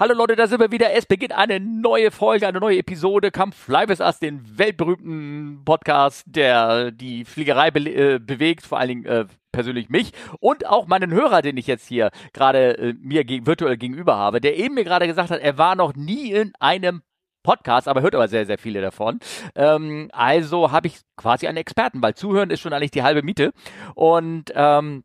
Hallo 0.00 0.14
Leute, 0.14 0.34
da 0.34 0.46
sind 0.46 0.60
wir 0.60 0.72
wieder. 0.72 0.94
Es 0.94 1.04
beginnt 1.04 1.32
eine 1.32 1.60
neue 1.60 2.10
Folge, 2.10 2.48
eine 2.48 2.58
neue 2.58 2.78
Episode. 2.78 3.30
Fly 3.52 3.86
with 3.86 4.00
Us, 4.00 4.18
den 4.18 4.40
weltberühmten 4.58 5.60
Podcast, 5.66 6.24
der 6.26 6.90
die 6.90 7.26
Fliegerei 7.26 7.70
be 7.70 7.80
äh, 7.80 8.18
bewegt, 8.18 8.64
vor 8.64 8.78
allen 8.78 8.88
Dingen 8.88 9.04
äh, 9.04 9.26
persönlich 9.52 9.90
mich 9.90 10.12
und 10.38 10.66
auch 10.66 10.86
meinen 10.86 11.10
Hörer, 11.12 11.42
den 11.42 11.58
ich 11.58 11.66
jetzt 11.66 11.86
hier 11.86 12.12
gerade 12.32 12.78
äh, 12.78 12.94
mir 12.98 13.24
ge 13.24 13.44
virtuell 13.44 13.76
gegenüber 13.76 14.16
habe, 14.16 14.40
der 14.40 14.56
eben 14.56 14.74
mir 14.74 14.84
gerade 14.84 15.06
gesagt 15.06 15.30
hat, 15.30 15.40
er 15.42 15.58
war 15.58 15.76
noch 15.76 15.94
nie 15.94 16.32
in 16.32 16.54
einem 16.58 17.02
Podcast, 17.42 17.86
aber 17.86 18.00
hört 18.00 18.14
aber 18.14 18.28
sehr, 18.28 18.46
sehr 18.46 18.56
viele 18.56 18.80
davon. 18.80 19.18
Ähm, 19.54 20.08
also 20.14 20.72
habe 20.72 20.86
ich 20.86 21.00
quasi 21.18 21.46
einen 21.46 21.58
Experten, 21.58 22.00
weil 22.00 22.14
zuhören 22.14 22.48
ist 22.48 22.60
schon 22.60 22.72
eigentlich 22.72 22.90
die 22.90 23.02
halbe 23.02 23.22
Miete. 23.22 23.52
Und 23.94 24.50
ähm, 24.54 25.04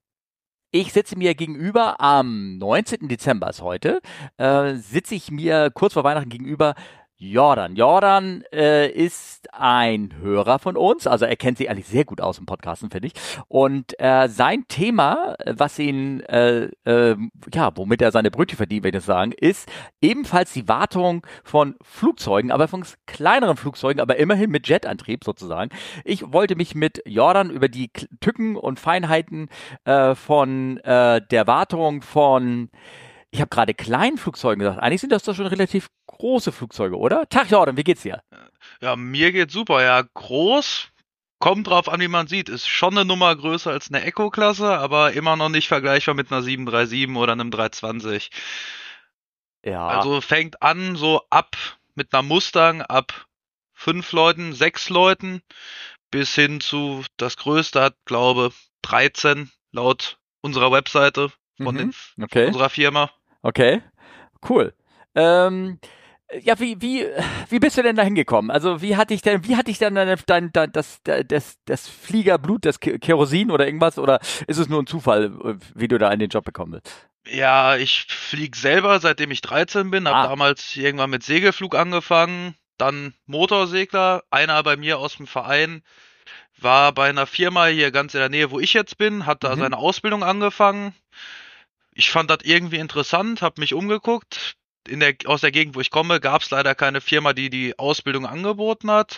ich 0.75 0.91
sitze 0.91 1.17
mir 1.17 1.35
gegenüber 1.35 2.01
am 2.01 2.57
19. 2.57 3.07
Dezember 3.07 3.49
ist 3.49 3.61
heute, 3.61 4.01
äh, 4.37 4.73
sitze 4.75 5.15
ich 5.15 5.31
mir 5.31 5.71
kurz 5.73 5.93
vor 5.93 6.03
Weihnachten 6.03 6.29
gegenüber 6.29 6.75
Jordan. 7.17 7.75
Jordan 7.75 8.43
äh, 8.51 8.89
ist 8.89 9.47
ein 9.53 10.13
Hörer 10.19 10.59
von 10.59 10.75
uns, 10.75 11.07
also 11.07 11.25
er 11.25 11.37
kennt 11.37 11.57
sich 11.57 11.69
eigentlich 11.69 11.87
sehr 11.87 12.03
gut 12.03 12.19
aus 12.19 12.39
im 12.39 12.45
Podcasten, 12.45 12.89
finde 12.89 13.07
ich. 13.07 13.13
Und 13.47 13.97
äh, 13.99 14.27
sein 14.27 14.65
Thema, 14.67 15.35
was 15.45 15.79
ihn, 15.79 16.19
äh, 16.21 16.69
äh, 16.83 17.15
ja, 17.53 17.71
womit 17.75 18.01
er 18.01 18.11
seine 18.11 18.31
Brötchen 18.31 18.57
verdient, 18.57 18.83
wenn 18.83 18.89
ich 18.89 18.95
das 18.95 19.05
sagen, 19.05 19.31
ist 19.31 19.69
ebenfalls 20.01 20.51
die 20.51 20.67
Wartung 20.67 21.25
von 21.43 21.75
Flugzeugen, 21.81 22.51
aber 22.51 22.67
von 22.67 22.83
kleineren 23.05 23.55
Flugzeugen, 23.55 24.01
aber 24.01 24.17
immerhin 24.17 24.51
mit 24.51 24.67
Jetantrieb 24.67 25.23
sozusagen. 25.23 25.71
Ich 26.03 26.33
wollte 26.33 26.55
mich 26.57 26.75
mit 26.75 27.01
Jordan 27.05 27.49
über 27.49 27.69
die 27.69 27.91
Tücken 28.19 28.57
und 28.57 28.79
Feinheiten 28.79 29.47
äh, 29.85 30.15
von 30.15 30.77
äh, 30.79 31.21
der 31.21 31.47
Wartung 31.47 32.01
von 32.01 32.69
ich 33.35 33.41
habe 33.41 33.49
gerade 33.49 33.73
kleinen 33.73 34.17
Flugzeugen 34.17 34.59
gesagt. 34.59 34.81
Eigentlich 34.81 35.01
sind 35.01 35.11
das 35.11 35.23
doch 35.23 35.35
schon 35.35 35.47
relativ 35.47 35.89
große 36.07 36.53
Flugzeuge, 36.53 36.97
oder? 36.97 37.27
Tag 37.27 37.51
Jordan, 37.51 37.75
wie 37.75 37.83
geht's 37.83 38.03
dir? 38.03 38.23
Ja, 38.81 38.95
mir 38.95 39.31
geht's 39.33 39.53
super. 39.53 39.83
Ja, 39.83 40.03
groß. 40.13 40.89
Kommt 41.39 41.67
drauf 41.67 41.89
an, 41.89 41.99
wie 41.99 42.07
man 42.07 42.27
sieht. 42.27 42.47
Ist 42.47 42.67
schon 42.67 42.97
eine 42.97 43.03
Nummer 43.03 43.35
größer 43.35 43.69
als 43.69 43.89
eine 43.89 44.03
Echo-Klasse, 44.03 44.77
aber 44.77 45.11
immer 45.11 45.35
noch 45.35 45.49
nicht 45.49 45.67
vergleichbar 45.67 46.15
mit 46.15 46.31
einer 46.31 46.41
737 46.41 47.17
oder 47.17 47.33
einem 47.33 47.51
320. 47.51 48.31
Ja. 49.65 49.85
Also 49.85 50.21
fängt 50.21 50.61
an 50.61 50.95
so 50.95 51.21
ab 51.29 51.57
mit 51.93 52.13
einer 52.13 52.23
Mustang 52.23 52.81
ab 52.81 53.27
fünf 53.73 54.13
Leuten, 54.13 54.53
sechs 54.53 54.89
Leuten 54.89 55.41
bis 56.09 56.33
hin 56.33 56.61
zu 56.61 57.03
das 57.17 57.35
größte 57.35 57.81
hat, 57.81 57.95
glaube 58.05 58.53
13 58.83 59.51
laut 59.73 60.17
unserer 60.39 60.71
Webseite 60.71 61.33
von 61.57 61.75
mhm. 61.75 61.79
den, 61.79 62.23
okay. 62.23 62.47
unserer 62.47 62.69
Firma. 62.69 63.11
Okay, 63.45 63.83
cool. 64.49 64.73
Ähm, 65.13 65.77
ja, 66.41 66.59
wie, 66.59 66.81
wie, 66.81 67.05
wie 67.47 67.59
bist 67.59 67.77
du 67.77 67.83
denn 67.83 67.95
da 67.95 68.01
hingekommen? 68.01 68.49
Also, 68.49 68.81
wie 68.81 68.95
hatte 68.95 69.13
ich 69.13 69.21
denn, 69.21 69.47
wie 69.47 69.55
hatte 69.55 69.69
ich 69.69 69.77
dann 69.77 69.93
dein, 69.93 70.17
dein, 70.25 70.51
dein, 70.51 70.71
das, 70.71 70.99
das, 71.03 71.59
das 71.65 71.87
Fliegerblut, 71.87 72.65
das 72.65 72.79
Kerosin 72.79 73.51
oder 73.51 73.67
irgendwas? 73.67 73.99
Oder 73.99 74.19
ist 74.47 74.57
es 74.57 74.67
nur 74.67 74.81
ein 74.81 74.87
Zufall, 74.87 75.31
wie 75.75 75.87
du 75.87 75.99
da 75.99 76.11
in 76.11 76.17
den 76.17 76.29
Job 76.31 76.43
bekommen 76.43 76.71
bist? 76.71 77.07
Ja, 77.27 77.75
ich 77.75 78.07
fliege 78.09 78.57
selber, 78.57 78.99
seitdem 78.99 79.29
ich 79.29 79.41
13 79.41 79.91
bin, 79.91 80.07
habe 80.07 80.17
ah. 80.17 80.27
damals 80.27 80.75
irgendwann 80.75 81.11
mit 81.11 81.21
Segelflug 81.21 81.75
angefangen, 81.75 82.55
dann 82.79 83.13
Motorsegler, 83.27 84.23
einer 84.31 84.63
bei 84.63 84.75
mir 84.75 84.97
aus 84.97 85.17
dem 85.17 85.27
Verein 85.27 85.83
war 86.57 86.93
bei 86.93 87.09
einer 87.09 87.27
Firma 87.27 87.67
hier 87.67 87.91
ganz 87.91 88.15
in 88.15 88.21
der 88.21 88.29
Nähe, 88.29 88.49
wo 88.49 88.59
ich 88.59 88.73
jetzt 88.73 88.97
bin, 88.97 89.27
hat 89.27 89.43
da 89.43 89.55
mhm. 89.55 89.59
seine 89.59 89.77
Ausbildung 89.77 90.23
angefangen 90.23 90.95
ich 91.95 92.11
fand 92.11 92.29
das 92.29 92.39
irgendwie 92.43 92.77
interessant, 92.77 93.41
habe 93.41 93.61
mich 93.61 93.73
umgeguckt. 93.73 94.55
In 94.87 94.99
der, 94.99 95.15
aus 95.25 95.41
der 95.41 95.51
Gegend, 95.51 95.75
wo 95.75 95.79
ich 95.79 95.89
komme, 95.89 96.19
gab 96.19 96.43
es 96.43 96.51
leider 96.51 96.75
keine 96.75 97.01
Firma, 97.01 97.33
die 97.33 97.49
die 97.49 97.79
Ausbildung 97.79 98.27
angeboten 98.27 98.91
hat. 98.91 99.17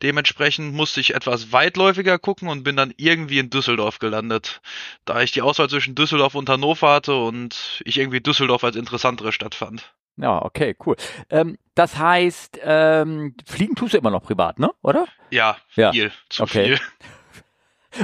Dementsprechend 0.00 0.74
musste 0.74 1.00
ich 1.00 1.12
etwas 1.12 1.50
weitläufiger 1.50 2.20
gucken 2.20 2.48
und 2.48 2.62
bin 2.62 2.76
dann 2.76 2.94
irgendwie 2.96 3.40
in 3.40 3.50
Düsseldorf 3.50 3.98
gelandet. 3.98 4.60
Da 5.04 5.20
ich 5.20 5.32
die 5.32 5.42
Auswahl 5.42 5.68
zwischen 5.68 5.96
Düsseldorf 5.96 6.36
und 6.36 6.48
Hannover 6.48 6.92
hatte 6.92 7.16
und 7.16 7.82
ich 7.84 7.98
irgendwie 7.98 8.20
Düsseldorf 8.20 8.62
als 8.62 8.76
interessantere 8.76 9.32
Stadt 9.32 9.56
fand. 9.56 9.92
Ja, 10.18 10.40
okay, 10.44 10.76
cool. 10.86 10.94
Ähm, 11.30 11.58
das 11.74 11.98
heißt, 11.98 12.60
ähm, 12.62 13.34
fliegen 13.44 13.74
tust 13.74 13.94
du 13.94 13.98
immer 13.98 14.10
noch 14.10 14.22
privat, 14.22 14.60
ne? 14.60 14.70
Oder? 14.82 15.06
Ja, 15.30 15.56
viel, 15.68 15.90
ja. 15.92 16.10
zu 16.28 16.44
okay. 16.44 16.76
viel. 16.76 16.80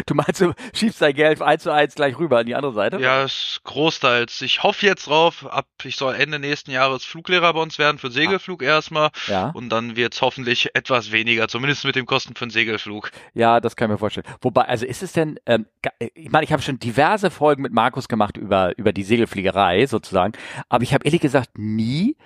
Du 0.06 0.14
meinst, 0.14 0.40
du 0.40 0.52
schiebst 0.72 1.00
dein 1.00 1.14
Geld 1.14 1.42
eins 1.42 1.62
zu 1.62 1.70
eins 1.70 1.94
gleich 1.94 2.18
rüber 2.18 2.38
an 2.38 2.46
die 2.46 2.54
andere 2.54 2.72
Seite? 2.72 2.98
Ja, 3.00 3.26
großteils. 3.64 4.40
Ich 4.42 4.62
hoffe 4.62 4.86
jetzt 4.86 5.06
drauf, 5.08 5.46
ab 5.46 5.66
ich 5.84 5.96
soll 5.96 6.14
Ende 6.14 6.38
nächsten 6.38 6.70
Jahres 6.70 7.04
Fluglehrer 7.04 7.52
bei 7.52 7.60
uns 7.60 7.78
werden 7.78 7.98
für 7.98 8.10
Segelflug 8.10 8.62
ah. 8.62 8.66
erstmal. 8.66 9.10
Ja. 9.26 9.50
Und 9.50 9.68
dann 9.68 9.96
wird 9.96 10.14
es 10.14 10.22
hoffentlich 10.22 10.70
etwas 10.74 11.12
weniger, 11.12 11.48
zumindest 11.48 11.84
mit 11.84 11.96
dem 11.96 12.06
Kosten 12.06 12.34
für 12.34 12.46
den 12.46 12.50
Segelflug. 12.50 13.10
Ja, 13.34 13.60
das 13.60 13.76
kann 13.76 13.90
ich 13.90 13.92
mir 13.92 13.98
vorstellen. 13.98 14.26
Wobei, 14.40 14.62
also 14.62 14.86
ist 14.86 15.02
es 15.02 15.12
denn, 15.12 15.38
ähm, 15.46 15.66
ich 16.14 16.30
meine, 16.30 16.44
ich 16.44 16.52
habe 16.52 16.62
schon 16.62 16.78
diverse 16.78 17.30
Folgen 17.30 17.62
mit 17.62 17.72
Markus 17.72 18.08
gemacht 18.08 18.36
über, 18.36 18.76
über 18.78 18.92
die 18.92 19.04
Segelfliegerei 19.04 19.86
sozusagen, 19.86 20.32
aber 20.68 20.82
ich 20.82 20.94
habe 20.94 21.04
ehrlich 21.04 21.20
gesagt 21.20 21.58
nie 21.58 22.16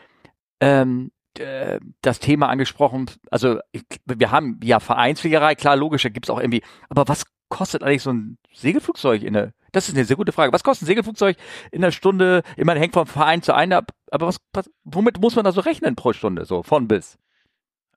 ähm, 0.60 1.10
äh, 1.38 1.80
das 2.02 2.18
Thema 2.18 2.48
angesprochen, 2.48 3.10
also 3.30 3.58
ich, 3.72 3.82
wir 4.04 4.30
haben 4.30 4.60
ja 4.62 4.80
Vereinsfliegerei, 4.80 5.54
klar, 5.54 5.76
logisch, 5.76 6.02
da 6.02 6.08
gibt's 6.08 6.30
auch 6.30 6.40
irgendwie, 6.40 6.62
aber 6.88 7.08
was 7.08 7.24
kostet 7.48 7.82
eigentlich 7.82 8.02
so 8.02 8.12
ein 8.12 8.38
Segelflugzeug 8.52 9.22
in 9.22 9.32
der, 9.32 9.52
das 9.72 9.88
ist 9.88 9.94
eine 9.94 10.04
sehr 10.04 10.16
gute 10.16 10.32
Frage. 10.32 10.52
Was 10.52 10.64
kostet 10.64 10.84
ein 10.84 10.90
Segelflugzeug 10.90 11.36
in 11.72 11.80
der 11.80 11.92
Stunde? 11.92 12.42
Ich 12.56 12.66
hängt 12.66 12.94
vom 12.94 13.06
Verein 13.06 13.42
zu 13.42 13.54
einem 13.54 13.72
ab, 13.72 13.92
aber 14.10 14.26
was, 14.26 14.38
was, 14.52 14.70
womit 14.84 15.20
muss 15.20 15.36
man 15.36 15.44
da 15.44 15.52
so 15.52 15.60
rechnen 15.60 15.96
pro 15.96 16.12
Stunde, 16.12 16.44
so 16.44 16.62
von 16.62 16.88
bis? 16.88 17.18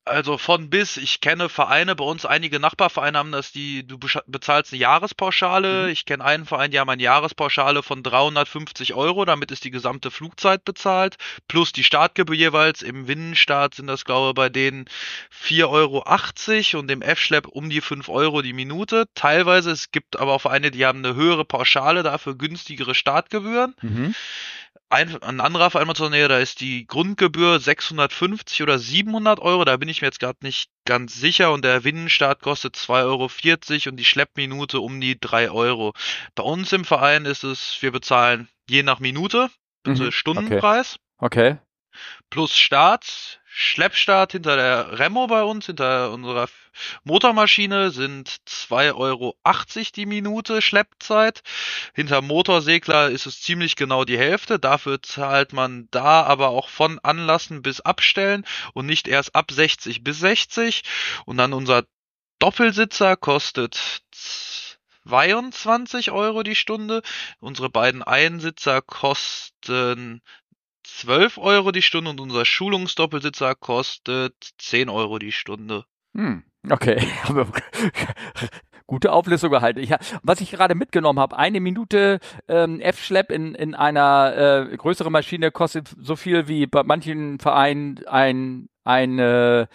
Also 0.03 0.39
von 0.39 0.72
bis, 0.72 0.97
ich 0.97 1.22
kenne 1.22 1.47
Vereine, 1.47 1.95
bei 1.95 2.03
uns 2.03 2.25
einige 2.25 2.59
Nachbarvereine 2.59 3.19
haben 3.19 3.31
das, 3.31 3.51
die, 3.51 3.85
du 3.85 4.00
bezahlst 4.25 4.73
eine 4.73 4.81
Jahrespauschale. 4.81 5.84
Mhm. 5.84 5.89
Ich 5.89 6.06
kenne 6.06 6.25
einen 6.25 6.45
Verein, 6.45 6.72
die 6.72 6.79
haben 6.79 6.89
eine 6.89 7.03
Jahrespauschale 7.03 7.84
von 7.84 8.01
350 8.01 8.95
Euro, 8.95 9.25
damit 9.25 9.51
ist 9.51 9.63
die 9.63 9.69
gesamte 9.69 10.09
Flugzeit 10.09 10.66
bezahlt, 10.66 11.17
plus 11.47 11.72
die 11.72 11.84
Startgebühr 11.84 12.35
jeweils. 12.35 12.81
Im 12.81 13.07
Winnenstart 13.07 13.75
sind 13.75 13.85
das, 13.85 14.03
glaube 14.03 14.29
ich, 14.29 14.35
bei 14.35 14.50
denen 14.50 14.85
4,80 15.45 15.67
Euro 15.69 16.79
und 16.79 16.90
im 16.90 17.03
F-Schlepp 17.03 17.47
um 17.47 17.69
die 17.69 17.81
5 17.81 18.09
Euro 18.09 18.41
die 18.41 18.53
Minute. 18.53 19.06
Teilweise, 19.13 19.69
es 19.69 19.91
gibt 19.91 20.19
aber 20.19 20.34
auch 20.34 20.41
Vereine, 20.41 20.72
die 20.72 20.84
haben 20.84 21.06
eine 21.06 21.13
höhere 21.13 21.45
Pauschale, 21.45 22.01
dafür 22.01 22.35
günstigere 22.35 22.95
Startgebühren. 22.95 23.75
Mhm. 23.81 24.16
Ein, 24.89 25.21
ein 25.23 25.39
anderer 25.39 25.71
Verein 25.71 25.89
in 25.89 26.11
Nähe, 26.11 26.27
da 26.27 26.39
ist 26.39 26.59
die 26.59 26.85
Grundgebühr 26.85 27.59
650 27.59 28.61
oder 28.61 28.77
700 28.77 29.39
Euro, 29.39 29.63
da 29.63 29.77
bin 29.77 29.87
ich 29.87 30.01
mir 30.01 30.07
jetzt 30.07 30.19
gerade 30.19 30.39
nicht 30.41 30.69
ganz 30.85 31.15
sicher 31.15 31.53
und 31.53 31.63
der 31.63 31.85
Winnenstart 31.85 32.41
kostet 32.41 32.75
2,40 32.75 33.05
Euro 33.05 33.29
und 33.89 33.97
die 33.97 34.05
Schleppminute 34.05 34.81
um 34.81 34.99
die 34.99 35.17
3 35.19 35.49
Euro. 35.51 35.93
Bei 36.35 36.43
uns 36.43 36.73
im 36.73 36.83
Verein 36.83 37.25
ist 37.25 37.45
es, 37.45 37.77
wir 37.79 37.91
bezahlen 37.91 38.49
je 38.69 38.83
nach 38.83 38.99
Minute, 38.99 39.49
also 39.85 40.03
mhm. 40.03 40.11
Stundenpreis. 40.11 40.97
Okay. 41.19 41.51
okay. 41.51 41.59
Plus 42.29 42.57
Start, 42.57 43.41
Schleppstart 43.53 44.31
hinter 44.31 44.56
der 44.56 44.97
Remo 44.97 45.28
bei 45.28 45.44
uns, 45.44 45.66
hinter 45.66 46.12
unserer 46.12 46.47
Motormaschine 47.03 47.91
sind 47.91 48.29
2,80 48.47 48.95
Euro 48.95 49.35
die 49.94 50.06
Minute 50.06 50.62
Schleppzeit. 50.62 51.41
Hinter 51.94 52.22
Motorsegler 52.22 53.09
ist 53.09 53.25
es 53.25 53.41
ziemlich 53.41 53.75
genau 53.75 54.06
die 54.06 54.17
Hälfte. 54.17 54.57
Dafür 54.57 55.01
zahlt 55.01 55.51
man 55.51 55.90
da 55.91 56.23
aber 56.23 56.47
auch 56.47 56.69
von 56.69 57.00
Anlassen 57.00 57.61
bis 57.61 57.81
Abstellen 57.81 58.45
und 58.73 58.85
nicht 58.85 59.09
erst 59.09 59.35
ab 59.35 59.51
60 59.51 60.01
bis 60.01 60.19
60. 60.19 60.84
Und 61.25 61.35
dann 61.35 61.51
unser 61.51 61.84
Doppelsitzer 62.40 63.17
kostet 63.17 64.01
22 65.03 66.11
Euro 66.11 66.44
die 66.44 66.56
Stunde. 66.56 67.01
Unsere 67.41 67.69
beiden 67.69 68.01
Einsitzer 68.01 68.81
kosten 68.81 70.22
12 71.00 71.38
Euro 71.38 71.72
die 71.72 71.81
Stunde 71.81 72.12
und 72.12 72.19
unser 72.19 72.46
Schulungsdoppelsitzer 72.46 73.55
kostet 73.55 74.34
10 74.58 74.90
Euro 74.90 75.20
die 75.20 75.32
Stunde. 75.32 75.85
Hm, 76.14 76.43
okay. 76.70 77.02
Gute 78.88 79.14
Auflistung 79.14 79.52
gehalten. 79.52 79.79
Ich, 79.79 79.91
was 80.22 80.41
ich 80.41 80.52
gerade 80.52 80.76
mitgenommen 80.76 81.20
habe, 81.20 81.38
eine 81.38 81.61
Minute 81.61 82.20
ähm, 82.49 82.82
F-Schlepp 82.82 83.32
in, 83.32 83.55
in 83.55 83.73
einer 83.73 84.67
äh, 84.70 84.78
größeren 84.78 85.11
Maschine 85.11 85.49
kostet 85.52 85.96
so 85.97 86.17
viel 86.17 86.47
wie 86.49 86.67
bei 86.67 86.84
manchen 86.84 87.40
Vereinen 87.40 88.05
ein, 88.05 88.67
ein 88.84 89.17
äh, 89.17 89.67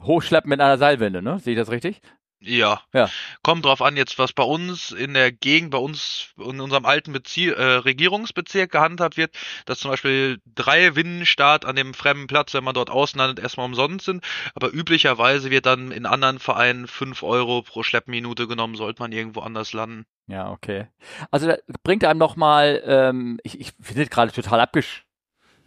Hochschleppen 0.00 0.48
mit 0.48 0.60
einer 0.60 0.78
Seilwinde, 0.78 1.22
ne? 1.22 1.38
Sehe 1.38 1.54
ich 1.54 1.58
das 1.58 1.70
richtig? 1.70 2.00
Ja. 2.42 2.80
ja. 2.94 3.10
Kommt 3.42 3.66
drauf 3.66 3.82
an, 3.82 3.96
jetzt 3.96 4.18
was 4.18 4.32
bei 4.32 4.42
uns 4.42 4.92
in 4.92 5.12
der 5.12 5.30
Gegend, 5.30 5.70
bei 5.70 5.78
uns 5.78 6.30
in 6.38 6.60
unserem 6.60 6.86
alten 6.86 7.12
Bezie 7.12 7.50
äh, 7.50 7.62
Regierungsbezirk 7.62 8.72
gehandhabt 8.72 9.18
wird, 9.18 9.34
dass 9.66 9.80
zum 9.80 9.90
Beispiel 9.90 10.40
drei 10.46 10.96
Winnenstart 10.96 11.66
an 11.66 11.76
dem 11.76 11.92
fremden 11.92 12.28
Platz, 12.28 12.54
wenn 12.54 12.64
man 12.64 12.74
dort 12.74 12.88
auslandet, 12.88 13.38
erstmal 13.38 13.66
umsonst 13.66 14.06
sind. 14.06 14.24
Aber 14.54 14.72
üblicherweise 14.72 15.50
wird 15.50 15.66
dann 15.66 15.92
in 15.92 16.06
anderen 16.06 16.38
Vereinen 16.38 16.86
fünf 16.86 17.22
Euro 17.22 17.62
pro 17.62 17.82
Schleppminute 17.82 18.46
genommen, 18.46 18.74
sollte 18.74 19.02
man 19.02 19.12
irgendwo 19.12 19.40
anders 19.40 19.74
landen. 19.74 20.06
Ja, 20.26 20.50
okay. 20.50 20.86
Also 21.30 21.52
bringt 21.82 22.04
einem 22.04 22.18
nochmal, 22.18 22.82
ähm, 22.86 23.38
ich, 23.42 23.60
ich 23.60 23.72
finde 23.80 24.04
es 24.04 24.10
gerade 24.10 24.32
total 24.32 24.60
abgesch 24.60 25.04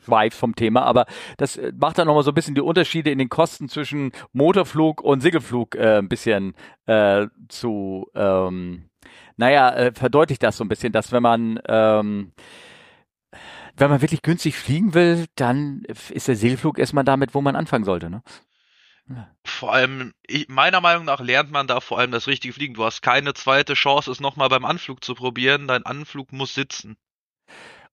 abschweifst 0.04 0.40
vom 0.40 0.56
Thema, 0.56 0.84
aber 0.84 1.06
das 1.38 1.58
äh, 1.58 1.72
macht 1.78 1.98
dann 1.98 2.08
nochmal 2.08 2.24
so 2.24 2.32
ein 2.32 2.36
bisschen 2.36 2.56
die 2.56 2.62
Unterschiede 2.62 3.12
in 3.12 3.18
den 3.18 3.30
Kosten 3.30 3.70
zwischen 3.70 4.12
Motorflug 4.34 5.02
und 5.02 5.22
Segelflug 5.22 5.76
äh, 5.76 6.00
ein 6.00 6.10
bisschen 6.10 6.56
äh, 6.86 7.28
zu, 7.50 8.08
ähm, 8.16 8.90
naja, 9.38 9.74
äh, 9.74 9.92
verdeutlicht 9.94 10.44
das 10.44 10.58
so 10.58 10.64
ein 10.64 10.70
bisschen, 10.70 10.92
dass 10.92 11.12
wenn 11.12 11.24
man 11.24 11.60
ähm, 11.68 12.34
wenn 13.76 13.90
man 13.90 14.02
wirklich 14.02 14.22
günstig 14.22 14.56
fliegen 14.56 14.94
will, 14.94 15.26
dann 15.34 15.84
ist 16.10 16.28
der 16.28 16.36
Segelflug 16.36 16.78
erstmal 16.78 17.04
damit, 17.04 17.34
wo 17.34 17.42
man 17.42 17.56
anfangen 17.56 17.86
sollte. 17.86 18.12
Ne? 18.12 18.22
Vor 19.44 19.74
allem, 19.74 20.14
ich, 20.28 20.48
meiner 20.48 20.80
Meinung 20.80 21.06
nach 21.06 21.20
lernt 21.20 21.52
man 21.52 21.66
da 21.66 21.80
vor 21.80 21.98
allem 21.98 22.12
das 22.12 22.28
richtige 22.28 22.54
Fliegen. 22.54 22.76
Du 22.76 22.86
hast 22.86 23.02
keine 23.02 23.34
zweite 23.34 23.74
Chance, 23.74 24.12
es 24.12 24.20
nochmal 24.20 24.50
beim 24.50 24.64
Anflug 24.64 25.04
zu 25.04 25.16
probieren. 25.16 25.68
Dein 25.68 25.88
Anflug 25.88 26.32
muss 26.32 26.54
sitzen. 26.54 26.98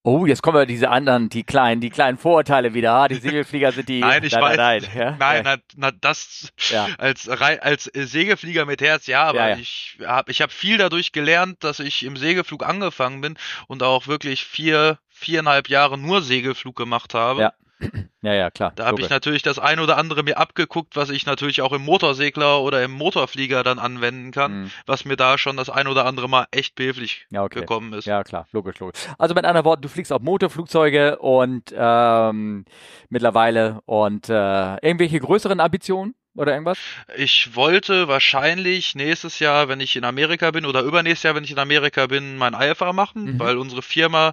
Oh, 0.03 0.25
jetzt 0.25 0.43
kommen 0.43 0.57
wir 0.57 0.65
diese 0.65 0.89
anderen, 0.89 1.29
die 1.29 1.43
kleinen, 1.43 1.83
die 1.83 1.91
kleinen 1.91 2.17
Vorurteile 2.17 2.73
wieder. 2.73 2.93
Ah, 2.93 3.09
die 3.09 3.15
Segelflieger 3.21 3.73
sind 3.73 3.89
die. 3.89 4.01
nein, 4.01 4.25
ich 4.25 4.33
nein, 4.33 4.43
weiß. 4.43 4.57
Nein, 4.57 4.87
ja? 4.95 5.17
nein 5.19 5.43
na, 5.45 5.57
na, 5.77 5.91
das 5.91 6.53
ja. 6.71 6.89
als 6.97 7.29
als 7.29 7.85
Segelflieger 7.85 8.65
mit 8.65 8.81
Herz, 8.81 9.07
ja, 9.07 9.25
aber 9.25 9.41
ja, 9.41 9.49
ja. 9.51 9.57
ich 9.57 9.99
habe 10.07 10.31
ich 10.31 10.41
hab 10.41 10.53
viel 10.53 10.79
dadurch 10.79 11.13
gelernt, 11.13 11.63
dass 11.65 11.81
ich 11.81 12.03
im 12.05 12.17
Segelflug 12.17 12.65
angefangen 12.65 13.21
bin 13.21 13.37
und 13.67 13.83
auch 13.83 14.07
wirklich 14.07 14.45
vier 14.45 14.99
viereinhalb 15.11 15.69
Jahre 15.69 15.99
nur 15.99 16.23
Segelflug 16.23 16.77
gemacht 16.77 17.13
habe. 17.13 17.43
Ja. 17.43 17.53
Ja, 18.23 18.35
ja, 18.35 18.51
klar. 18.51 18.73
Da 18.77 18.85
habe 18.85 19.01
ich 19.01 19.09
natürlich 19.09 19.43
das 19.43 19.59
ein 19.59 19.81
oder 19.81 19.97
andere 19.97 20.23
mir 20.23 20.37
abgeguckt, 20.37 20.95
was 20.95 21.09
ich 21.09 21.25
natürlich 21.25 21.63
auch 21.63 21.73
im 21.73 21.81
Motorsegler 21.81 22.61
oder 22.61 22.85
im 22.85 22.91
Motorflieger 22.91 23.63
dann 23.63 23.79
anwenden 23.79 24.31
kann, 24.31 24.65
mhm. 24.65 24.71
was 24.85 25.07
mir 25.07 25.17
da 25.17 25.39
schon 25.39 25.57
das 25.57 25.71
ein 25.71 25.89
oder 25.89 26.05
andere 26.05 26.29
Mal 26.29 26.47
echt 26.51 26.75
behilflich 26.75 27.27
ja, 27.31 27.43
okay. 27.43 27.61
gekommen 27.61 27.95
ist. 27.95 28.05
Ja, 28.05 28.23
klar, 28.23 28.47
logisch, 28.53 28.79
logisch. 28.79 29.01
Also 29.17 29.35
mit 29.35 29.47
anderen 29.47 29.65
Worten, 29.65 29.81
du 29.81 29.89
fliegst 29.89 30.13
auf 30.13 30.21
Motorflugzeuge 30.21 31.19
und 31.19 31.75
ähm, 31.75 32.67
mittlerweile 33.09 33.81
und 33.87 34.29
äh, 34.29 34.75
irgendwelche 34.87 35.19
größeren 35.19 35.59
Ambitionen? 35.59 36.15
oder 36.37 36.53
irgendwas? 36.53 36.79
Ich 37.17 37.57
wollte 37.57 38.09
wahrscheinlich 38.09 38.95
nächstes 38.95 39.41
Jahr, 39.41 39.69
wenn 39.69 39.81
ich 39.81 39.97
in 39.97 40.05
Amerika 40.05 40.51
bin, 40.53 40.65
oder 40.65 40.83
übernächstes 40.83 41.25
Jahr, 41.25 41.35
wenn 41.35 41.45
ich 41.45 41.51
in 41.51 41.59
Amerika 41.59 42.07
bin, 42.07 42.37
mein 42.37 42.55
IFA 42.55 42.93
machen, 42.93 43.35
mhm. 43.35 43.39
weil 43.39 43.59
unsere 43.59 43.83
Firma 43.83 44.33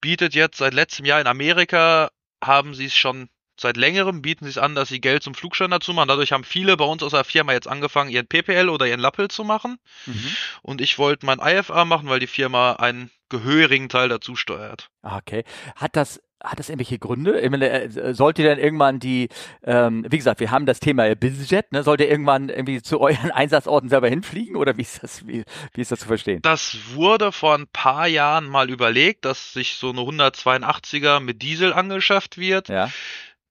bietet 0.00 0.34
jetzt 0.34 0.58
seit 0.58 0.74
letztem 0.74 1.06
Jahr 1.06 1.20
in 1.20 1.26
Amerika 1.26 2.10
haben 2.46 2.74
sie 2.74 2.86
es 2.86 2.94
schon 2.94 3.28
seit 3.58 3.76
längerem, 3.76 4.22
bieten 4.22 4.44
sie 4.44 4.50
es 4.50 4.58
an, 4.58 4.74
dass 4.74 4.88
sie 4.88 5.00
Geld 5.00 5.22
zum 5.22 5.34
Flugschein 5.34 5.70
dazu 5.70 5.92
machen. 5.92 6.08
Dadurch 6.08 6.32
haben 6.32 6.44
viele 6.44 6.76
bei 6.76 6.84
uns 6.84 7.02
aus 7.02 7.12
der 7.12 7.24
Firma 7.24 7.52
jetzt 7.52 7.68
angefangen, 7.68 8.10
ihren 8.10 8.26
PPL 8.26 8.68
oder 8.68 8.86
ihren 8.86 9.00
Lappel 9.00 9.28
zu 9.28 9.44
machen. 9.44 9.76
Mhm. 10.06 10.36
Und 10.62 10.80
ich 10.80 10.98
wollte 10.98 11.26
mein 11.26 11.38
IFA 11.40 11.84
machen, 11.84 12.08
weil 12.08 12.20
die 12.20 12.26
Firma 12.26 12.74
einen 12.74 13.10
gehörigen 13.28 13.88
Teil 13.88 14.08
dazu 14.08 14.36
steuert. 14.36 14.90
Ah, 15.02 15.18
okay. 15.18 15.44
Hat 15.76 15.96
das 15.96 16.20
hat 16.44 16.58
das 16.58 16.68
irgendwelche 16.68 16.98
Gründe? 16.98 17.42
Meine, 17.50 17.70
äh, 17.70 18.14
sollte 18.14 18.42
denn 18.42 18.58
irgendwann 18.58 19.00
die, 19.00 19.28
ähm, 19.64 20.04
wie 20.08 20.18
gesagt, 20.18 20.40
wir 20.40 20.50
haben 20.50 20.66
das 20.66 20.80
Thema 20.80 21.14
BizJet, 21.14 21.72
ne? 21.72 21.82
Sollte 21.82 22.04
irgendwann 22.04 22.48
irgendwie 22.48 22.82
zu 22.82 23.00
euren 23.00 23.30
Einsatzorten 23.32 23.88
selber 23.88 24.08
hinfliegen 24.08 24.56
oder 24.56 24.76
wie 24.76 24.82
ist 24.82 25.02
das, 25.02 25.26
wie, 25.26 25.44
wie 25.72 25.80
ist 25.80 25.90
das 25.90 26.00
zu 26.00 26.06
verstehen? 26.06 26.42
Das 26.42 26.76
wurde 26.92 27.32
vor 27.32 27.54
ein 27.54 27.66
paar 27.66 28.06
Jahren 28.06 28.46
mal 28.46 28.70
überlegt, 28.70 29.24
dass 29.24 29.52
sich 29.52 29.76
so 29.76 29.90
eine 29.90 30.00
182er 30.00 31.20
mit 31.20 31.42
Diesel 31.42 31.72
angeschafft 31.72 32.38
wird. 32.38 32.68
Ja. 32.68 32.90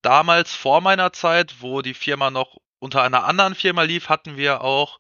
Damals 0.02 0.54
vor 0.54 0.82
meiner 0.82 1.14
Zeit, 1.14 1.56
wo 1.62 1.82
die 1.82 1.94
Firma 1.94 2.30
noch 2.30 2.58
unter 2.80 3.02
einer 3.02 3.24
anderen 3.24 3.56
Firma 3.56 3.84
lief, 3.84 4.10
hatten 4.10 4.36
wir 4.36 4.62
auch 4.62 5.00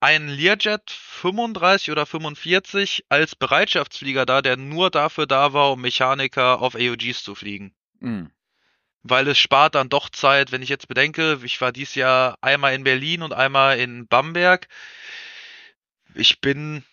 ein 0.00 0.28
Learjet 0.28 0.90
35 0.90 1.90
oder 1.90 2.06
45 2.06 3.04
als 3.08 3.36
Bereitschaftsflieger 3.36 4.24
da, 4.26 4.40
der 4.42 4.56
nur 4.56 4.90
dafür 4.90 5.26
da 5.26 5.52
war, 5.52 5.72
um 5.72 5.80
Mechaniker 5.82 6.60
auf 6.60 6.74
AOGs 6.74 7.22
zu 7.22 7.34
fliegen. 7.34 7.74
Mhm. 8.00 8.30
Weil 9.02 9.28
es 9.28 9.38
spart 9.38 9.74
dann 9.74 9.88
doch 9.88 10.08
Zeit, 10.08 10.52
wenn 10.52 10.62
ich 10.62 10.68
jetzt 10.68 10.88
bedenke, 10.88 11.38
ich 11.44 11.60
war 11.60 11.72
dieses 11.72 11.94
Jahr 11.94 12.36
einmal 12.40 12.74
in 12.74 12.84
Berlin 12.84 13.22
und 13.22 13.32
einmal 13.32 13.78
in 13.78 14.06
Bamberg. 14.08 14.68
Ich 16.14 16.40
bin 16.40 16.84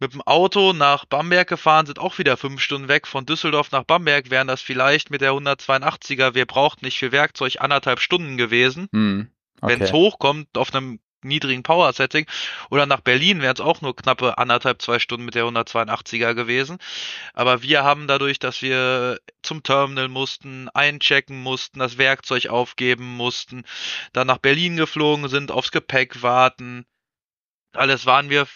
mit 0.00 0.14
dem 0.14 0.22
Auto 0.22 0.72
nach 0.72 1.04
Bamberg 1.04 1.48
gefahren, 1.48 1.84
sind 1.84 1.98
auch 1.98 2.18
wieder 2.18 2.38
fünf 2.38 2.62
Stunden 2.62 2.88
weg. 2.88 3.06
Von 3.06 3.26
Düsseldorf 3.26 3.70
nach 3.70 3.84
Bamberg 3.84 4.30
wären 4.30 4.48
das 4.48 4.62
vielleicht 4.62 5.10
mit 5.10 5.20
der 5.20 5.32
182er, 5.32 6.34
wir 6.34 6.46
brauchten 6.46 6.86
nicht 6.86 6.98
viel 6.98 7.12
Werkzeug, 7.12 7.60
anderthalb 7.60 8.00
Stunden 8.00 8.38
gewesen. 8.38 8.88
Mhm. 8.92 9.30
Okay. 9.60 9.74
Wenn 9.74 9.82
es 9.82 9.92
hochkommt, 9.92 10.56
auf 10.56 10.74
einem 10.74 11.00
niedrigen 11.24 11.62
Power-Setting. 11.62 12.26
Oder 12.70 12.86
nach 12.86 13.00
Berlin 13.00 13.40
wären 13.42 13.54
es 13.54 13.60
auch 13.60 13.80
nur 13.80 13.96
knappe 13.96 14.38
anderthalb, 14.38 14.82
zwei 14.82 14.98
Stunden 14.98 15.24
mit 15.24 15.34
der 15.34 15.44
182er 15.44 16.34
gewesen. 16.34 16.78
Aber 17.34 17.62
wir 17.62 17.84
haben 17.84 18.06
dadurch, 18.06 18.38
dass 18.38 18.62
wir 18.62 19.20
zum 19.42 19.62
Terminal 19.62 20.08
mussten, 20.08 20.68
einchecken 20.70 21.42
mussten, 21.42 21.78
das 21.78 21.98
Werkzeug 21.98 22.46
aufgeben 22.48 23.16
mussten, 23.16 23.64
dann 24.12 24.26
nach 24.26 24.38
Berlin 24.38 24.76
geflogen 24.76 25.28
sind, 25.28 25.50
aufs 25.50 25.72
Gepäck 25.72 26.22
warten. 26.22 26.86
Alles 27.72 28.06
waren 28.06 28.30
wir 28.30 28.46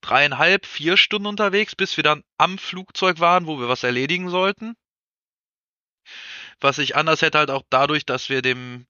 dreieinhalb, 0.00 0.66
vier 0.66 0.96
Stunden 0.96 1.26
unterwegs, 1.26 1.74
bis 1.74 1.96
wir 1.96 2.04
dann 2.04 2.22
am 2.38 2.58
Flugzeug 2.58 3.18
waren, 3.20 3.46
wo 3.46 3.58
wir 3.58 3.68
was 3.68 3.82
erledigen 3.82 4.30
sollten. 4.30 4.76
Was 6.60 6.78
ich 6.78 6.96
anders 6.96 7.22
hätte 7.22 7.38
halt 7.38 7.50
auch 7.50 7.64
dadurch, 7.70 8.06
dass 8.06 8.28
wir 8.28 8.40
dem 8.40 8.86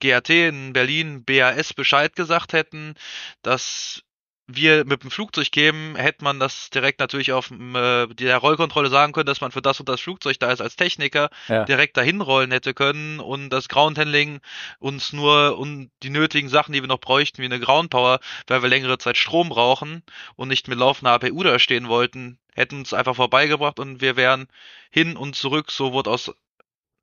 GAT 0.00 0.30
in 0.30 0.72
Berlin 0.72 1.24
BAS 1.24 1.74
Bescheid 1.74 2.14
gesagt 2.16 2.52
hätten, 2.52 2.94
dass 3.42 4.02
wir 4.46 4.84
mit 4.84 5.02
dem 5.02 5.10
Flugzeug 5.10 5.50
geben, 5.52 5.96
hätte 5.96 6.22
man 6.22 6.38
das 6.38 6.68
direkt 6.68 7.00
natürlich 7.00 7.32
auf 7.32 7.50
äh, 7.50 8.06
der 8.08 8.36
Rollkontrolle 8.38 8.90
sagen 8.90 9.12
können, 9.12 9.26
dass 9.26 9.40
man 9.40 9.52
für 9.52 9.62
das 9.62 9.80
und 9.80 9.88
das 9.88 10.00
Flugzeug 10.00 10.38
da 10.38 10.52
ist 10.52 10.60
als 10.60 10.76
Techniker, 10.76 11.30
ja. 11.48 11.64
direkt 11.64 11.96
dahin 11.96 12.20
rollen 12.20 12.50
hätte 12.50 12.74
können 12.74 13.20
und 13.20 13.50
das 13.50 13.68
Groundhandling 13.68 14.40
uns 14.78 15.12
nur 15.12 15.58
und 15.58 15.90
die 16.02 16.10
nötigen 16.10 16.48
Sachen, 16.48 16.72
die 16.72 16.82
wir 16.82 16.88
noch 16.88 17.00
bräuchten, 17.00 17.40
wie 17.40 17.46
eine 17.46 17.60
Ground 17.60 17.90
Power, 17.90 18.20
weil 18.46 18.62
wir 18.62 18.68
längere 18.68 18.98
Zeit 18.98 19.16
Strom 19.16 19.48
brauchen 19.48 20.02
und 20.36 20.48
nicht 20.48 20.68
mit 20.68 20.78
laufender 20.78 21.12
APU 21.12 21.42
da 21.42 21.58
stehen 21.58 21.88
wollten, 21.88 22.38
hätten 22.54 22.78
uns 22.78 22.92
einfach 22.92 23.16
vorbeigebracht 23.16 23.78
und 23.78 24.02
wir 24.02 24.16
wären 24.16 24.46
hin 24.90 25.16
und 25.16 25.36
zurück, 25.36 25.70
so 25.70 25.92
wurde 25.92 26.10
aus 26.10 26.34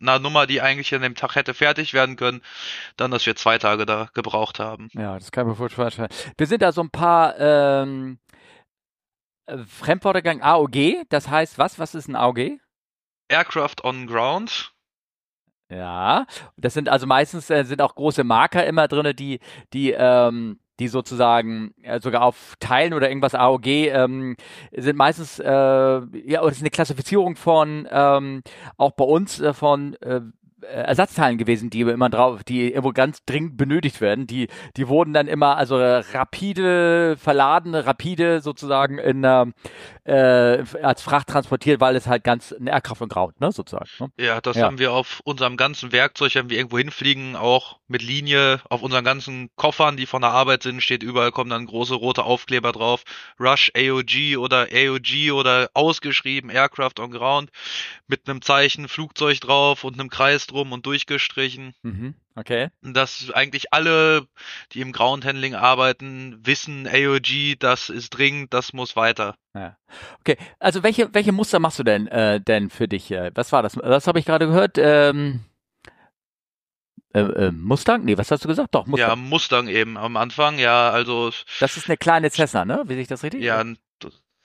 einer 0.01 0.19
Nummer, 0.19 0.47
die 0.47 0.61
eigentlich 0.61 0.93
an 0.93 1.01
dem 1.01 1.15
Tag 1.15 1.35
hätte 1.35 1.53
fertig 1.53 1.93
werden 1.93 2.15
können, 2.15 2.41
dann, 2.97 3.11
dass 3.11 3.25
wir 3.25 3.35
zwei 3.35 3.57
Tage 3.57 3.85
da 3.85 4.09
gebraucht 4.13 4.59
haben. 4.59 4.89
Ja, 4.93 5.17
das 5.17 5.31
kann 5.31 5.47
man 5.47 5.55
vorstellen. 5.55 6.09
Wir 6.37 6.47
sind 6.47 6.61
da 6.61 6.71
so 6.71 6.81
ein 6.81 6.89
paar 6.89 7.39
ähm, 7.39 8.19
äh, 9.45 9.57
Fremdworte 9.59 10.21
gegangen. 10.21 10.41
AOG, 10.41 11.05
das 11.09 11.29
heißt 11.29 11.57
was? 11.57 11.79
Was 11.79 11.95
ist 11.95 12.07
ein 12.07 12.15
AOG? 12.15 12.59
Aircraft 13.29 13.83
on 13.83 14.07
Ground. 14.07 14.73
Ja, 15.69 16.25
das 16.57 16.73
sind 16.73 16.89
also 16.89 17.07
meistens 17.07 17.49
äh, 17.49 17.63
sind 17.63 17.81
auch 17.81 17.95
große 17.95 18.25
Marker 18.25 18.65
immer 18.65 18.89
drin, 18.89 19.15
die 19.15 19.39
die 19.71 19.91
ähm, 19.91 20.59
die 20.81 20.87
sozusagen 20.87 21.75
äh, 21.83 21.99
sogar 21.99 22.23
auf 22.23 22.55
Teilen 22.59 22.93
oder 22.93 23.07
irgendwas 23.07 23.35
AOG 23.35 23.67
ähm, 23.67 24.35
sind 24.75 24.97
meistens 24.97 25.37
äh, 25.37 25.45
ja, 25.45 26.41
oder 26.41 26.51
ist 26.51 26.61
eine 26.61 26.71
Klassifizierung 26.71 27.35
von 27.35 27.87
ähm, 27.91 28.41
auch 28.77 28.91
bei 28.91 29.03
uns 29.03 29.39
äh, 29.39 29.53
von 29.53 29.93
äh, 30.01 30.21
Ersatzteilen 30.63 31.37
gewesen, 31.37 31.69
die 31.69 31.81
immer 31.81 32.09
drauf, 32.09 32.43
die 32.43 32.69
irgendwo 32.69 32.91
ganz 32.91 33.23
dringend 33.25 33.57
benötigt 33.57 34.01
werden. 34.01 34.27
Die, 34.27 34.47
die 34.77 34.87
wurden 34.87 35.13
dann 35.13 35.27
immer 35.27 35.57
also 35.57 35.77
rapide 35.77 37.17
verladen, 37.17 37.75
rapide 37.75 38.41
sozusagen 38.41 38.97
in 38.97 39.23
äh, 40.03 40.63
als 40.81 41.01
Fracht 41.01 41.27
transportiert, 41.27 41.79
weil 41.79 41.95
es 41.95 42.07
halt 42.07 42.23
ganz 42.23 42.53
eine 42.53 42.71
Aircraft 42.71 43.01
und 43.01 43.09
Graut, 43.09 43.39
ne, 43.39 43.51
sozusagen. 43.51 43.89
Ne? 43.99 44.11
Ja, 44.17 44.41
das 44.41 44.57
ja. 44.57 44.65
haben 44.65 44.79
wir 44.79 44.93
auf 44.93 45.21
unserem 45.23 45.57
ganzen 45.57 45.91
Werkzeug, 45.91 46.33
wenn 46.35 46.49
wir 46.49 46.57
irgendwo 46.57 46.79
hinfliegen, 46.79 47.35
auch 47.35 47.79
mit 47.87 48.01
Linie, 48.01 48.61
auf 48.69 48.81
unseren 48.81 49.03
ganzen 49.03 49.49
Koffern, 49.55 49.97
die 49.97 50.05
von 50.05 50.21
der 50.21 50.31
Arbeit 50.31 50.63
sind, 50.63 50.81
steht 50.81 51.03
überall, 51.03 51.31
kommen 51.31 51.49
dann 51.49 51.65
große 51.65 51.93
rote 51.93 52.23
Aufkleber 52.23 52.71
drauf. 52.71 53.03
Rush 53.39 53.71
AOG 53.75 54.37
oder 54.37 54.69
AOG 54.73 55.31
oder 55.33 55.69
ausgeschrieben 55.73 56.49
Aircraft 56.49 56.99
on 56.99 57.11
Ground 57.11 57.51
mit 58.07 58.27
einem 58.27 58.41
Zeichen 58.41 58.87
Flugzeug 58.87 59.39
drauf 59.39 59.83
und 59.83 59.99
einem 59.99 60.09
Kreis 60.09 60.47
drum 60.51 60.71
und 60.71 60.85
durchgestrichen. 60.85 61.73
Mhm. 61.83 62.15
Okay. 62.35 62.69
Dass 62.81 63.31
eigentlich 63.33 63.73
alle, 63.73 64.27
die 64.71 64.81
im 64.81 64.91
Groundhandling 64.91 65.55
arbeiten, 65.55 66.39
wissen, 66.43 66.87
AOG, 66.87 67.59
das 67.59 67.89
ist 67.89 68.11
dringend, 68.11 68.53
das 68.53 68.73
muss 68.73 68.95
weiter. 68.95 69.35
Ja. 69.53 69.77
Okay, 70.19 70.37
also 70.59 70.83
welche, 70.83 71.13
welche 71.13 71.31
Muster 71.31 71.59
machst 71.59 71.79
du 71.79 71.83
denn, 71.83 72.07
äh, 72.07 72.39
denn 72.39 72.69
für 72.69 72.87
dich? 72.87 73.11
Äh, 73.11 73.31
was 73.35 73.51
war 73.51 73.63
das? 73.63 73.77
Was 73.77 74.07
habe 74.07 74.19
ich 74.19 74.25
gerade 74.25 74.47
gehört? 74.47 74.77
Ähm, 74.77 75.41
äh, 77.13 77.19
äh, 77.19 77.51
Mustang? 77.51 78.05
Nee, 78.05 78.17
was 78.17 78.31
hast 78.31 78.45
du 78.45 78.47
gesagt? 78.47 78.73
Doch, 78.73 78.85
Mustang. 78.85 79.09
Ja, 79.09 79.15
Mustang 79.15 79.67
eben 79.67 79.97
am 79.97 80.15
Anfang, 80.15 80.57
ja, 80.59 80.89
also. 80.91 81.31
Das 81.59 81.75
ist 81.75 81.89
eine 81.89 81.97
kleine 81.97 82.29
Cessna, 82.29 82.63
ne? 82.63 82.83
Wie 82.85 82.95
sich 82.95 83.07
das 83.07 83.23
richtig? 83.23 83.41
Ja, 83.41 83.63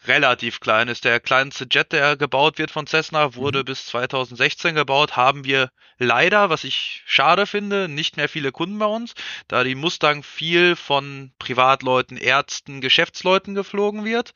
relativ 0.08 0.60
klein 0.60 0.88
ist. 0.88 1.04
Der 1.04 1.20
kleinste 1.20 1.66
Jet, 1.70 1.92
der 1.92 2.16
gebaut 2.16 2.58
wird 2.58 2.70
von 2.70 2.86
Cessna, 2.86 3.34
wurde 3.34 3.60
mhm. 3.60 3.64
bis 3.64 3.86
2016 3.86 4.74
gebaut. 4.74 5.16
Haben 5.16 5.44
wir 5.44 5.70
leider, 5.98 6.50
was 6.50 6.64
ich 6.64 7.02
schade 7.06 7.46
finde, 7.46 7.88
nicht 7.88 8.16
mehr 8.16 8.28
viele 8.28 8.52
Kunden 8.52 8.78
bei 8.78 8.86
uns, 8.86 9.14
da 9.48 9.64
die 9.64 9.74
Mustang 9.74 10.22
viel 10.22 10.76
von 10.76 11.32
Privatleuten, 11.38 12.16
Ärzten, 12.16 12.80
Geschäftsleuten 12.80 13.54
geflogen 13.54 14.04
wird. 14.04 14.32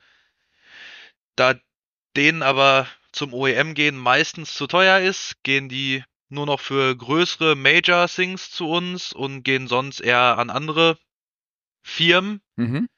Da 1.36 1.54
denen 2.16 2.42
aber 2.42 2.86
zum 3.12 3.34
OEM 3.34 3.74
gehen, 3.74 3.96
meistens 3.96 4.54
zu 4.54 4.66
teuer 4.66 5.00
ist, 5.00 5.42
gehen 5.42 5.68
die 5.68 6.04
nur 6.28 6.46
noch 6.46 6.60
für 6.60 6.96
größere 6.96 7.56
Major 7.56 8.06
Things 8.08 8.50
zu 8.50 8.68
uns 8.68 9.12
und 9.12 9.42
gehen 9.42 9.66
sonst 9.66 10.00
eher 10.00 10.38
an 10.38 10.50
andere 10.50 10.96
Firmen. 11.82 12.40
Mhm. 12.56 12.88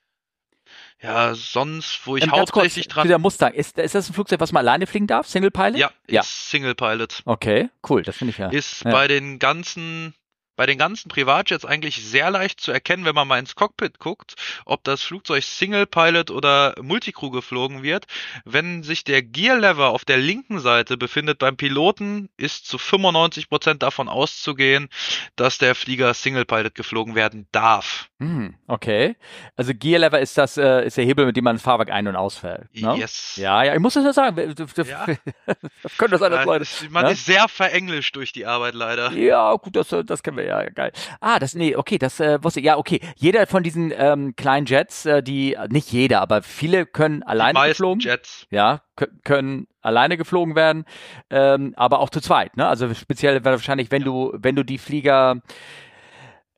Ja, 1.03 1.35
sonst, 1.35 2.01
wo 2.07 2.17
ich 2.17 2.23
Ähm, 2.23 2.31
hauptsächlich 2.31 2.85
kurz, 2.87 2.95
dran. 2.95 3.03
Dieser 3.09 3.19
Mustang, 3.19 3.53
ist, 3.55 3.77
ist 3.79 3.95
das 3.95 4.09
ein 4.09 4.15
Flugzeug, 4.15 4.39
was 4.41 4.53
man 4.53 4.61
alleine 4.61 4.87
fliegen 4.87 5.07
darf? 5.09 5.27
Single 5.27 5.51
Pilot? 5.51 5.77
Ja, 5.77 5.91
Ja. 6.09 6.23
Single 6.23 6.75
Pilot. 6.77 7.23
Okay, 7.25 7.71
cool, 7.89 8.03
das 8.03 8.17
finde 8.17 8.31
ich 8.31 8.39
ja. 8.39 8.49
Ist 8.51 8.85
Ja. 8.85 8.93
bei 8.93 9.09
den 9.09 9.39
ganzen 9.41 10.15
bei 10.57 10.67
den 10.67 10.79
ganzen 10.79 11.09
Privatjets 11.09 11.65
eigentlich 11.65 12.05
sehr 12.05 12.31
leicht 12.31 12.61
zu 12.61 12.73
erkennen, 12.73 13.05
wenn 13.05 13.15
man 13.15 13.27
mal 13.29 13.39
ins 13.39 13.55
Cockpit 13.55 13.99
guckt, 13.99 14.35
ob 14.67 14.85
das 14.85 15.03
Flugzeug 15.03 15.43
Single 15.43 15.87
Pilot 15.87 16.31
oder 16.31 16.75
Multicrew 16.81 17.31
geflogen 17.31 17.83
wird. 17.83 18.07
Wenn 18.45 18.83
sich 18.83 19.05
der 19.05 19.23
Gear 19.23 19.59
Lever 19.59 19.89
auf 19.91 20.05
der 20.05 20.19
linken 20.19 20.61
Seite 20.61 20.97
befindet 20.97 21.39
beim 21.39 21.57
Piloten, 21.57 22.29
ist 22.37 22.67
zu 22.67 22.79
95 22.79 23.49
Prozent 23.49 23.83
davon 23.83 24.09
auszugehen, 24.09 24.89
dass 25.37 25.59
der 25.59 25.75
Flieger 25.75 26.13
Single 26.15 26.45
Pilot 26.45 26.75
geflogen 26.75 27.15
werden 27.15 27.49
darf. 27.53 28.09
Hm, 28.21 28.55
okay. 28.67 29.17
Also 29.57 29.73
Gear 29.75 30.01
Lever 30.01 30.21
ist 30.21 30.37
das, 30.39 30.57
äh, 30.57 30.87
ist 30.87 30.97
der 30.97 31.05
Hebel, 31.05 31.27
mit 31.27 31.37
dem 31.37 31.45
man 31.45 31.57
das 31.57 31.63
Fahrwerk 31.63 31.91
ein- 31.91 32.07
und 32.07 32.17
ausfällt. 32.17 32.69
Ne? 32.75 32.97
Yes. 32.97 33.37
Ja, 33.37 33.63
ja, 33.65 33.75
ich 33.75 33.81
muss 33.81 33.95
das 33.95 34.05
ja 34.05 34.13
sagen. 34.13 34.33
Das, 34.63 34.75
das, 34.75 34.89
Ja. 34.89 35.07
das 35.47 35.97
sein, 35.99 36.11
dass 36.11 36.21
Ja, 36.21 36.45
Leute. 36.45 36.67
man 36.91 37.05
ne? 37.05 37.13
ist 37.13 37.25
sehr 37.25 37.49
verenglischt 37.49 38.15
durch 38.17 38.33
die 38.33 38.47
Arbeit 38.47 38.75
leider. 38.75 39.13
Ja, 39.13 39.55
gut, 39.55 39.77
das, 39.77 39.89
das 40.05 40.23
kennen 40.23 40.37
wir 40.37 40.42
ja, 40.47 40.69
geil. 40.71 40.93
Ah, 41.21 41.39
das, 41.39 41.55
nee, 41.55 41.77
okay, 41.77 41.99
das 41.99 42.21
äh, 42.21 42.43
wusste 42.43 42.61
ich. 42.61 42.67
Ja, 42.67 42.77
okay. 42.77 43.01
Jeder 43.17 43.47
von 43.47 43.63
diesen 43.63 43.93
ähm, 43.97 44.35
kleinen 44.37 44.67
Jets, 44.67 45.07
äh, 45.07 45.23
die, 45.23 45.57
nicht 45.69 45.91
jeder, 45.93 46.21
aber 46.21 46.43
viele 46.43 46.87
können 46.87 47.23
alleine 47.23 47.59
geflogen. 47.69 48.01
Jets. 48.01 48.47
Ja, 48.51 48.83
kö- 48.97 49.09
können 49.25 49.67
alleine 49.81 50.17
geflogen 50.17 50.55
werden, 50.55 50.85
ähm, 51.31 51.75
aber 51.77 52.01
auch 52.01 52.11
zu 52.11 52.21
zweit, 52.21 52.57
ne? 52.57 52.67
Also 52.67 52.93
speziell 52.95 53.45
wahrscheinlich, 53.45 53.91
wenn 53.91 54.03
du, 54.05 54.33
wenn 54.37 54.55
du 54.57 54.63
die 54.65 54.79
Flieger, 54.79 55.41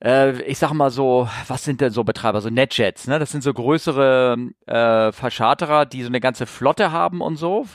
äh, 0.05 0.43
ich 0.43 0.59
sag 0.59 0.73
mal 0.73 0.91
so, 0.91 1.29
was 1.49 1.65
sind 1.65 1.81
denn 1.81 1.91
so 1.91 2.05
Betreiber, 2.05 2.41
so 2.41 2.51
Netjets, 2.51 3.07
ne? 3.07 3.19
Das 3.19 3.33
sind 3.33 3.43
so 3.43 3.53
größere 3.53 4.37
äh, 4.67 5.13
Verscharterer, 5.13 5.87
die 5.87 6.03
so 6.03 6.09
eine 6.09 6.21
ganze 6.21 6.47
Flotte 6.47 6.93
haben 6.93 7.21
und 7.21 7.37
so. 7.37 7.67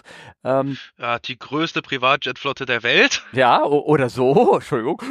Ähm, 0.43 0.77
Ja, 0.97 1.19
die 1.19 1.37
größte 1.39 1.81
Privatjetflotte 1.81 2.65
der 2.65 2.83
Welt. 2.83 3.23
ja, 3.33 3.63
oder 3.63 4.09
so, 4.09 4.53
Entschuldigung, 4.55 5.01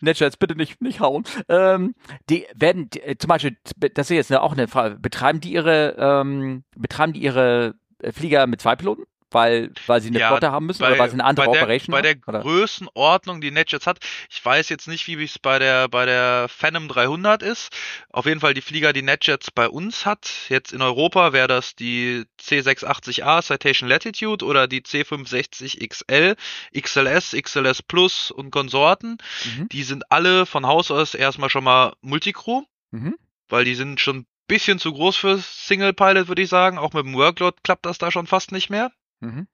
Netjets 0.00 0.36
bitte 0.36 0.54
nicht, 0.56 0.80
nicht 0.82 1.00
hauen. 1.00 1.24
Ähm, 1.48 1.94
die 2.28 2.46
werden, 2.54 2.90
die, 2.90 3.00
äh, 3.00 3.16
zum 3.18 3.28
Beispiel, 3.28 3.56
das 3.94 4.10
ist 4.10 4.16
jetzt 4.16 4.34
auch 4.36 4.52
eine 4.52 4.68
Frage, 4.68 4.96
betreiben 4.98 5.40
die 5.40 5.52
ihre, 5.52 5.96
ähm, 5.98 6.64
betreiben 6.76 7.12
die 7.14 7.20
ihre 7.22 7.74
äh, 8.02 8.12
Flieger 8.12 8.46
mit 8.46 8.60
zwei 8.60 8.76
Piloten? 8.76 9.04
Weil, 9.30 9.72
weil 9.86 10.00
sie 10.00 10.08
eine 10.08 10.20
Ja, 10.20 10.28
Flotte 10.28 10.50
haben 10.52 10.64
müssen 10.66 10.82
oder 10.82 10.98
weil 10.98 11.10
sie 11.10 11.14
eine 11.14 11.24
andere 11.24 11.46
bei 11.46 11.52
der, 11.52 11.62
Operation 11.62 11.92
bei 11.92 12.00
der? 12.00 12.16
Oder? 12.26 12.40
Größenordnung, 12.40 13.42
die 13.42 13.50
NetJets 13.50 13.86
hat. 13.86 13.98
Ich 14.30 14.42
weiß 14.42 14.70
jetzt 14.70 14.88
nicht, 14.88 15.06
wie 15.06 15.22
es 15.22 15.38
bei 15.38 15.58
der 15.58 15.88
bei 15.88 16.06
der 16.06 16.46
Phantom 16.48 16.88
300 16.88 17.42
ist. 17.42 17.68
Auf 18.10 18.24
jeden 18.24 18.40
Fall 18.40 18.54
die 18.54 18.62
Flieger, 18.62 18.94
die 18.94 19.02
NetJets 19.02 19.50
bei 19.50 19.68
uns 19.68 20.06
hat. 20.06 20.30
Jetzt 20.48 20.72
in 20.72 20.80
Europa 20.80 21.34
wäre 21.34 21.46
das 21.46 21.74
die 21.74 22.24
C680A 22.40 23.42
Citation 23.42 23.88
Latitude 23.88 24.44
oder 24.44 24.66
die 24.66 24.80
C560 24.80 25.86
XL, 25.86 26.34
XLS, 26.78 27.32
XLS 27.38 27.82
Plus 27.82 28.30
und 28.30 28.50
Konsorten. 28.50 29.18
Mhm. 29.44 29.68
Die 29.68 29.82
sind 29.82 30.10
alle 30.10 30.46
von 30.46 30.66
Haus 30.66 30.90
aus 30.90 31.14
erstmal 31.14 31.50
schon 31.50 31.64
mal 31.64 31.92
Multicrew, 32.00 32.62
Mhm. 32.90 33.16
weil 33.50 33.66
die 33.66 33.74
sind 33.74 34.00
schon 34.00 34.20
ein 34.20 34.26
bisschen 34.46 34.78
zu 34.78 34.92
groß 34.94 35.16
für 35.18 35.36
Single 35.38 35.92
Pilot, 35.92 36.28
würde 36.28 36.40
ich 36.40 36.48
sagen. 36.48 36.78
Auch 36.78 36.94
mit 36.94 37.04
dem 37.04 37.14
Workload 37.14 37.58
klappt 37.62 37.84
das 37.84 37.98
da 37.98 38.10
schon 38.10 38.26
fast 38.26 38.52
nicht 38.52 38.70
mehr. 38.70 38.90
Mhm. 39.20 39.48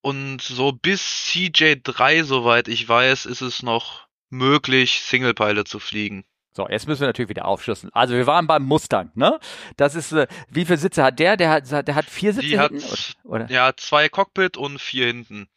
Und 0.00 0.42
so 0.42 0.72
bis 0.72 1.00
CJ3, 1.02 2.24
soweit 2.24 2.68
ich 2.68 2.88
weiß, 2.88 3.26
ist 3.26 3.40
es 3.40 3.62
noch 3.62 4.06
möglich, 4.30 5.00
Single 5.02 5.34
Pilot 5.34 5.66
zu 5.68 5.78
fliegen. 5.78 6.24
So, 6.56 6.68
jetzt 6.68 6.86
müssen 6.86 7.00
wir 7.00 7.08
natürlich 7.08 7.30
wieder 7.30 7.46
aufschlüsseln. 7.46 7.92
Also 7.92 8.14
wir 8.14 8.28
waren 8.28 8.46
beim 8.46 8.62
Mustang, 8.62 9.10
ne? 9.14 9.40
Das 9.76 9.96
ist, 9.96 10.12
äh, 10.12 10.28
wie 10.48 10.64
viele 10.64 10.78
Sitze 10.78 11.02
hat 11.02 11.18
der? 11.18 11.36
Der 11.36 11.50
hat, 11.50 11.88
der 11.88 11.94
hat 11.96 12.04
vier 12.04 12.32
Sitze 12.32 12.46
Die 12.46 12.58
hat 12.60 12.70
hinten, 12.70 12.86
oder? 13.24 13.44
oder? 13.44 13.50
ja 13.50 13.72
zwei 13.76 14.08
Cockpit 14.08 14.56
und 14.56 14.80
vier 14.80 15.06
hinten. 15.06 15.48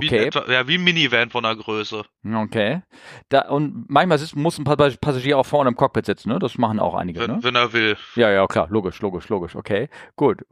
Wie, 0.00 0.06
Okay. 0.06 0.26
etwa, 0.26 0.50
ja, 0.50 0.66
wie 0.68 0.76
ein 0.78 0.84
Minivan 0.84 1.30
von 1.30 1.42
der 1.44 1.56
Größe. 1.56 2.04
Okay. 2.34 2.82
Da, 3.28 3.48
und 3.48 3.88
manchmal 3.88 4.18
sitzt, 4.18 4.36
muss 4.36 4.58
ein 4.58 4.64
Pa- 4.64 4.76
Passagier 4.76 5.38
auch 5.38 5.46
vorne 5.46 5.70
im 5.70 5.76
Cockpit 5.76 6.06
sitzen, 6.06 6.28
ne? 6.30 6.38
Das 6.38 6.58
machen 6.58 6.78
auch 6.80 6.94
einige, 6.94 7.20
Wenn, 7.20 7.30
ne? 7.36 7.38
wenn 7.42 7.54
er 7.54 7.72
will. 7.72 7.96
Ja, 8.16 8.30
ja, 8.30 8.46
klar, 8.46 8.66
logisch, 8.70 9.00
logisch, 9.00 9.28
logisch, 9.28 9.56
okay. 9.56 9.88
Gut. 10.16 10.44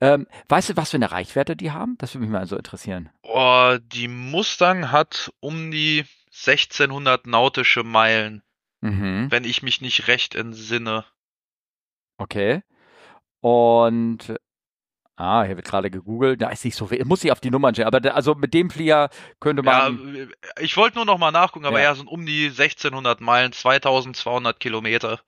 Ähm, 0.00 0.26
weißt 0.48 0.70
du, 0.70 0.76
was 0.76 0.90
für 0.90 0.96
eine 0.96 1.10
Reichweite 1.12 1.56
die 1.56 1.70
haben? 1.72 1.96
Das 1.98 2.14
würde 2.14 2.22
mich 2.26 2.30
mal 2.32 2.46
so 2.46 2.56
interessieren. 2.56 3.10
Oh, 3.22 3.76
die 3.80 4.08
Mustang 4.08 4.90
hat 4.92 5.32
um 5.40 5.70
die 5.70 6.04
1600 6.32 7.26
nautische 7.26 7.82
Meilen, 7.82 8.42
Mhm. 8.82 9.28
wenn 9.30 9.44
ich 9.44 9.62
mich 9.62 9.80
nicht 9.80 10.06
recht 10.08 10.34
entsinne. 10.34 11.04
Okay. 12.18 12.62
Und 13.40 14.36
ah, 15.16 15.42
hier 15.44 15.56
wird 15.56 15.66
gerade 15.66 15.90
gegoogelt. 15.90 16.40
Da 16.42 16.50
ist 16.50 16.64
nicht 16.64 16.76
so 16.76 16.86
viel. 16.86 17.04
Muss 17.04 17.24
ich 17.24 17.32
auf 17.32 17.40
die 17.40 17.50
Nummern 17.50 17.74
stellen. 17.74 17.88
Aber 17.88 18.00
da, 18.00 18.10
also 18.10 18.34
mit 18.34 18.54
dem 18.54 18.70
Flieger 18.70 19.08
könnte 19.40 19.62
Ja, 19.64 19.88
man. 19.90 20.30
ich 20.60 20.76
wollte 20.76 20.96
nur 20.96 21.04
noch 21.06 21.18
mal 21.18 21.30
nachgucken, 21.32 21.66
aber 21.66 21.78
Ja. 21.80 21.86
ja, 21.90 21.94
sind 21.94 22.08
um 22.08 22.24
die 22.26 22.46
1600 22.50 23.20
Meilen, 23.20 23.52
2200 23.52 24.60
Kilometer. 24.60 25.20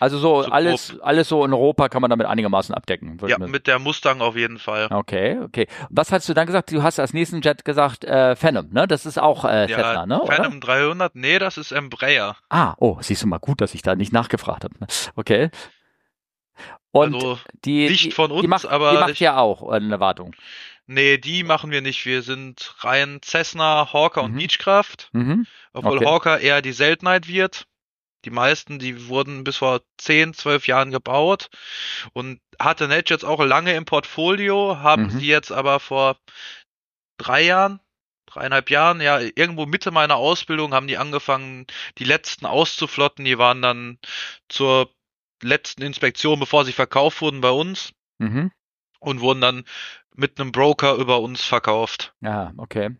also 0.00 0.18
so 0.18 0.42
so 0.42 0.50
alles, 0.50 0.98
alles 1.00 1.28
so 1.28 1.44
in 1.44 1.52
Europa 1.52 1.88
kann 1.88 2.02
man 2.02 2.10
damit 2.10 2.26
einigermaßen 2.26 2.74
abdecken. 2.74 3.18
Ja, 3.26 3.38
mir- 3.38 3.46
mit 3.46 3.68
der 3.68 3.78
Mustang 3.78 4.20
auf 4.20 4.34
jeden 4.36 4.58
Fall. 4.58 4.88
Okay, 4.90 5.38
okay. 5.44 5.68
Was 5.90 6.10
hast 6.10 6.28
du 6.28 6.34
dann 6.34 6.46
gesagt? 6.46 6.72
Du 6.72 6.82
hast 6.82 6.98
als 6.98 7.12
nächsten 7.12 7.40
Jet 7.40 7.64
gesagt 7.64 8.04
äh, 8.04 8.34
Phantom, 8.34 8.68
ne? 8.72 8.88
Das 8.88 9.06
ist 9.06 9.18
auch 9.20 9.44
äh, 9.44 9.70
Ja, 9.70 10.04
ne? 10.06 10.20
Oder? 10.20 10.34
Phantom 10.34 10.60
300, 10.60 11.14
nee, 11.14 11.38
das 11.38 11.56
ist 11.56 11.70
Embraer. 11.70 12.36
Ah, 12.48 12.74
oh, 12.78 12.98
siehst 13.00 13.22
du 13.22 13.28
mal 13.28 13.38
gut, 13.38 13.60
dass 13.60 13.74
ich 13.74 13.82
da 13.82 13.94
nicht 13.94 14.12
nachgefragt 14.12 14.64
habe. 14.64 14.74
Okay. 15.14 15.50
Und 16.92 17.14
also 17.14 17.40
die, 17.64 17.88
nicht 17.88 18.04
die, 18.06 18.10
von 18.12 18.30
die 18.30 18.36
uns, 18.36 18.48
macht, 18.48 18.66
aber 18.66 18.92
die 18.92 18.98
macht 18.98 19.10
ich- 19.10 19.20
ja 19.20 19.38
auch 19.38 19.68
eine 19.68 19.98
Wartung. 20.00 20.34
Nee, 20.86 21.16
die 21.18 21.42
machen 21.44 21.70
wir 21.70 21.80
nicht. 21.80 22.04
Wir 22.06 22.22
sind 22.22 22.74
rein 22.80 23.20
Cessna, 23.24 23.92
Hawker 23.92 24.22
und 24.22 24.32
Mhm. 24.32 24.38
Beechcraft. 24.38 25.08
Mhm. 25.12 25.46
Obwohl 25.72 25.98
Okay. 25.98 26.06
Hawker 26.06 26.40
eher 26.40 26.60
die 26.60 26.72
Seltenheit 26.72 27.28
wird. 27.28 27.66
Die 28.24 28.30
meisten, 28.30 28.78
die 28.78 29.08
wurden 29.08 29.42
bis 29.42 29.56
vor 29.56 29.80
10, 29.98 30.32
12 30.34 30.66
Jahren 30.68 30.90
gebaut 30.90 31.48
und 32.12 32.40
hatte 32.60 32.86
NetJets 32.88 33.24
auch 33.24 33.42
lange 33.42 33.74
im 33.74 33.84
Portfolio, 33.84 34.78
haben 34.78 35.04
Mhm. 35.04 35.10
sie 35.10 35.26
jetzt 35.26 35.50
aber 35.50 35.80
vor 35.80 36.16
drei 37.16 37.42
Jahren, 37.42 37.80
dreieinhalb 38.26 38.70
Jahren, 38.70 39.00
ja, 39.00 39.18
irgendwo 39.18 39.66
Mitte 39.66 39.90
meiner 39.92 40.16
Ausbildung 40.16 40.72
haben 40.74 40.86
die 40.88 40.98
angefangen, 40.98 41.66
die 41.98 42.04
letzten 42.04 42.46
auszuflotten. 42.46 43.24
Die 43.24 43.38
waren 43.38 43.62
dann 43.62 43.98
zur 44.48 44.90
letzten 45.42 45.82
Inspektion, 45.82 46.38
bevor 46.40 46.64
sie 46.64 46.72
verkauft 46.72 47.20
wurden 47.20 47.40
bei 47.40 47.50
uns 47.50 47.92
Mhm. 48.18 48.52
und 49.00 49.20
wurden 49.20 49.40
dann 49.40 49.64
mit 50.14 50.38
einem 50.38 50.52
Broker 50.52 50.94
über 50.96 51.20
uns 51.20 51.42
verkauft. 51.42 52.14
Ja, 52.20 52.52
okay. 52.58 52.90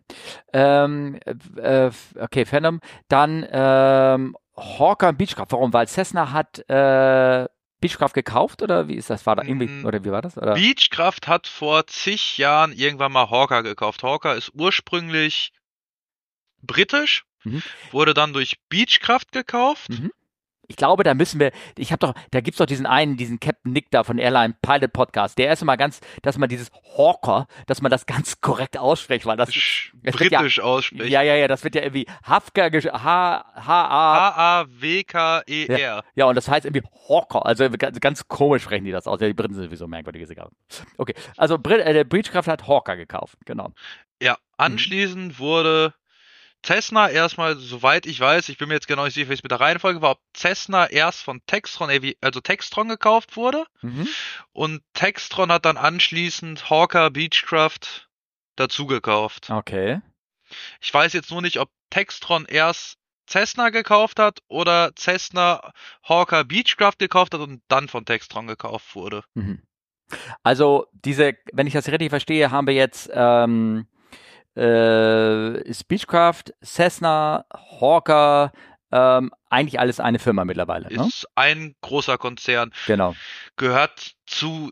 Ähm, 0.51 1.19
äh, 1.57 1.91
okay, 2.19 2.45
Phantom. 2.45 2.79
Dann 3.07 3.45
ähm, 3.51 4.35
Hawker 4.57 5.09
und 5.09 5.17
Beechcraft. 5.17 5.47
Warum? 5.49 5.71
Weil 5.73 5.87
Cessna 5.87 6.31
hat 6.31 6.59
äh, 6.69 7.47
Beechcraft 7.79 8.13
gekauft 8.13 8.61
oder 8.61 8.87
wie 8.87 8.95
ist 8.95 9.09
das? 9.09 9.25
War 9.25 9.35
da 9.35 9.43
irgendwie, 9.43 9.67
Mm, 9.67 9.85
oder 9.85 10.03
wie 10.03 10.11
war 10.11 10.21
das? 10.21 10.37
Oder? 10.37 10.53
Beechcraft 10.55 11.27
hat 11.27 11.47
vor 11.47 11.85
zig 11.87 12.37
Jahren 12.37 12.71
irgendwann 12.71 13.11
mal 13.11 13.29
Hawker 13.29 13.61
gekauft. 13.61 14.03
Hawker 14.03 14.35
ist 14.35 14.51
ursprünglich 14.55 15.51
britisch, 16.61 17.25
Mhm. 17.43 17.61
wurde 17.91 18.13
dann 18.13 18.33
durch 18.33 18.57
Beechcraft 18.69 19.27
gekauft. 19.31 19.89
Mhm. 19.89 20.11
Ich 20.67 20.77
glaube, 20.77 21.03
da 21.03 21.13
müssen 21.13 21.39
wir, 21.39 21.51
ich 21.77 21.91
habe 21.91 21.99
doch, 21.99 22.13
da 22.31 22.39
gibt's 22.41 22.57
doch 22.57 22.65
diesen 22.65 22.85
einen, 22.85 23.17
diesen 23.17 23.39
Captain 23.39 23.73
Nick 23.73 23.91
da 23.91 24.03
von 24.03 24.17
Airline 24.17 24.55
Pilot 24.61 24.93
Podcast, 24.93 25.37
der 25.37 25.51
ist 25.53 25.61
immer 25.61 25.75
ganz, 25.77 25.99
dass 26.21 26.37
man 26.37 26.47
dieses 26.47 26.71
Hawker, 26.97 27.47
dass 27.67 27.81
man 27.81 27.91
das 27.91 28.05
ganz 28.05 28.39
korrekt 28.39 28.77
ausspricht, 28.77 29.25
weil 29.25 29.35
das, 29.37 29.49
Sch- 29.51 29.91
es 30.03 30.17
wird 30.19 30.31
ja- 30.31 30.39
britisch 30.39 30.59
ausspricht. 30.61 31.09
ja, 31.11 31.21
ja, 31.21 31.35
ja, 31.35 31.47
das 31.49 31.63
wird 31.65 31.75
ja 31.75 31.81
irgendwie 31.81 32.05
Hafka, 32.25 32.69
H, 32.71 32.93
H, 33.03 33.43
A, 33.65 34.63
H-A-W-K-E-R. 34.63 36.03
ja, 36.15 36.25
und 36.25 36.35
das 36.35 36.47
heißt 36.47 36.65
irgendwie 36.65 36.87
Hawker, 37.09 37.45
also 37.45 37.69
ganz, 37.69 37.99
ganz 37.99 38.27
komisch 38.27 38.63
sprechen 38.63 38.85
die 38.85 38.91
das 38.91 39.07
aus. 39.07 39.19
Ja, 39.21 39.27
die 39.27 39.33
Briten 39.33 39.53
sind 39.53 39.65
sowieso 39.65 39.87
merkwürdige 39.87 40.25
Sicker. 40.27 40.49
Okay, 40.97 41.13
also 41.37 41.57
Brit, 41.57 41.81
äh, 41.81 41.93
der 41.93 42.03
Breachcraft 42.03 42.47
hat 42.47 42.67
Hawker 42.67 42.95
gekauft, 42.95 43.37
genau. 43.45 43.69
Ja, 44.21 44.37
anschließend 44.57 45.39
wurde 45.39 45.93
Cessna 46.65 47.09
erstmal, 47.09 47.55
soweit 47.57 48.05
ich 48.05 48.19
weiß, 48.19 48.49
ich 48.49 48.57
bin 48.57 48.69
mir 48.69 48.75
jetzt 48.75 48.87
genau 48.87 49.03
nicht 49.05 49.13
sicher, 49.15 49.29
wie 49.29 49.33
es 49.33 49.43
mit 49.43 49.51
der 49.51 49.59
Reihenfolge 49.59 50.01
war, 50.01 50.11
ob 50.11 50.19
Cessna 50.35 50.87
erst 50.89 51.21
von 51.21 51.41
Textron, 51.45 51.89
Avi- 51.89 52.17
also 52.21 52.39
Textron 52.39 52.87
gekauft 52.87 53.35
wurde 53.35 53.65
Mhm. 53.81 54.07
und 54.53 54.81
Textron 54.93 55.51
hat 55.51 55.65
dann 55.65 55.77
anschließend 55.77 56.69
Hawker 56.69 57.09
Beechcraft 57.11 58.07
dazu 58.55 58.85
gekauft. 58.87 59.49
Okay. 59.49 60.01
Ich 60.81 60.93
weiß 60.93 61.13
jetzt 61.13 61.31
nur 61.31 61.41
nicht, 61.41 61.59
ob 61.59 61.69
Textron 61.89 62.45
erst 62.45 62.97
Cessna 63.27 63.69
gekauft 63.69 64.19
hat 64.19 64.39
oder 64.47 64.91
Cessna 64.97 65.73
Hawker 66.07 66.43
Beechcraft 66.43 66.97
gekauft 66.99 67.33
hat 67.33 67.41
und 67.41 67.61
dann 67.67 67.87
von 67.87 68.05
Textron 68.05 68.47
gekauft 68.47 68.95
wurde. 68.95 69.23
Mhm. 69.33 69.61
Also 70.43 70.85
diese, 70.91 71.33
wenn 71.53 71.65
ich 71.65 71.73
das 71.73 71.87
richtig 71.87 72.09
verstehe, 72.09 72.51
haben 72.51 72.67
wir 72.67 72.73
jetzt 72.73 73.09
ähm, 73.13 73.87
äh, 74.55 75.73
Speechcraft, 75.73 76.43
Cessna, 76.63 77.45
Hawker, 77.79 78.51
ähm, 78.91 79.31
eigentlich 79.49 79.79
alles 79.79 79.99
eine 79.99 80.19
Firma 80.19 80.45
mittlerweile. 80.45 80.87
Ne? 80.93 81.07
Ist 81.07 81.27
ein 81.35 81.75
großer 81.81 82.17
Konzern. 82.17 82.71
Genau. 82.87 83.15
Gehört 83.55 84.13
zu 84.25 84.71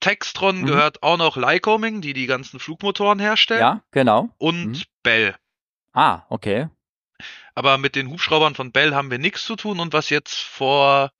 Textron, 0.00 0.62
Mhm. 0.62 0.66
gehört 0.66 1.02
auch 1.02 1.18
noch 1.18 1.36
Lycoming, 1.36 2.00
die 2.00 2.12
die 2.14 2.26
ganzen 2.26 2.58
Flugmotoren 2.58 3.18
herstellen. 3.18 3.60
Ja, 3.60 3.82
genau. 3.90 4.30
Und 4.38 4.66
Mhm. 4.78 4.82
Bell. 5.02 5.34
Ah, 5.92 6.22
okay. 6.30 6.68
Aber 7.54 7.76
mit 7.78 7.94
den 7.96 8.08
Hubschraubern 8.08 8.54
von 8.54 8.72
Bell 8.72 8.94
haben 8.94 9.10
wir 9.10 9.18
nichts 9.18 9.44
zu 9.44 9.56
tun. 9.56 9.78
Und 9.80 9.92
was 9.92 10.08
jetzt 10.08 10.34
vor, 10.40 11.10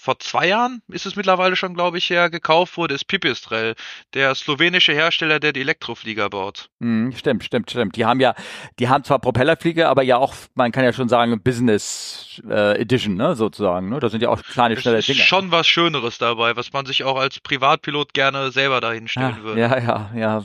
vor 0.00 0.18
zwei 0.20 0.46
Jahren 0.46 0.80
ist 0.88 1.06
es 1.06 1.16
mittlerweile 1.16 1.56
schon, 1.56 1.74
glaube 1.74 1.98
ich, 1.98 2.08
her, 2.08 2.30
gekauft 2.30 2.76
wurde, 2.76 2.94
ist 2.94 3.06
Pipistrel, 3.08 3.74
der 4.14 4.34
slowenische 4.36 4.92
Hersteller, 4.92 5.40
der 5.40 5.52
die 5.52 5.60
Elektroflieger 5.60 6.30
baut. 6.30 6.70
Mhm, 6.78 7.12
stimmt, 7.16 7.42
stimmt, 7.42 7.68
stimmt. 7.70 7.96
Die 7.96 8.04
haben 8.04 8.20
ja, 8.20 8.34
die 8.78 8.88
haben 8.88 9.02
zwar 9.02 9.18
Propellerflieger, 9.18 9.88
aber 9.88 10.02
ja 10.04 10.16
auch, 10.16 10.34
man 10.54 10.70
kann 10.70 10.84
ja 10.84 10.92
schon 10.92 11.08
sagen, 11.08 11.42
Business 11.42 12.40
äh, 12.48 12.80
Edition, 12.80 13.16
ne, 13.16 13.34
sozusagen. 13.34 13.88
Ne? 13.88 13.98
Da 13.98 14.08
sind 14.08 14.22
ja 14.22 14.28
auch 14.28 14.40
kleine, 14.42 14.74
Es 14.74 14.82
schnelle 14.82 14.98
ist 14.98 15.08
Dinge. 15.08 15.18
schon 15.20 15.50
was 15.50 15.66
Schöneres 15.66 16.18
dabei, 16.18 16.54
was 16.56 16.72
man 16.72 16.86
sich 16.86 17.02
auch 17.02 17.18
als 17.18 17.40
Privatpilot 17.40 18.14
gerne 18.14 18.52
selber 18.52 18.80
dahin 18.80 19.08
stellen 19.08 19.36
Ja, 19.38 19.42
würde. 19.42 19.60
ja, 19.60 19.78
ja, 19.78 20.10
ja. 20.14 20.44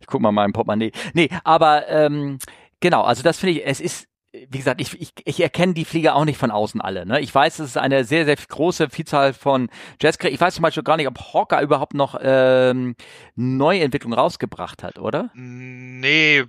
Ich 0.00 0.06
guck 0.08 0.20
mal 0.20 0.32
mein 0.32 0.52
Portemonnaie. 0.52 0.90
Nee, 1.14 1.28
aber 1.44 1.88
ähm, 1.88 2.38
genau, 2.80 3.02
also 3.02 3.22
das 3.22 3.38
finde 3.38 3.60
ich, 3.60 3.66
es 3.66 3.80
ist, 3.80 4.08
wie 4.32 4.58
gesagt, 4.58 4.80
ich, 4.80 5.00
ich, 5.00 5.12
ich 5.24 5.40
erkenne 5.40 5.74
die 5.74 5.84
Flieger 5.84 6.14
auch 6.14 6.24
nicht 6.24 6.38
von 6.38 6.50
außen 6.52 6.80
alle. 6.80 7.04
Ne? 7.04 7.20
Ich 7.20 7.34
weiß, 7.34 7.58
es 7.58 7.70
ist 7.70 7.76
eine 7.76 8.04
sehr, 8.04 8.24
sehr 8.24 8.36
große 8.36 8.88
Vielzahl 8.88 9.32
von 9.34 9.68
Jetskrieg. 10.00 10.32
Ich 10.32 10.40
weiß 10.40 10.54
zum 10.54 10.62
Beispiel 10.62 10.84
gar 10.84 10.96
nicht, 10.96 11.08
ob 11.08 11.18
Hawker 11.34 11.60
überhaupt 11.62 11.94
noch 11.94 12.18
ähm, 12.22 12.94
Neuentwicklung 13.34 14.12
rausgebracht 14.12 14.82
hat, 14.84 14.98
oder? 14.98 15.30
Nee, 15.34 16.44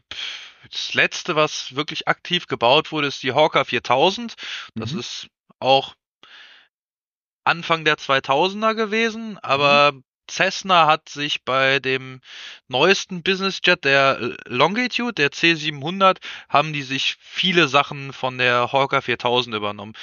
das 0.71 0.93
letzte, 0.93 1.35
was 1.35 1.75
wirklich 1.75 2.07
aktiv 2.07 2.45
gebaut 2.47 2.91
wurde, 2.91 3.07
ist 3.07 3.23
die 3.23 3.33
Hawker 3.33 3.65
4000. 3.65 4.35
Das 4.75 4.93
Mhm. 4.93 4.99
ist 4.99 5.27
auch 5.59 5.95
Anfang 7.43 7.83
der 7.83 7.95
2000er 7.97 8.75
gewesen, 8.75 9.39
aber 9.39 9.93
Cessna 10.31 10.87
hat 10.87 11.09
sich 11.09 11.43
bei 11.43 11.79
dem 11.79 12.21
neuesten 12.67 13.21
Businessjet, 13.21 13.83
der 13.83 14.35
Longitude, 14.45 15.13
der 15.13 15.31
C700, 15.31 16.17
haben 16.49 16.73
die 16.73 16.83
sich 16.83 17.17
viele 17.19 17.67
Sachen 17.67 18.13
von 18.13 18.37
der 18.37 18.71
Hawker 18.71 19.01
4000 19.01 19.55
übernommen. 19.55 19.93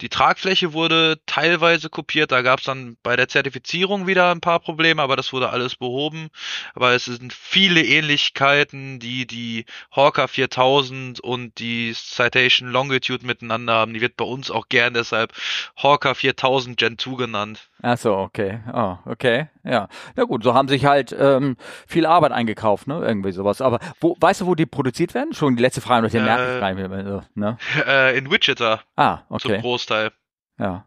Die 0.00 0.08
Tragfläche 0.08 0.72
wurde 0.72 1.18
teilweise 1.26 1.90
kopiert, 1.90 2.30
da 2.30 2.42
gab 2.42 2.60
es 2.60 2.66
dann 2.66 2.96
bei 3.02 3.16
der 3.16 3.28
Zertifizierung 3.28 4.06
wieder 4.06 4.30
ein 4.30 4.40
paar 4.40 4.60
Probleme, 4.60 5.02
aber 5.02 5.16
das 5.16 5.32
wurde 5.32 5.50
alles 5.50 5.74
behoben. 5.76 6.28
Aber 6.74 6.92
es 6.92 7.06
sind 7.06 7.32
viele 7.32 7.82
Ähnlichkeiten, 7.82 9.00
die 9.00 9.26
die 9.26 9.64
Hawker 9.94 10.28
4000 10.28 11.20
und 11.20 11.58
die 11.58 11.92
Citation 11.94 12.70
Longitude 12.70 13.26
miteinander 13.26 13.74
haben. 13.74 13.94
Die 13.94 14.00
wird 14.00 14.16
bei 14.16 14.24
uns 14.24 14.50
auch 14.50 14.68
gern 14.68 14.94
deshalb 14.94 15.32
Hawker 15.76 16.14
4000 16.14 16.76
Gen 16.76 16.98
2 16.98 17.16
genannt. 17.16 17.68
Ach 17.82 17.96
so, 17.96 18.16
okay. 18.16 18.60
Oh, 18.72 18.96
okay. 19.06 19.48
Ja. 19.64 19.88
Na 20.16 20.24
gut, 20.24 20.42
so 20.42 20.54
haben 20.54 20.68
sich 20.68 20.84
halt 20.84 21.14
ähm, 21.18 21.56
viel 21.86 22.06
Arbeit 22.06 22.32
eingekauft, 22.32 22.88
ne? 22.88 23.00
Irgendwie 23.04 23.32
sowas. 23.32 23.60
Aber 23.60 23.78
wo, 24.00 24.16
weißt 24.18 24.40
du, 24.40 24.46
wo 24.46 24.54
die 24.54 24.66
produziert 24.66 25.14
werden? 25.14 25.32
Schon 25.32 25.56
die 25.56 25.62
letzte 25.62 25.80
Frage, 25.80 26.08
den 26.08 26.24
merke 26.24 26.42
ich 26.44 26.56
Äh, 26.56 26.60
gar 26.60 26.74
nicht 26.74 26.88
mehr. 26.88 27.04
so, 27.04 27.22
Ne? 27.34 27.56
Äh, 27.86 28.18
in 28.18 28.30
Wichita 28.30 28.80
Ah, 28.96 29.18
zum 29.38 29.52
okay. 29.52 29.62
Großteil. 29.88 30.10
Ja. 30.58 30.84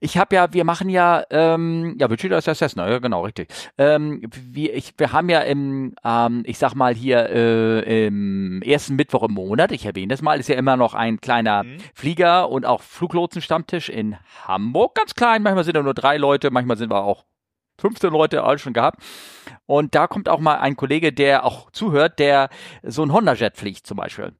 Ich 0.00 0.16
habe 0.16 0.34
ja, 0.34 0.54
wir 0.54 0.64
machen 0.64 0.88
ja, 0.88 1.24
ähm, 1.28 1.94
ja, 1.98 2.08
Wichita 2.08 2.38
ist 2.38 2.46
ja 2.46 2.54
Cessna, 2.54 2.88
ja, 2.88 3.00
genau, 3.00 3.22
richtig. 3.22 3.52
Ähm, 3.76 4.22
wir, 4.30 4.74
ich, 4.74 4.94
wir 4.96 5.12
haben 5.12 5.28
ja 5.28 5.40
im, 5.40 5.94
ähm, 6.02 6.42
ich 6.46 6.56
sag 6.56 6.74
mal 6.74 6.94
hier 6.94 7.28
äh, 7.28 8.06
im 8.06 8.62
ersten 8.62 8.96
Mittwoch 8.96 9.24
im 9.24 9.34
Monat, 9.34 9.70
ich 9.72 9.84
erwähne 9.84 10.08
das 10.08 10.22
mal, 10.22 10.40
ist 10.40 10.48
ja 10.48 10.54
immer 10.56 10.78
noch 10.78 10.94
ein 10.94 11.20
kleiner 11.20 11.64
Mhm. 11.64 11.76
Flieger 11.94 12.48
und 12.48 12.64
auch 12.64 12.80
Fluglotsenstammtisch 12.80 13.90
in 13.90 14.16
Hamburg, 14.46 14.94
ganz 14.94 15.14
klein. 15.14 15.42
Manchmal 15.42 15.64
sind 15.64 15.76
da 15.76 15.82
nur 15.82 15.92
drei 15.92 16.16
Leute, 16.16 16.50
manchmal 16.50 16.78
sind 16.78 16.90
wir 16.90 17.04
auch 17.04 17.26
15 17.78 18.10
Leute 18.10 18.44
alles 18.44 18.62
schon 18.62 18.72
gehabt. 18.72 19.02
Und 19.66 19.94
da 19.94 20.06
kommt 20.06 20.30
auch 20.30 20.40
mal 20.40 20.56
ein 20.56 20.76
Kollege, 20.76 21.12
der 21.12 21.44
auch 21.44 21.70
zuhört, 21.72 22.18
der 22.18 22.48
so 22.82 23.02
ein 23.02 23.12
Honda-Jet 23.12 23.56
fliegt 23.58 23.86
zum 23.86 23.98
Beispiel. 23.98 24.32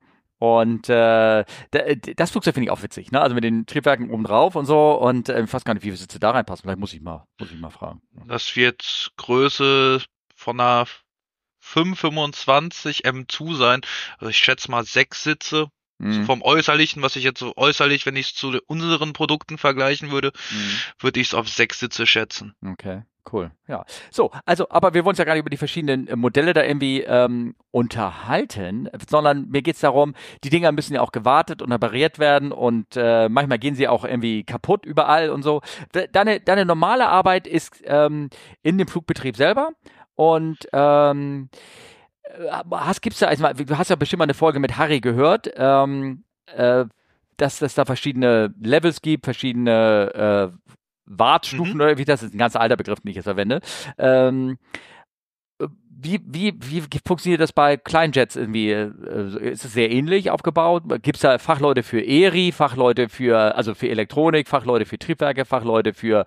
Und 0.43 0.89
äh, 0.89 1.45
da- 1.71 1.95
das 2.17 2.33
Flugzeug 2.33 2.55
finde 2.55 2.65
ich 2.67 2.71
auch 2.73 2.83
witzig, 2.83 3.13
ne? 3.13 3.21
Also 3.21 3.33
mit 3.37 3.45
den 3.45 3.65
Triebwerken 3.65 4.11
oben 4.11 4.25
drauf 4.25 4.57
und 4.57 4.67
so. 4.67 4.95
Und 4.95 5.29
äh, 5.29 5.41
ich 5.41 5.53
weiß 5.53 5.63
gar 5.65 5.75
nicht, 5.75 5.85
wie 5.85 5.89
viele 5.91 5.99
Sitze 5.99 6.19
da 6.19 6.33
reinpassen. 6.33 6.63
Vielleicht 6.65 6.81
muss 6.81 6.93
ich 6.93 7.01
mal, 7.01 7.25
muss 7.39 7.53
ich 7.53 7.61
mal 7.61 7.71
fragen. 7.71 8.03
Das 8.27 8.57
wird 8.57 9.13
Größe 9.19 10.03
von 10.35 10.59
einer 10.59 10.87
525 11.61 13.05
M2 13.07 13.55
sein. 13.57 13.81
Also 14.19 14.31
ich 14.31 14.37
schätze 14.39 14.71
mal 14.71 14.85
sechs 14.85 15.23
Sitze. 15.23 15.69
So 15.99 16.07
Mhm. 16.19 16.25
vom 16.27 16.43
Äußerlichen, 16.43 17.01
was 17.03 17.15
ich 17.15 17.23
jetzt 17.23 17.39
so 17.39 17.53
äußerlich, 17.57 18.07
wenn 18.07 18.17
ich 18.17 18.27
es 18.31 18.35
zu 18.35 18.59
unseren 18.67 19.13
Produkten 19.13 19.57
vergleichen 19.57 20.11
würde, 20.11 20.33
Mhm. 20.51 20.77
würde 20.99 21.21
ich 21.21 21.29
es 21.29 21.35
auf 21.35 21.49
sechs 21.49 21.79
Sitze 21.79 22.09
schätzen. 22.09 22.55
Okay, 22.67 23.03
cool. 23.33 23.51
Ja. 23.69 23.85
So, 24.11 24.31
also, 24.47 24.69
aber 24.71 24.95
wir 24.95 25.05
wollen 25.05 25.13
uns 25.13 25.19
ja 25.19 25.25
gar 25.25 25.35
nicht 25.35 25.41
über 25.43 25.51
die 25.51 25.57
verschiedenen 25.57 26.09
äh, 26.09 26.17
Modelle 26.17 26.53
da 26.55 26.63
irgendwie 26.63 27.03
ähm, 27.03 27.55
unterhalten, 27.71 28.89
sondern 29.09 29.49
mir 29.49 29.63
geht's 29.63 29.81
darum, 29.81 30.15
die 30.45 30.51
Dinger 30.51 30.73
müssen 30.73 30.95
ja 30.95 31.01
auch 31.03 31.13
gewartet 31.13 31.63
und 31.63 31.73
repariert 31.73 32.19
werden 32.19 32.53
und 32.53 32.97
äh, 32.97 33.29
manchmal 33.29 33.59
gehen 33.59 33.75
sie 33.75 33.89
auch 33.89 34.05
irgendwie 34.05 34.45
kaputt 34.45 34.87
überall 34.87 35.31
und 35.31 35.43
so. 35.43 35.61
De- 35.95 36.09
Deine, 36.11 36.41
deine 36.41 36.65
normale 36.65 37.09
Arbeit 37.09 37.47
ist 37.47 37.83
ähm, 37.85 38.31
in 38.63 38.79
dem 38.79 38.89
Flugbetrieb 38.89 39.37
selber 39.37 39.71
und 40.15 40.69
ähm, 40.73 41.49
äh, 42.25 42.51
hast, 42.71 43.03
gibt's 43.03 43.19
da, 43.21 43.27
also, 43.27 43.47
du 43.53 43.79
hast 43.79 43.91
ja 43.91 43.97
bestimmt 43.97 44.19
mal 44.19 44.25
eine 44.25 44.35
Folge 44.35 44.61
mit 44.61 44.79
Harry 44.79 45.01
gehört, 45.01 45.51
ähm, 45.57 46.25
äh, 46.47 46.85
dass 47.37 47.63
es 47.63 47.75
da 47.75 47.85
verschiedene 47.85 48.55
Levels 48.61 49.01
gibt, 49.03 49.25
verschiedene 49.25 50.53
äh, 50.53 50.73
Wartstufen, 51.07 51.81
oder 51.81 51.99
wie 51.99 52.05
das 52.05 52.23
ist 52.23 52.35
ein 52.35 52.39
ganz 52.39 52.57
alter 52.57 52.77
Begriff, 52.77 53.01
den 53.01 53.11
ich 53.11 53.17
jetzt 53.17 53.25
verwende. 53.25 53.61
Ähm, 53.99 54.59
wie, 56.05 56.21
wie, 56.25 56.55
wie 56.59 56.83
funktioniert 57.07 57.41
das 57.41 57.53
bei 57.53 57.77
Kleinjets 57.77 58.35
irgendwie? 58.35 58.71
Äh, 58.71 59.51
Ist 59.53 59.65
es 59.65 59.73
sehr 59.73 59.91
ähnlich 59.93 60.31
aufgebaut? 60.31 60.83
Gibt 61.03 61.17
es 61.17 61.21
da 61.23 61.39
Fachleute 61.39 61.85
für 61.85 62.05
ERI, 62.05 62.51
Fachleute 62.51 63.09
für, 63.09 63.55
also 63.55 63.75
für 63.75 63.89
Elektronik, 63.89 64.49
Fachleute 64.49 64.85
für 64.85 64.99
Triebwerke, 64.99 65.45
Fachleute 65.45 65.95
für, 65.95 66.27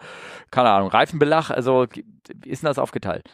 keine 0.51 0.69
Ahnung, 0.69 0.89
Reifenbelag? 0.89 1.49
Also, 1.51 1.87
wie 1.93 2.49
ist 2.49 2.63
denn 2.63 2.67
das 2.67 2.79
aufgeteilt? 2.79 3.29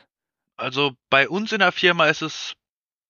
Also 0.57 0.93
bei 1.09 1.29
uns 1.29 1.51
in 1.51 1.59
der 1.59 1.71
Firma 1.71 2.07
ist 2.07 2.21
es 2.23 2.53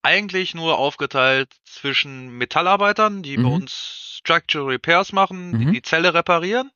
eigentlich 0.03 0.53
nur 0.53 0.77
aufgeteilt 0.77 1.53
zwischen 1.63 2.37
Metallarbeitern, 2.37 3.23
die 3.23 3.37
bei 3.37 3.43
Mhm. 3.43 3.53
uns 3.53 4.17
Structural 4.17 4.67
Repairs 4.69 5.13
machen, 5.13 5.57
die 5.57 5.65
Mhm. 5.67 5.71
die 5.73 5.81
Zelle 5.81 6.13
reparieren. 6.13 6.71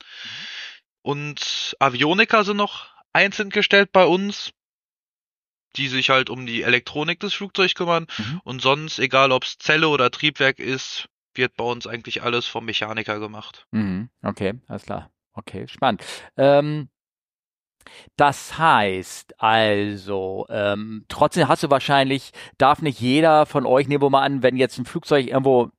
Und 1.05 1.77
Avioniker 1.77 2.43
sind 2.43 2.57
noch 2.57 2.87
einzeln 3.13 3.51
gestellt 3.51 3.91
bei 3.91 4.07
uns, 4.07 4.53
die 5.75 5.87
sich 5.87 6.09
halt 6.09 6.31
um 6.31 6.47
die 6.47 6.63
Elektronik 6.63 7.19
des 7.19 7.35
Flugzeugs 7.35 7.75
kümmern. 7.75 8.07
Mhm. 8.17 8.41
Und 8.43 8.61
sonst, 8.63 8.97
egal 8.97 9.31
ob 9.31 9.43
es 9.43 9.59
Zelle 9.59 9.89
oder 9.89 10.09
Triebwerk 10.09 10.57
ist, 10.57 11.07
wird 11.35 11.55
bei 11.57 11.63
uns 11.63 11.85
eigentlich 11.85 12.23
alles 12.23 12.47
vom 12.47 12.65
Mechaniker 12.65 13.19
gemacht. 13.19 13.67
Mhm. 13.69 14.09
Okay, 14.23 14.55
alles 14.67 14.85
klar. 14.85 15.11
Okay, 15.33 15.67
spannend. 15.67 16.03
Ähm, 16.37 16.89
das 18.15 18.57
heißt 18.57 19.39
also, 19.39 20.47
ähm, 20.49 21.05
trotzdem 21.07 21.47
hast 21.47 21.61
du 21.61 21.69
wahrscheinlich, 21.69 22.31
darf 22.57 22.81
nicht 22.81 22.99
jeder 22.99 23.45
von 23.45 23.67
euch, 23.67 23.87
nehmen 23.87 24.01
wir 24.01 24.09
mal 24.09 24.23
an, 24.23 24.41
wenn 24.41 24.57
jetzt 24.57 24.79
ein 24.79 24.85
Flugzeug 24.85 25.27
irgendwo 25.27 25.69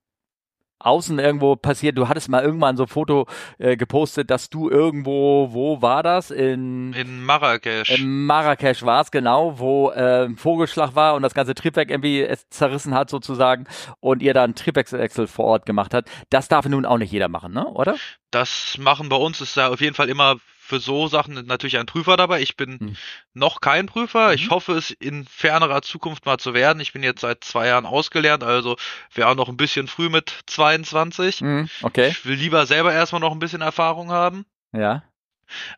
außen 0.79 1.19
irgendwo 1.19 1.57
passiert, 1.57 1.97
du 1.99 2.09
hattest 2.09 2.29
mal 2.29 2.43
irgendwann 2.43 2.77
so 2.77 2.85
ein 2.85 2.89
Foto 2.89 3.27
äh, 3.59 3.77
gepostet, 3.77 4.31
dass 4.31 4.51
du 4.51 4.69
irgendwo, 4.71 5.49
wo 5.53 5.81
war 5.83 6.03
das? 6.03 6.31
In, 6.31 6.93
In 6.93 7.25
Marrakesch. 7.25 7.91
in 7.99 8.27
Marrakesch 8.27 8.83
war 8.83 9.01
es 9.01 9.11
genau, 9.11 9.59
wo 9.59 9.91
äh, 9.91 10.25
ein 10.27 10.37
Vogelschlag 10.37 10.95
war 10.95 11.15
und 11.15 11.23
das 11.23 11.35
ganze 11.35 11.55
Triebwerk 11.55 11.91
irgendwie 11.91 12.23
es 12.23 12.49
zerrissen 12.51 12.95
hat 12.95 13.11
sozusagen 13.11 13.67
und 14.01 14.23
ihr 14.23 14.35
dann 14.35 14.55
Triebwerkswechsel 14.55 15.27
vor 15.27 15.47
Ort 15.47 15.67
gemacht 15.67 15.95
hat. 15.95 16.09
Das 16.31 16.49
darf 16.49 16.67
nun 16.67 16.85
auch 16.85 16.99
nicht 16.99 17.13
jeder 17.13 17.29
machen, 17.29 17.53
ne? 17.53 17.67
Oder? 17.67 17.97
Das 18.31 18.77
machen 18.79 19.09
bei 19.09 19.17
uns 19.17 19.41
ist 19.41 19.57
ja 19.57 19.69
auf 19.69 19.81
jeden 19.81 19.95
Fall 19.95 20.09
immer 20.09 20.37
für 20.67 20.81
so 20.81 21.07
Sachen 21.07 21.35
natürlich 21.47 21.79
ein 21.79 21.87
Prüfer 21.87 22.17
dabei. 22.17 22.41
Ich 22.43 22.57
bin 22.57 22.79
Mhm. 22.81 22.97
noch 23.35 23.61
kein 23.61 23.87
Prüfer. 23.87 24.35
Ich 24.35 24.47
Mhm. 24.47 24.51
hoffe 24.51 24.73
es 24.73 24.91
in 24.91 25.25
fernerer 25.25 25.83
Zukunft 25.83 26.27
mal 26.27 26.39
zu 26.39 26.55
werden. 26.55 26.81
Ich 26.81 26.93
bin 26.93 27.03
jetzt 27.03 27.21
seit 27.21 27.45
zwei 27.45 27.69
Jahren 27.69 27.87
ausgelernt, 27.87 28.43
also 28.43 28.77
wäre 29.15 29.29
auch 29.29 29.35
noch 29.37 29.49
ein 29.49 29.57
bisschen 29.57 29.87
früh 29.87 30.09
mit 30.09 30.35
22. 30.47 31.41
Mhm. 31.41 31.69
Okay. 31.83 32.09
Ich 32.09 32.25
will 32.27 32.37
lieber 32.37 32.67
selber 32.67 32.93
erstmal 32.93 33.21
noch 33.21 33.33
ein 33.33 33.39
bisschen 33.39 33.63
Erfahrung 33.63 34.11
haben. 34.11 34.45
Ja. 34.73 35.05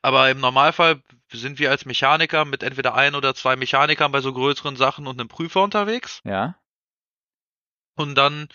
Aber 0.00 0.30
im 0.30 0.40
Normalfall 0.40 1.02
sind 1.30 1.58
wir 1.58 1.70
als 1.70 1.84
Mechaniker 1.84 2.46
mit 2.46 2.62
entweder 2.62 2.94
ein 2.94 3.14
oder 3.14 3.34
zwei 3.34 3.54
Mechanikern 3.56 4.10
bei 4.10 4.22
so 4.22 4.32
größeren 4.32 4.76
Sachen 4.76 5.06
und 5.06 5.20
einem 5.20 5.28
Prüfer 5.28 5.62
unterwegs. 5.62 6.22
Ja. 6.24 6.54
Und 7.96 8.14
dann 8.14 8.48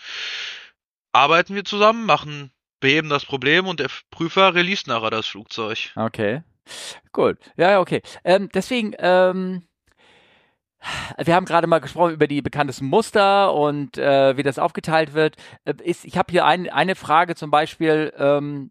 arbeiten 1.12 1.54
wir 1.54 1.64
zusammen, 1.64 2.06
machen, 2.06 2.50
beheben 2.84 3.08
das 3.08 3.24
Problem 3.24 3.66
und 3.66 3.80
der 3.80 3.88
Prüfer 4.10 4.54
release 4.54 4.84
nachher 4.86 5.10
das 5.10 5.26
Flugzeug. 5.26 5.90
Okay. 5.96 6.42
Ja, 7.56 7.70
ja, 7.70 7.80
okay. 7.80 8.02
Ähm, 8.24 8.50
deswegen, 8.52 8.92
ähm, 8.98 9.62
wir 11.16 11.34
haben 11.34 11.46
gerade 11.46 11.66
mal 11.66 11.78
gesprochen 11.78 12.12
über 12.12 12.26
die 12.26 12.42
bekanntesten 12.42 12.84
Muster 12.84 13.54
und 13.54 13.96
äh, 13.96 14.36
wie 14.36 14.42
das 14.42 14.58
aufgeteilt 14.58 15.14
wird. 15.14 15.36
Äh, 15.64 15.72
ist, 15.82 16.04
ich 16.04 16.18
habe 16.18 16.30
hier 16.30 16.44
ein, 16.44 16.68
eine 16.68 16.94
Frage 16.94 17.34
zum 17.36 17.50
Beispiel. 17.50 18.12
Ähm, 18.18 18.70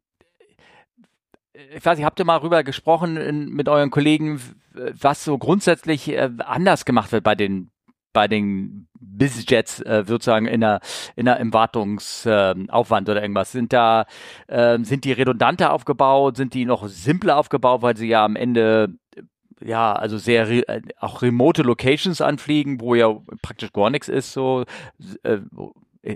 ich 1.53 1.83
weiß 1.83 1.97
nicht, 1.97 2.05
habt 2.05 2.19
ihr 2.19 2.25
mal 2.25 2.37
rüber 2.37 2.63
gesprochen 2.63 3.17
in, 3.17 3.49
mit 3.49 3.67
euren 3.67 3.89
Kollegen, 3.89 4.39
was 4.73 5.23
so 5.23 5.39
grundsätzlich 5.39 6.07
äh, 6.09 6.29
anders 6.37 6.85
gemacht 6.85 7.11
wird 7.11 7.23
bei 7.23 7.33
den 7.33 7.71
bei 8.13 8.27
den 8.27 8.87
BizJets 8.99 9.81
äh, 9.81 10.03
sozusagen 10.07 10.45
in 10.45 10.61
der, 10.61 10.79
in 11.15 11.25
der, 11.25 11.37
im 11.37 11.53
Wartungsaufwand 11.53 13.07
äh, 13.07 13.11
oder 13.11 13.21
irgendwas? 13.21 13.51
Sind 13.51 13.73
da, 13.73 14.05
äh, 14.47 14.79
sind 14.83 15.05
die 15.05 15.11
redundanter 15.11 15.73
aufgebaut? 15.73 16.37
Sind 16.37 16.53
die 16.53 16.65
noch 16.65 16.87
simpler 16.87 17.37
aufgebaut, 17.37 17.81
weil 17.81 17.97
sie 17.97 18.07
ja 18.07 18.23
am 18.23 18.35
Ende 18.35 18.89
ja, 19.61 19.93
also 19.93 20.17
sehr 20.17 20.49
re 20.49 20.67
äh, 20.67 20.81
auch 20.99 21.21
remote 21.21 21.63
Locations 21.63 22.21
anfliegen, 22.21 22.81
wo 22.81 22.95
ja 22.95 23.15
praktisch 23.41 23.71
gar 23.71 23.89
nichts 23.89 24.09
ist, 24.09 24.33
so 24.33 24.65
äh, 25.23 25.39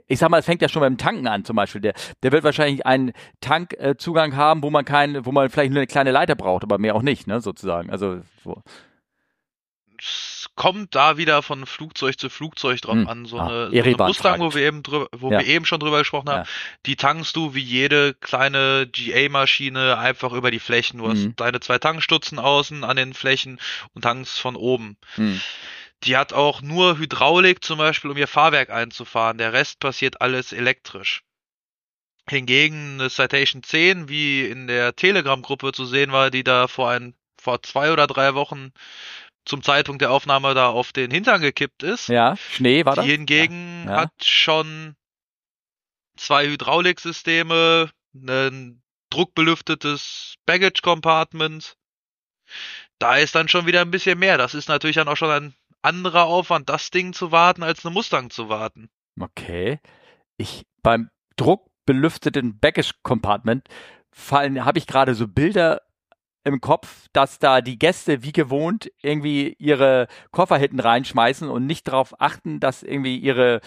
ich 0.07 0.19
sag 0.19 0.29
mal, 0.29 0.39
es 0.39 0.45
fängt 0.45 0.61
ja 0.61 0.67
schon 0.67 0.81
beim 0.81 0.97
Tanken 0.97 1.27
an 1.27 1.45
zum 1.45 1.55
Beispiel. 1.55 1.79
Der, 1.79 1.93
der 2.21 2.33
wird 2.33 2.43
wahrscheinlich 2.43 2.85
einen 2.85 3.13
Tankzugang 3.39 4.35
haben, 4.35 4.61
wo 4.61 4.69
man 4.69 4.83
keinen, 4.83 5.25
wo 5.25 5.31
man 5.31 5.49
vielleicht 5.49 5.71
nur 5.71 5.79
eine 5.79 5.87
kleine 5.87 6.11
Leiter 6.11 6.35
braucht, 6.35 6.63
aber 6.63 6.77
mehr 6.77 6.93
auch 6.93 7.01
nicht, 7.01 7.25
ne, 7.25 7.39
sozusagen. 7.39 7.89
Also 7.89 8.19
so 8.43 8.61
kommt 10.57 10.95
da 10.95 11.17
wieder 11.17 11.41
von 11.43 11.65
Flugzeug 11.65 12.19
zu 12.19 12.29
Flugzeug 12.29 12.81
drauf 12.81 12.95
hm. 12.95 13.07
an. 13.07 13.25
So 13.25 13.39
ah, 13.39 13.47
eine, 13.47 13.71
so 13.71 13.81
eine 13.81 13.95
Mustang, 13.95 14.41
wo 14.41 14.53
wir 14.53 14.63
eben 14.63 14.83
drüber, 14.83 15.07
wo 15.15 15.31
ja. 15.31 15.39
wir 15.39 15.47
eben 15.47 15.65
schon 15.65 15.79
drüber 15.79 15.99
gesprochen 15.99 16.29
haben, 16.29 16.43
ja. 16.43 16.51
die 16.85 16.97
tankst 16.97 17.35
du 17.35 17.53
wie 17.53 17.61
jede 17.61 18.13
kleine 18.15 18.89
GA-Maschine 18.91 19.97
einfach 19.97 20.33
über 20.33 20.51
die 20.51 20.59
Flächen. 20.59 20.97
Du 20.97 21.05
hm. 21.05 21.11
hast 21.11 21.29
deine 21.37 21.61
zwei 21.61 21.77
Tankstutzen 21.77 22.39
außen 22.39 22.83
an 22.83 22.97
den 22.97 23.13
Flächen 23.13 23.59
und 23.93 24.01
tankst 24.01 24.39
von 24.39 24.57
oben. 24.57 24.97
Hm. 25.15 25.39
Die 26.03 26.17
hat 26.17 26.33
auch 26.33 26.61
nur 26.61 26.97
Hydraulik 26.97 27.63
zum 27.63 27.77
Beispiel, 27.77 28.11
um 28.11 28.17
ihr 28.17 28.27
Fahrwerk 28.27 28.69
einzufahren. 28.69 29.37
Der 29.37 29.53
Rest 29.53 29.79
passiert 29.79 30.21
alles 30.21 30.51
elektrisch. 30.51 31.23
Hingegen 32.29 32.99
eine 32.99 33.09
Citation 33.09 33.63
10, 33.63 34.09
wie 34.09 34.45
in 34.45 34.67
der 34.67 34.95
Telegram-Gruppe 34.95 35.71
zu 35.71 35.85
sehen 35.85 36.11
war, 36.11 36.29
die 36.29 36.43
da 36.43 36.67
vor 36.67 36.89
ein, 36.89 37.13
vor 37.39 37.61
zwei 37.63 37.91
oder 37.93 38.05
drei 38.05 38.33
Wochen 38.33 38.73
zum 39.47 39.63
Zeitpunkt 39.63 40.01
der 40.01 40.11
Aufnahme 40.11 40.53
da 40.53 40.69
auf 40.69 40.91
den 40.91 41.11
Hintern 41.11 41.41
gekippt 41.41 41.83
ist. 41.83 42.09
Ja, 42.09 42.35
Schnee 42.35 42.85
war 42.85 42.95
das. 42.95 43.05
Die 43.05 43.11
hingegen 43.11 43.85
ja. 43.85 43.91
Ja. 43.91 44.01
hat 44.01 44.11
schon 44.23 44.95
zwei 46.17 46.47
Hydrauliksysteme, 46.47 47.89
ein 48.13 48.81
druckbelüftetes 49.09 50.35
Baggage 50.45 50.81
Compartment. 50.81 51.75
Da 52.99 53.17
ist 53.17 53.35
dann 53.35 53.47
schon 53.47 53.65
wieder 53.65 53.81
ein 53.81 53.91
bisschen 53.91 54.19
mehr. 54.19 54.37
Das 54.37 54.53
ist 54.53 54.69
natürlich 54.69 54.95
dann 54.95 55.07
auch 55.07 55.17
schon 55.17 55.29
ein 55.29 55.53
anderer 55.81 56.25
Aufwand, 56.25 56.69
das 56.69 56.89
Ding 56.89 57.13
zu 57.13 57.31
warten, 57.31 57.63
als 57.63 57.85
eine 57.85 57.93
Mustang 57.93 58.29
zu 58.29 58.49
warten. 58.49 58.89
Okay. 59.19 59.79
Ich 60.37 60.65
beim 60.81 61.09
druckbelüfteten 61.35 62.59
Baggage 62.59 62.91
Compartment 63.03 63.67
fallen, 64.11 64.65
habe 64.65 64.79
ich 64.79 64.87
gerade 64.87 65.15
so 65.15 65.27
Bilder 65.27 65.81
im 66.47 66.61
Kopf, 66.61 67.07
dass 67.13 67.39
da 67.39 67.61
die 67.61 67.77
Gäste 67.77 68.23
wie 68.23 68.31
gewohnt 68.31 68.91
irgendwie 69.01 69.55
ihre 69.59 70.07
Koffer 70.31 70.57
hinten 70.57 70.79
reinschmeißen 70.79 71.49
und 71.49 71.65
nicht 71.65 71.87
darauf 71.87 72.19
achten, 72.19 72.59
dass 72.59 72.83
irgendwie 72.83 73.17
ihre 73.17 73.61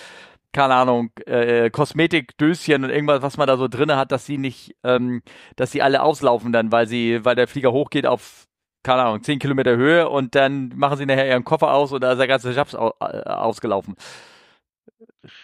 keine 0.52 0.74
Ahnung, 0.74 1.12
äh, 1.26 1.70
Kosmetikdöschen 1.70 2.82
und 2.82 2.90
irgendwas, 2.90 3.22
was 3.22 3.36
man 3.36 3.46
da 3.46 3.56
so 3.56 3.68
drinne 3.68 3.96
hat, 3.96 4.10
dass 4.10 4.26
sie 4.26 4.36
nicht, 4.36 4.74
ähm, 4.82 5.22
dass 5.54 5.70
sie 5.70 5.80
alle 5.80 6.02
auslaufen 6.02 6.52
dann, 6.52 6.72
weil 6.72 6.88
sie, 6.88 7.24
weil 7.24 7.36
der 7.36 7.46
Flieger 7.46 7.70
hochgeht 7.70 8.04
auf, 8.04 8.48
keine 8.82 9.02
Ahnung, 9.02 9.22
10 9.22 9.38
Kilometer 9.38 9.76
Höhe 9.76 10.08
und 10.08 10.34
dann 10.34 10.72
machen 10.74 10.98
sie 10.98 11.06
nachher 11.06 11.28
ihren 11.28 11.44
Koffer 11.44 11.72
aus 11.72 11.92
und 11.92 12.00
da 12.00 12.12
ist 12.12 12.18
der 12.18 12.26
ganze 12.26 12.50
Jobs 12.50 12.74
au 12.74 12.94
äh, 13.00 13.04
ausgelaufen. 13.28 13.94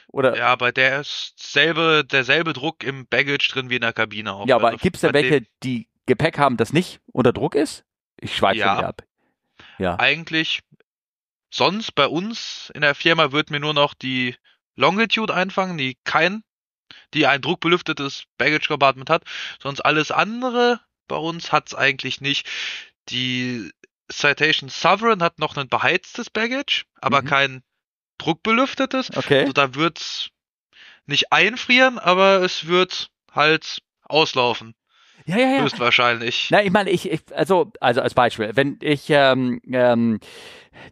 Oder? 0.08 0.36
Ja, 0.36 0.56
bei 0.56 0.72
der 0.72 1.00
ist 1.00 1.34
selbe, 1.38 2.04
derselbe 2.04 2.52
Druck 2.52 2.82
im 2.82 3.06
Baggage 3.06 3.48
drin 3.52 3.70
wie 3.70 3.76
in 3.76 3.82
der 3.82 3.92
Kabine 3.92 4.32
auch. 4.32 4.46
Ja, 4.48 4.56
aber 4.56 4.68
also 4.68 4.78
gibt 4.78 4.96
es 4.96 5.02
da 5.02 5.12
welche, 5.12 5.42
die 5.62 5.88
Gepäck 6.06 6.38
haben, 6.38 6.56
das 6.56 6.72
nicht 6.72 7.00
unter 7.12 7.32
Druck 7.32 7.54
ist? 7.54 7.84
Ich 8.18 8.36
schweife 8.36 8.58
ja, 8.58 8.78
ab. 8.78 9.02
Ja. 9.78 9.98
Eigentlich, 9.98 10.60
sonst 11.50 11.94
bei 11.94 12.06
uns 12.06 12.70
in 12.74 12.80
der 12.80 12.94
Firma 12.94 13.32
wird 13.32 13.50
mir 13.50 13.60
nur 13.60 13.74
noch 13.74 13.94
die 13.94 14.36
Longitude 14.76 15.34
einfangen, 15.34 15.78
die 15.78 15.96
kein, 16.04 16.42
die 17.14 17.26
ein 17.26 17.42
druckbelüftetes 17.42 18.24
Baggage 18.38 18.68
Compartment 18.68 19.10
hat. 19.10 19.24
Sonst 19.60 19.80
alles 19.80 20.10
andere 20.10 20.80
bei 21.08 21.16
uns 21.16 21.52
hat's 21.52 21.74
eigentlich 21.74 22.20
nicht. 22.20 22.48
Die 23.08 23.70
Citation 24.10 24.68
Sovereign 24.68 25.22
hat 25.22 25.38
noch 25.38 25.56
ein 25.56 25.68
beheiztes 25.68 26.30
Baggage, 26.30 26.84
aber 27.00 27.22
mhm. 27.22 27.26
kein 27.26 27.62
druckbelüftetes. 28.18 29.16
Okay. 29.16 29.40
Also 29.40 29.52
da 29.52 29.74
wird's 29.74 30.30
nicht 31.06 31.32
einfrieren, 31.32 31.98
aber 31.98 32.42
es 32.42 32.66
wird 32.66 33.10
halt 33.32 33.82
auslaufen. 34.02 34.74
Ja, 35.26 35.36
ja, 35.38 35.48
ja. 35.56 35.62
Höchstwahrscheinlich. 35.62 36.48
Na, 36.50 36.62
ich 36.62 36.70
meine, 36.70 36.90
ich, 36.90 37.10
ich, 37.10 37.20
also, 37.34 37.72
also 37.80 38.00
als 38.00 38.14
Beispiel, 38.14 38.52
wenn 38.54 38.78
ich, 38.80 39.06
ähm, 39.10 39.60
ähm, 39.72 40.20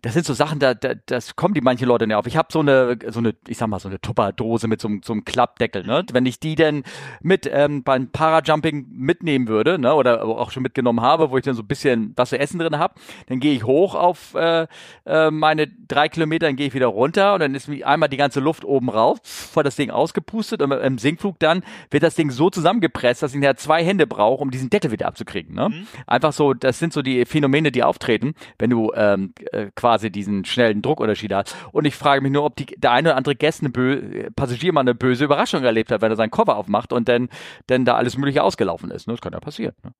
das 0.02 0.14
sind 0.14 0.26
so 0.26 0.34
Sachen, 0.34 0.58
da, 0.58 0.74
da 0.74 0.94
das 1.06 1.36
kommen 1.36 1.54
die 1.54 1.60
manche 1.60 1.86
Leute 1.86 2.06
nicht 2.06 2.16
auf. 2.16 2.26
Ich 2.26 2.36
habe 2.36 2.48
so 2.50 2.60
eine, 2.60 2.98
so 3.08 3.18
eine, 3.20 3.34
ich 3.48 3.58
sag 3.58 3.68
mal, 3.68 3.78
so 3.78 3.88
eine 3.88 4.00
Tupperdose 4.00 4.68
mit 4.68 4.80
so, 4.80 4.88
so 5.04 5.12
einem 5.12 5.24
Klappdeckel, 5.24 5.84
ne? 5.84 6.04
Wenn 6.12 6.26
ich 6.26 6.40
die 6.40 6.54
denn 6.54 6.84
mit 7.20 7.48
ähm, 7.50 7.82
beim 7.82 8.08
Parajumping 8.08 8.86
mitnehmen 8.90 9.48
würde, 9.48 9.78
ne, 9.78 9.94
oder 9.94 10.24
auch 10.24 10.50
schon 10.50 10.62
mitgenommen 10.62 11.00
habe, 11.00 11.30
wo 11.30 11.38
ich 11.38 11.44
dann 11.44 11.54
so 11.54 11.62
ein 11.62 11.68
bisschen 11.68 12.12
was 12.16 12.30
zu 12.30 12.38
essen 12.38 12.58
drin 12.58 12.78
habe, 12.78 12.94
dann 13.28 13.40
gehe 13.40 13.54
ich 13.54 13.64
hoch 13.64 13.94
auf 13.94 14.34
äh, 14.34 14.66
äh, 15.06 15.30
meine 15.30 15.66
drei 15.66 16.08
Kilometer, 16.08 16.46
dann 16.46 16.56
gehe 16.56 16.66
ich 16.66 16.74
wieder 16.74 16.86
runter 16.86 17.34
und 17.34 17.40
dann 17.40 17.54
ist 17.54 17.68
einmal 17.82 18.08
die 18.08 18.16
ganze 18.16 18.40
Luft 18.40 18.64
oben 18.64 18.88
rauf, 18.88 19.18
vor 19.22 19.62
das 19.62 19.76
Ding 19.76 19.90
ausgepustet 19.90 20.62
und 20.62 20.72
im 20.72 20.98
Sinkflug 20.98 21.38
dann 21.38 21.62
wird 21.90 22.02
das 22.02 22.14
Ding 22.14 22.30
so 22.30 22.50
zusammengepresst, 22.50 23.22
dass 23.22 23.34
ich 23.34 23.40
nachher 23.40 23.56
zwei 23.56 23.84
Hände 23.84 24.06
brauche, 24.06 24.42
um 24.42 24.50
diesen 24.50 24.70
Deckel 24.70 24.90
wieder 24.90 25.06
abzukriegen. 25.06 25.54
Ne? 25.54 25.68
Mhm. 25.68 25.86
Einfach 26.06 26.32
so, 26.32 26.54
das 26.54 26.78
sind 26.78 26.92
so 26.92 27.02
die 27.02 27.24
Phänomene, 27.24 27.72
die 27.72 27.82
auftreten, 27.82 28.34
wenn 28.58 28.70
du 28.70 28.92
ähm, 28.94 29.32
äh, 29.52 29.66
quasi 29.76 30.10
diesen 30.10 30.44
schnellen 30.44 30.82
Druckunterschied 30.82 31.32
hat. 31.32 31.54
Und 31.72 31.84
ich 31.84 31.94
frage 31.94 32.20
mich 32.20 32.32
nur, 32.32 32.44
ob 32.44 32.56
die, 32.56 32.66
der 32.66 32.92
eine 32.92 33.10
oder 33.10 33.16
andere 33.16 33.34
Gäste, 33.34 33.66
eine 33.66 34.30
Passagier 34.30 34.72
mal 34.72 34.80
eine 34.80 34.94
böse 34.94 35.24
Überraschung 35.24 35.64
erlebt 35.64 35.90
hat, 35.90 36.00
wenn 36.00 36.12
er 36.12 36.16
seinen 36.16 36.30
Koffer 36.30 36.56
aufmacht 36.56 36.92
und 36.92 37.08
dann, 37.08 37.28
dann 37.66 37.84
da 37.84 37.94
alles 37.94 38.16
Mögliche 38.16 38.42
ausgelaufen 38.42 38.90
ist. 38.90 39.06
Ne? 39.06 39.14
Das 39.14 39.20
kann 39.20 39.32
ja 39.32 39.40
passieren. 39.40 39.74
Ne? 39.82 39.92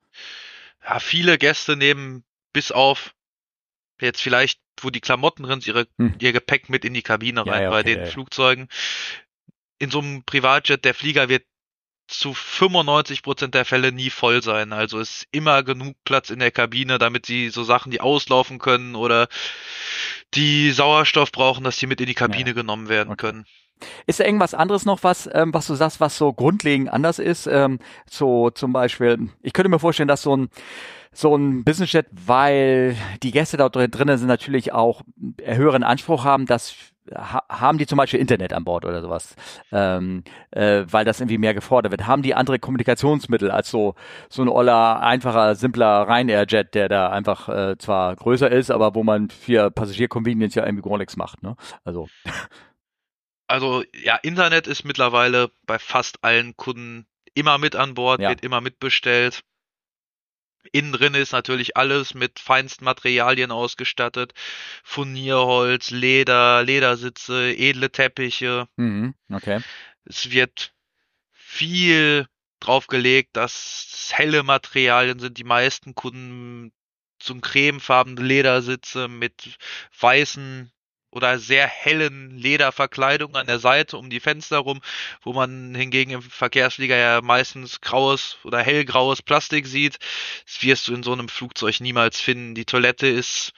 Ja, 0.87 0.98
viele 0.98 1.38
Gäste 1.38 1.76
nehmen 1.76 2.24
bis 2.52 2.72
auf 2.72 3.14
jetzt 4.00 4.20
vielleicht, 4.20 4.60
wo 4.80 4.90
die 4.90 5.00
Klamotten 5.00 5.44
drin 5.44 5.60
sind, 5.60 5.68
ihre, 5.68 5.87
hm. 5.98 6.14
ihr 6.18 6.32
Gepäck 6.32 6.68
mit 6.68 6.84
in 6.84 6.94
die 6.94 7.02
Kabine 7.02 7.40
rein. 7.40 7.46
Ja, 7.46 7.62
ja, 7.62 7.68
okay, 7.68 7.76
Bei 7.76 7.82
den 7.82 8.06
Flugzeugen 8.06 8.68
in 9.78 9.90
so 9.90 10.00
einem 10.00 10.24
Privatjet, 10.24 10.84
der 10.84 10.94
Flieger 10.94 11.28
wird 11.28 11.44
zu 12.06 12.34
95 12.34 13.22
Prozent 13.22 13.54
der 13.54 13.64
Fälle 13.64 13.92
nie 13.92 14.10
voll 14.10 14.42
sein. 14.42 14.72
Also 14.72 14.98
ist 14.98 15.26
immer 15.32 15.62
genug 15.62 15.96
Platz 16.04 16.30
in 16.30 16.38
der 16.38 16.50
Kabine, 16.50 16.98
damit 16.98 17.26
sie 17.26 17.48
so 17.48 17.64
Sachen, 17.64 17.90
die 17.90 18.00
auslaufen 18.00 18.58
können 18.58 18.94
oder 18.94 19.28
die 20.34 20.70
Sauerstoff 20.72 21.32
brauchen, 21.32 21.64
dass 21.64 21.78
die 21.78 21.86
mit 21.86 22.00
in 22.00 22.06
die 22.06 22.14
Kabine 22.14 22.50
ja. 22.50 22.54
genommen 22.54 22.88
werden 22.88 23.12
okay. 23.12 23.26
können. 23.26 23.46
Ist 24.06 24.20
da 24.20 24.24
irgendwas 24.24 24.54
anderes 24.54 24.84
noch, 24.84 25.02
was, 25.02 25.28
ähm, 25.32 25.52
was 25.52 25.66
du 25.66 25.74
sagst, 25.74 26.00
was 26.00 26.16
so 26.16 26.32
grundlegend 26.32 26.90
anders 26.90 27.18
ist? 27.18 27.46
Ähm, 27.46 27.80
so 28.08 28.50
zum 28.50 28.72
Beispiel, 28.72 29.30
ich 29.42 29.52
könnte 29.52 29.68
mir 29.68 29.78
vorstellen, 29.78 30.08
dass 30.08 30.22
so 30.22 30.36
ein 30.36 30.48
so 31.16 31.36
ein 31.36 31.62
Business-Jet, 31.62 32.06
weil 32.10 32.96
die 33.22 33.30
Gäste 33.30 33.56
da 33.56 33.68
drinnen 33.68 34.18
sind 34.18 34.26
natürlich 34.26 34.72
auch 34.72 35.02
höheren 35.44 35.84
Anspruch 35.84 36.24
haben, 36.24 36.44
dass 36.44 36.74
ha 37.12 37.42
haben 37.48 37.78
die 37.78 37.86
zum 37.86 37.98
Beispiel 37.98 38.20
Internet 38.20 38.52
an 38.52 38.64
Bord 38.64 38.84
oder 38.84 39.00
sowas, 39.00 39.36
ähm, 39.72 40.24
äh, 40.50 40.84
weil 40.90 41.04
das 41.04 41.20
irgendwie 41.20 41.38
mehr 41.38 41.54
gefordert 41.54 41.92
wird? 41.92 42.06
Haben 42.06 42.22
die 42.22 42.34
andere 42.34 42.58
Kommunikationsmittel 42.58 43.50
als 43.50 43.70
so 43.70 43.94
so 44.28 44.42
ein 44.42 44.48
oller, 44.48 45.00
einfacher, 45.00 45.54
simpler 45.54 46.08
Ryanair-Jet, 46.08 46.74
der 46.74 46.88
da 46.88 47.10
einfach 47.10 47.48
äh, 47.48 47.78
zwar 47.78 48.16
größer 48.16 48.50
ist, 48.50 48.70
aber 48.70 48.94
wo 48.94 49.04
man 49.04 49.30
für 49.30 49.70
Passagier-Convenience 49.70 50.54
ja 50.54 50.64
irgendwie 50.64 50.88
gar 50.88 50.98
nichts 50.98 51.16
macht, 51.16 51.42
ne? 51.42 51.56
Also. 51.84 52.08
Also 53.46 53.84
ja, 53.94 54.16
Internet 54.16 54.66
ist 54.66 54.84
mittlerweile 54.84 55.50
bei 55.66 55.78
fast 55.78 56.24
allen 56.24 56.56
Kunden 56.56 57.06
immer 57.34 57.58
mit 57.58 57.76
an 57.76 57.94
Bord, 57.94 58.20
ja. 58.20 58.30
wird 58.30 58.42
immer 58.42 58.60
mitbestellt. 58.60 59.42
Innen 60.72 60.92
drin 60.92 61.14
ist 61.14 61.33
natürlich 61.33 61.77
alles 61.77 62.14
mit 62.14 62.38
feinsten 62.38 62.85
Materialien 62.85 63.50
ausgestattet. 63.50 64.33
Furnierholz, 64.83 65.90
Leder, 65.90 66.62
Ledersitze, 66.62 67.55
edle 67.57 67.90
Teppiche. 67.90 68.68
Mhm, 68.77 69.14
okay. 69.31 69.61
Es 70.05 70.31
wird 70.31 70.74
viel 71.33 72.27
drauf 72.61 72.87
gelegt, 72.87 73.37
dass 73.37 74.11
helle 74.12 74.42
Materialien 74.42 75.18
sind. 75.18 75.38
Die 75.38 75.44
meisten 75.44 75.94
Kunden 75.94 76.72
zum 77.18 77.40
cremefarbenen 77.40 78.24
Ledersitze 78.24 79.09
mit 79.09 79.59
weißen 79.98 80.70
oder 81.14 81.38
sehr 81.38 81.66
hellen 81.66 82.37
Lederverkleidung 82.37 83.37
an 83.37 83.46
der 83.46 83.59
Seite 83.59 83.96
um 83.96 84.11
die 84.11 84.20
Fenster 84.20 84.59
rum, 84.59 84.81
wo 85.22 85.33
man 85.33 85.74
hingegen 85.74 86.11
im 86.11 86.22
Verkehrsflieger 86.22 86.96
ja 86.96 87.20
meistens 87.22 87.81
graues 87.81 88.37
oder 88.44 88.59
hellgraues 88.61 89.22
Plastik 89.22 89.66
sieht. 89.66 89.98
Das 90.44 90.62
wirst 90.62 90.88
du 90.88 90.94
in 90.94 91.03
so 91.03 91.12
einem 91.12 91.29
Flugzeug 91.29 91.81
niemals 91.81 92.20
finden. 92.20 92.55
Die 92.55 92.64
Toilette 92.64 93.07
ist 93.07 93.53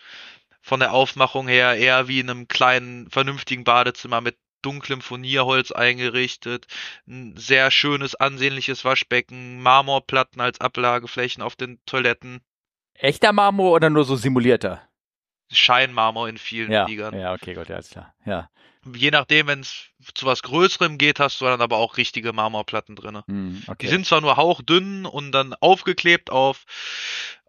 von 0.60 0.80
der 0.80 0.92
Aufmachung 0.92 1.48
her 1.48 1.76
eher 1.76 2.08
wie 2.08 2.20
in 2.20 2.28
einem 2.28 2.48
kleinen, 2.48 3.08
vernünftigen 3.08 3.64
Badezimmer 3.64 4.20
mit 4.20 4.36
dunklem 4.62 5.00
Furnierholz 5.00 5.70
eingerichtet, 5.70 6.66
ein 7.06 7.36
sehr 7.36 7.70
schönes, 7.70 8.16
ansehnliches 8.16 8.84
Waschbecken, 8.84 9.62
Marmorplatten 9.62 10.40
als 10.40 10.60
Ablageflächen 10.60 11.42
auf 11.42 11.54
den 11.54 11.78
Toiletten. 11.86 12.40
Echter 12.94 13.32
Marmor 13.32 13.72
oder 13.72 13.90
nur 13.90 14.04
so 14.04 14.16
simulierter? 14.16 14.82
Scheinmarmor 15.50 16.28
in 16.28 16.38
vielen 16.38 16.72
ja, 16.72 16.86
Fliegern. 16.86 17.18
Ja, 17.18 17.32
okay, 17.32 17.54
gut, 17.54 17.68
ja, 17.68 17.78
ist 17.78 17.92
klar. 17.92 18.14
Ja. 18.24 18.50
Je 18.94 19.10
nachdem, 19.10 19.48
wenn 19.48 19.60
es 19.60 19.86
zu 20.14 20.26
was 20.26 20.42
Größerem 20.42 20.96
geht, 20.96 21.18
hast 21.18 21.40
du 21.40 21.44
dann 21.44 21.60
aber 21.60 21.76
auch 21.78 21.96
richtige 21.96 22.32
Marmorplatten 22.32 22.94
drin. 22.94 23.22
Hm, 23.26 23.62
okay. 23.66 23.76
Die 23.80 23.88
sind 23.88 24.06
zwar 24.06 24.20
nur 24.20 24.36
hauchdünn 24.36 25.06
und 25.06 25.32
dann 25.32 25.54
aufgeklebt 25.54 26.30
auf, 26.30 26.64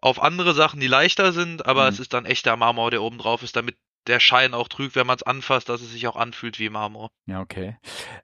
auf 0.00 0.20
andere 0.20 0.54
Sachen, 0.54 0.80
die 0.80 0.88
leichter 0.88 1.32
sind, 1.32 1.64
aber 1.64 1.86
Hm. 1.86 1.92
es 1.92 2.00
ist 2.00 2.12
dann 2.12 2.26
echter 2.26 2.56
Marmor, 2.56 2.90
der 2.90 3.02
oben 3.02 3.18
drauf 3.18 3.42
ist, 3.42 3.54
damit 3.54 3.76
der 4.06 4.20
Schein 4.20 4.54
auch 4.54 4.68
trügt, 4.68 4.96
wenn 4.96 5.06
man 5.06 5.16
es 5.16 5.22
anfasst, 5.22 5.68
dass 5.68 5.80
es 5.80 5.92
sich 5.92 6.06
auch 6.08 6.16
anfühlt 6.16 6.58
wie 6.58 6.70
Marmor. 6.70 7.10
Ja, 7.26 7.40
okay. 7.40 7.76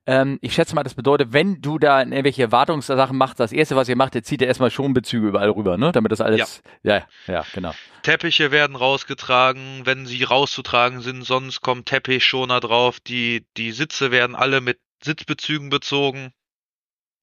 Ähm, 0.06 0.38
ich 0.40 0.54
schätze 0.54 0.74
mal, 0.74 0.82
das 0.82 0.94
bedeutet, 0.94 1.32
wenn 1.32 1.60
du 1.60 1.78
da 1.78 2.00
irgendwelche 2.00 2.52
Wartungssachen 2.52 3.16
machst, 3.16 3.40
das 3.40 3.52
erste, 3.52 3.76
was 3.76 3.88
ihr 3.88 3.96
macht, 3.96 4.14
ihr 4.14 4.22
zieht 4.22 4.40
ihr 4.40 4.46
erstmal 4.46 4.70
Schonbezüge 4.70 5.28
überall 5.28 5.50
rüber, 5.50 5.76
ne? 5.76 5.92
Damit 5.92 6.12
das 6.12 6.20
alles. 6.20 6.62
Ja, 6.82 6.96
ja, 6.96 7.06
ja 7.26 7.46
genau. 7.52 7.74
Teppiche 8.02 8.50
werden 8.50 8.76
rausgetragen, 8.76 9.82
wenn 9.84 10.06
sie 10.06 10.22
rauszutragen 10.22 11.00
sind, 11.00 11.24
sonst 11.24 11.60
kommt 11.60 11.86
Teppichschoner 11.86 12.60
drauf, 12.60 13.00
die, 13.00 13.46
die 13.56 13.72
Sitze 13.72 14.10
werden 14.10 14.36
alle 14.36 14.60
mit 14.60 14.78
Sitzbezügen 15.02 15.70
bezogen. 15.70 16.32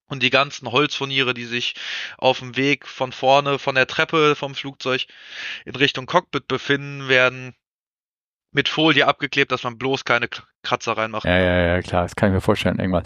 Und 0.08 0.22
die 0.22 0.30
ganzen 0.30 0.70
Holzfurniere, 0.70 1.32
die 1.32 1.46
sich 1.46 1.74
auf 2.18 2.40
dem 2.40 2.54
Weg 2.56 2.86
von 2.86 3.12
vorne, 3.12 3.58
von 3.58 3.74
der 3.74 3.86
Treppe 3.86 4.36
vom 4.36 4.54
Flugzeug 4.54 5.06
in 5.64 5.74
Richtung 5.74 6.04
Cockpit 6.04 6.46
befinden, 6.48 7.08
werden 7.08 7.54
mit 8.52 8.68
Folie 8.68 9.06
abgeklebt, 9.06 9.50
dass 9.50 9.64
man 9.64 9.78
bloß 9.78 10.04
keine 10.04 10.28
Kratzer 10.62 10.92
reinmacht. 10.92 11.24
Ja, 11.24 11.38
ja, 11.38 11.66
ja, 11.66 11.82
klar, 11.82 12.02
das 12.02 12.14
kann 12.14 12.30
ich 12.30 12.34
mir 12.34 12.40
vorstellen, 12.40 12.78
irgendwann. 12.78 13.04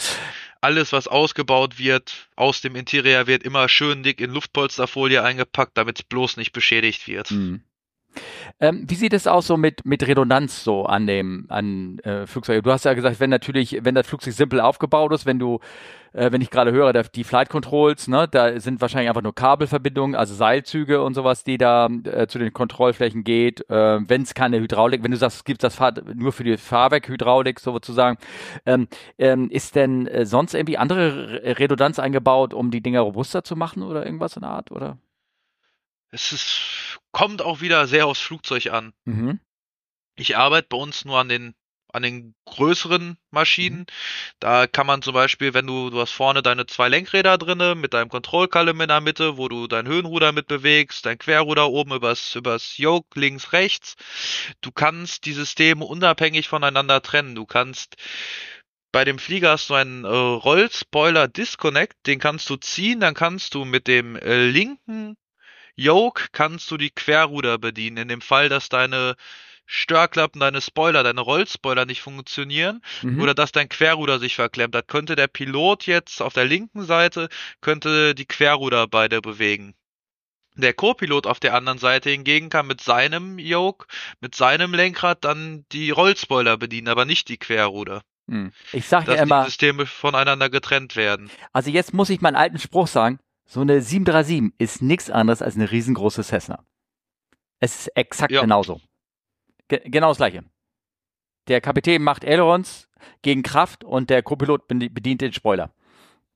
Alles, 0.61 0.93
was 0.93 1.07
ausgebaut 1.07 1.79
wird, 1.79 2.29
aus 2.35 2.61
dem 2.61 2.77
Interieur 2.77 3.27
wird 3.27 3.45
immer 3.45 3.69
schön 3.69 4.03
dick 4.03 4.21
in 4.21 4.33
Luftpolsterfolie 4.33 5.23
eingepackt, 5.23 5.77
damit 5.79 6.01
es 6.01 6.03
bloß 6.03 6.37
nicht 6.37 6.53
beschädigt 6.53 7.07
wird. 7.07 7.31
Mhm. 7.31 7.63
Ähm, 8.61 8.85
wie 8.89 8.95
sieht 8.95 9.13
es 9.13 9.27
aus 9.27 9.47
so 9.47 9.57
mit, 9.57 9.85
mit 9.85 10.07
Redundanz 10.07 10.65
so 10.65 10.85
an 10.87 11.07
dem 11.07 11.47
an 11.49 11.99
äh, 12.01 12.27
Flugzeug? 12.27 12.65
Du 12.65 12.73
hast 12.73 12.85
ja 12.85 12.95
gesagt, 12.95 13.21
wenn 13.21 13.31
natürlich, 13.31 13.81
wenn 13.83 13.95
das 13.95 14.07
Flugzeug 14.07 14.35
simpel 14.35 14.61
aufgebaut 14.61 15.13
ist, 15.13 15.27
wenn 15.27 15.39
du, 15.39 15.61
äh, 16.13 16.33
wenn 16.33 16.41
ich 16.41 16.51
gerade 16.51 16.73
höre, 16.73 16.93
die 16.93 17.25
Flight 17.25 17.51
Controls, 17.51 18.09
ne, 18.09 18.27
da 18.31 18.59
sind 18.59 18.81
wahrscheinlich 18.81 19.09
einfach 19.11 19.23
nur 19.23 19.35
Kabelverbindungen, 19.35 20.17
also 20.17 20.35
Seilzüge 20.35 21.03
und 21.03 21.15
sowas, 21.15 21.45
die 21.45 21.59
da 21.59 21.89
äh, 22.05 22.27
zu 22.27 22.39
den 22.39 22.53
Kontrollflächen 22.53 23.25
geht. 23.25 23.69
Äh, 23.69 24.01
wenn 24.09 24.23
es 24.23 24.35
keine 24.35 24.59
Hydraulik, 24.61 25.03
wenn 25.05 25.11
du 25.11 25.17
sagst, 25.17 25.39
es 25.39 25.45
gibt 25.45 25.63
das 25.63 25.75
Fahr 25.75 25.93
nur 26.15 26.33
für 26.33 26.45
die 26.45 26.57
Fahrwerkhydraulik 26.57 27.61
sozusagen, 27.61 28.19
ähm, 28.65 28.89
ähm, 29.19 29.51
ist 29.51 29.77
denn 29.77 30.07
äh, 30.07 30.25
sonst 30.25 30.55
irgendwie 30.55 30.79
andere 30.79 31.43
Re- 31.45 31.59
Redundanz 31.59 31.99
eingebaut, 31.99 32.55
um 32.55 32.71
die 32.71 32.81
Dinger 32.81 33.01
robuster 33.01 33.45
zu 33.45 33.57
machen 33.57 33.83
oder 33.83 34.05
irgendwas 34.07 34.37
in 34.37 34.43
der 34.43 34.51
Art, 34.51 34.71
oder? 34.71 34.97
Es 36.11 36.33
ist, 36.33 36.99
kommt 37.13 37.43
auch 37.43 37.61
wieder 37.61 37.87
sehr 37.87 38.07
aufs 38.07 38.21
Flugzeug 38.21 38.69
an. 38.69 38.93
Mhm. 39.05 39.41
Ich 40.17 40.37
arbeite 40.37 40.69
bei 40.71 40.77
uns 40.77 41.05
nur 41.05 41.19
an 41.19 41.29
den 41.29 41.55
an 41.97 42.03
den 42.03 42.35
größeren 42.45 43.17
Maschinen. 43.31 43.87
Da 44.39 44.67
kann 44.67 44.87
man 44.87 45.03
zum 45.03 45.15
Beispiel, 45.15 45.55
wenn 45.55 45.67
du, 45.67 45.91
du 45.91 46.01
hast 46.01 46.13
vorne 46.13 46.43
deine 46.43 46.67
zwei 46.67 46.89
Lenkräder 46.89 47.39
drinne 47.39 47.75
mit 47.75 47.95
deinem 47.95 48.11
Kontrollkolumn 48.11 48.81
in 48.83 48.89
der 48.89 49.01
Mitte, 49.01 49.39
wo 49.39 49.49
du 49.49 49.67
dein 49.67 49.87
Höhenruder 49.87 50.33
mit 50.33 50.47
bewegst, 50.47 51.07
dein 51.07 51.19
Querruder 51.19 51.71
oben 51.71 51.95
übers, 51.95 52.35
übers 52.35 52.77
Yoke 52.77 53.19
links, 53.19 53.53
rechts. 53.53 53.97
Du 54.61 54.71
kannst 54.73 55.25
die 55.25 55.33
Systeme 55.33 55.85
unabhängig 55.85 56.49
voneinander 56.49 57.01
trennen. 57.03 57.35
Du 57.35 57.47
kannst 57.47 57.97
bei 58.93 59.05
dem 59.05 59.19
Flieger 59.19 59.53
hast 59.53 59.71
du 59.71 59.75
einen 59.75 60.05
äh, 60.05 60.09
Rollspoiler 60.09 61.29
Disconnect, 61.29 61.95
den 62.07 62.19
kannst 62.19 62.49
du 62.51 62.57
ziehen, 62.57 63.01
dann 63.01 63.15
kannst 63.15 63.55
du 63.55 63.65
mit 63.65 63.89
dem 63.89 64.17
äh, 64.17 64.47
linken 64.47 65.17
Yoke 65.77 66.29
kannst 66.33 66.71
du 66.71 66.77
die 66.77 66.91
Querruder 66.91 67.59
bedienen. 67.59 67.99
In 67.99 68.09
dem 68.09 68.21
Fall, 68.21 68.49
dass 68.49 68.69
deine 68.69 69.15
Störklappen, 69.67 70.41
deine 70.41 70.61
Spoiler, 70.61 71.03
deine 71.03 71.21
Rollspoiler 71.21 71.87
nicht 71.87 72.01
funktionieren 72.01 72.83
Mhm. 73.03 73.21
oder 73.21 73.35
dass 73.35 73.53
dein 73.53 73.69
Querruder 73.69 74.19
sich 74.19 74.37
verklemmt 74.37 74.75
hat, 74.77 74.89
könnte 74.89 75.17
der 75.17 75.27
Pilot 75.27 75.87
jetzt 75.87 76.23
auf 76.23 76.33
der 76.35 76.45
linken 76.45 76.85
Seite 76.85 77.29
könnte 77.61 78.15
die 78.15 78.27
Querruder 78.27 78.87
beide 78.87 79.21
bewegen. 79.21 79.75
Der 80.55 80.73
Co-Pilot 80.73 81.27
auf 81.27 81.39
der 81.41 81.53
anderen 81.55 81.79
Seite 81.79 82.09
hingegen 82.11 82.49
kann 82.49 82.67
mit 82.67 82.81
seinem 82.81 83.39
Yoke, 83.39 83.87
mit 84.21 84.35
seinem 84.35 84.73
Lenkrad 84.73 85.23
dann 85.25 85.67
die 85.73 85.91
Rollspoiler 85.91 86.57
bedienen, 86.57 86.89
aber 86.89 87.05
nicht 87.05 87.29
die 87.29 87.37
Querruder. 87.37 88.03
Hm. 88.29 88.53
Ich 88.73 88.87
sage 88.87 89.07
Dass 89.07 89.17
ja 89.17 89.25
die 89.25 89.29
immer, 89.31 89.45
Systeme 89.45 89.85
voneinander 89.85 90.49
getrennt 90.49 90.97
werden. 90.97 91.31
also 91.53 91.71
jetzt 91.71 91.93
muss 91.93 92.09
ich 92.09 92.21
meinen 92.23 92.37
alten 92.37 92.59
Spruch 92.59 92.87
sagen, 92.87 93.19
so 93.47 93.61
eine 93.61 93.81
737 93.81 94.53
ist 94.59 94.83
nichts 94.83 95.09
anderes 95.11 95.41
als 95.43 95.55
eine 95.57 95.71
riesengroße 95.71 96.23
Cessna. 96.25 96.65
Es 97.61 97.81
ist 97.87 97.97
exakt 97.97 98.33
Ja. 98.33 98.41
genauso. 98.43 98.81
Ge 99.69 99.81
genau 99.85 100.09
das 100.09 100.19
gleiche. 100.19 100.45
Der 101.49 101.61
Kapitän 101.61 102.03
macht 102.03 102.25
Ailerons 102.25 102.89
gegen 103.23 103.43
Kraft 103.43 103.85
und 103.85 104.11
der 104.11 104.23
Co-Pilot 104.23 104.69
bedi- 104.69 104.89
bedient 104.93 105.21
den 105.21 105.33
Spoiler. 105.33 105.73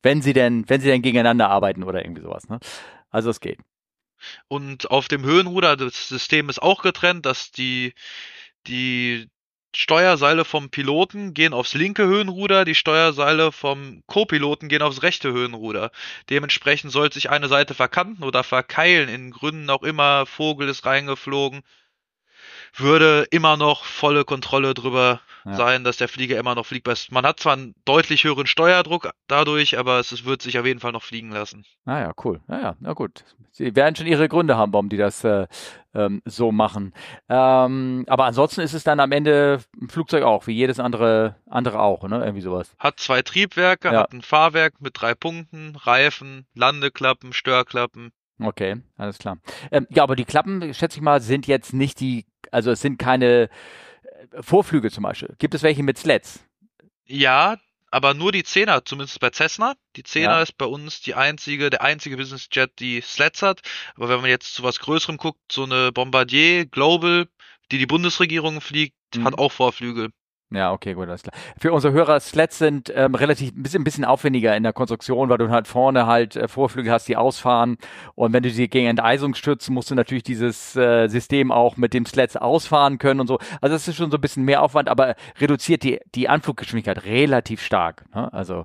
Wenn 0.02 0.22
sie 0.22 0.32
denn, 0.32 0.68
wenn 0.68 0.80
sie 0.80 0.88
denn 0.88 1.02
gegeneinander 1.02 1.50
arbeiten 1.50 1.82
oder 1.82 2.04
irgendwie 2.04 2.22
sowas, 2.22 2.48
ne? 2.48 2.58
Also 3.10 3.28
es 3.30 3.40
geht. 3.40 3.58
Und 4.48 4.90
auf 4.90 5.08
dem 5.08 5.24
Höhenruder, 5.24 5.76
das 5.76 6.08
System 6.08 6.48
ist 6.48 6.62
auch 6.62 6.82
getrennt, 6.82 7.26
dass 7.26 7.50
die, 7.50 7.94
die 8.66 9.28
Steuerseile 9.74 10.44
vom 10.44 10.70
Piloten 10.70 11.32
gehen 11.34 11.52
aufs 11.52 11.74
linke 11.74 12.04
Höhenruder, 12.04 12.64
die 12.64 12.74
Steuerseile 12.74 13.52
vom 13.52 14.02
Co-Piloten 14.06 14.68
gehen 14.68 14.82
aufs 14.82 15.02
rechte 15.02 15.32
Höhenruder. 15.32 15.92
Dementsprechend 16.28 16.92
soll 16.92 17.12
sich 17.12 17.30
eine 17.30 17.48
Seite 17.48 17.74
verkanten 17.74 18.24
oder 18.24 18.42
verkeilen, 18.42 19.08
in 19.08 19.30
Gründen 19.30 19.70
auch 19.70 19.82
immer, 19.82 20.26
Vogel 20.26 20.68
ist 20.68 20.84
reingeflogen, 20.86 21.62
würde 22.76 23.26
immer 23.30 23.56
noch 23.56 23.84
volle 23.84 24.24
Kontrolle 24.24 24.74
drüber 24.74 25.20
Ja. 25.44 25.54
sein, 25.54 25.84
dass 25.84 25.96
der 25.96 26.08
Flieger 26.08 26.38
immer 26.38 26.54
noch 26.54 26.66
fliegbar 26.66 26.92
ist. 26.92 27.10
Man 27.12 27.24
hat 27.24 27.40
zwar 27.40 27.54
einen 27.54 27.74
deutlich 27.84 28.24
höheren 28.24 28.46
Steuerdruck 28.46 29.10
dadurch, 29.26 29.78
aber 29.78 29.98
es, 29.98 30.24
wird 30.24 30.42
sich 30.42 30.58
auf 30.58 30.66
jeden 30.66 30.80
Fall 30.80 30.92
noch 30.92 31.02
fliegen 31.02 31.30
lassen. 31.30 31.64
Ah 31.86 32.00
ja, 32.00 32.12
cool. 32.24 32.40
Ja, 32.48 32.60
ja, 32.60 32.76
na 32.80 32.92
gut. 32.92 33.24
Sie 33.52 33.74
werden 33.74 33.96
schon 33.96 34.06
ihre 34.06 34.28
Gründe 34.28 34.56
haben, 34.56 34.72
warum 34.72 34.88
die 34.88 34.96
das 34.96 35.24
äh, 35.24 35.46
ähm, 35.94 36.22
so 36.24 36.52
machen. 36.52 36.94
Ähm, 37.28 38.04
aber 38.06 38.24
ansonsten 38.26 38.60
ist 38.60 38.74
es 38.74 38.84
dann 38.84 39.00
am 39.00 39.12
Ende 39.12 39.60
ein 39.80 39.88
Flugzeug 39.88 40.22
auch, 40.24 40.46
wie 40.46 40.52
jedes 40.52 40.78
andere, 40.78 41.36
andere 41.48 41.80
auch, 41.80 42.04
ne? 42.06 42.18
Irgendwie 42.22 42.42
sowas. 42.42 42.74
Hat 42.78 43.00
zwei 43.00 43.22
Triebwerke, 43.22 43.88
Ja. 43.88 44.00
hat 44.00 44.12
ein 44.12 44.22
Fahrwerk 44.22 44.74
mit 44.80 44.92
drei 45.00 45.14
Punkten, 45.14 45.74
Reifen, 45.76 46.46
Landeklappen, 46.54 47.32
Störklappen. 47.32 48.12
Okay, 48.40 48.76
alles 48.96 49.18
klar. 49.18 49.38
Ähm, 49.70 49.86
ja, 49.90 50.02
aber 50.02 50.16
die 50.16 50.24
Klappen, 50.24 50.72
schätze 50.74 50.96
ich 50.98 51.02
mal, 51.02 51.20
sind 51.20 51.46
jetzt 51.46 51.72
nicht 51.72 52.00
die, 52.00 52.24
also 52.50 52.70
es 52.70 52.80
sind 52.80 52.98
keine 52.98 53.50
äh, 54.32 54.42
Vorflügel 54.42 54.90
zum 54.90 55.02
Beispiel. 55.04 55.34
Gibt 55.38 55.54
es 55.54 55.62
welche 55.62 55.82
mit 55.82 55.98
Slats? 55.98 56.44
Ja, 57.06 57.56
aber 57.90 58.14
nur 58.14 58.30
die 58.32 58.44
Zehner, 58.44 58.84
zumindest 58.84 59.18
bei 59.20 59.30
Cessna. 59.30 59.74
Die 59.96 60.04
Zehner 60.04 60.36
Ja. 60.36 60.42
ist 60.42 60.56
bei 60.56 60.64
uns 60.66 61.00
die 61.00 61.14
einzige, 61.14 61.70
der 61.70 61.82
einzige 61.82 62.16
Business 62.16 62.48
Jet, 62.52 62.70
die 62.78 63.00
Slats 63.00 63.42
hat. 63.42 63.60
Aber 63.96 64.08
wenn 64.08 64.20
man 64.20 64.30
jetzt 64.30 64.54
zu 64.54 64.62
was 64.62 64.78
Größerem 64.78 65.16
guckt, 65.16 65.40
so 65.50 65.64
eine 65.64 65.90
Bombardier 65.92 66.66
Global, 66.66 67.26
die 67.72 67.78
die 67.78 67.86
Bundesregierung 67.86 68.60
fliegt, 68.60 68.94
Mhm. 69.16 69.24
hat 69.24 69.38
auch 69.38 69.50
Vorflügel. 69.50 70.10
Ja, 70.52 70.72
okay, 70.72 70.94
gut, 70.94 71.08
alles 71.08 71.22
klar. 71.22 71.32
Für 71.60 71.72
unsere 71.72 71.92
Hörer, 71.92 72.18
Slats 72.18 72.58
sind 72.58 72.92
ähm, 72.96 73.14
relativ 73.14 73.52
ein 73.54 73.62
bisschen, 73.62 73.82
ein 73.82 73.84
bisschen 73.84 74.04
aufwendiger 74.04 74.56
in 74.56 74.64
der 74.64 74.72
Konstruktion, 74.72 75.28
weil 75.28 75.38
du 75.38 75.48
halt 75.48 75.68
vorne 75.68 76.06
halt 76.06 76.34
äh, 76.34 76.48
Vorflügel 76.48 76.90
hast, 76.90 77.06
die 77.06 77.16
ausfahren. 77.16 77.76
Und 78.16 78.32
wenn 78.32 78.42
du 78.42 78.50
sie 78.50 78.68
gegen 78.68 78.88
Enteisung 78.88 79.34
stützt, 79.34 79.70
musst 79.70 79.92
du 79.92 79.94
natürlich 79.94 80.24
dieses 80.24 80.74
äh, 80.74 81.06
System 81.06 81.52
auch 81.52 81.76
mit 81.76 81.94
dem 81.94 82.04
Slats 82.04 82.36
ausfahren 82.36 82.98
können 82.98 83.20
und 83.20 83.28
so. 83.28 83.38
Also 83.60 83.76
das 83.76 83.86
ist 83.86 83.94
schon 83.94 84.10
so 84.10 84.16
ein 84.16 84.20
bisschen 84.20 84.44
mehr 84.44 84.62
Aufwand, 84.62 84.88
aber 84.88 85.14
reduziert 85.38 85.84
die, 85.84 86.00
die 86.16 86.28
Anfluggeschwindigkeit 86.28 87.04
relativ 87.04 87.62
stark. 87.62 88.04
Ne? 88.12 88.32
Also 88.32 88.64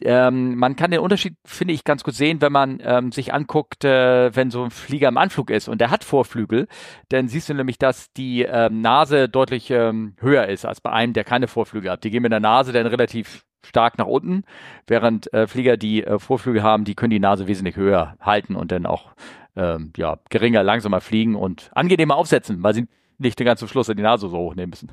ähm, 0.00 0.56
man 0.56 0.76
kann 0.76 0.90
den 0.90 1.00
Unterschied, 1.00 1.36
finde 1.44 1.72
ich, 1.72 1.84
ganz 1.84 2.04
gut 2.04 2.14
sehen, 2.14 2.40
wenn 2.40 2.52
man 2.52 2.80
ähm, 2.82 3.12
sich 3.12 3.32
anguckt, 3.32 3.84
äh, 3.84 4.34
wenn 4.34 4.50
so 4.50 4.64
ein 4.64 4.70
Flieger 4.70 5.08
im 5.08 5.16
Anflug 5.16 5.50
ist 5.50 5.68
und 5.68 5.80
der 5.80 5.90
hat 5.90 6.04
Vorflügel, 6.04 6.68
dann 7.08 7.28
siehst 7.28 7.48
du 7.48 7.54
nämlich, 7.54 7.78
dass 7.78 8.12
die 8.12 8.42
ähm, 8.42 8.82
Nase 8.82 9.28
deutlich 9.28 9.70
ähm, 9.70 10.14
höher 10.20 10.46
ist 10.48 10.66
als 10.66 10.80
bei 10.80 10.90
einem, 10.90 11.14
der 11.14 11.24
keine 11.24 11.48
Vorflügel 11.48 11.90
hat. 11.90 12.04
Die 12.04 12.10
gehen 12.10 12.22
mit 12.22 12.32
der 12.32 12.40
Nase 12.40 12.72
dann 12.72 12.86
relativ 12.86 13.46
stark 13.64 13.98
nach 13.98 14.06
unten, 14.06 14.44
während 14.86 15.32
äh, 15.32 15.46
Flieger, 15.46 15.76
die 15.76 16.04
äh, 16.04 16.18
Vorflügel 16.18 16.62
haben, 16.62 16.84
die 16.84 16.94
können 16.94 17.10
die 17.10 17.18
Nase 17.18 17.46
wesentlich 17.46 17.76
höher 17.76 18.16
halten 18.20 18.54
und 18.54 18.72
dann 18.72 18.86
auch 18.86 19.12
ähm, 19.56 19.92
ja, 19.96 20.18
geringer, 20.28 20.62
langsamer 20.62 21.00
fliegen 21.00 21.34
und 21.34 21.70
angenehmer 21.74 22.16
aufsetzen, 22.16 22.62
weil 22.62 22.74
sie 22.74 22.86
nicht 23.18 23.38
den 23.38 23.46
ganzen 23.46 23.66
Schluss 23.66 23.88
in 23.88 23.96
die 23.96 24.02
Nase 24.02 24.28
so 24.28 24.36
hochnehmen 24.36 24.70
müssen. 24.70 24.92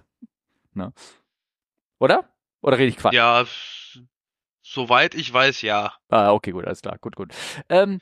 Ne? 0.73 0.93
Oder? 1.99 2.29
Oder 2.61 2.77
rede 2.77 2.87
ich 2.87 2.97
Quatsch? 2.97 3.13
Ja, 3.13 3.43
soweit 4.63 5.13
ich 5.13 5.31
weiß, 5.31 5.61
ja. 5.61 5.93
Ah, 6.09 6.31
okay, 6.31 6.51
gut, 6.51 6.65
alles 6.65 6.81
klar, 6.81 6.97
gut, 6.99 7.15
gut. 7.15 7.33
Ähm, 7.69 7.99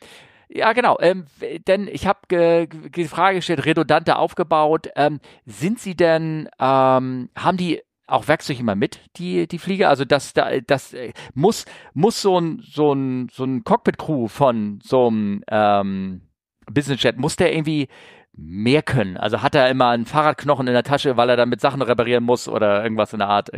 ja, 0.47 0.73
genau. 0.73 0.97
Ähm, 0.99 1.25
denn 1.67 1.87
ich 1.87 2.05
habe 2.07 2.67
die 2.95 3.07
Frage 3.07 3.37
gestellt, 3.37 3.65
redundanter 3.65 4.19
aufgebaut. 4.19 4.89
Ähm, 4.95 5.19
sind 5.45 5.79
Sie 5.79 5.95
denn, 5.95 6.49
ähm, 6.59 7.29
haben 7.37 7.57
die 7.57 7.81
auch 8.07 8.27
Werkzeug 8.27 8.59
immer 8.59 8.75
mit, 8.75 8.99
die, 9.15 9.47
die 9.47 9.59
Flieger? 9.59 9.87
Also 9.89 10.03
das, 10.03 10.33
das 10.33 10.93
äh, 10.93 11.13
muss, 11.33 11.65
muss 11.93 12.21
so 12.21 12.37
ein, 12.39 12.61
so 12.65 12.93
ein, 12.93 13.29
so 13.31 13.45
ein 13.45 13.63
Cockpit-Crew 13.63 14.27
von 14.27 14.79
so 14.83 15.07
einem 15.07 15.43
ähm, 15.49 16.21
Business 16.69 17.01
Jet, 17.01 17.17
muss 17.17 17.37
der 17.37 17.53
irgendwie 17.53 17.87
mehr 18.33 18.81
können? 18.81 19.15
Also 19.15 19.41
hat 19.41 19.55
er 19.55 19.69
immer 19.69 19.89
einen 19.89 20.05
Fahrradknochen 20.05 20.67
in 20.67 20.73
der 20.73 20.83
Tasche, 20.83 21.15
weil 21.15 21.29
er 21.29 21.37
damit 21.37 21.61
Sachen 21.61 21.81
reparieren 21.81 22.25
muss 22.25 22.49
oder 22.49 22.83
irgendwas 22.83 23.13
in 23.13 23.19
der 23.19 23.29
Art? 23.29 23.51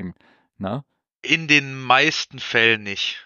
Ne? 0.59 0.83
In 1.23 1.47
den 1.47 1.81
meisten 1.81 2.39
Fällen 2.39 2.83
nicht. 2.83 3.25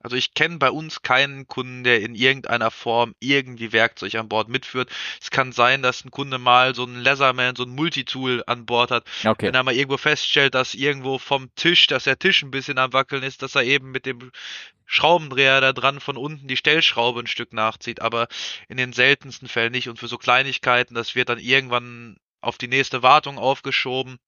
Also 0.00 0.16
ich 0.16 0.34
kenne 0.34 0.58
bei 0.58 0.70
uns 0.70 1.02
keinen 1.02 1.48
Kunden, 1.48 1.82
der 1.82 2.00
in 2.00 2.14
irgendeiner 2.14 2.70
Form 2.70 3.14
irgendwie 3.18 3.72
Werkzeug 3.72 4.14
an 4.14 4.28
Bord 4.28 4.48
mitführt. 4.48 4.90
Es 5.20 5.30
kann 5.30 5.50
sein, 5.50 5.82
dass 5.82 6.04
ein 6.04 6.10
Kunde 6.10 6.38
mal 6.38 6.74
so 6.74 6.84
ein 6.84 7.00
Leatherman, 7.00 7.56
so 7.56 7.64
ein 7.64 7.70
Multitool 7.70 8.44
an 8.46 8.64
Bord 8.64 8.92
hat. 8.92 9.04
Okay. 9.24 9.46
Wenn 9.46 9.54
er 9.54 9.64
mal 9.64 9.74
irgendwo 9.74 9.96
feststellt, 9.96 10.54
dass 10.54 10.74
irgendwo 10.74 11.18
vom 11.18 11.52
Tisch, 11.56 11.88
dass 11.88 12.04
der 12.04 12.18
Tisch 12.18 12.42
ein 12.42 12.52
bisschen 12.52 12.78
am 12.78 12.92
Wackeln 12.92 13.24
ist, 13.24 13.42
dass 13.42 13.56
er 13.56 13.64
eben 13.64 13.90
mit 13.90 14.06
dem 14.06 14.30
Schraubendreher 14.86 15.60
da 15.60 15.72
dran 15.72 16.00
von 16.00 16.16
unten 16.16 16.46
die 16.46 16.56
Stellschraube 16.56 17.20
ein 17.20 17.26
Stück 17.26 17.52
nachzieht. 17.52 18.00
Aber 18.00 18.28
in 18.68 18.76
den 18.76 18.92
seltensten 18.92 19.48
Fällen 19.48 19.72
nicht. 19.72 19.88
Und 19.88 19.98
für 19.98 20.08
so 20.08 20.16
Kleinigkeiten, 20.16 20.94
das 20.94 21.16
wird 21.16 21.28
dann 21.28 21.38
irgendwann 21.40 22.18
auf 22.40 22.56
die 22.56 22.68
nächste 22.68 23.02
Wartung 23.02 23.36
aufgeschoben 23.36 24.18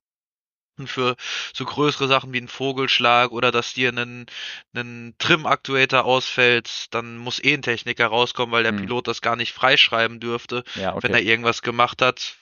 für 0.87 1.17
so 1.53 1.65
größere 1.65 2.09
Sachen 2.09 2.33
wie 2.33 2.41
ein 2.41 2.49
Vogelschlag 2.49 3.33
oder 3.33 3.51
dass 3.51 3.75
dir 3.75 3.91
ein, 3.91 4.27
ein 4.75 5.15
Trim-Aktuator 5.19 6.05
ausfällt, 6.05 6.87
dann 6.91 7.17
muss 7.17 7.43
eh 7.43 7.55
ein 7.55 7.63
Techniker 7.63 8.07
rauskommen, 8.07 8.53
weil 8.53 8.63
der 8.63 8.73
hm. 8.73 8.81
Pilot 8.81 9.09
das 9.09 9.21
gar 9.21 9.37
nicht 9.37 9.53
freischreiben 9.53 10.21
dürfte, 10.21 10.65
ja, 10.75 10.95
okay. 10.95 11.03
wenn 11.03 11.15
er 11.15 11.23
irgendwas 11.23 11.63
gemacht 11.63 12.03
hat. 12.03 12.37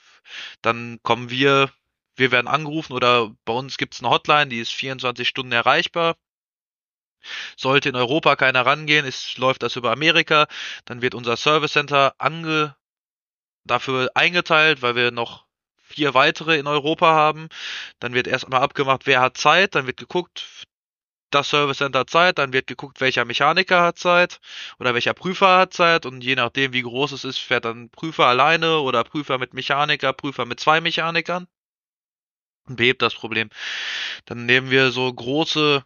Dann 0.61 0.99
kommen 1.03 1.29
wir, 1.29 1.71
wir 2.15 2.31
werden 2.31 2.47
angerufen 2.47 2.93
oder 2.93 3.33
bei 3.45 3.53
uns 3.53 3.77
gibt 3.77 3.95
es 3.95 4.01
eine 4.01 4.09
Hotline, 4.09 4.47
die 4.47 4.59
ist 4.59 4.71
24 4.71 5.27
Stunden 5.27 5.51
erreichbar. 5.51 6.15
Sollte 7.57 7.89
in 7.89 7.95
Europa 7.95 8.35
keiner 8.35 8.65
rangehen, 8.65 9.05
ist, 9.05 9.37
läuft 9.37 9.63
das 9.63 9.75
über 9.75 9.91
Amerika, 9.91 10.47
dann 10.85 11.01
wird 11.01 11.15
unser 11.15 11.35
Service 11.35 11.73
Center 11.73 12.13
ange, 12.17 12.75
dafür 13.65 14.09
eingeteilt, 14.15 14.81
weil 14.81 14.95
wir 14.95 15.11
noch 15.11 15.45
vier 15.89 16.13
weitere 16.13 16.57
in 16.57 16.67
Europa 16.67 17.07
haben. 17.07 17.49
Dann 17.99 18.13
wird 18.13 18.27
erstmal 18.27 18.61
abgemacht, 18.61 19.05
wer 19.05 19.21
hat 19.21 19.37
Zeit, 19.37 19.75
dann 19.75 19.87
wird 19.87 19.97
geguckt, 19.97 20.65
das 21.31 21.49
Service 21.49 21.77
Center 21.77 21.99
hat 21.99 22.09
Zeit, 22.09 22.37
dann 22.39 22.53
wird 22.53 22.67
geguckt, 22.67 23.01
welcher 23.01 23.25
Mechaniker 23.25 23.81
hat 23.81 23.99
Zeit 23.99 24.39
oder 24.79 24.93
welcher 24.93 25.13
Prüfer 25.13 25.57
hat 25.59 25.73
Zeit 25.73 26.05
und 26.05 26.23
je 26.23 26.35
nachdem, 26.35 26.73
wie 26.73 26.81
groß 26.81 27.11
es 27.11 27.23
ist, 27.23 27.39
fährt 27.39 27.65
dann 27.65 27.89
Prüfer 27.89 28.25
alleine 28.25 28.79
oder 28.79 29.03
Prüfer 29.03 29.37
mit 29.37 29.53
Mechaniker, 29.53 30.13
Prüfer 30.13 30.45
mit 30.45 30.59
zwei 30.59 30.81
Mechanikern 30.81 31.47
und 32.67 32.77
behebt 32.77 33.01
das 33.01 33.13
Problem. 33.13 33.49
Dann 34.25 34.45
nehmen 34.45 34.71
wir 34.71 34.91
so 34.91 35.11
große 35.13 35.83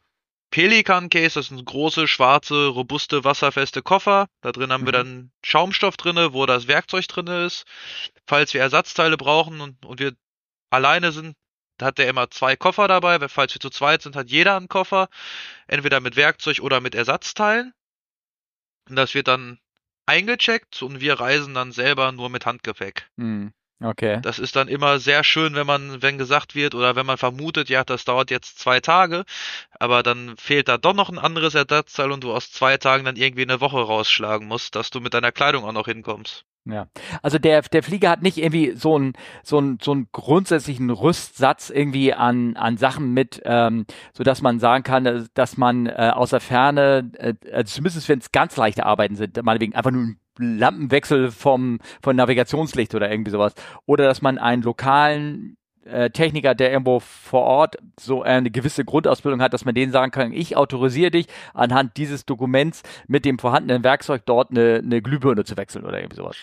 Pelikan 0.53 1.09
Case, 1.09 1.33
das 1.33 1.47
sind 1.47 1.65
große, 1.65 2.07
schwarze, 2.07 2.67
robuste, 2.67 3.23
wasserfeste 3.23 3.81
Koffer. 3.81 4.27
Da 4.41 4.51
drin 4.51 4.71
haben 4.71 4.81
mhm. 4.81 4.85
wir 4.85 4.91
dann 4.91 5.31
Schaumstoff 5.43 5.97
drinne, 5.97 6.33
wo 6.33 6.45
das 6.45 6.67
Werkzeug 6.67 7.07
drinne 7.07 7.47
ist. 7.47 7.65
Falls 8.27 8.53
wir 8.53 8.61
Ersatzteile 8.61 9.17
brauchen 9.17 9.61
und, 9.61 9.83
und 9.83 9.99
wir 9.99 10.13
alleine 10.69 11.11
sind, 11.11 11.35
hat 11.81 11.97
der 11.97 12.07
immer 12.07 12.29
zwei 12.29 12.55
Koffer 12.55 12.87
dabei. 12.87 13.27
Falls 13.29 13.55
wir 13.55 13.61
zu 13.61 13.71
zweit 13.71 14.03
sind, 14.03 14.15
hat 14.15 14.29
jeder 14.29 14.55
einen 14.55 14.67
Koffer. 14.67 15.07
Entweder 15.65 15.99
mit 16.01 16.17
Werkzeug 16.17 16.59
oder 16.59 16.81
mit 16.81 16.93
Ersatzteilen. 16.93 17.73
Und 18.87 18.95
das 18.95 19.15
wird 19.15 19.27
dann 19.27 19.57
eingecheckt 20.05 20.83
und 20.83 21.01
wir 21.01 21.19
reisen 21.19 21.55
dann 21.55 21.71
selber 21.71 22.11
nur 22.11 22.29
mit 22.29 22.45
Handgepäck. 22.45 23.09
Mhm. 23.15 23.53
Okay. 23.83 24.21
Das 24.21 24.39
ist 24.39 24.55
dann 24.55 24.69
immer 24.69 24.99
sehr 24.99 25.25
schön, 25.25 25.55
wenn 25.55 25.67
man, 25.67 26.01
wenn 26.01 26.17
gesagt 26.17 26.55
wird 26.55 26.73
oder 26.73 26.95
wenn 26.95 27.05
man 27.05 27.17
vermutet, 27.17 27.67
ja, 27.67 27.83
das 27.83 28.05
dauert 28.05 28.31
jetzt 28.31 28.57
zwei 28.57 28.79
Tage, 28.79 29.25
aber 29.77 30.03
dann 30.03 30.37
fehlt 30.37 30.69
da 30.69 30.77
doch 30.77 30.93
noch 30.93 31.09
ein 31.09 31.19
anderes 31.19 31.53
Ersatzteil 31.53 32.11
und 32.11 32.23
du 32.23 32.33
aus 32.33 32.49
zwei 32.51 32.77
Tagen 32.77 33.03
dann 33.03 33.17
irgendwie 33.17 33.41
eine 33.43 33.59
Woche 33.59 33.81
rausschlagen 33.81 34.47
musst, 34.47 34.75
dass 34.75 34.89
du 34.89 35.01
mit 35.01 35.13
deiner 35.13 35.33
Kleidung 35.33 35.65
auch 35.65 35.73
noch 35.73 35.87
hinkommst. 35.87 36.45
Ja, 36.65 36.87
also 37.21 37.39
der, 37.39 37.61
der 37.61 37.83
Flieger 37.83 38.09
hat 38.09 38.21
nicht 38.21 38.37
irgendwie 38.37 38.71
so 38.71 38.95
einen 38.95 39.13
so 39.43 39.57
einen 39.57 39.79
so 39.81 39.91
einen 39.91 40.07
grundsätzlichen 40.13 40.89
Rüstsatz 40.91 41.69
irgendwie 41.69 42.13
an, 42.13 42.55
an 42.55 42.77
Sachen 42.77 43.13
mit, 43.13 43.41
ähm, 43.43 43.85
so 44.13 44.23
dass 44.23 44.41
man 44.41 44.59
sagen 44.59 44.83
kann, 44.83 45.27
dass 45.33 45.57
man 45.57 45.87
äh, 45.87 46.11
aus 46.13 46.29
der 46.29 46.39
Ferne, 46.39 47.11
äh, 47.17 47.33
also 47.51 47.75
zumindest 47.75 48.07
wenn 48.07 48.19
es 48.19 48.31
ganz 48.31 48.55
leichte 48.55 48.85
Arbeiten 48.85 49.17
sind, 49.17 49.43
meinetwegen 49.43 49.75
einfach 49.75 49.91
nur 49.91 50.03
ein 50.03 50.17
Lampenwechsel 50.37 51.31
vom, 51.31 51.79
von 52.01 52.15
Navigationslicht 52.15 52.95
oder 52.95 53.11
irgendwie 53.11 53.31
sowas. 53.31 53.53
Oder 53.85 54.05
dass 54.05 54.21
man 54.21 54.37
einen 54.37 54.63
lokalen 54.63 55.57
äh, 55.85 56.09
Techniker, 56.09 56.55
der 56.55 56.71
irgendwo 56.71 56.99
vor 56.99 57.43
Ort 57.43 57.77
so 57.99 58.23
eine 58.23 58.51
gewisse 58.51 58.85
Grundausbildung 58.85 59.41
hat, 59.41 59.53
dass 59.53 59.65
man 59.65 59.75
denen 59.75 59.91
sagen 59.91 60.11
kann, 60.11 60.33
ich 60.33 60.55
autorisiere 60.55 61.11
dich 61.11 61.27
anhand 61.53 61.97
dieses 61.97 62.25
Dokuments 62.25 62.83
mit 63.07 63.25
dem 63.25 63.39
vorhandenen 63.39 63.83
Werkzeug 63.83 64.23
dort 64.25 64.51
eine, 64.51 64.81
eine 64.83 65.01
Glühbirne 65.01 65.43
zu 65.43 65.57
wechseln 65.57 65.85
oder 65.85 65.99
irgendwie 65.99 66.17
sowas. 66.17 66.37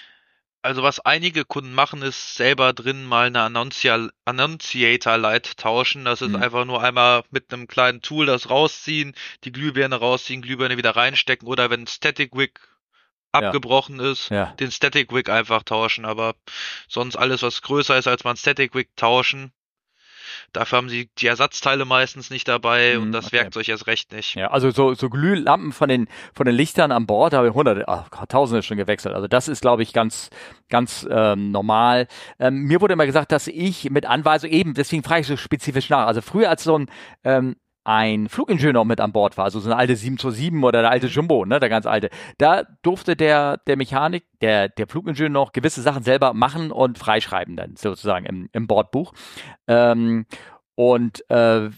Also 0.63 0.83
was 0.83 1.01
einige 1.01 1.47
Kunden 1.47 1.73
machen, 1.73 2.03
ist 2.03 2.35
selber 2.35 2.75
drin 2.75 3.07
mal 3.07 3.29
eine 3.29 3.41
Annunciator 3.43 5.17
Light 5.17 5.57
tauschen. 5.57 6.05
Das 6.05 6.21
ist 6.21 6.29
mhm. 6.31 6.37
einfach 6.37 6.67
nur 6.67 6.83
einmal 6.83 7.23
mit 7.31 7.53
einem 7.53 7.67
kleinen 7.67 8.03
Tool 8.03 8.27
das 8.27 8.51
rausziehen, 8.51 9.15
die 9.45 9.53
Glühbirne 9.53 9.97
rausziehen, 9.97 10.43
Glühbirne 10.43 10.77
wieder 10.77 10.95
reinstecken 10.97 11.49
oder 11.49 11.71
wenn 11.71 11.87
Static 11.87 12.37
Wick 12.37 12.61
abgebrochen 13.33 14.01
ja. 14.01 14.11
ist, 14.11 14.29
ja. 14.31 14.47
den 14.59 14.71
Static 14.71 15.13
Wick 15.13 15.29
einfach 15.29 15.63
tauschen, 15.63 16.05
aber 16.05 16.35
sonst 16.89 17.17
alles, 17.17 17.43
was 17.43 17.63
größer 17.63 17.97
ist 17.99 18.09
als 18.09 18.25
man 18.25 18.37
Static 18.37 18.75
Wick 18.75 18.89
tauschen. 18.97 19.53
Dafür 20.53 20.79
haben 20.79 20.89
sie 20.89 21.09
die 21.19 21.27
Ersatzteile 21.27 21.85
meistens 21.85 22.31
nicht 22.31 22.49
dabei 22.49 22.95
mhm, 22.97 23.03
und 23.03 23.13
das 23.13 23.27
okay. 23.27 23.39
Werkzeug 23.39 23.69
erst 23.69 23.87
recht 23.87 24.13
nicht. 24.13 24.35
Ja, 24.35 24.51
also 24.51 24.71
so, 24.71 24.95
so 24.95 25.09
Glühlampen 25.09 25.73
von 25.73 25.89
den, 25.89 26.09
von 26.35 26.47
den 26.47 26.55
Lichtern 26.55 26.93
an 26.93 27.07
Bord 27.07 27.35
habe 27.35 27.49
ich 27.49 27.55
hunderte, 27.55 27.87
ach, 27.89 28.09
tausende 28.27 28.63
schon 28.63 28.77
gewechselt. 28.77 29.15
Also 29.15 29.29
das 29.29 29.49
ist, 29.49 29.61
glaube 29.61 29.83
ich, 29.83 29.93
ganz, 29.93 30.31
ganz 30.69 31.07
ähm, 31.11 31.53
normal. 31.53 32.09
Ähm, 32.39 32.63
mir 32.63 32.81
wurde 32.81 32.95
immer 32.95 33.07
gesagt, 33.07 33.33
dass 33.33 33.47
ich 33.47 33.91
mit 33.91 34.07
Anweisung 34.07 34.51
eben, 34.51 34.75
deswegen 34.75 35.03
frage 35.03 35.21
ich 35.21 35.27
so 35.27 35.37
spezifisch 35.37 35.89
nach. 35.89 36.07
Also 36.07 36.21
früher 36.21 36.51
als 36.51 36.65
so 36.65 36.79
ein 36.79 36.91
ähm, 37.25 37.57
ein 37.85 38.29
Flugingenieur 38.29 38.85
mit 38.85 39.01
an 39.01 39.13
Bord 39.13 39.37
war, 39.37 39.45
also 39.45 39.61
so 39.61 39.71
eine 39.71 39.77
alte 39.79 39.97
727 39.97 40.63
oder 40.63 40.83
der 40.83 40.91
alte. 40.91 41.07
Jumbo, 41.07 41.45
ne, 41.45 41.61
der 41.61 41.69
ganz 41.69 41.87
alte, 41.87 42.11
da 42.39 42.65
durfte 42.83 43.17
der, 43.17 43.57
der 43.67 43.77
Mechanik, 43.77 44.25
der, 44.41 44.69
der 44.69 44.87
Flugingenieur 44.87 45.29
noch 45.29 45.53
gewisse 45.53 45.83
Sachen 45.83 46.03
selber 46.03 46.35
machen 46.35 46.71
und 46.71 46.99
freischreiben 46.99 47.57
dann 47.57 47.77
sozusagen 47.77 48.27
im, 48.27 48.49
im 48.53 48.67
Bordbuch. 48.67 49.13
Ähm, 49.67 50.27
und 50.75 51.29
äh, 51.31 51.71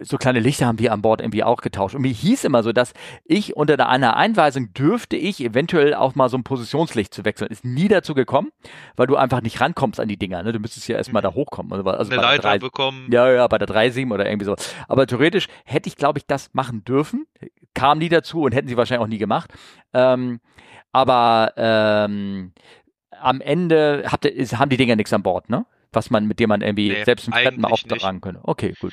so 0.00 0.16
kleine 0.16 0.40
Lichter 0.40 0.66
haben 0.66 0.78
wir 0.78 0.92
an 0.92 1.02
Bord 1.02 1.20
irgendwie 1.20 1.44
auch 1.44 1.60
getauscht. 1.60 1.94
Und 1.94 2.02
mir 2.02 2.12
hieß 2.12 2.44
immer 2.44 2.62
so, 2.62 2.72
dass 2.72 2.92
ich 3.24 3.56
unter 3.56 3.88
einer 3.88 4.16
Einweisung 4.16 4.72
dürfte 4.74 5.16
ich 5.16 5.42
eventuell 5.42 5.94
auch 5.94 6.14
mal 6.14 6.28
so 6.28 6.36
ein 6.36 6.44
Positionslicht 6.44 7.12
zu 7.12 7.24
wechseln. 7.24 7.50
Ist 7.50 7.64
nie 7.64 7.88
dazu 7.88 8.14
gekommen, 8.14 8.50
weil 8.96 9.06
du 9.06 9.16
einfach 9.16 9.42
nicht 9.42 9.60
rankommst 9.60 10.00
an 10.00 10.08
die 10.08 10.16
Dinger. 10.16 10.42
Ne? 10.42 10.52
Du 10.52 10.58
müsstest 10.58 10.88
ja 10.88 10.96
erstmal 10.96 11.22
mhm. 11.22 11.28
da 11.28 11.34
hochkommen. 11.34 11.72
Also, 11.72 11.88
also 11.88 12.12
Eine 12.12 12.22
Leiter 12.22 12.42
3, 12.42 12.58
bekommen. 12.58 13.08
Ja, 13.10 13.30
ja, 13.30 13.46
bei 13.46 13.58
der 13.58 13.68
3.7 13.68 14.12
oder 14.12 14.26
irgendwie 14.26 14.46
so. 14.46 14.56
Aber 14.88 15.06
theoretisch 15.06 15.48
hätte 15.64 15.88
ich, 15.88 15.96
glaube 15.96 16.18
ich, 16.18 16.26
das 16.26 16.50
machen 16.52 16.84
dürfen. 16.84 17.26
Kam 17.74 17.98
nie 17.98 18.08
dazu 18.08 18.42
und 18.42 18.52
hätten 18.52 18.68
sie 18.68 18.76
wahrscheinlich 18.76 19.04
auch 19.04 19.08
nie 19.08 19.18
gemacht. 19.18 19.52
Ähm, 19.92 20.40
aber 20.92 21.52
ähm, 21.56 22.52
am 23.20 23.40
Ende 23.40 24.04
habt 24.10 24.24
ihr, 24.24 24.46
haben 24.58 24.70
die 24.70 24.76
Dinger 24.76 24.96
nichts 24.96 25.12
an 25.12 25.22
Bord, 25.22 25.50
ne? 25.50 25.66
Was 25.92 26.10
man, 26.10 26.26
mit 26.26 26.40
dem 26.40 26.48
man 26.48 26.60
irgendwie 26.60 26.90
nee, 26.90 27.04
selbst 27.04 27.28
im 27.28 27.60
mal 27.60 27.70
auftragen 27.70 28.20
könnte. 28.20 28.40
Okay, 28.42 28.74
gut. 28.80 28.92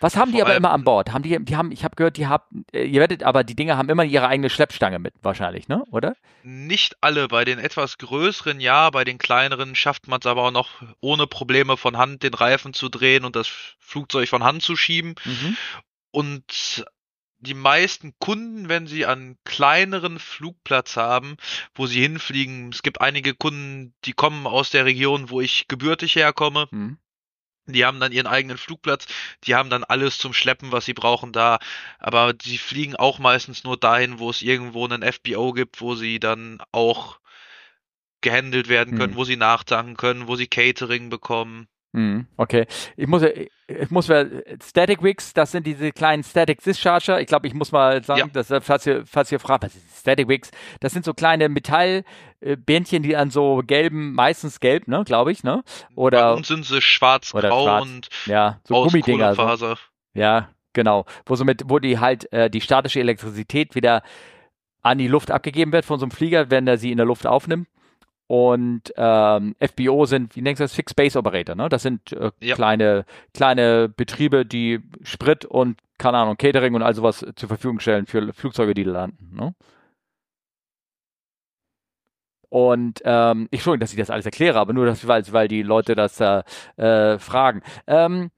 Was 0.00 0.16
haben 0.16 0.32
die 0.32 0.42
aber 0.42 0.56
immer 0.56 0.70
an 0.70 0.84
Bord? 0.84 1.12
Haben 1.12 1.22
die, 1.22 1.44
die 1.44 1.56
haben, 1.56 1.72
ich 1.72 1.84
habe 1.84 1.96
gehört, 1.96 2.16
die 2.16 2.26
haben, 2.26 2.64
äh, 2.72 2.84
ihr 2.84 3.00
werdet, 3.00 3.22
aber 3.22 3.44
die 3.44 3.56
Dinger 3.56 3.76
haben 3.76 3.88
immer 3.88 4.04
ihre 4.04 4.28
eigene 4.28 4.50
Schleppstange 4.50 4.98
mit, 4.98 5.14
wahrscheinlich, 5.22 5.68
ne? 5.68 5.84
Oder? 5.90 6.16
Nicht 6.42 6.96
alle. 7.00 7.28
Bei 7.28 7.44
den 7.44 7.58
etwas 7.58 7.98
größeren 7.98 8.60
ja, 8.60 8.90
bei 8.90 9.04
den 9.04 9.18
kleineren 9.18 9.74
schafft 9.74 10.08
man 10.08 10.20
es 10.20 10.26
aber 10.26 10.44
auch 10.44 10.50
noch 10.50 10.70
ohne 11.00 11.26
Probleme 11.26 11.76
von 11.76 11.96
Hand 11.96 12.22
den 12.22 12.34
Reifen 12.34 12.74
zu 12.74 12.88
drehen 12.88 13.24
und 13.24 13.36
das 13.36 13.48
Flugzeug 13.78 14.28
von 14.28 14.44
Hand 14.44 14.62
zu 14.62 14.76
schieben. 14.76 15.14
Mhm. 15.24 15.56
Und 16.10 16.84
die 17.40 17.54
meisten 17.54 18.14
Kunden, 18.18 18.68
wenn 18.68 18.86
sie 18.86 19.06
einen 19.06 19.38
kleineren 19.44 20.18
Flugplatz 20.18 20.96
haben, 20.96 21.36
wo 21.74 21.86
sie 21.86 22.00
hinfliegen, 22.00 22.70
es 22.70 22.82
gibt 22.82 23.00
einige 23.00 23.34
Kunden, 23.34 23.94
die 24.04 24.12
kommen 24.12 24.46
aus 24.46 24.70
der 24.70 24.84
Region, 24.84 25.30
wo 25.30 25.40
ich 25.40 25.68
gebürtig 25.68 26.16
herkomme. 26.16 26.68
Mhm. 26.70 26.98
Die 27.74 27.84
haben 27.84 28.00
dann 28.00 28.12
ihren 28.12 28.26
eigenen 28.26 28.58
Flugplatz, 28.58 29.06
die 29.44 29.54
haben 29.54 29.70
dann 29.70 29.84
alles 29.84 30.18
zum 30.18 30.32
Schleppen, 30.32 30.72
was 30.72 30.84
sie 30.84 30.94
brauchen 30.94 31.32
da, 31.32 31.58
aber 31.98 32.34
sie 32.42 32.58
fliegen 32.58 32.96
auch 32.96 33.18
meistens 33.18 33.64
nur 33.64 33.76
dahin, 33.76 34.18
wo 34.18 34.30
es 34.30 34.42
irgendwo 34.42 34.84
einen 34.84 35.02
FBO 35.02 35.52
gibt, 35.52 35.80
wo 35.80 35.94
sie 35.94 36.20
dann 36.20 36.62
auch 36.72 37.18
gehandelt 38.20 38.68
werden 38.68 38.96
können, 38.98 39.12
hm. 39.12 39.18
wo 39.18 39.24
sie 39.24 39.36
nachtanken 39.36 39.96
können, 39.96 40.28
wo 40.28 40.36
sie 40.36 40.48
Catering 40.48 41.08
bekommen. 41.08 41.68
Mhm, 41.92 42.26
okay. 42.36 42.66
Ich 42.96 43.06
muss, 43.06 43.22
ich 43.22 43.90
muss 43.90 44.08
mal, 44.08 44.44
Static 44.62 45.02
Wicks, 45.02 45.32
das 45.32 45.52
sind 45.52 45.66
diese 45.66 45.90
kleinen 45.90 46.22
Static 46.22 46.62
Discharger. 46.62 47.20
Ich 47.20 47.26
glaube, 47.26 47.46
ich 47.46 47.54
muss 47.54 47.72
mal 47.72 48.04
sagen, 48.04 48.30
ja. 48.34 48.42
dass, 48.42 48.52
falls 48.64 48.86
ihr, 48.86 49.06
falls 49.06 49.32
ihr 49.32 49.40
fragt, 49.40 49.64
was 49.64 49.74
ist 49.74 50.00
Static 50.00 50.28
Wicks? 50.28 50.50
Das 50.80 50.92
sind 50.92 51.04
so 51.04 51.14
kleine 51.14 51.48
Metallbändchen, 51.48 53.02
die 53.02 53.16
an 53.16 53.30
so 53.30 53.62
gelben, 53.66 54.12
meistens 54.12 54.60
gelb, 54.60 54.86
ne, 54.86 55.02
glaube 55.04 55.32
ich, 55.32 55.44
ne? 55.44 55.64
Oder. 55.94 56.32
Bei 56.32 56.32
uns 56.34 56.48
sind 56.48 56.66
sie 56.66 56.82
schwarz-grau 56.82 57.64
schwarz. 57.64 57.82
und 57.82 58.08
ja, 58.26 58.60
so 58.64 58.82
Gummidinger. 58.84 59.34
So. 59.56 59.74
Ja, 60.12 60.50
genau. 60.74 61.06
Wo 61.24 61.36
so 61.36 61.44
mit, 61.44 61.62
wo 61.66 61.78
die 61.78 61.98
halt 61.98 62.30
äh, 62.32 62.50
die 62.50 62.60
statische 62.60 63.00
Elektrizität 63.00 63.74
wieder 63.74 64.02
an 64.82 64.98
die 64.98 65.08
Luft 65.08 65.30
abgegeben 65.30 65.72
wird 65.72 65.86
von 65.86 65.98
so 65.98 66.04
einem 66.04 66.10
Flieger, 66.10 66.50
wenn 66.50 66.66
er 66.66 66.76
sie 66.76 66.90
in 66.92 66.98
der 66.98 67.06
Luft 67.06 67.26
aufnimmt 67.26 67.66
und 68.28 68.92
ähm, 68.96 69.56
FBO 69.58 70.04
sind, 70.04 70.36
wie 70.36 70.42
nennst 70.42 70.60
du 70.60 70.64
das, 70.64 70.74
Fixed 70.74 70.94
Base 70.94 71.18
Operator, 71.18 71.54
ne? 71.54 71.70
Das 71.70 71.82
sind 71.82 72.12
äh, 72.12 72.30
ja. 72.40 72.54
kleine, 72.54 73.06
kleine 73.32 73.88
Betriebe, 73.88 74.44
die 74.44 74.80
Sprit 75.02 75.46
und, 75.46 75.80
keine 75.96 76.18
Ahnung, 76.18 76.36
Catering 76.36 76.74
und 76.74 76.82
all 76.82 76.94
sowas 76.94 77.24
zur 77.34 77.48
Verfügung 77.48 77.80
stellen 77.80 78.06
für 78.06 78.32
Flugzeuge, 78.34 78.74
die 78.74 78.84
landen, 78.84 79.34
ne? 79.34 79.54
Und 82.50 83.00
ähm, 83.04 83.48
ich 83.50 83.62
schon, 83.62 83.80
dass 83.80 83.92
ich 83.92 83.98
das 83.98 84.10
alles 84.10 84.26
erkläre, 84.26 84.58
aber 84.58 84.72
nur, 84.72 84.86
dass, 84.86 85.06
weil, 85.06 85.22
weil 85.32 85.48
die 85.48 85.62
Leute 85.62 85.94
das 85.94 86.20
äh, 86.20 87.18
fragen. 87.18 87.62
Ähm, 87.86 88.30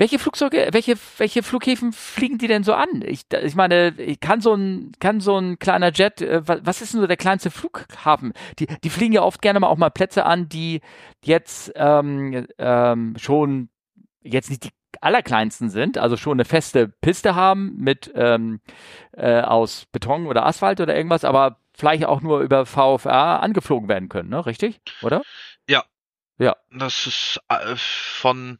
welche 0.00 0.18
Flugzeuge, 0.18 0.70
welche, 0.72 0.94
welche 1.18 1.42
Flughäfen 1.42 1.92
fliegen 1.92 2.38
die 2.38 2.48
denn 2.48 2.64
so 2.64 2.72
an? 2.72 3.02
Ich, 3.04 3.26
ich 3.30 3.54
meine, 3.54 3.92
kann 4.20 4.40
so 4.40 4.54
ein, 4.54 4.92
kann 4.98 5.20
so 5.20 5.36
ein 5.36 5.58
kleiner 5.58 5.92
Jet, 5.92 6.22
äh, 6.22 6.40
was 6.46 6.80
ist 6.80 6.94
denn 6.94 7.02
so 7.02 7.06
der 7.06 7.18
kleinste 7.18 7.50
Flughafen? 7.50 8.32
Die, 8.58 8.66
die 8.66 8.88
fliegen 8.88 9.12
ja 9.12 9.22
oft 9.22 9.42
gerne 9.42 9.60
mal 9.60 9.68
auch 9.68 9.76
mal 9.76 9.90
Plätze 9.90 10.24
an, 10.24 10.48
die 10.48 10.80
jetzt 11.22 11.70
ähm, 11.76 12.46
ähm, 12.56 13.14
schon 13.18 13.68
jetzt 14.22 14.48
nicht 14.48 14.64
die 14.64 14.70
allerkleinsten 15.02 15.68
sind, 15.68 15.98
also 15.98 16.16
schon 16.16 16.36
eine 16.36 16.46
feste 16.46 16.88
Piste 16.88 17.34
haben 17.34 17.76
mit 17.76 18.10
ähm, 18.14 18.60
äh, 19.12 19.42
aus 19.42 19.84
Beton 19.92 20.26
oder 20.26 20.46
Asphalt 20.46 20.80
oder 20.80 20.96
irgendwas, 20.96 21.24
aber 21.24 21.58
vielleicht 21.74 22.06
auch 22.06 22.22
nur 22.22 22.40
über 22.40 22.64
VFA 22.64 23.36
angeflogen 23.36 23.88
werden 23.88 24.08
können, 24.08 24.30
ne? 24.30 24.44
Richtig? 24.46 24.80
Oder? 25.02 25.22
Ja. 25.68 25.84
Ja. 26.38 26.56
Das 26.70 27.06
ist 27.06 27.38
äh, 27.48 27.76
von 27.76 28.58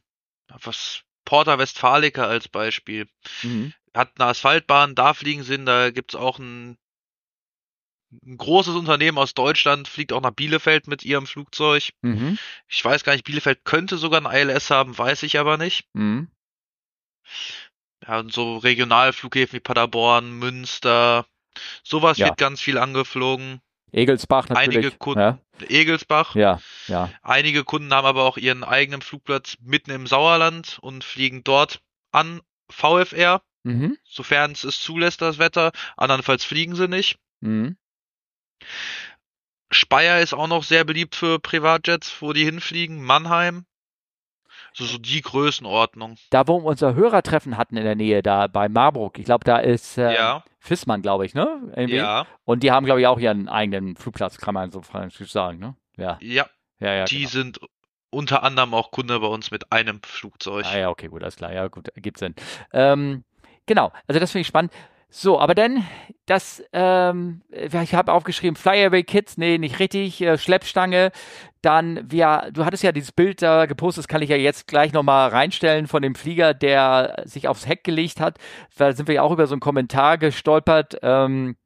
was 0.63 1.03
Porta 1.25 1.57
Westfalica 1.57 2.25
als 2.25 2.47
Beispiel. 2.47 3.07
Mhm. 3.43 3.73
Hat 3.93 4.13
eine 4.17 4.29
Asphaltbahn, 4.29 4.95
da 4.95 5.13
fliegen 5.13 5.43
sie 5.43 5.53
hin, 5.53 5.65
da 5.65 5.91
gibt's 5.91 6.15
auch 6.15 6.39
ein, 6.39 6.77
ein, 8.25 8.37
großes 8.37 8.75
Unternehmen 8.75 9.17
aus 9.17 9.33
Deutschland, 9.33 9.87
fliegt 9.87 10.13
auch 10.13 10.21
nach 10.21 10.31
Bielefeld 10.31 10.87
mit 10.87 11.03
ihrem 11.03 11.27
Flugzeug. 11.27 11.91
Mhm. 12.01 12.37
Ich 12.67 12.83
weiß 12.83 13.03
gar 13.03 13.13
nicht, 13.13 13.25
Bielefeld 13.25 13.65
könnte 13.65 13.97
sogar 13.97 14.25
ein 14.25 14.49
ILS 14.49 14.69
haben, 14.69 14.97
weiß 14.97 15.23
ich 15.23 15.39
aber 15.39 15.57
nicht. 15.57 15.87
Mhm. 15.93 16.29
Ja, 18.07 18.19
und 18.19 18.33
so 18.33 18.57
Regionalflughäfen 18.57 19.57
wie 19.57 19.59
Paderborn, 19.59 20.31
Münster, 20.39 21.25
sowas 21.83 22.17
ja. 22.17 22.27
wird 22.27 22.37
ganz 22.37 22.61
viel 22.61 22.77
angeflogen. 22.77 23.61
Egelsbach 23.91 24.49
natürlich. 24.49 24.77
Einige 24.77 24.97
Kunden, 24.97 25.19
ja. 25.19 25.37
Egelsbach. 25.67 26.35
Ja, 26.35 26.59
ja. 26.87 27.09
Einige 27.21 27.63
Kunden 27.63 27.93
haben 27.93 28.05
aber 28.05 28.23
auch 28.23 28.37
ihren 28.37 28.63
eigenen 28.63 29.01
Flugplatz 29.01 29.57
mitten 29.61 29.91
im 29.91 30.07
Sauerland 30.07 30.79
und 30.81 31.03
fliegen 31.03 31.43
dort 31.43 31.81
an 32.11 32.41
VFR, 32.69 33.41
mhm. 33.63 33.97
sofern 34.03 34.51
es 34.51 34.63
es 34.63 34.79
zulässt, 34.79 35.21
das 35.21 35.39
Wetter. 35.39 35.71
Andernfalls 35.97 36.45
fliegen 36.45 36.75
sie 36.75 36.87
nicht. 36.87 37.17
Mhm. 37.41 37.77
Speyer 39.71 40.21
ist 40.21 40.33
auch 40.33 40.47
noch 40.47 40.63
sehr 40.63 40.83
beliebt 40.83 41.15
für 41.15 41.39
Privatjets, 41.39 42.21
wo 42.21 42.33
die 42.33 42.43
hinfliegen. 42.43 43.01
Mannheim. 43.01 43.65
So, 44.73 44.85
so 44.85 44.97
die 44.97 45.21
Größenordnung. 45.21 46.15
Da, 46.29 46.47
wo 46.47 46.61
wir 46.61 46.65
unser 46.65 46.95
Hörertreffen 46.95 47.57
hatten 47.57 47.77
in 47.77 47.83
der 47.83 47.95
Nähe, 47.95 48.23
da 48.23 48.47
bei 48.47 48.69
Marburg, 48.69 49.19
ich 49.19 49.25
glaube, 49.25 49.43
da 49.43 49.57
ist 49.57 49.97
äh, 49.97 50.13
ja. 50.13 50.43
Fissmann, 50.59 51.01
glaube 51.01 51.25
ich, 51.25 51.33
ne? 51.33 51.71
Irgendwie. 51.75 51.97
Ja. 51.97 52.25
Und 52.45 52.63
die 52.63 52.71
haben, 52.71 52.85
glaube 52.85 53.01
ich, 53.01 53.07
auch 53.07 53.19
ihren 53.19 53.49
eigenen 53.49 53.95
Flugplatz, 53.95 54.37
kann 54.37 54.53
man 54.53 54.71
so 54.71 54.81
sagen, 55.25 55.59
ne? 55.59 55.75
Ja. 55.97 56.17
Ja. 56.21 56.45
ja, 56.79 56.93
ja 56.93 57.05
die 57.05 57.17
genau. 57.17 57.29
sind 57.29 57.59
unter 58.11 58.43
anderem 58.43 58.73
auch 58.73 58.91
Kunde 58.91 59.19
bei 59.19 59.27
uns 59.27 59.51
mit 59.51 59.71
einem 59.71 60.01
Flugzeug. 60.03 60.65
Ah 60.65 60.77
ja, 60.77 60.89
okay, 60.89 61.07
gut, 61.07 61.23
alles 61.23 61.37
klar. 61.37 61.53
Ja, 61.53 61.67
gut, 61.67 61.89
gibt 61.95 62.17
Sinn. 62.17 62.35
Ähm, 62.73 63.23
genau, 63.65 63.91
also 64.07 64.19
das 64.19 64.31
finde 64.31 64.41
ich 64.41 64.47
spannend. 64.47 64.71
So, 65.13 65.41
aber 65.41 65.55
dann, 65.55 65.85
das, 66.25 66.63
ähm, 66.71 67.41
ich 67.51 67.93
habe 67.93 68.13
aufgeschrieben, 68.13 68.55
Flyaway 68.55 69.03
Kids, 69.03 69.37
nee, 69.37 69.57
nicht 69.57 69.79
richtig, 69.79 70.21
äh, 70.21 70.37
Schleppstange. 70.37 71.11
Dann, 71.61 72.09
wir, 72.09 72.49
du 72.53 72.63
hattest 72.63 72.81
ja 72.81 72.93
dieses 72.93 73.11
Bild 73.11 73.41
da 73.41 73.65
gepostet, 73.65 74.05
das 74.05 74.07
kann 74.07 74.21
ich 74.21 74.29
ja 74.29 74.37
jetzt 74.37 74.67
gleich 74.67 74.93
nochmal 74.93 75.27
reinstellen 75.27 75.87
von 75.87 76.01
dem 76.01 76.15
Flieger, 76.15 76.53
der 76.53 77.23
sich 77.25 77.49
aufs 77.49 77.67
Heck 77.67 77.83
gelegt 77.83 78.21
hat. 78.21 78.37
Da 78.77 78.93
sind 78.93 79.09
wir 79.09 79.15
ja 79.15 79.21
auch 79.21 79.33
über 79.33 79.47
so 79.47 79.53
einen 79.53 79.59
Kommentar 79.59 80.17
gestolpert, 80.17 80.97
ähm, 81.01 81.57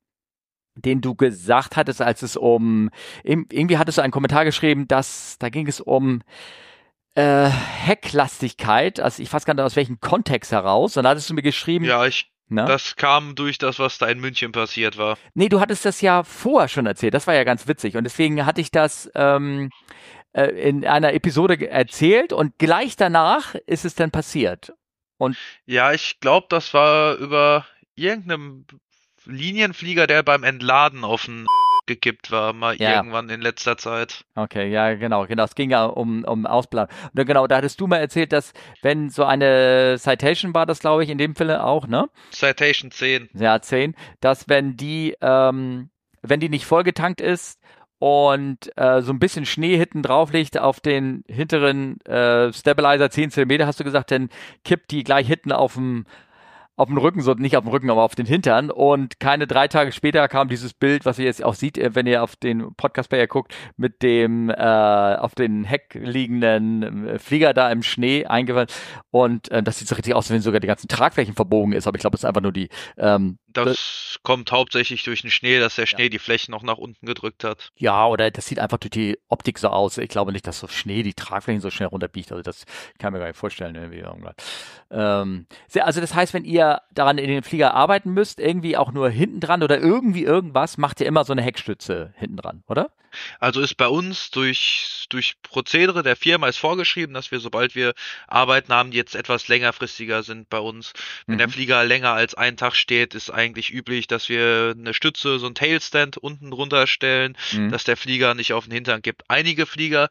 den 0.74 1.02
du 1.02 1.14
gesagt 1.14 1.78
hattest, 1.78 2.02
als 2.02 2.24
es 2.24 2.36
um, 2.38 2.90
irgendwie 3.24 3.78
hattest 3.78 4.00
du 4.00 4.02
einen 4.02 4.12
Kommentar 4.12 4.44
geschrieben, 4.44 4.88
dass, 4.88 5.38
da 5.38 5.50
ging 5.50 5.68
es 5.68 5.82
um, 5.82 6.24
äh, 7.14 7.48
Hecklastigkeit, 7.48 9.00
also 9.00 9.22
ich 9.22 9.32
weiß 9.32 9.46
gar 9.46 9.54
nicht 9.54 9.64
aus 9.64 9.76
welchem 9.76 10.00
Kontext 10.00 10.52
heraus, 10.52 10.98
und 10.98 11.04
da 11.04 11.12
hattest 11.12 11.30
du 11.30 11.36
mir 11.36 11.44
geschrieben. 11.44 11.86
Ja, 11.86 12.06
ich 12.08 12.35
na? 12.48 12.66
Das 12.66 12.96
kam 12.96 13.36
durch 13.36 13.58
das, 13.58 13.80
was 13.80 13.98
da 13.98 14.08
in 14.08 14.20
München 14.20 14.52
passiert 14.52 14.98
war. 14.98 15.18
Nee, 15.34 15.50
du 15.50 15.60
hattest 15.60 15.86
das 15.86 16.02
ja 16.02 16.24
vorher 16.24 16.68
schon 16.68 16.86
erzählt. 16.86 17.14
Das 17.14 17.28
war 17.28 17.34
ja 17.34 17.44
ganz 17.44 17.68
witzig. 17.68 17.98
Und 17.98 18.04
deswegen 18.04 18.46
hatte 18.46 18.62
ich 18.62 18.70
das 18.72 19.10
ähm, 19.16 19.72
äh, 20.34 20.48
in 20.48 20.86
einer 20.86 21.14
Episode 21.14 21.70
erzählt 21.70 22.34
und 22.34 22.58
gleich 22.60 22.96
danach 22.96 23.56
ist 23.66 23.86
es 23.86 23.96
dann 23.96 24.12
passiert. 24.12 24.74
Und 25.18 25.38
ja, 25.66 25.94
ich 25.94 26.20
glaube, 26.20 26.48
das 26.50 26.74
war 26.74 27.16
über 27.16 27.66
irgendeinem 27.96 28.66
Linienflieger, 29.26 30.08
der 30.08 30.24
beim 30.24 30.44
Entladen 30.44 31.04
auf 31.04 31.26
den 31.26 31.48
gekippt 31.86 32.32
war, 32.32 32.54
mal 32.54 32.76
ja. 32.78 32.96
irgendwann 32.96 33.30
in 33.30 33.42
letzter 33.42 33.78
Zeit. 33.78 34.26
Okay, 34.36 34.70
ja, 34.70 34.94
genau, 34.96 35.26
genau. 35.26 35.44
Es 35.44 35.56
ging 35.56 35.70
ja 35.70 35.86
um, 35.86 36.24
um 36.24 36.46
Ausplan. 36.46 36.88
Und 37.16 37.26
genau, 37.26 37.48
da 37.48 37.58
hattest 37.58 37.80
du 37.80 37.88
mal 37.88 37.98
erzählt, 37.98 38.32
dass 38.32 38.54
wenn 38.82 39.10
so 39.10 39.24
eine 39.24 39.98
Citation 39.98 40.54
war 40.54 40.66
das, 40.66 40.80
glaube 40.80 41.04
ich, 41.04 41.10
in 41.10 41.18
dem 41.18 41.36
Falle 41.36 41.64
auch, 41.64 41.88
ne? 41.88 42.10
Citation 42.32 42.92
10. 42.92 43.30
Ja, 43.34 43.62
10, 43.62 43.96
dass 44.20 44.50
wenn 44.50 44.78
die, 44.78 45.16
ähm, 45.22 45.90
wenn 46.22 46.40
die 46.40 46.50
nicht 46.50 46.66
vollgetankt 46.66 47.22
ist, 47.22 47.60
und 47.98 48.78
äh, 48.78 49.02
so 49.02 49.14
ein 49.14 49.20
bisschen 49.20 49.46
Schnee 49.46 49.78
hinten 49.78 50.04
drauf 50.04 50.32
liegt 50.32 50.60
auf 50.60 50.80
den 50.80 51.24
hinteren 51.28 52.00
äh, 52.02 52.52
Stabilizer 52.52 53.10
10 53.10 53.32
cm, 53.32 53.66
hast 53.66 53.80
du 53.80 53.84
gesagt, 53.84 54.12
dann 54.12 54.30
kippt 54.64 54.92
die 54.92 55.04
gleich 55.04 55.28
hinten 55.28 55.52
auf 55.52 55.76
dem 55.76 56.06
auf 56.76 56.88
dem 56.88 56.98
Rücken, 56.98 57.22
so 57.22 57.34
nicht 57.34 57.56
auf 57.58 57.64
dem 57.64 57.72
Rücken, 57.72 57.90
aber 57.90 58.04
auf 58.04 58.16
den 58.16 58.26
Hintern. 58.26 58.70
Und 58.70 59.20
keine 59.20 59.48
drei 59.48 59.68
Tage 59.68 59.92
später 59.92 60.28
kam 60.28 60.50
dieses 60.50 60.74
Bild, 60.74 61.06
was 61.06 61.20
ihr 61.20 61.26
jetzt 61.26 61.44
auch 61.44 61.54
seht, 61.54 61.78
äh, 61.78 61.96
wenn 61.96 62.08
ihr 62.08 62.24
auf 62.24 62.36
den 62.36 62.74
Podcast-Player 62.76 63.28
guckt, 63.28 63.54
mit 63.78 64.02
dem 64.02 64.50
äh, 64.50 64.56
auf 64.56 65.36
den 65.36 65.64
Heck 65.64 65.94
liegenden 65.94 67.08
äh, 67.08 67.20
Flieger 67.20 67.54
da 67.54 67.72
im 67.72 67.84
Schnee 67.84 68.26
eingefallen. 68.26 68.68
Und 69.12 69.50
äh, 69.52 69.64
das 69.64 69.80
sieht 69.80 69.88
so 69.88 69.96
richtig 69.96 70.16
aus, 70.16 70.30
wenn 70.30 70.42
sogar 70.42 70.60
die 70.60 70.68
ganzen 70.68 70.88
Tragflächen 70.88 71.36
verbogen 71.36 71.74
ist. 71.74 71.88
Aber 71.88 71.96
ich 71.96 72.02
glaube, 72.02 72.16
es 72.16 72.22
ist 72.22 72.26
einfach 72.26 72.42
nur 72.42 72.54
die. 72.54 72.70
Ähm, 72.98 73.38
das 73.64 74.20
kommt 74.24 74.52
hauptsächlich 74.52 75.04
durch 75.04 75.22
den 75.22 75.32
Schnee, 75.32 75.60
dass 75.60 75.76
der 75.76 75.86
Schnee 75.86 76.04
ja. 76.04 76.10
die 76.10 76.20
Flächen 76.20 76.52
noch 76.52 76.64
nach 76.64 76.78
unten 76.78 77.06
gedrückt 77.06 77.44
hat. 77.44 77.72
Ja, 77.78 78.08
oder 78.08 78.32
das 78.32 78.48
sieht 78.48 78.60
einfach 78.60 78.78
durch 78.78 78.92
die 78.92 79.18
Optik 79.30 79.60
so 79.60 79.70
aus. 79.70 79.98
Ich 79.98 80.10
glaube 80.10 80.32
nicht, 80.32 80.46
dass 80.48 80.60
so 80.60 80.68
Schnee 80.68 81.04
die 81.04 81.14
Tragflächen 81.14 81.62
so 81.62 81.70
schnell 81.70 81.88
runterbiegt. 81.88 82.32
Also 82.32 82.44
das 82.44 82.66
kann 83.00 83.14
mir 83.14 83.20
gar 83.20 83.28
nicht 83.28 83.38
vorstellen. 83.38 83.76
Irgendwie. 83.76 84.04
Ähm, 84.92 85.48
also 85.80 86.02
das 86.02 86.14
heißt, 86.14 86.34
wenn 86.34 86.44
ihr 86.46 86.82
daran 86.92 87.18
in 87.18 87.30
den 87.30 87.44
Flieger 87.44 87.74
arbeiten 87.74 88.12
müsst, 88.12 88.40
irgendwie 88.40 88.78
auch 88.78 88.92
nur 88.92 89.10
hinten 89.10 89.40
dran 89.40 89.64
oder 89.64 89.80
irgendwie 89.80 90.24
irgendwas, 90.24 90.78
macht 90.78 91.02
ihr 91.02 91.08
immer 91.08 91.24
so 91.24 91.34
eine 91.34 91.42
Heckstütze 91.42 92.14
hinten 92.18 92.38
dran, 92.38 92.64
oder? 92.68 92.92
Also 93.40 93.62
ist 93.62 93.76
bei 93.76 93.88
uns 93.88 94.32
durch, 94.32 95.06
durch 95.10 95.36
Prozedere 95.42 96.04
der 96.04 96.16
Firma 96.16 96.48
ist 96.48 96.58
vorgeschrieben, 96.58 97.14
dass 97.14 97.32
wir, 97.32 97.40
sobald 97.40 97.76
wir 97.76 97.94
Arbeiten 98.28 98.74
haben, 98.74 98.92
die 98.92 98.98
jetzt 98.98 99.16
etwas 99.16 99.48
längerfristiger 99.48 100.24
sind 100.24 100.50
bei 100.50 100.60
uns, 100.60 100.94
wenn 101.28 101.36
mhm. 101.36 101.40
der 101.40 101.50
Flieger 101.50 101.84
länger 101.84 102.12
als 102.12 102.36
einen 102.36 102.58
Tag 102.58 102.76
steht, 102.76 103.16
ist 103.16 103.30
eigentlich 103.30 103.72
üblich, 103.72 104.08
dass 104.08 104.30
wir 104.30 104.76
eine 104.78 104.94
Stütze, 104.94 105.40
so 105.40 105.48
ein 105.48 105.56
Tailstand 105.56 106.18
unten 106.18 106.52
drunter 106.52 106.88
stellen, 106.88 107.38
mhm. 107.52 107.72
dass 107.72 107.84
der 107.84 107.98
Flieger 107.98 108.34
nicht 108.34 108.54
auf 108.54 108.66
den 108.66 108.74
Hintern 108.74 109.02
gibt. 109.02 109.24
Einige 109.28 109.66
Flieger 109.66 110.10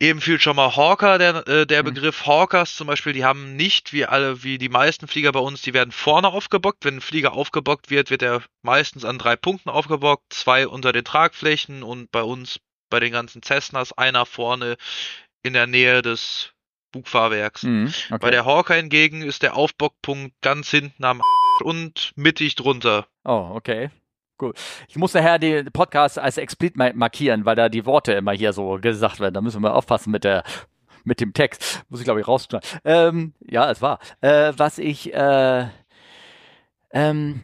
Eben 0.00 0.20
fiel 0.20 0.40
schon 0.40 0.56
mal 0.56 0.74
Hawker, 0.74 1.18
der, 1.18 1.46
äh, 1.46 1.66
der 1.66 1.82
mhm. 1.82 1.94
Begriff 1.94 2.26
Hawkers 2.26 2.76
zum 2.76 2.86
Beispiel, 2.86 3.12
die 3.12 3.24
haben 3.24 3.56
nicht 3.56 3.92
wie 3.92 4.06
alle, 4.06 4.42
wie 4.42 4.58
die 4.58 4.68
meisten 4.68 5.06
Flieger 5.06 5.32
bei 5.32 5.40
uns, 5.40 5.62
die 5.62 5.74
werden 5.74 5.92
vorne 5.92 6.28
aufgebockt. 6.28 6.84
Wenn 6.84 6.96
ein 6.96 7.00
Flieger 7.00 7.32
aufgebockt 7.32 7.90
wird, 7.90 8.10
wird 8.10 8.22
er 8.22 8.42
meistens 8.62 9.04
an 9.04 9.18
drei 9.18 9.36
Punkten 9.36 9.70
aufgebockt, 9.70 10.32
zwei 10.32 10.66
unter 10.66 10.92
den 10.92 11.04
Tragflächen 11.04 11.82
und 11.82 12.10
bei 12.10 12.22
uns, 12.22 12.60
bei 12.90 13.00
den 13.00 13.12
ganzen 13.12 13.42
Cessnas, 13.42 13.92
einer 13.92 14.26
vorne 14.26 14.76
in 15.42 15.52
der 15.52 15.66
Nähe 15.66 16.02
des 16.02 16.52
Bugfahrwerks. 16.92 17.64
Mhm, 17.64 17.92
okay. 18.06 18.18
Bei 18.20 18.30
der 18.30 18.44
Hawker 18.44 18.74
hingegen 18.74 19.22
ist 19.22 19.42
der 19.42 19.56
Aufbockpunkt 19.56 20.34
ganz 20.40 20.70
hinten 20.70 21.04
am 21.04 21.20
und 21.62 22.12
mittig 22.16 22.54
drunter. 22.54 23.06
Oh, 23.24 23.50
okay. 23.54 23.90
Gut. 24.36 24.58
Ich 24.88 24.96
muss 24.96 25.14
nachher 25.14 25.38
den 25.38 25.70
Podcast 25.72 26.18
als 26.18 26.38
explicit 26.38 26.76
markieren, 26.76 27.44
weil 27.44 27.54
da 27.54 27.68
die 27.68 27.86
Worte 27.86 28.12
immer 28.14 28.32
hier 28.32 28.52
so 28.52 28.78
gesagt 28.80 29.20
werden. 29.20 29.34
Da 29.34 29.40
müssen 29.40 29.62
wir 29.62 29.74
aufpassen 29.74 30.10
mit 30.10 30.24
der 30.24 30.42
mit 31.04 31.20
dem 31.20 31.34
Text. 31.34 31.84
Muss 31.88 32.00
ich, 32.00 32.04
glaube 32.04 32.20
ich, 32.20 32.26
rausschneiden. 32.26 32.68
Ähm, 32.84 33.34
ja, 33.46 33.70
es 33.70 33.80
war. 33.80 33.98
Äh, 34.20 34.52
was 34.56 34.78
ich, 34.78 35.14
äh, 35.14 35.66
ähm, 36.92 37.42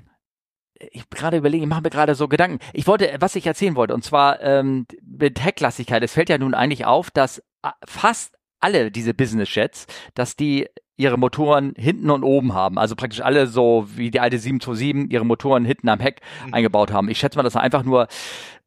ich 0.75 1.09
gerade 1.11 1.37
überlege, 1.37 1.63
ich 1.63 1.69
mache 1.69 1.83
mir 1.83 1.91
gerade 1.91 2.15
so 2.15 2.27
Gedanken. 2.27 2.59
Ich 2.73 2.87
wollte, 2.87 3.15
was 3.21 3.37
ich 3.37 3.47
erzählen 3.47 3.77
wollte, 3.77 3.95
und 3.95 4.03
zwar 4.03 4.41
ähm, 4.41 4.87
mit 5.03 5.45
Hecklassigkeit. 5.45 6.03
Es 6.03 6.15
fällt 6.15 6.31
ja 6.31 6.39
nun 6.39 6.55
eigentlich 6.55 6.87
auf, 6.87 7.11
dass 7.11 7.39
äh, 7.63 7.71
fast 7.85 8.37
alle 8.61 8.91
diese 8.91 9.15
Business 9.15 9.55
Jets, 9.55 9.87
dass 10.15 10.37
die 10.37 10.69
ihre 10.97 11.19
Motoren 11.19 11.75
hinten 11.77 12.11
und 12.11 12.25
oben 12.25 12.55
haben. 12.55 12.79
Also 12.79 12.95
praktisch 12.95 13.23
alle 13.23 13.47
so 13.47 13.87
wie 13.95 14.11
die 14.11 14.21
alte 14.21 14.39
727 14.39 15.13
ihre 15.13 15.25
Motoren 15.25 15.65
hinten 15.65 15.89
am 15.89 16.01
Heck 16.01 16.21
mhm. 16.47 16.55
eingebaut 16.55 16.93
haben. 16.93 17.09
Ich 17.09 17.19
schätze 17.19 17.39
mal, 17.39 17.43
dass 17.43 17.57
einfach 17.57 17.83
nur 17.83 18.07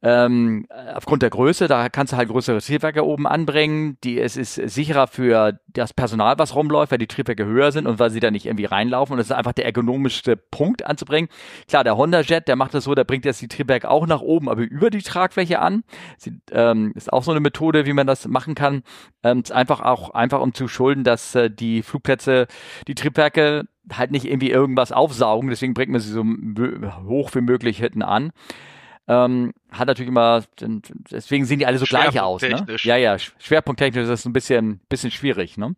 ähm, 0.06 0.66
aufgrund 0.94 1.22
der 1.22 1.30
Größe, 1.30 1.66
da 1.66 1.88
kannst 1.88 2.12
du 2.12 2.18
halt 2.18 2.28
größere 2.28 2.60
Triebwerke 2.60 3.06
oben 3.06 3.26
anbringen. 3.26 3.96
Die, 4.04 4.20
es 4.20 4.36
ist 4.36 4.56
sicherer 4.56 5.06
für 5.06 5.58
das 5.66 5.94
Personal, 5.94 6.34
was 6.36 6.54
rumläuft, 6.54 6.92
weil 6.92 6.98
die 6.98 7.06
Triebwerke 7.06 7.46
höher 7.46 7.72
sind 7.72 7.86
und 7.86 7.98
weil 7.98 8.10
sie 8.10 8.20
da 8.20 8.30
nicht 8.30 8.44
irgendwie 8.44 8.66
reinlaufen. 8.66 9.14
Und 9.14 9.20
es 9.20 9.28
ist 9.28 9.32
einfach 9.32 9.54
der 9.54 9.64
ergonomischste 9.64 10.36
Punkt 10.36 10.84
anzubringen. 10.84 11.30
Klar, 11.68 11.84
der 11.84 11.96
Honda 11.96 12.20
Jet, 12.20 12.48
der 12.48 12.56
macht 12.56 12.74
das 12.74 12.84
so, 12.84 12.94
der 12.94 13.04
bringt 13.04 13.24
jetzt 13.24 13.40
die 13.40 13.48
Triebwerke 13.48 13.88
auch 13.88 14.06
nach 14.06 14.20
oben, 14.20 14.50
aber 14.50 14.60
über 14.60 14.90
die 14.90 15.00
Tragfläche 15.00 15.58
an. 15.60 15.84
Sie, 16.18 16.38
ähm, 16.52 16.92
ist 16.94 17.10
auch 17.10 17.22
so 17.22 17.30
eine 17.30 17.40
Methode, 17.40 17.86
wie 17.86 17.94
man 17.94 18.06
das 18.06 18.28
machen 18.28 18.54
kann. 18.54 18.82
Ähm, 19.22 19.40
ist 19.40 19.52
einfach 19.52 19.80
auch 19.80 20.10
einfach 20.10 20.42
um 20.42 20.52
zu 20.52 20.68
schulden, 20.68 21.04
dass 21.04 21.34
äh, 21.34 21.50
die 21.50 21.82
Flugplätze, 21.82 22.46
die 22.88 22.94
Triebwerke 22.94 23.64
halt 23.90 24.10
nicht 24.10 24.26
irgendwie 24.26 24.50
irgendwas 24.50 24.92
aufsaugen. 24.92 25.48
Deswegen 25.48 25.72
bringt 25.72 25.92
man 25.92 26.02
sie 26.02 26.12
so 26.12 26.24
hoch 27.08 27.34
wie 27.34 27.40
möglich 27.40 27.78
hinten 27.78 28.02
an. 28.02 28.32
Ähm, 29.06 29.52
hat 29.70 29.88
natürlich 29.88 30.08
immer, 30.08 30.44
deswegen 30.60 31.44
sehen 31.44 31.58
die 31.58 31.66
alle 31.66 31.78
so 31.78 31.84
gleich 31.84 32.18
aus. 32.20 32.40
Ne? 32.40 32.64
Ja, 32.82 32.96
ja, 32.96 33.18
schwerpunkttechnisch 33.18 34.04
ist 34.04 34.08
das 34.08 34.24
ein 34.24 34.32
bisschen, 34.32 34.80
bisschen 34.88 35.10
schwierig. 35.10 35.58
Ne? 35.58 35.76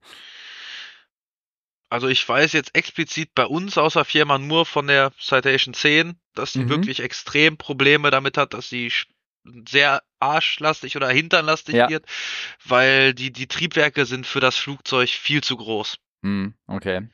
Also 1.88 2.08
ich 2.08 2.28
weiß 2.28 2.52
jetzt 2.52 2.74
explizit 2.76 3.34
bei 3.34 3.46
uns 3.46 3.78
aus 3.78 3.94
der 3.94 4.04
Firma 4.04 4.38
nur 4.38 4.66
von 4.66 4.86
der 4.86 5.12
Citation 5.18 5.74
10, 5.74 6.18
dass 6.34 6.52
sie 6.52 6.64
mhm. 6.64 6.68
wirklich 6.68 7.00
extrem 7.00 7.56
Probleme 7.56 8.10
damit 8.10 8.36
hat, 8.36 8.54
dass 8.54 8.68
sie 8.68 8.92
sehr 9.68 10.02
arschlastig 10.18 10.96
oder 10.96 11.08
hinternlastig 11.08 11.74
ja. 11.74 11.88
wird, 11.88 12.06
weil 12.64 13.14
die, 13.14 13.32
die 13.32 13.46
Triebwerke 13.46 14.04
sind 14.06 14.26
für 14.26 14.40
das 14.40 14.56
Flugzeug 14.56 15.08
viel 15.08 15.42
zu 15.42 15.56
groß. 15.56 15.98
Mhm, 16.22 16.54
okay. 16.66 17.08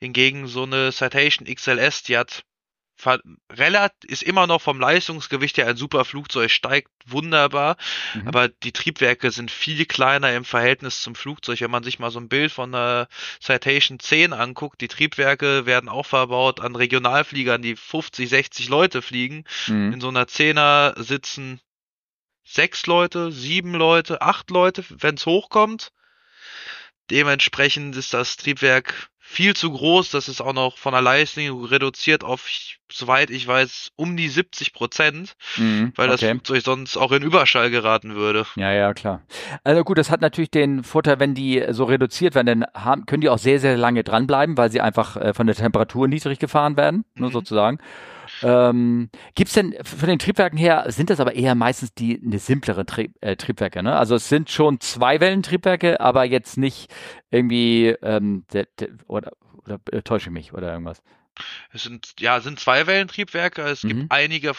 Hingegen 0.00 0.46
so 0.46 0.64
eine 0.64 0.90
Citation 0.90 1.46
XLS, 1.46 2.02
die 2.04 2.16
hat 2.16 2.44
ist 4.04 4.22
immer 4.22 4.46
noch 4.46 4.60
vom 4.60 4.78
Leistungsgewicht 4.78 5.58
her 5.58 5.66
ein 5.66 5.76
super 5.76 6.04
Flugzeug, 6.04 6.50
steigt 6.50 6.90
wunderbar, 7.06 7.76
mhm. 8.14 8.28
aber 8.28 8.48
die 8.48 8.72
Triebwerke 8.72 9.30
sind 9.30 9.50
viel 9.50 9.86
kleiner 9.86 10.32
im 10.34 10.44
Verhältnis 10.44 11.02
zum 11.02 11.14
Flugzeug. 11.14 11.60
Wenn 11.60 11.70
man 11.70 11.82
sich 11.82 11.98
mal 11.98 12.10
so 12.10 12.20
ein 12.20 12.28
Bild 12.28 12.52
von 12.52 12.74
einer 12.74 13.08
Citation 13.40 13.98
10 13.98 14.32
anguckt, 14.32 14.80
die 14.80 14.88
Triebwerke 14.88 15.66
werden 15.66 15.88
auch 15.88 16.06
verbaut 16.06 16.60
an 16.60 16.76
Regionalfliegern, 16.76 17.62
die 17.62 17.76
50, 17.76 18.28
60 18.28 18.68
Leute 18.68 19.02
fliegen. 19.02 19.44
Mhm. 19.66 19.94
In 19.94 20.00
so 20.00 20.08
einer 20.08 20.24
10er 20.24 21.02
sitzen 21.02 21.60
sechs 22.44 22.86
Leute, 22.86 23.32
sieben 23.32 23.74
Leute, 23.74 24.22
acht 24.22 24.50
Leute, 24.50 24.84
wenn 24.88 25.14
es 25.14 25.26
hochkommt. 25.26 25.92
Dementsprechend 27.10 27.96
ist 27.96 28.14
das 28.14 28.36
Triebwerk 28.36 29.10
viel 29.32 29.54
zu 29.56 29.70
groß. 29.72 30.10
Das 30.10 30.28
ist 30.28 30.40
auch 30.40 30.52
noch 30.52 30.76
von 30.76 30.92
der 30.92 31.00
Leistung 31.00 31.64
reduziert 31.64 32.22
auf, 32.22 32.46
soweit 32.90 33.30
ich 33.30 33.46
weiß, 33.46 33.90
um 33.96 34.16
die 34.16 34.28
70 34.28 34.74
Prozent, 34.74 35.34
mhm, 35.56 35.92
weil 35.96 36.08
das 36.08 36.22
okay. 36.22 36.32
Flugzeug 36.32 36.62
sonst 36.62 36.96
auch 36.96 37.12
in 37.12 37.22
Überschall 37.22 37.70
geraten 37.70 38.14
würde. 38.14 38.44
Ja, 38.56 38.72
ja, 38.72 38.92
klar. 38.92 39.22
Also 39.64 39.84
gut, 39.84 39.96
das 39.96 40.10
hat 40.10 40.20
natürlich 40.20 40.50
den 40.50 40.84
Vorteil, 40.84 41.18
wenn 41.18 41.34
die 41.34 41.64
so 41.70 41.84
reduziert 41.84 42.34
werden, 42.34 42.46
dann 42.46 42.66
haben, 42.74 43.06
können 43.06 43.22
die 43.22 43.30
auch 43.30 43.38
sehr, 43.38 43.58
sehr 43.58 43.76
lange 43.78 44.04
dranbleiben, 44.04 44.56
weil 44.58 44.70
sie 44.70 44.80
einfach 44.80 45.16
äh, 45.16 45.32
von 45.32 45.46
der 45.46 45.56
Temperatur 45.56 46.08
niedrig 46.08 46.38
gefahren 46.38 46.76
werden, 46.76 47.04
mhm. 47.14 47.22
nur 47.22 47.30
sozusagen. 47.30 47.78
Ähm, 48.42 49.10
Gibt 49.34 49.48
es 49.48 49.54
denn 49.54 49.74
von 49.84 50.08
den 50.08 50.18
Triebwerken 50.18 50.58
her, 50.58 50.84
sind 50.88 51.10
das 51.10 51.20
aber 51.20 51.34
eher 51.34 51.54
meistens 51.54 51.94
die 51.94 52.20
eine 52.24 52.38
simplere 52.38 52.84
Trieb, 52.84 53.14
äh, 53.20 53.36
Triebwerke, 53.36 53.82
ne? 53.82 53.96
Also 53.96 54.16
es 54.16 54.28
sind 54.28 54.50
schon 54.50 54.80
zwei 54.80 55.20
Wellentriebwerke, 55.20 56.00
aber 56.00 56.24
jetzt 56.24 56.56
nicht 56.56 56.92
irgendwie 57.30 57.88
ähm, 58.02 58.44
de, 58.52 58.66
de, 58.78 58.90
oder, 59.06 59.32
oder 59.64 59.78
äh, 59.90 60.02
täusche 60.02 60.28
ich 60.28 60.32
mich 60.32 60.52
oder 60.52 60.72
irgendwas? 60.72 61.02
Es 61.72 61.84
sind 61.84 62.14
ja 62.20 62.40
sind 62.40 62.60
zwei 62.60 62.86
Wellentriebwerke. 62.86 63.62
Es 63.62 63.84
mhm. 63.84 63.88
gibt 63.88 64.12
einige 64.12 64.52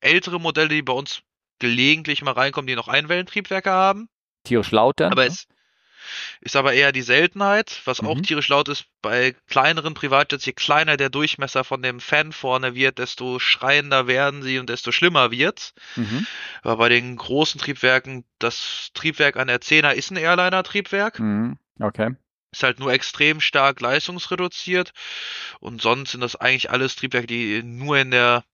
ältere 0.00 0.40
Modelle, 0.40 0.68
die 0.68 0.82
bei 0.82 0.92
uns 0.92 1.22
gelegentlich 1.58 2.22
mal 2.22 2.32
reinkommen, 2.32 2.66
die 2.66 2.74
noch 2.74 2.88
Einwellentriebwerke 2.88 3.70
haben. 3.70 4.08
Tierisch 4.44 4.70
laut 4.70 5.00
dann? 5.00 5.12
Aber 5.12 5.22
ne? 5.22 5.28
es, 5.28 5.46
ist 6.40 6.56
aber 6.56 6.72
eher 6.72 6.92
die 6.92 7.02
Seltenheit, 7.02 7.80
was 7.84 8.02
mhm. 8.02 8.08
auch 8.08 8.20
tierisch 8.20 8.48
laut 8.48 8.68
ist 8.68 8.86
bei 9.02 9.34
kleineren 9.48 9.94
Privatjets. 9.94 10.46
Je 10.46 10.52
kleiner 10.52 10.96
der 10.96 11.10
Durchmesser 11.10 11.64
von 11.64 11.82
dem 11.82 12.00
Fan 12.00 12.32
vorne 12.32 12.74
wird, 12.74 12.98
desto 12.98 13.38
schreiender 13.38 14.06
werden 14.06 14.42
sie 14.42 14.58
und 14.58 14.68
desto 14.68 14.92
schlimmer 14.92 15.30
wird's. 15.30 15.74
Mhm. 15.96 16.26
Aber 16.62 16.76
bei 16.76 16.88
den 16.88 17.16
großen 17.16 17.60
Triebwerken, 17.60 18.24
das 18.38 18.90
Triebwerk 18.94 19.36
an 19.36 19.48
der 19.48 19.60
10er 19.60 19.92
ist 19.92 20.10
ein 20.10 20.16
Airliner-Triebwerk. 20.16 21.18
Mhm. 21.18 21.58
Okay. 21.78 22.14
Ist 22.52 22.62
halt 22.62 22.80
nur 22.80 22.92
extrem 22.92 23.40
stark 23.40 23.80
leistungsreduziert 23.80 24.92
und 25.60 25.80
sonst 25.80 26.12
sind 26.12 26.20
das 26.20 26.36
eigentlich 26.36 26.70
alles 26.70 26.96
Triebwerke, 26.96 27.28
die 27.28 27.62
nur 27.62 27.98
in 27.98 28.10
der 28.10 28.44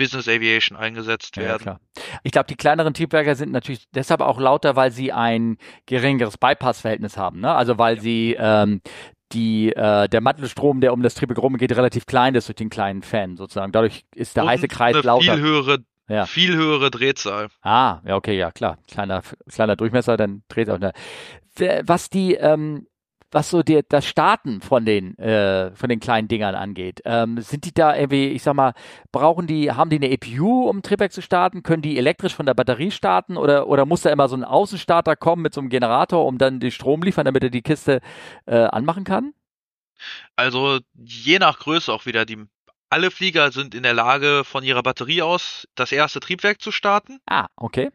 Business 0.00 0.28
Aviation 0.28 0.76
eingesetzt 0.76 1.36
werden. 1.36 1.62
Ja, 1.66 1.78
ich 2.22 2.32
glaube, 2.32 2.46
die 2.46 2.56
kleineren 2.56 2.94
Triebwerke 2.94 3.34
sind 3.34 3.52
natürlich 3.52 3.84
deshalb 3.94 4.22
auch 4.22 4.40
lauter, 4.40 4.74
weil 4.74 4.90
sie 4.90 5.12
ein 5.12 5.58
geringeres 5.86 6.38
Bypass-Verhältnis 6.38 7.16
haben. 7.16 7.40
Ne? 7.40 7.54
Also 7.54 7.78
weil 7.78 7.96
ja. 7.96 8.02
sie 8.02 8.36
ähm, 8.38 8.80
die, 9.32 9.72
äh, 9.72 10.08
der 10.08 10.20
Mantelstrom, 10.20 10.80
der 10.80 10.92
um 10.92 11.02
das 11.02 11.14
Triebwerk 11.14 11.38
rumgeht, 11.38 11.76
relativ 11.76 12.06
klein 12.06 12.34
ist 12.34 12.48
durch 12.48 12.56
den 12.56 12.70
kleinen 12.70 13.02
Fan 13.02 13.36
sozusagen. 13.36 13.72
Dadurch 13.72 14.04
ist 14.14 14.36
der 14.36 14.44
Und 14.44 14.48
heiße 14.48 14.68
Kreis 14.68 14.94
eine 14.94 15.02
lauter. 15.02 15.34
Viel 15.34 15.42
höhere 15.42 15.78
ja. 16.08 16.26
Viel 16.26 16.56
höhere 16.56 16.90
Drehzahl. 16.90 17.48
Ah, 17.62 18.00
ja, 18.04 18.16
okay, 18.16 18.36
ja, 18.36 18.50
klar. 18.50 18.78
Kleiner, 18.90 19.22
kleiner 19.48 19.76
Durchmesser, 19.76 20.16
dann 20.16 20.42
dreht 20.48 20.68
auch. 20.68 20.80
Ne. 20.80 20.92
Was 21.84 22.10
die, 22.10 22.34
ähm, 22.34 22.88
was 23.30 23.50
so 23.50 23.62
die, 23.62 23.80
das 23.88 24.06
Starten 24.06 24.60
von 24.60 24.84
den, 24.84 25.16
äh, 25.18 25.74
von 25.74 25.88
den 25.88 26.00
kleinen 26.00 26.28
Dingern 26.28 26.54
angeht. 26.54 27.00
Ähm, 27.04 27.40
sind 27.40 27.64
die 27.64 27.72
da 27.72 27.96
irgendwie, 27.96 28.28
ich 28.28 28.42
sag 28.42 28.54
mal, 28.54 28.74
brauchen 29.12 29.46
die, 29.46 29.72
haben 29.72 29.90
die 29.90 29.96
eine 29.96 30.10
EPU, 30.10 30.68
um 30.68 30.82
Triebwerk 30.82 31.12
zu 31.12 31.22
starten? 31.22 31.62
Können 31.62 31.82
die 31.82 31.98
elektrisch 31.98 32.34
von 32.34 32.46
der 32.46 32.54
Batterie 32.54 32.90
starten 32.90 33.36
oder, 33.36 33.68
oder 33.68 33.86
muss 33.86 34.02
da 34.02 34.10
immer 34.10 34.28
so 34.28 34.36
ein 34.36 34.44
Außenstarter 34.44 35.16
kommen 35.16 35.42
mit 35.42 35.54
so 35.54 35.60
einem 35.60 35.70
Generator, 35.70 36.26
um 36.26 36.38
dann 36.38 36.60
den 36.60 36.70
Strom 36.70 37.02
liefern, 37.02 37.24
damit 37.24 37.44
er 37.44 37.50
die 37.50 37.62
Kiste 37.62 38.00
äh, 38.46 38.56
anmachen 38.56 39.04
kann? 39.04 39.32
Also 40.36 40.78
je 40.94 41.38
nach 41.38 41.58
Größe 41.58 41.92
auch 41.92 42.06
wieder. 42.06 42.24
Die, 42.24 42.38
alle 42.88 43.10
Flieger 43.10 43.52
sind 43.52 43.74
in 43.74 43.82
der 43.82 43.94
Lage, 43.94 44.42
von 44.44 44.64
ihrer 44.64 44.82
Batterie 44.82 45.22
aus 45.22 45.68
das 45.74 45.92
erste 45.92 46.20
Triebwerk 46.20 46.60
zu 46.60 46.72
starten. 46.72 47.20
Ah, 47.26 47.46
okay. 47.56 47.90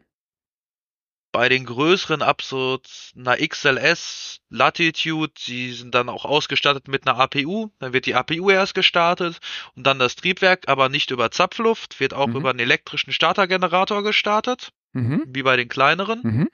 Bei 1.36 1.50
den 1.50 1.66
größeren 1.66 2.22
Absurds, 2.22 3.12
einer 3.14 3.36
XLS, 3.36 4.40
Latitude, 4.48 5.34
die 5.46 5.74
sind 5.74 5.94
dann 5.94 6.08
auch 6.08 6.24
ausgestattet 6.24 6.88
mit 6.88 7.06
einer 7.06 7.18
APU. 7.18 7.68
Dann 7.78 7.92
wird 7.92 8.06
die 8.06 8.14
APU 8.14 8.48
erst 8.48 8.74
gestartet 8.74 9.40
und 9.74 9.86
dann 9.86 9.98
das 9.98 10.16
Triebwerk, 10.16 10.66
aber 10.66 10.88
nicht 10.88 11.10
über 11.10 11.30
Zapfluft, 11.30 12.00
wird 12.00 12.14
auch 12.14 12.28
mhm. 12.28 12.36
über 12.36 12.48
einen 12.48 12.60
elektrischen 12.60 13.12
Startergenerator 13.12 14.02
gestartet, 14.02 14.70
mhm. 14.94 15.24
wie 15.26 15.42
bei 15.42 15.56
den 15.56 15.68
kleineren. 15.68 16.20
Mhm. 16.22 16.48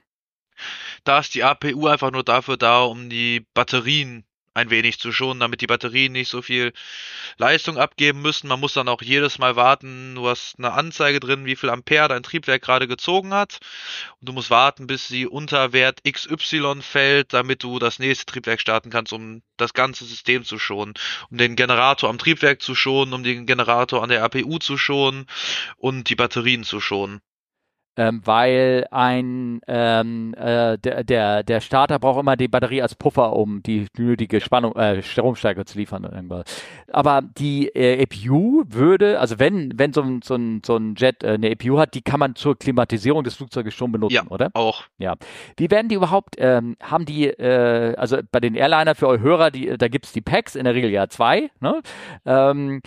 Da 1.05 1.21
ist 1.21 1.37
die 1.37 1.45
APU 1.45 1.87
einfach 1.87 2.11
nur 2.11 2.25
dafür 2.25 2.57
da, 2.57 2.83
um 2.83 3.09
die 3.09 3.47
Batterien 3.55 4.25
ein 4.55 4.71
wenig 4.71 4.99
zu 4.99 5.13
schonen, 5.13 5.41
damit 5.41 5.61
die 5.61 5.67
Batterien 5.67 6.13
nicht 6.13 6.29
so 6.29 6.43
viel 6.43 6.73
Leistung 7.39 7.79
abgeben 7.79 8.21
müssen. 8.21 8.49
Man 8.49 8.61
muss 8.61 8.75
dann 8.75 8.89
auch 8.89 9.03
jedes 9.03 9.39
Mal 9.39 9.57
warten, 9.57 10.15
du 10.15 10.29
hast 10.29 10.59
eine 10.59 10.73
Anzeige 10.73 11.21
drin, 11.21 11.47
wie 11.47 11.57
viel 11.57 11.71
Ampere 11.71 12.09
dein 12.09 12.23
Triebwerk 12.23 12.63
gerade 12.63 12.87
gezogen 12.87 13.33
hat. 13.33 13.61
Und 14.21 14.29
du 14.29 14.33
musst 14.33 14.51
warten, 14.51 14.87
bis 14.87 15.09
sie 15.09 15.27
unter 15.27 15.73
Wert 15.73 16.01
XY 16.05 16.83
fällt, 16.83 17.33
damit 17.33 17.63
du 17.63 17.79
das 17.79 17.99
nächste 17.99 18.27
Triebwerk 18.27 18.61
starten 18.61 18.91
kannst, 18.91 19.13
um 19.13 19.43
das 19.57 19.75
ganze 19.75 20.05
System 20.05 20.45
zu 20.45 20.59
schonen. 20.59 20.95
Um 21.31 21.39
den 21.39 21.57
Generator 21.57 22.11
am 22.11 22.19
Triebwerk 22.19 22.61
zu 22.61 22.75
schonen, 22.75 23.15
um 23.15 23.23
den 23.23 23.47
Generator 23.47 24.03
an 24.03 24.11
der 24.11 24.23
APU 24.23 24.59
zu 24.59 24.77
schonen 24.77 25.27
und 25.77 26.11
die 26.11 26.17
Batterien 26.17 26.65
zu 26.65 26.81
schonen 26.81 27.21
ähm, 27.97 28.23
weil 28.25 28.87
ein 28.91 29.61
ähm, 29.67 30.35
äh, 30.35 30.79
der, 30.79 31.05
der, 31.05 31.43
der 31.43 31.61
Starter 31.61 31.99
braucht 31.99 32.21
immer 32.21 32.37
die 32.37 32.49
Batterie 32.49 32.81
als 32.81 32.95
Puffer, 32.95 33.35
um 33.35 33.63
die 33.63 33.87
nötige 33.99 34.41
Spannung, 34.41 34.75
äh, 34.77 35.03
Stromstärke 35.03 35.65
zu 35.65 35.79
liefern. 35.79 36.05
Irgendwas. 36.05 36.45
Aber 36.91 37.23
die 37.23 37.69
äh, 37.69 38.03
EPU 38.03 38.65
würde, 38.67 39.21
also 39.21 39.39
wenn, 39.39 39.79
wenn 39.79 39.93
so 39.93 40.03
ein, 40.03 40.23
so 40.23 40.35
ein, 40.35 40.63
so 40.65 40.77
ein 40.77 40.95
Jet 40.97 41.23
äh, 41.23 41.33
eine 41.33 41.51
EPU 41.51 41.79
hat, 41.79 41.95
die 41.95 42.03
kann 42.03 42.21
man 42.21 42.35
zur 42.35 42.59
Klimatisierung 42.59 43.25
des 43.25 43.37
Flugzeuges 43.37 43.75
schon 43.75 43.93
benutzen, 43.93 44.15
ja, 44.15 44.27
oder? 44.29 44.51
Auch. 44.55 44.85
Ja. 44.99 45.17
Wie 45.57 45.71
werden 45.71 45.89
die 45.89 45.97
überhaupt, 45.97 46.37
ähm, 46.39 46.77
haben 46.83 47.05
die, 47.05 47.27
äh, 47.27 47.95
also 47.97 48.19
bei 48.31 48.41
den 48.41 48.55
Airliner 48.55 48.95
für 48.95 49.09
eure 49.09 49.21
Hörer, 49.21 49.51
die, 49.51 49.77
da 49.77 49.89
gibt's 49.89 50.13
die 50.13 50.23
Packs, 50.23 50.55
in 50.55 50.65
der 50.65 50.75
Regel 50.75 50.91
ja 50.91 51.09
zwei, 51.09 51.51
ne? 51.61 51.81
Ähm, 52.25 52.81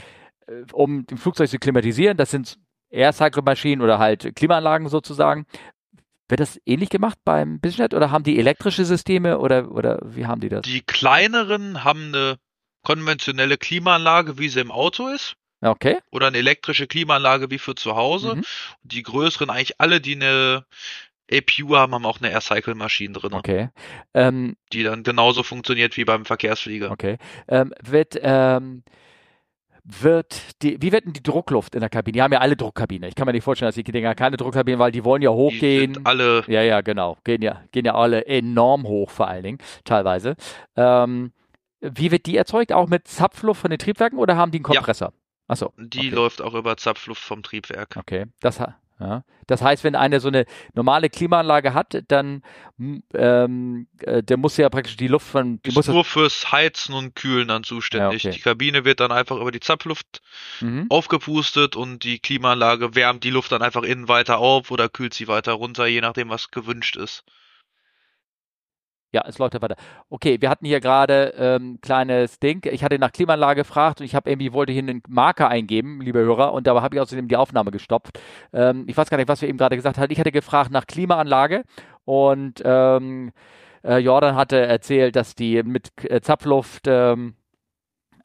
äh, 0.47 0.63
um 0.73 1.05
das 1.07 1.19
Flugzeug 1.19 1.49
zu 1.49 1.59
klimatisieren. 1.59 2.17
Das 2.17 2.31
sind 2.31 2.57
Air-Cycle-Maschinen 2.95 3.81
oder 3.81 3.99
halt 3.99 4.35
Klimaanlagen 4.35 4.89
sozusagen. 4.89 5.45
wird 6.27 6.39
das 6.39 6.59
ähnlich 6.65 6.89
gemacht 6.89 7.19
beim 7.23 7.59
Businessjet 7.59 7.93
oder 7.93 8.09
haben 8.11 8.23
die 8.23 8.39
elektrische 8.39 8.85
Systeme 8.85 9.37
oder, 9.39 9.71
oder 9.71 9.99
wie 10.03 10.25
haben 10.25 10.41
die 10.41 10.49
das? 10.49 10.63
Die 10.63 10.81
kleineren 10.81 11.83
haben 11.83 12.13
eine 12.13 12.37
konventionelle 12.83 13.57
Klimaanlage, 13.57 14.37
wie 14.37 14.49
sie 14.49 14.61
im 14.61 14.71
Auto 14.71 15.07
ist. 15.07 15.35
Okay. 15.61 15.97
Oder 16.11 16.27
eine 16.27 16.37
elektrische 16.37 16.87
Klimaanlage 16.87 17.49
wie 17.49 17.57
für 17.57 17.75
zu 17.75 17.95
Hause. 17.95 18.35
Mhm. 18.35 18.43
Die 18.83 19.03
größeren, 19.03 19.49
eigentlich 19.49 19.79
alle, 19.79 19.99
die 20.01 20.15
eine 20.15 20.65
APU 21.31 21.75
haben, 21.75 21.93
haben 21.93 22.05
auch 22.05 22.19
eine 22.19 22.31
Air-Cycle-Maschine 22.31 23.13
drin, 23.13 23.33
Okay. 23.33 23.69
Ähm, 24.13 24.55
die 24.71 24.83
dann 24.83 25.03
genauso 25.03 25.43
funktioniert 25.43 25.97
wie 25.97 26.05
beim 26.05 26.25
Verkehrsflieger. 26.25 26.91
okay. 26.91 27.17
Ähm, 27.47 27.73
wird, 27.81 28.19
ähm, 28.21 28.83
wird 29.87 30.61
die, 30.63 30.81
wie 30.81 30.91
wird 30.91 31.05
denn 31.05 31.13
die 31.13 31.21
Druckluft 31.23 31.75
in 31.75 31.81
der 31.81 31.89
Kabine? 31.89 32.13
Die 32.13 32.21
haben 32.21 32.33
ja 32.33 32.39
alle 32.39 32.55
Druckkabine. 32.55 33.07
Ich 33.07 33.15
kann 33.15 33.25
mir 33.27 33.33
nicht 33.33 33.43
vorstellen, 33.43 33.67
dass 33.67 33.75
die 33.75 33.83
Dinger 33.83 34.15
keine 34.15 34.35
Druckkabine, 34.37 34.79
weil 34.79 34.91
die 34.91 35.03
wollen 35.05 35.21
ja 35.21 35.29
Die 35.31 35.35
hochgehen. 35.37 35.93
sind 35.93 36.07
alle, 36.07 36.43
Ja, 36.47 36.61
ja, 36.63 36.81
genau. 36.81 37.17
Gehen 37.23 37.41
ja, 37.41 37.61
gehen 37.71 37.85
ja 37.85 37.93
alle 37.95 38.25
enorm 38.25 38.83
hoch, 38.87 39.09
vor 39.11 39.27
allen 39.27 39.43
Dingen, 39.43 39.57
teilweise. 39.83 40.35
Ähm, 40.75 41.31
wie 41.81 42.11
wird 42.11 42.25
die 42.25 42.35
erzeugt? 42.35 42.73
Auch 42.73 42.87
mit 42.87 43.07
Zapfluft 43.07 43.61
von 43.61 43.69
den 43.69 43.77
Triebwerken 43.79 44.17
oder 44.17 44.35
haben 44.35 44.51
die 44.51 44.57
einen 44.57 44.65
Ja. 44.73 44.79
Kompressor? 44.79 45.13
Achso. 45.47 45.71
die 45.77 45.99
okay. 45.99 46.09
läuft 46.09 46.41
auch 46.41 46.55
über 46.55 46.75
Zapfluft 46.77 47.21
vom 47.21 47.43
Triebwerk. 47.43 47.95
Okay. 47.97 48.25
Das, 48.39 48.59
ja. 48.99 49.23
das 49.47 49.61
heißt, 49.61 49.83
wenn 49.83 49.95
einer 49.95 50.19
so 50.19 50.27
eine 50.27 50.45
normale 50.73 51.09
Klimaanlage 51.09 51.73
hat, 51.73 52.03
dann 52.07 52.43
ähm, 53.13 53.87
äh, 53.99 54.23
der 54.23 54.37
muss 54.37 54.57
ja 54.57 54.69
praktisch 54.69 54.97
die 54.97 55.07
Luft 55.07 55.27
von. 55.27 55.61
Die 55.63 55.69
Ist 55.69 55.75
muss 55.75 55.87
nur 55.87 56.05
fürs 56.05 56.51
Heizen 56.51 56.93
und 56.93 57.15
Kühlen 57.15 57.47
dann 57.47 57.63
zuständig. 57.63 58.23
Ja, 58.23 58.29
okay. 58.29 58.37
Die 58.37 58.43
Kabine 58.43 58.85
wird 58.85 58.99
dann 58.99 59.11
einfach 59.11 59.37
über 59.37 59.51
die 59.51 59.59
Zapfluft 59.59 60.21
mhm. 60.61 60.85
aufgepustet 60.89 61.75
und 61.75 62.03
die 62.03 62.19
Klimaanlage 62.19 62.95
wärmt 62.95 63.23
die 63.23 63.31
Luft 63.31 63.51
dann 63.51 63.61
einfach 63.61 63.83
innen 63.83 64.07
weiter 64.07 64.37
auf 64.37 64.71
oder 64.71 64.89
kühlt 64.89 65.13
sie 65.13 65.27
weiter 65.27 65.53
runter, 65.53 65.85
je 65.85 66.01
nachdem, 66.01 66.29
was 66.29 66.51
gewünscht 66.51 66.95
ist. 66.95 67.23
Ja, 69.15 69.23
es 69.25 69.37
läuft 69.37 69.53
ja 69.53 69.61
weiter. 69.61 69.77
Okay, 70.09 70.41
wir 70.41 70.49
hatten 70.49 70.65
hier 70.65 70.81
gerade 70.81 71.33
ähm, 71.37 71.79
kleines 71.81 72.37
Ding. 72.37 72.61
Ich 72.69 72.83
hatte 72.83 72.99
nach 72.99 73.13
Klimaanlage 73.13 73.61
gefragt 73.61 74.01
und 74.01 74.05
ich 74.05 74.13
habe 74.13 74.29
irgendwie 74.29 74.51
wollte 74.51 74.73
hier 74.73 74.81
einen 74.81 75.01
Marker 75.07 75.47
eingeben, 75.47 76.01
liebe 76.01 76.19
Hörer, 76.19 76.51
und 76.51 76.67
dabei 76.67 76.81
habe 76.81 76.97
ich 76.97 77.01
außerdem 77.01 77.29
die 77.29 77.37
Aufnahme 77.37 77.71
gestoppt. 77.71 78.19
Ähm, 78.51 78.83
ich 78.89 78.97
weiß 78.97 79.09
gar 79.09 79.15
nicht, 79.15 79.29
was 79.29 79.41
wir 79.41 79.47
eben 79.47 79.57
gerade 79.57 79.77
gesagt 79.77 79.97
hatten. 79.97 80.11
Ich 80.11 80.19
hatte 80.19 80.33
gefragt 80.33 80.69
nach 80.69 80.85
Klimaanlage 80.85 81.63
und 82.03 82.61
ähm, 82.65 83.31
äh, 83.85 83.99
Jordan 83.99 84.35
hatte 84.35 84.57
erzählt, 84.59 85.15
dass 85.15 85.33
die 85.33 85.63
mit 85.63 85.91
äh, 86.03 86.19
Zapfluft 86.19 86.83
ähm, 86.87 87.35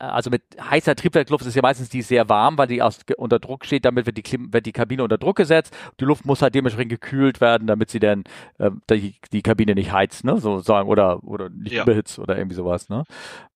also 0.00 0.30
mit 0.30 0.42
heißer 0.60 0.96
Triebwerkluft 0.96 1.44
ist 1.46 1.54
ja 1.54 1.62
meistens 1.62 1.88
die 1.90 2.02
sehr 2.02 2.28
warm, 2.28 2.58
weil 2.58 2.66
die 2.66 2.82
aus, 2.82 3.00
unter 3.16 3.38
Druck 3.38 3.64
steht, 3.66 3.84
damit 3.84 4.06
wird 4.06 4.16
die, 4.16 4.22
Klim 4.22 4.52
wird 4.52 4.66
die 4.66 4.72
Kabine 4.72 5.02
unter 5.04 5.18
Druck 5.18 5.36
gesetzt. 5.36 5.76
Die 6.00 6.04
Luft 6.04 6.24
muss 6.24 6.42
halt 6.42 6.54
dementsprechend 6.54 6.90
gekühlt 6.90 7.40
werden, 7.40 7.66
damit 7.66 7.90
sie 7.90 8.00
dann 8.00 8.24
äh, 8.58 8.70
die, 8.90 9.14
die 9.32 9.42
Kabine 9.42 9.74
nicht 9.74 9.92
heizt, 9.92 10.24
ne? 10.24 10.38
So 10.38 10.60
sagen, 10.60 10.88
oder, 10.88 11.22
oder 11.22 11.50
nicht 11.50 11.72
Ja. 11.72 11.82
überhitzt 11.82 12.18
oder 12.18 12.36
irgendwie 12.36 12.56
sowas, 12.56 12.88
ne? 12.88 13.04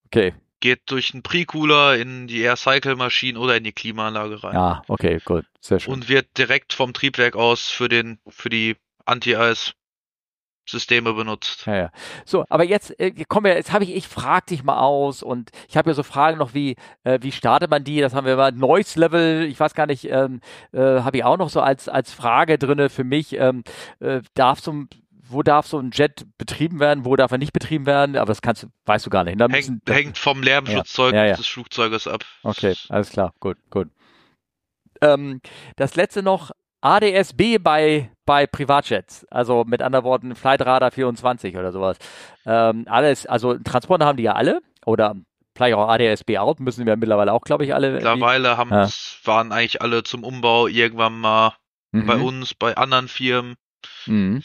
Okay. 0.07 0.35
Geht 0.61 0.83
durch 0.87 1.13
einen 1.13 1.23
Pre-Cooler 1.23 1.97
in 1.97 2.27
die 2.27 2.41
Air-Cycle-Maschine 2.41 3.39
oder 3.39 3.57
in 3.57 3.65
die 3.65 3.73
Klimaanlage 3.73 4.43
rein. 4.45 4.55
Ja, 4.55 4.83
okay, 4.89 5.21
gut. 5.25 5.45
Sehr 5.61 5.81
schön. 5.81 5.93
Und 5.93 6.09
wird 6.09 6.39
direkt 6.39 6.73
vom 6.73 6.93
Triebwerk 6.93 7.37
aus 7.37 7.69
für 7.69 7.89
den, 7.89 8.19
für 8.29 8.49
die 8.49 8.77
Anti-Eis-Systeme 10.65 11.13
benutzt. 11.15 11.67
Ja, 11.67 11.77
ja. 11.77 11.91
So, 12.25 12.45
aber 12.49 12.65
jetzt 12.65 12.99
äh, 12.99 13.13
kommen 13.29 13.47
wir, 13.47 13.55
jetzt 13.55 13.73
habe 13.73 13.85
ich, 13.85 13.95
ich 13.95 14.09
frag 14.09 14.47
dich 14.47 14.65
mal 14.65 14.79
aus 14.79 15.23
und 15.23 15.51
ich 15.69 15.77
habe 15.77 15.91
ja 15.91 15.95
so 15.95 16.03
Fragen 16.03 16.39
noch 16.39 16.55
wie, 16.55 16.77
äh, 17.05 17.19
wie 17.23 17.33
startet 17.33 17.71
man 17.71 17.85
die? 17.85 18.01
Das 18.01 18.15
haben 18.15 18.27
wir 18.27 18.37
mal 18.37 18.53
Noise 18.53 18.99
Level, 18.99 19.45
ich 19.45 19.59
weiß 19.59 19.75
gar 19.75 19.87
nicht, 19.87 20.05
ähm, 20.11 20.41
äh, 20.73 20.81
habe 20.81 21.17
ich 21.19 21.25
auch 21.25 21.39
noch 21.39 21.51
so 21.51 21.61
als, 21.61 21.89
als 21.89 22.13
Frage 22.13 22.59
drinne 22.59 22.91
für 22.91 23.05
mich. 23.05 23.35
Ähm, 23.35 23.65
äh, 24.01 24.21
darf 24.35 24.61
so 24.61 24.85
wo 25.27 25.43
darf 25.43 25.67
so 25.67 25.79
ein 25.79 25.91
Jet 25.91 26.27
betrieben 26.37 26.81
werden, 26.81 27.07
wo 27.07 27.17
darf 27.17 27.33
er 27.33 27.39
nicht 27.39 27.55
betrieben 27.55 27.87
werden? 27.87 28.15
Aber 28.17 28.27
das 28.27 28.43
kannst 28.43 28.63
du, 28.63 28.67
weißt 28.85 29.07
du 29.07 29.11
gar 29.11 29.25
nicht. 29.25 29.39
ne? 29.39 29.49
Hängt, 29.51 29.89
hängt 29.89 30.19
vom 30.19 30.43
Lärmschutzzeug 30.43 31.15
Ja, 31.15 31.25
ja. 31.25 31.35
des 31.35 31.47
Flugzeuges 31.47 32.07
ab. 32.07 32.25
Okay, 32.43 32.75
alles 32.91 33.09
klar, 33.09 33.33
gut, 33.41 33.57
gut. 33.71 33.89
Ähm, 35.01 35.41
das 35.77 35.97
letzte 35.97 36.23
noch, 36.23 36.51
ADS-B 36.85 37.59
bei, 37.59 38.11
bei 38.27 38.47
Privatjets, 38.47 39.25
also 39.31 39.65
mit 39.65 39.81
anderen 39.81 40.05
Worten 40.05 40.35
Flightradar 40.35 40.91
24 40.91 41.57
oder 41.57 41.73
sowas. 41.73 41.97
Ähm, 42.45 42.85
alles, 42.89 43.27
also 43.27 43.55
Transponder 43.59 44.07
haben 44.07 44.19
die 44.19 44.25
ja 44.25 44.35
alle 44.35 44.61
oder 44.85 45.15
vielleicht 45.57 45.75
auch 45.77 45.89
ADS-B 45.89 46.37
out, 46.39 46.61
müssen 46.61 46.85
wir 46.85 46.97
mittlerweile 46.97 47.33
auch, 47.33 47.41
glaube 47.43 47.65
ich, 47.65 47.75
alle. 47.75 47.93
Mittlerweile 47.93 48.57
haben 48.57 48.71
Ja. 48.71 48.89
waren 49.25 49.53
eigentlich 49.53 49.81
alle 49.81 50.03
zum 50.03 50.25
Umbau 50.25 50.67
irgendwann 50.67 51.19
mal 51.19 51.55
Mhm, 51.93 52.07
bei 52.07 52.17
uns, 52.17 52.55
bei 52.55 52.77
anderen 52.77 53.07
Firmen. 53.09 53.55
Mhm. 54.07 54.43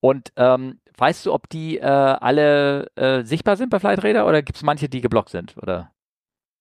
Und 0.00 0.32
ähm, 0.36 0.80
weißt 0.98 1.24
du, 1.26 1.32
ob 1.32 1.48
die 1.48 1.78
äh, 1.78 1.84
alle 1.84 2.88
äh, 2.96 3.22
sichtbar 3.22 3.56
sind 3.56 3.70
bei 3.70 3.78
Flightradar 3.78 4.26
oder 4.26 4.42
gibt 4.42 4.56
es 4.56 4.62
manche, 4.64 4.88
die 4.88 5.00
geblockt 5.00 5.28
sind? 5.30 5.56
Oder? 5.56 5.92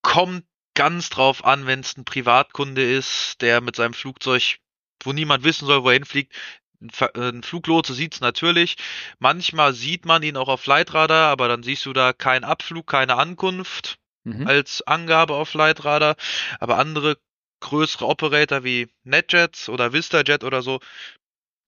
Kommt 0.04 0.44
ganz 0.74 1.10
drauf 1.10 1.46
an, 1.46 1.66
wenn 1.66 1.82
es 1.82 1.98
ein 1.98 2.06
Privatkunde 2.06 2.84
ist, 2.84 3.42
der 3.42 3.62
mit 3.62 3.76
seinem 3.76 3.94
Flugzeug, 3.94 4.58
wo 5.04 5.14
niemand 5.14 5.44
wissen 5.44 5.66
soll, 5.66 5.84
wo 5.84 5.90
er 5.90 5.96
hinfliegt. 5.96 6.34
Ein 6.82 6.90
äh, 7.16 7.30
Ein 7.30 7.44
Fluglotse 7.44 7.94
sieht's 7.94 8.22
natürlich. 8.22 8.76
Manchmal 9.20 9.74
sieht 9.74 10.06
man 10.06 10.24
ihn 10.24 10.38
auch 10.38 10.48
auf 10.48 10.62
Flightradar, 10.62 11.32
aber 11.32 11.48
dann 11.48 11.64
siehst 11.64 11.86
du 11.86 11.94
da 11.94 12.14
keinen 12.14 12.44
Abflug, 12.44 12.88
keine 12.88 13.16
Ankunft 13.18 13.98
Mhm. 14.24 14.46
als 14.48 14.82
Angabe 14.84 15.34
auf 15.36 15.50
Flightradar. 15.50 16.16
Aber 16.60 16.78
andere 16.78 17.18
größere 17.60 18.06
Operator 18.06 18.64
wie 18.64 18.88
NetJets 19.04 19.70
oder 19.70 19.94
VistaJet 19.94 20.44
oder 20.44 20.62
so, 20.62 20.80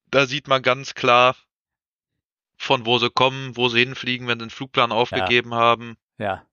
da 0.08 0.26
sieht 0.26 0.48
man 0.48 0.62
ganz 0.62 0.94
klar, 0.94 1.36
von 2.58 2.86
wo 2.86 3.00
sie 3.00 3.10
kommen, 3.10 3.58
wo 3.58 3.70
sie 3.70 3.80
hinfliegen, 3.80 4.28
wenn 4.28 4.40
sie 4.40 4.46
den 4.46 4.50
Flugplan 4.52 4.92
aufgegeben 4.92 5.54
haben. 5.54 5.96
Ja. 6.18 6.46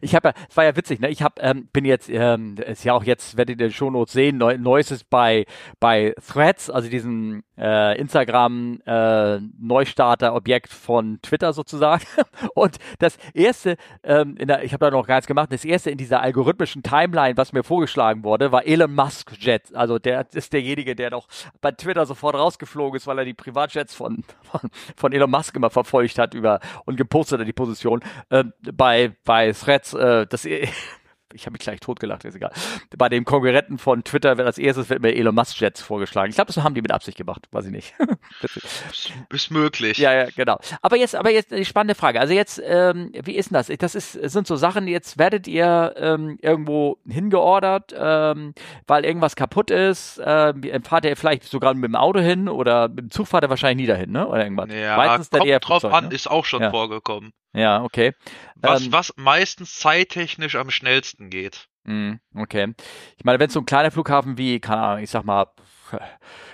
Ich 0.00 0.14
habe 0.14 0.28
ja, 0.28 0.34
es 0.48 0.56
war 0.56 0.64
ja 0.64 0.76
witzig, 0.76 1.00
ne? 1.00 1.08
Ich 1.08 1.22
habe, 1.22 1.40
ähm, 1.40 1.68
bin 1.72 1.84
jetzt, 1.84 2.08
ähm, 2.08 2.56
ist 2.56 2.84
ja 2.84 2.92
auch 2.92 3.04
jetzt, 3.04 3.36
werdet 3.36 3.60
ihr 3.60 3.68
den 3.68 3.72
Shownotes 3.72 4.12
sehen, 4.12 4.38
neu, 4.38 4.58
Neues 4.58 4.90
ist 4.90 5.08
bei, 5.10 5.46
bei 5.78 6.14
Threads, 6.26 6.70
also 6.70 6.88
diesem 6.88 7.42
äh, 7.56 7.98
Instagram 7.98 8.80
äh, 8.86 9.38
Neustarter-Objekt 9.58 10.72
von 10.72 11.20
Twitter 11.22 11.52
sozusagen. 11.52 12.04
Und 12.54 12.78
das 12.98 13.18
erste, 13.34 13.76
ähm, 14.02 14.36
der, 14.36 14.64
ich 14.64 14.72
habe 14.72 14.84
da 14.84 14.90
noch 14.90 15.06
gar 15.06 15.16
nichts 15.16 15.26
gemacht, 15.26 15.52
das 15.52 15.64
erste 15.64 15.90
in 15.90 15.98
dieser 15.98 16.22
algorithmischen 16.22 16.82
Timeline, 16.82 17.36
was 17.36 17.52
mir 17.52 17.62
vorgeschlagen 17.62 18.24
wurde, 18.24 18.52
war 18.52 18.66
Elon 18.66 18.94
Musk 18.94 19.32
Jet. 19.38 19.74
Also 19.74 19.98
der 19.98 20.26
ist 20.32 20.52
derjenige, 20.52 20.96
der 20.96 21.10
doch 21.10 21.28
bei 21.60 21.72
Twitter 21.72 22.06
sofort 22.06 22.34
rausgeflogen 22.34 22.96
ist, 22.96 23.06
weil 23.06 23.18
er 23.18 23.24
die 23.24 23.34
Privatjets 23.34 23.94
von, 23.94 24.24
von, 24.42 24.70
von 24.96 25.12
Elon 25.12 25.30
Musk 25.30 25.54
immer 25.56 25.70
verfolgt 25.70 26.18
hat 26.18 26.34
über 26.34 26.60
und 26.86 26.96
gepostet 26.96 27.40
hat 27.40 27.46
die 27.46 27.52
Position. 27.52 28.00
Ähm, 28.30 28.52
bei, 28.72 29.12
bei 29.24 29.52
Threads, 29.60 29.94
äh, 29.94 30.26
das 30.26 30.44
ich 31.34 31.46
habe 31.46 31.52
mich 31.52 31.60
gleich 31.60 31.80
totgelacht, 31.80 32.24
ist 32.24 32.34
egal. 32.34 32.52
Bei 32.96 33.08
dem 33.08 33.24
Konkurrenten 33.24 33.78
von 33.78 34.04
Twitter 34.04 34.36
wird 34.36 34.46
als 34.46 34.58
erstes 34.58 34.88
wird 34.90 35.02
mir 35.02 35.14
Elon 35.14 35.34
Musk 35.34 35.60
Jets 35.60 35.80
vorgeschlagen. 35.82 36.30
Ich 36.30 36.36
glaube, 36.36 36.52
das 36.52 36.62
haben 36.62 36.74
die 36.74 36.82
mit 36.82 36.90
Absicht 36.92 37.16
gemacht, 37.16 37.46
weiß 37.52 37.66
ich 37.66 37.72
nicht. 37.72 37.94
Ist, 39.30 39.50
möglich. 39.50 39.98
Ja, 39.98 40.12
ja, 40.12 40.26
genau. 40.34 40.58
Aber 40.82 40.96
jetzt, 40.96 41.14
aber 41.14 41.30
jetzt 41.30 41.50
die 41.50 41.64
spannende 41.64 41.94
Frage. 41.94 42.20
Also 42.20 42.34
jetzt, 42.34 42.60
ähm, 42.64 43.12
wie 43.24 43.34
ist 43.36 43.50
denn 43.50 43.54
das? 43.54 43.66
Das 43.78 43.94
ist, 43.94 44.12
sind 44.12 44.46
so 44.46 44.56
Sachen, 44.56 44.86
jetzt 44.86 45.18
werdet 45.18 45.46
ihr 45.48 45.94
ähm, 45.96 46.38
irgendwo 46.40 46.98
hingeordert, 47.08 47.94
ähm, 47.96 48.54
weil 48.86 49.04
irgendwas 49.04 49.36
kaputt 49.36 49.70
ist. 49.70 50.20
Ähm, 50.24 50.62
fahrt 50.84 51.04
ihr 51.04 51.16
vielleicht 51.16 51.44
sogar 51.44 51.74
mit 51.74 51.84
dem 51.84 51.96
Auto 51.96 52.20
hin 52.20 52.48
oder 52.48 52.88
mit 52.88 52.98
dem 52.98 53.10
Zug 53.10 53.28
fahrt 53.28 53.44
ihr 53.44 53.50
wahrscheinlich 53.50 53.86
nie 53.86 53.90
dahin, 53.92 54.10
ne? 54.12 54.26
Oder 54.26 54.44
irgendwas. 54.44 54.68
Ja, 54.72 54.96
Meistens 54.96 55.30
kommt 55.30 55.46
eher 55.46 55.60
drauf 55.60 55.84
an, 55.84 56.08
ne? 56.08 56.14
ist 56.14 56.30
auch 56.30 56.44
schon 56.44 56.62
Ja. 56.62 56.70
vorgekommen. 56.70 57.32
Ja, 57.52 57.82
okay. 57.82 58.12
Was, 58.54 58.84
Ähm, 58.84 58.92
was 58.92 59.12
meistens 59.16 59.76
zeittechnisch 59.76 60.54
am 60.54 60.70
schnellsten 60.70 61.19
geht. 61.28 61.66
Mm, 61.84 62.14
Okay. 62.34 62.72
Ich 63.18 63.24
meine, 63.24 63.38
wenn 63.38 63.48
es 63.48 63.52
so 63.52 63.60
ein 63.60 63.66
kleiner 63.66 63.90
Flughafen 63.90 64.38
wie, 64.38 64.60
keine 64.60 64.80
Ahnung, 64.80 65.02
ich 65.04 65.10
sag 65.10 65.24
mal, 65.24 65.46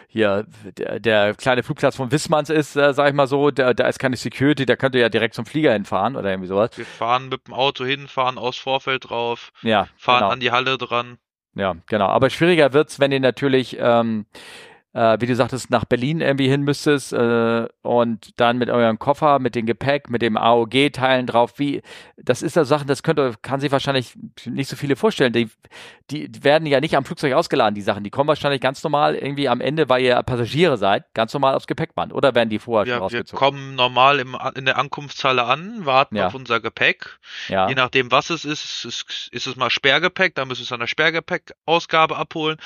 hier 0.08 0.46
der, 0.78 0.98
der 1.00 1.34
kleine 1.34 1.62
Flugplatz 1.62 1.96
von 1.96 2.10
Wissmanns 2.10 2.48
ist, 2.48 2.74
äh, 2.76 2.94
sag 2.94 3.08
ich 3.08 3.14
mal 3.14 3.26
so, 3.26 3.50
da, 3.50 3.74
da 3.74 3.86
ist 3.86 3.98
keine 3.98 4.16
Security, 4.16 4.64
da 4.66 4.76
könnt 4.76 4.94
ihr 4.94 5.02
ja 5.02 5.08
direkt 5.08 5.34
zum 5.34 5.44
Flieger 5.46 5.72
hinfahren 5.72 6.16
oder 6.16 6.30
irgendwie 6.30 6.48
sowas. 6.48 6.70
Wir 6.76 6.86
fahren 6.86 7.28
mit 7.28 7.46
dem 7.46 7.54
Auto 7.54 7.84
hin, 7.84 8.08
fahren 8.08 8.38
aus 8.38 8.56
Vorfeld 8.56 9.10
drauf, 9.10 9.52
Ja, 9.62 9.88
fahren 9.96 10.20
genau. 10.20 10.32
an 10.32 10.40
die 10.40 10.50
Halle 10.52 10.78
dran. 10.78 11.18
Ja, 11.54 11.74
genau. 11.86 12.06
Aber 12.06 12.30
schwieriger 12.30 12.72
wird's, 12.72 12.98
wenn 13.00 13.12
ihr 13.12 13.20
natürlich, 13.20 13.76
ähm, 13.80 14.26
äh, 14.97 15.20
wie 15.20 15.26
du 15.26 15.36
sagtest, 15.36 15.68
nach 15.70 15.84
Berlin 15.84 16.22
irgendwie 16.22 16.49
hin 16.49 16.62
müsstest 16.62 17.12
äh, 17.12 17.66
und 17.82 18.40
dann 18.40 18.57
mit 18.57 18.70
eurem 18.70 18.99
Koffer, 18.99 19.38
mit 19.38 19.55
dem 19.55 19.66
Gepäck, 19.66 20.09
mit 20.09 20.22
dem 20.22 20.38
AOG-Teilen 20.38 21.26
drauf. 21.26 21.59
Wie, 21.59 21.82
das 22.16 22.40
ist 22.40 22.57
ja 22.57 22.64
Sachen, 22.64 22.86
das 22.88 23.03
könnt 23.03 23.18
ihr, 23.18 23.34
kann 23.42 23.61
sich 23.61 23.70
wahrscheinlich 23.70 24.16
nicht 24.47 24.70
so 24.70 24.76
viele 24.76 24.97
vorstellen. 24.97 25.34
Die, 25.34 25.51
die 26.11 26.30
werden 26.42 26.66
ja 26.66 26.80
nicht 26.80 26.97
am 26.97 27.05
Flugzeug 27.05 27.34
ausgeladen, 27.34 27.74
die 27.74 27.82
Sachen. 27.82 28.05
Die 28.05 28.11
kommen 28.11 28.28
wahrscheinlich 28.28 28.62
ganz 28.62 28.82
normal 28.82 29.14
irgendwie 29.14 29.49
am 29.51 29.61
Ende, 29.61 29.88
weil 29.90 30.03
ihr 30.03 30.22
Passagiere 30.22 30.78
seid, 30.78 31.05
ganz 31.12 31.34
normal 31.34 31.55
aufs 31.55 31.66
Gepäckband. 31.66 32.14
Oder 32.14 32.34
werden 32.34 32.49
die 32.49 32.59
vorher 32.59 32.86
schon 32.86 32.90
Ja, 32.94 32.97
wir 32.97 33.03
rausgezogen? 33.03 33.38
kommen 33.38 33.74
normal 33.74 34.18
im, 34.18 34.34
in 34.55 34.64
der 34.64 34.78
Ankunftshalle 34.78 35.44
an, 35.44 35.84
warten 35.84 36.16
Ja. 36.16 36.28
auf 36.28 36.34
unser 36.34 36.61
Gepäck. 36.61 37.18
Ja. 37.49 37.68
Je 37.68 37.74
nachdem, 37.74 38.11
was 38.11 38.30
es 38.30 38.47
ist, 38.47 38.84
ist, 38.86 39.28
ist 39.30 39.47
es 39.47 39.57
mal 39.57 39.68
Sperrgepäck, 39.68 40.34
dann 40.34 40.49
müssen 40.49 40.61
wir 40.61 40.64
es 40.64 40.72
an 40.72 40.80
der 40.80 40.86
Sperrgepäckausgabe 40.86 42.16
abholen. 42.16 42.57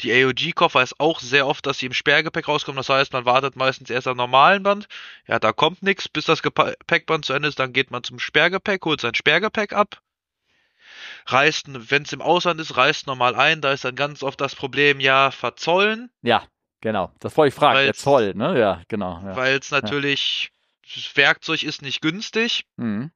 Die 0.00 0.12
AOG-Koffer 0.12 0.82
ist 0.82 1.00
auch 1.00 1.20
sehr 1.20 1.46
oft 1.46 1.64
das 1.66 1.77
dass 1.78 1.80
sie 1.80 1.86
im 1.86 1.92
Sperrgepäck 1.92 2.48
rauskommen. 2.48 2.76
Das 2.76 2.88
heißt, 2.88 3.12
man 3.12 3.24
wartet 3.24 3.54
meistens 3.54 3.88
erst 3.88 4.08
am 4.08 4.16
normalen 4.16 4.64
Band. 4.64 4.88
Ja, 5.28 5.38
da 5.38 5.52
kommt 5.52 5.82
nichts, 5.82 6.08
bis 6.08 6.24
das 6.24 6.42
Gepäckband 6.42 7.24
zu 7.24 7.32
Ende 7.32 7.48
ist. 7.48 7.60
Dann 7.60 7.72
geht 7.72 7.92
man 7.92 8.02
zum 8.02 8.18
Sperrgepäck, 8.18 8.84
holt 8.84 9.00
sein 9.00 9.14
Sperrgepäck 9.14 9.72
ab. 9.72 10.02
Reist, 11.26 11.66
wenn 11.68 12.02
es 12.02 12.12
im 12.12 12.20
Ausland 12.20 12.60
ist, 12.60 12.76
reist 12.76 13.06
normal 13.06 13.36
ein. 13.36 13.60
Da 13.60 13.72
ist 13.72 13.84
dann 13.84 13.94
ganz 13.94 14.24
oft 14.24 14.40
das 14.40 14.56
Problem, 14.56 14.98
ja, 14.98 15.30
verzollen. 15.30 16.10
Ja, 16.22 16.42
genau. 16.80 17.12
Das 17.20 17.36
wollte 17.36 17.50
ich 17.50 17.54
fragen. 17.54 17.78
Der 17.78 17.94
Zoll, 17.94 18.34
ne? 18.34 18.58
Ja, 18.58 18.82
genau. 18.88 19.22
Ja. 19.24 19.36
Weil 19.36 19.58
es 19.58 19.70
natürlich, 19.70 20.50
ja. 20.82 20.94
das 20.96 21.16
Werkzeug 21.16 21.62
ist 21.62 21.82
nicht 21.82 22.00
günstig. 22.00 22.66
Mhm. 22.76 23.12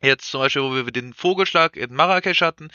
Jetzt 0.00 0.30
zum 0.30 0.40
Beispiel, 0.40 0.62
wo 0.62 0.74
wir 0.74 0.84
den 0.84 1.12
Vogelschlag 1.12 1.76
in 1.76 1.92
Marrakesch 1.92 2.40
hatten 2.40 2.70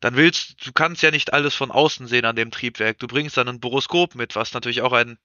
dann 0.00 0.16
willst 0.16 0.66
du 0.66 0.72
kannst 0.72 1.02
ja 1.02 1.10
nicht 1.10 1.32
alles 1.32 1.54
von 1.54 1.70
außen 1.70 2.06
sehen 2.06 2.24
an 2.24 2.36
dem 2.36 2.50
Triebwerk. 2.50 2.98
Du 2.98 3.06
bringst 3.06 3.36
dann 3.36 3.48
ein 3.48 3.60
Boroskop 3.60 4.14
mit, 4.14 4.34
was 4.34 4.52
natürlich 4.52 4.82
auch 4.82 4.92
ein 4.92 5.18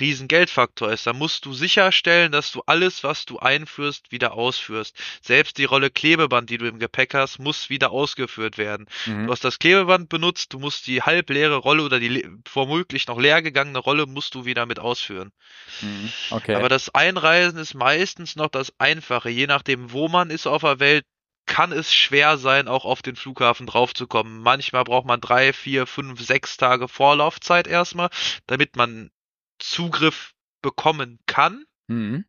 riesen 0.00 0.28
Geldfaktor 0.28 0.92
ist. 0.92 1.06
Da 1.06 1.12
musst 1.12 1.44
du 1.44 1.52
sicherstellen, 1.52 2.32
dass 2.32 2.52
du 2.52 2.62
alles, 2.66 3.04
was 3.04 3.24
du 3.24 3.38
einführst, 3.38 4.12
wieder 4.12 4.34
ausführst. 4.34 4.96
Selbst 5.22 5.58
die 5.58 5.64
Rolle 5.64 5.90
Klebeband, 5.90 6.50
die 6.50 6.58
du 6.58 6.68
im 6.68 6.78
Gepäck 6.78 7.14
hast, 7.14 7.38
muss 7.38 7.70
wieder 7.70 7.90
ausgeführt 7.90 8.58
werden. 8.58 8.86
Mhm. 9.06 9.26
Du 9.26 9.32
hast 9.32 9.44
das 9.44 9.58
Klebeband 9.58 10.08
benutzt, 10.08 10.52
du 10.52 10.58
musst 10.58 10.86
die 10.86 11.02
halb 11.02 11.30
leere 11.30 11.56
Rolle 11.56 11.82
oder 11.82 11.98
die 11.98 12.28
womöglich 12.52 13.06
noch 13.06 13.18
leer 13.18 13.42
gegangene 13.42 13.78
Rolle 13.78 14.06
musst 14.06 14.34
du 14.34 14.44
wieder 14.44 14.66
mit 14.66 14.78
ausführen. 14.78 15.32
Mhm. 15.80 16.12
Okay. 16.30 16.54
Aber 16.54 16.68
das 16.68 16.94
Einreisen 16.94 17.58
ist 17.58 17.74
meistens 17.74 18.36
noch 18.36 18.48
das 18.48 18.72
Einfache. 18.78 19.30
Je 19.30 19.46
nachdem, 19.46 19.92
wo 19.92 20.08
man 20.08 20.30
ist 20.30 20.46
auf 20.46 20.62
der 20.62 20.80
Welt, 20.80 21.04
kann 21.48 21.72
es 21.72 21.92
schwer 21.92 22.38
sein, 22.38 22.68
auch 22.68 22.84
auf 22.84 23.02
den 23.02 23.16
Flughafen 23.16 23.66
draufzukommen. 23.66 24.40
Manchmal 24.40 24.84
braucht 24.84 25.06
man 25.06 25.20
drei, 25.20 25.52
vier, 25.52 25.86
fünf, 25.86 26.20
sechs 26.20 26.56
Tage 26.56 26.86
Vorlaufzeit 26.86 27.66
erstmal, 27.66 28.10
damit 28.46 28.76
man 28.76 29.10
Zugriff 29.58 30.34
bekommen 30.62 31.18
kann. 31.26 31.64
Mhm. 31.88 32.24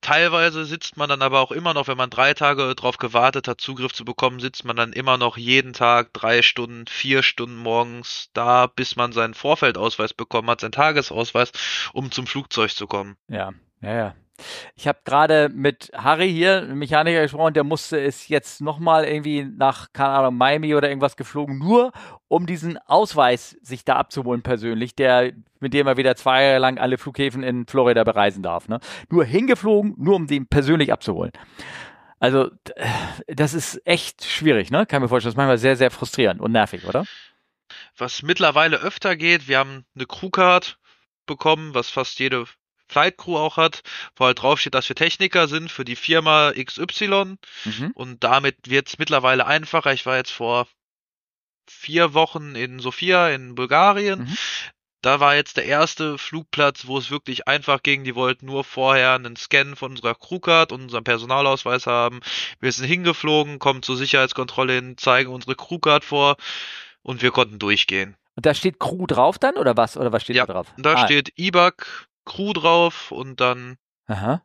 Teilweise 0.00 0.66
sitzt 0.66 0.98
man 0.98 1.08
dann 1.08 1.22
aber 1.22 1.40
auch 1.40 1.50
immer 1.50 1.72
noch, 1.72 1.88
wenn 1.88 1.96
man 1.96 2.10
drei 2.10 2.34
Tage 2.34 2.74
darauf 2.74 2.98
gewartet 2.98 3.48
hat, 3.48 3.62
Zugriff 3.62 3.94
zu 3.94 4.04
bekommen, 4.04 4.38
sitzt 4.38 4.66
man 4.66 4.76
dann 4.76 4.92
immer 4.92 5.16
noch 5.16 5.38
jeden 5.38 5.72
Tag 5.72 6.12
drei 6.12 6.42
Stunden, 6.42 6.86
vier 6.86 7.22
Stunden 7.22 7.56
morgens 7.56 8.28
da, 8.34 8.66
bis 8.66 8.96
man 8.96 9.12
seinen 9.12 9.32
Vorfeldausweis 9.32 10.12
bekommen 10.12 10.50
hat, 10.50 10.60
seinen 10.60 10.72
Tagesausweis, 10.72 11.52
um 11.94 12.10
zum 12.12 12.26
Flugzeug 12.26 12.72
zu 12.72 12.86
kommen. 12.86 13.16
Ja, 13.28 13.52
ja, 13.80 13.94
ja. 13.94 14.14
Ich 14.74 14.88
habe 14.88 14.98
gerade 15.04 15.48
mit 15.48 15.90
Harry 15.94 16.30
hier, 16.30 16.58
einem 16.58 16.78
Mechaniker, 16.78 17.22
gesprochen, 17.22 17.54
der 17.54 17.64
musste 17.64 18.00
es 18.00 18.28
jetzt 18.28 18.60
nochmal 18.60 19.04
irgendwie 19.04 19.44
nach, 19.44 19.92
keine 19.92 20.10
Ahnung, 20.10 20.36
Miami 20.36 20.74
oder 20.74 20.88
irgendwas 20.88 21.16
geflogen, 21.16 21.58
nur 21.58 21.92
um 22.28 22.46
diesen 22.46 22.78
Ausweis 22.78 23.56
sich 23.62 23.84
da 23.84 23.96
abzuholen 23.96 24.42
persönlich, 24.42 24.96
der, 24.96 25.32
mit 25.60 25.72
dem 25.72 25.86
er 25.86 25.96
wieder 25.96 26.16
zwei 26.16 26.44
Jahre 26.44 26.58
lang 26.58 26.78
alle 26.78 26.98
Flughäfen 26.98 27.42
in 27.42 27.66
Florida 27.66 28.02
bereisen 28.02 28.42
darf. 28.42 28.68
Ne? 28.68 28.80
Nur 29.08 29.24
hingeflogen, 29.24 29.94
nur 29.98 30.16
um 30.16 30.26
den 30.26 30.46
persönlich 30.46 30.92
abzuholen. 30.92 31.32
Also, 32.18 32.50
das 33.26 33.54
ist 33.54 33.86
echt 33.86 34.24
schwierig, 34.24 34.70
ne? 34.70 34.86
Kann 34.86 35.02
mir 35.02 35.08
vorstellen. 35.08 35.28
Das 35.28 35.34
ist 35.34 35.36
manchmal 35.36 35.58
sehr, 35.58 35.76
sehr 35.76 35.90
frustrierend 35.90 36.40
und 36.40 36.52
nervig, 36.52 36.86
oder? 36.86 37.04
Was 37.98 38.22
mittlerweile 38.22 38.78
öfter 38.78 39.14
geht, 39.14 39.46
wir 39.46 39.58
haben 39.58 39.84
eine 39.94 40.06
Crewcard 40.06 40.78
bekommen, 41.26 41.74
was 41.74 41.90
fast 41.90 42.18
jede 42.18 42.46
Flight 42.88 43.16
Crew 43.16 43.36
auch 43.36 43.56
hat, 43.56 43.82
wo 44.16 44.26
halt 44.26 44.42
draufsteht, 44.42 44.74
dass 44.74 44.88
wir 44.88 44.96
Techniker 44.96 45.48
sind 45.48 45.70
für 45.70 45.84
die 45.84 45.96
Firma 45.96 46.52
XY. 46.52 47.36
Mhm. 47.64 47.90
Und 47.94 48.24
damit 48.24 48.56
wird 48.68 48.88
es 48.88 48.98
mittlerweile 48.98 49.46
einfacher. 49.46 49.92
Ich 49.92 50.06
war 50.06 50.16
jetzt 50.16 50.32
vor 50.32 50.66
vier 51.66 52.14
Wochen 52.14 52.54
in 52.54 52.78
Sofia 52.78 53.30
in 53.30 53.54
Bulgarien. 53.54 54.20
Mhm. 54.20 54.36
Da 55.04 55.20
war 55.20 55.34
jetzt 55.34 55.58
der 55.58 55.66
erste 55.66 56.16
Flugplatz, 56.16 56.86
wo 56.86 56.96
es 56.96 57.10
wirklich 57.10 57.46
einfach 57.46 57.82
ging. 57.82 58.04
Die 58.04 58.14
wollten 58.14 58.46
nur 58.46 58.64
vorher 58.64 59.12
einen 59.12 59.36
Scan 59.36 59.76
von 59.76 59.90
unserer 59.90 60.14
Crewcard 60.14 60.72
und 60.72 60.80
unserem 60.80 61.04
Personalausweis 61.04 61.86
haben. 61.86 62.20
Wir 62.58 62.72
sind 62.72 62.86
hingeflogen, 62.86 63.58
kommen 63.58 63.82
zur 63.82 63.98
Sicherheitskontrolle 63.98 64.72
hin, 64.72 64.96
zeigen 64.96 65.30
unsere 65.30 65.56
Crewcard 65.56 66.04
vor 66.04 66.36
und 67.02 67.20
wir 67.20 67.32
konnten 67.32 67.58
durchgehen. 67.58 68.16
Und 68.34 68.46
da 68.46 68.54
steht 68.54 68.80
Crew 68.80 69.06
drauf 69.06 69.38
dann 69.38 69.56
oder 69.56 69.76
was? 69.76 69.98
Oder 69.98 70.10
was 70.10 70.22
steht 70.22 70.36
ja, 70.36 70.46
da 70.46 70.54
drauf? 70.54 70.72
Da 70.78 70.94
ah. 70.94 71.04
steht 71.04 71.38
IBAC 71.38 72.08
Crew 72.24 72.52
drauf 72.52 73.10
und 73.10 73.40
dann 73.40 73.76
Aha. 74.06 74.42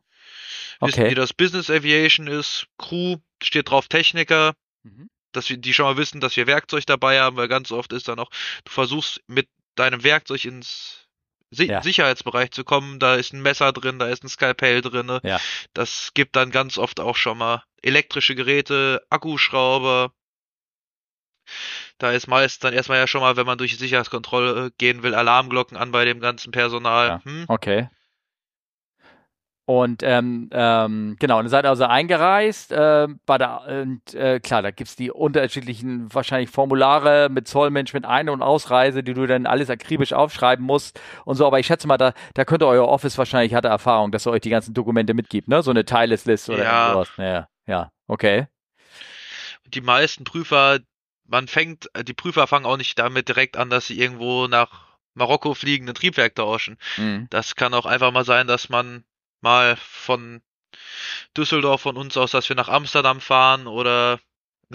Okay. 0.80 0.92
wissen, 0.92 1.10
wie 1.10 1.16
das 1.16 1.34
Business 1.34 1.70
Aviation 1.70 2.28
ist. 2.28 2.68
Crew 2.78 3.18
steht 3.42 3.70
drauf 3.70 3.88
Techniker. 3.88 4.54
Mhm. 4.84 5.10
Dass 5.32 5.50
wir 5.50 5.58
die 5.58 5.74
schon 5.74 5.86
mal 5.86 5.98
wissen, 5.98 6.22
dass 6.22 6.36
wir 6.38 6.48
Werkzeug 6.48 6.86
dabei 6.86 7.20
haben, 7.20 7.38
weil 7.38 7.48
ganz 7.48 7.72
oft 7.72 7.94
ist 7.94 8.08
dann 8.08 8.20
auch, 8.20 8.32
du 8.64 8.72
versuchst 8.72 9.22
mit 9.28 9.48
deinem 9.76 10.04
Werkzeug 10.04 10.44
ins 10.46 11.08
si 11.52 11.66
ja. 11.66 11.82
Sicherheitsbereich 11.82 12.52
zu 12.52 12.64
kommen, 12.64 13.00
da 13.00 13.16
ist 13.16 13.34
ein 13.34 13.42
Messer 13.42 13.72
drin, 13.72 14.00
da 14.00 14.08
ist 14.08 14.24
ein 14.24 14.30
Skalpell 14.30 14.82
drin. 14.82 15.20
Ja. 15.24 15.40
Das 15.74 16.12
gibt 16.14 16.36
dann 16.36 16.52
ganz 16.52 16.78
oft 16.78 17.00
auch 17.00 17.16
schon 17.16 17.38
mal 17.38 17.64
elektrische 17.82 18.36
Geräte, 18.36 19.04
Akkuschrauber. 19.10 20.14
Da 22.00 22.12
ist 22.12 22.28
meist 22.28 22.64
dann 22.64 22.74
erstmal 22.74 22.98
ja 22.98 23.08
schon 23.08 23.22
mal, 23.22 23.36
wenn 23.38 23.46
man 23.46 23.58
durch 23.58 23.72
die 23.72 23.78
Sicherheitskontrolle 23.78 24.72
gehen 24.78 25.04
will, 25.04 25.14
Alarmglocken 25.14 25.78
an 25.78 25.92
bei 25.92 26.06
dem 26.06 26.20
ganzen 26.20 26.52
Personal. 26.52 27.08
Ja. 27.08 27.22
Hm? 27.24 27.46
Okay. 27.48 27.90
Und 29.70 30.02
ähm, 30.02 30.50
ähm, 30.52 31.16
genau, 31.20 31.38
und 31.38 31.46
ihr 31.46 31.50
seid 31.50 31.68
also 31.68 31.84
eingereist. 31.84 32.72
Äh, 32.72 33.08
bei 33.28 33.38
der, 33.38 33.62
und 33.68 34.16
äh, 34.16 34.40
klar, 34.40 34.64
da 34.64 34.72
gibt 34.72 34.90
es 34.90 34.96
die 34.96 35.12
unterschiedlichen 35.12 36.12
wahrscheinlich 36.12 36.50
Formulare 36.50 37.30
mit 37.30 37.48
Zollmanagement 37.48 38.08
Ein- 38.08 38.30
und 38.30 38.42
Ausreise, 38.42 39.04
die 39.04 39.14
du 39.14 39.28
dann 39.28 39.46
alles 39.46 39.70
akribisch 39.70 40.12
aufschreiben 40.12 40.66
musst 40.66 41.00
und 41.24 41.36
so. 41.36 41.46
Aber 41.46 41.60
ich 41.60 41.68
schätze 41.68 41.86
mal, 41.86 41.98
da, 41.98 42.14
da 42.34 42.46
könnte 42.46 42.66
euer 42.66 42.88
Office 42.88 43.20
wahrscheinlich 43.20 43.54
hatte 43.54 43.68
Erfahrung, 43.68 44.12
dass 44.12 44.26
er 44.26 44.32
euch 44.32 44.42
die 44.42 44.50
ganzen 44.50 44.74
Dokumente 44.74 45.14
mitgibt, 45.14 45.48
ne? 45.48 45.62
So 45.62 45.70
eine 45.70 45.86
Teilesliste 45.86 46.54
oder 46.54 46.64
ja. 46.64 46.94
sowas. 46.94 47.10
Ja, 47.18 47.48
ja, 47.68 47.92
okay. 48.08 48.48
Die 49.68 49.82
meisten 49.82 50.24
Prüfer, 50.24 50.80
man 51.30 51.48
fängt, 51.48 51.90
äh, 51.94 52.04
die 52.04 52.14
Prüfer 52.14 52.48
fangen 52.48 52.66
auch 52.66 52.78
nicht 52.78 52.98
damit 53.00 53.28
direkt 53.28 53.58
an, 53.58 53.70
dass 53.70 53.88
sie 53.88 54.00
irgendwo 54.00 54.48
nach 54.48 54.98
Marokko 55.14 55.54
fliegen, 55.54 55.88
ein 55.88 55.96
Triebwerk 55.96 56.36
tauschen. 56.36 56.78
Mhm. 56.98 57.28
Das 57.30 57.56
kann 57.56 57.74
auch 57.74 57.86
einfach 57.86 58.12
mal 58.12 58.26
sein, 58.26 58.48
dass 58.48 58.70
man 58.70 59.04
mal 59.42 59.76
von 59.78 60.42
Düsseldorf 61.36 61.82
von 61.82 61.98
uns 61.98 62.18
aus, 62.18 62.32
dass 62.32 62.50
wir 62.50 62.56
nach 62.56 62.70
Amsterdam 62.70 63.22
fahren 63.22 63.68
oder 63.68 64.20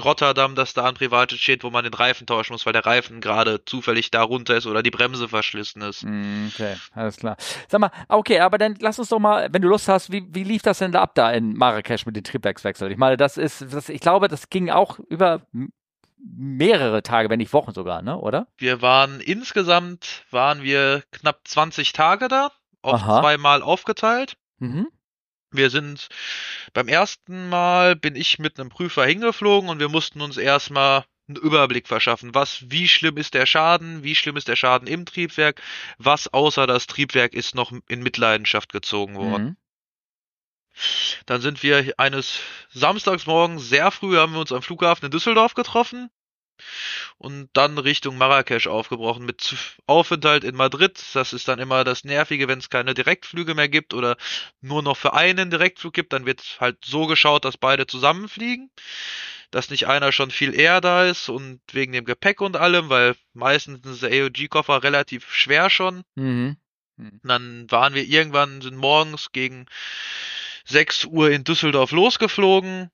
Rotterdam, 0.03 0.57
dass 0.57 0.75
da 0.75 0.87
ein 0.87 0.95
Privatjet 0.95 1.39
steht, 1.39 1.63
wo 1.63 1.71
man 1.71 1.85
den 1.85 1.95
Reifen 1.95 2.27
tauschen 2.27 2.53
muss, 2.53 2.67
weil 2.67 2.73
der 2.73 2.85
Reifen 2.85 3.21
gerade 3.21 3.65
zufällig 3.65 4.11
da 4.11 4.23
runter 4.23 4.57
ist 4.57 4.67
oder 4.67 4.83
die 4.83 4.91
Bremse 4.91 5.29
verschlissen 5.29 5.83
ist. 5.83 6.03
Mhm, 6.03 6.51
okay, 6.53 6.75
alles 6.95 7.17
klar. 7.17 7.37
Sag 7.69 7.81
mal, 7.81 7.93
okay, 8.09 8.41
aber 8.41 8.59
dann 8.59 8.75
lass 8.81 8.99
uns 8.99 9.11
doch 9.11 9.21
mal, 9.21 9.53
wenn 9.53 9.63
du 9.63 9.69
Lust 9.69 9.87
hast, 9.87 10.11
wie, 10.11 10.27
wie 10.31 10.43
lief 10.43 10.63
das 10.63 10.79
denn 10.79 10.91
da 10.91 11.03
ab 11.03 11.15
da 11.15 11.31
in 11.31 11.55
Marrakesch 11.55 12.07
mit 12.07 12.17
den 12.17 12.25
Triebwerkswechseln? 12.25 12.91
Ich 12.91 12.99
meine, 12.99 13.17
das 13.17 13.37
ist, 13.37 13.73
das, 13.73 13.89
ich 13.89 14.01
glaube, 14.01 14.27
das 14.27 14.51
ging 14.51 14.69
auch 14.69 14.99
über 14.99 15.43
mehrere 16.25 17.03
Tage, 17.03 17.31
wenn 17.31 17.39
nicht 17.39 17.53
Wochen 17.53 17.73
sogar, 17.73 18.03
ne, 18.03 18.19
oder? 18.19 18.49
Wir 18.57 18.83
waren 18.83 19.21
insgesamt 19.21 20.25
waren 20.31 20.63
wir 20.63 21.03
knapp 21.13 21.41
20 21.47 21.93
Tage 21.93 22.29
da, 22.29 22.51
auf 22.83 23.03
Aha. 23.03 23.21
zweimal 23.21 23.63
aufgeteilt. 23.63 24.37
Mhm. 24.59 24.89
Wir 25.51 25.71
sind 25.71 26.09
beim 26.73 26.89
ersten 26.89 27.49
Mal 27.49 27.95
bin 27.95 28.17
ich 28.17 28.39
mit 28.39 28.59
einem 28.59 28.71
Prüfer 28.71 29.05
hingeflogen 29.05 29.69
und 29.69 29.79
wir 29.79 29.89
mussten 29.89 30.21
uns 30.21 30.37
erstmal 30.37 31.05
einen 31.29 31.37
Überblick 31.37 31.89
verschaffen. 31.89 32.35
Was, 32.35 32.65
wie 32.71 32.89
schlimm 32.89 33.17
ist 33.17 33.35
der 33.35 33.47
Schaden? 33.47 34.03
Wie 34.03 34.15
schlimm 34.15 34.37
ist 34.37 34.49
der 34.49 34.57
Schaden 34.57 34.89
im 34.89 35.07
Triebwerk? 35.07 35.63
Was 35.99 36.33
außer 36.33 36.67
das 36.67 36.87
Triebwerk 36.87 37.35
ist 37.35 37.55
noch 37.55 37.73
in 37.89 38.03
Mitleidenschaft 38.03 38.73
gezogen 38.73 39.15
worden? 39.17 39.45
Mhm. 39.45 39.57
Dann 41.27 41.41
sind 41.41 41.63
wir 41.63 41.95
eines 41.99 42.41
Samstagsmorgens 42.71 43.69
sehr 43.69 43.91
früh 43.91 44.17
haben 44.17 44.33
wir 44.33 44.41
uns 44.41 44.53
am 44.53 44.63
Flughafen 44.63 45.07
in 45.07 45.11
Düsseldorf 45.11 45.55
getroffen 45.55 46.11
und 47.19 47.49
dann 47.53 47.79
Richtung 47.79 48.17
Marrakesch 48.17 48.67
aufgebrochen 48.67 49.25
mit 49.25 49.57
Aufenthalt 49.87 50.45
in 50.45 50.55
Madrid. 50.55 51.03
Das 51.15 51.33
ist 51.33 51.49
dann 51.49 51.59
immer 51.59 51.85
das 51.85 52.05
Nervige, 52.05 52.49
wenn 52.49 52.59
es 52.59 52.71
keine 52.71 52.95
Direktflüge 52.95 53.55
mehr 53.55 53.69
gibt 53.69 53.95
oder 53.95 54.17
nur 54.61 54.83
noch 54.83 54.97
für 54.97 55.15
einen 55.15 55.51
Direktflug 55.51 55.93
gibt, 55.93 56.13
dann 56.13 56.27
wird 56.27 56.59
halt 56.61 56.79
so 56.85 57.07
geschaut, 57.07 57.45
dass 57.45 57.57
beide 57.57 57.87
zusammenfliegen. 57.87 58.71
Dass 59.51 59.71
nicht 59.71 59.87
einer 59.87 60.11
schon 60.11 60.33
viel 60.33 60.53
eher 60.53 60.81
da 60.81 61.05
ist 61.05 61.29
und 61.29 61.61
wegen 61.73 61.93
dem 61.93 62.05
Gepäck 62.05 62.41
und 62.41 62.57
allem, 62.57 62.89
weil 62.89 63.15
meistens 63.35 63.87
ist 63.87 64.03
der 64.03 64.11
AOG-Koffer 64.11 64.83
relativ 64.83 65.33
schwer 65.33 65.71
schon. 65.71 66.03
Mhm. 66.17 66.57
Dann 67.23 67.71
waren 67.71 67.95
wir 67.95 68.05
irgendwann, 68.05 68.61
sind 68.63 68.77
morgens 68.77 69.33
gegen 69.33 69.67
6 70.65 71.07
Uhr 71.07 71.31
in 71.31 71.45
Düsseldorf 71.45 71.91
losgeflogen. 71.91 72.91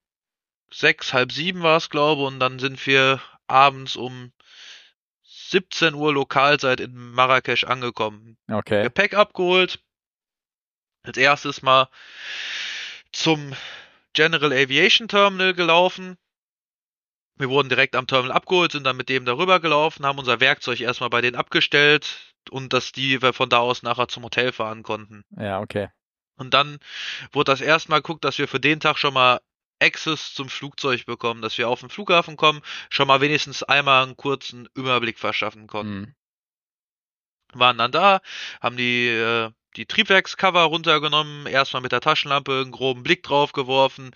Sechs, 0.73 1.12
halb 1.12 1.33
sieben 1.33 1.62
war 1.62 1.77
es, 1.77 1.91
glaube 1.91 2.25
und 2.25 2.39
dann 2.39 2.59
sind 2.59 2.85
wir 2.87 3.21
abends 3.49 3.97
um 3.97 4.33
17 5.51 5.95
Uhr 5.95 6.12
Lokalzeit 6.12 6.79
in 6.81 6.95
Marrakesch 6.95 7.64
angekommen. 7.64 8.37
Okay. 8.51 8.85
Gepäck 8.85 9.14
abgeholt. 9.14 9.83
Als 11.03 11.16
erstes 11.16 11.62
mal 11.62 11.89
zum 13.12 13.55
General 14.12 14.53
Aviation 14.53 15.09
Terminal 15.09 15.55
gelaufen. 15.55 16.16
Wir 17.37 17.49
wurden 17.49 17.68
direkt 17.68 17.97
am 17.97 18.07
Terminal 18.07 18.37
abgeholt, 18.37 18.73
sind 18.73 18.85
dann 18.85 18.97
mit 18.97 19.09
dem 19.09 19.25
darüber 19.25 19.61
gelaufen, 19.61 20.05
haben 20.05 20.18
unser 20.18 20.41
Werkzeug 20.41 20.81
erstmal 20.81 21.11
bei 21.11 21.21
denen 21.21 21.37
abgestellt 21.37 22.35
und 22.51 22.73
dass 22.73 22.93
die 22.93 23.23
wir 23.23 23.33
von 23.33 23.49
da 23.49 23.59
aus 23.59 23.83
nachher 23.83 24.09
zum 24.09 24.25
Hotel 24.25 24.53
fahren 24.53 24.83
konnten. 24.83 25.25
Ja, 25.37 25.61
okay. 25.61 25.89
Und 26.41 26.55
dann 26.55 26.78
wurde 27.32 27.53
das 27.53 27.61
erstmal 27.61 28.01
geguckt, 28.01 28.24
dass 28.24 28.38
wir 28.38 28.49
für 28.49 28.61
den 28.61 28.80
Tag 28.80 28.97
schon 28.97 29.12
mal 29.12 29.41
Access 29.78 30.32
zum 30.32 30.49
Flugzeug 30.49 31.05
bekommen, 31.05 31.43
dass 31.43 31.59
wir 31.59 31.68
auf 31.68 31.80
den 31.80 31.91
Flughafen 31.91 32.38
kommen, 32.38 32.62
schon 32.88 33.09
mal 33.09 33.20
wenigstens 33.20 33.62
einmal 33.62 34.05
einen 34.05 34.16
kurzen 34.16 34.66
Überblick 34.74 35.18
verschaffen 35.18 35.66
konnten. 35.66 36.01
Mhm. 36.01 36.14
Waren 37.53 37.76
dann 37.76 37.93
da, 37.93 38.20
haben 38.62 38.78
die 38.78 39.09
äh, 39.09 39.51
die 39.77 39.87
Triebwerkscover 39.87 40.62
runtergenommen, 40.62 41.47
erstmal 41.47 41.83
mit 41.83 41.93
der 41.93 42.01
Taschenlampe 42.01 42.61
einen 42.61 42.71
groben 42.73 43.03
Blick 43.03 43.23
drauf 43.23 43.53
geworfen. 43.53 44.11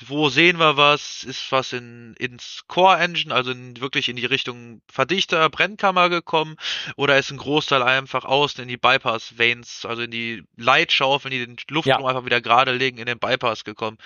Wo 0.00 0.28
sehen 0.28 0.58
wir 0.58 0.76
was? 0.76 1.24
Ist 1.24 1.50
was 1.52 1.72
in, 1.72 2.14
ins 2.18 2.62
Core 2.68 2.98
Engine, 2.98 3.34
also 3.34 3.50
in, 3.50 3.80
wirklich 3.80 4.08
in 4.08 4.16
die 4.16 4.26
Richtung 4.26 4.82
Verdichter, 4.90 5.48
Brennkammer 5.50 6.08
gekommen? 6.08 6.56
Oder 6.96 7.18
ist 7.18 7.30
ein 7.30 7.38
Großteil 7.38 7.82
einfach 7.82 8.24
außen 8.24 8.62
in 8.62 8.68
die 8.68 8.76
Bypass 8.76 9.38
Vanes, 9.38 9.84
also 9.84 10.02
in 10.02 10.10
die 10.10 10.44
Leitschaufeln, 10.56 11.32
die 11.32 11.44
den 11.44 11.56
Luftstrom 11.68 12.02
Ja. 12.04 12.08
einfach 12.08 12.24
wieder 12.24 12.40
gerade 12.40 12.72
legen, 12.72 12.98
in 12.98 13.06
den 13.06 13.18
Bypass 13.18 13.64
gekommen? 13.64 13.98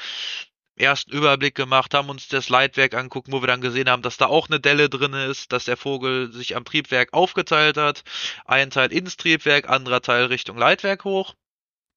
Ersten 0.77 1.11
Überblick 1.13 1.55
gemacht, 1.55 1.95
haben 1.95 2.11
uns 2.11 2.29
das 2.29 2.49
Leitwerk 2.51 2.95
angucken, 2.95 3.33
wo 3.33 3.43
wir 3.43 3.47
dann 3.47 3.61
gesehen 3.63 3.89
haben, 3.89 4.03
dass 4.03 4.19
da 4.19 4.27
auch 4.27 4.49
eine 4.49 4.61
Delle 4.61 4.89
drin 4.91 5.15
ist, 5.15 5.53
dass 5.53 5.65
der 5.65 5.77
Vogel 5.77 6.33
sich 6.33 6.55
am 6.55 6.65
Triebwerk 6.65 7.13
aufgeteilt 7.15 7.79
hat. 7.79 8.05
Ein 8.45 8.71
Teil 8.71 8.93
ins 8.93 9.17
Triebwerk, 9.17 9.69
anderer 9.69 10.03
Teil 10.03 10.27
Richtung 10.27 10.59
Leitwerk 10.59 11.05
hoch. 11.05 11.35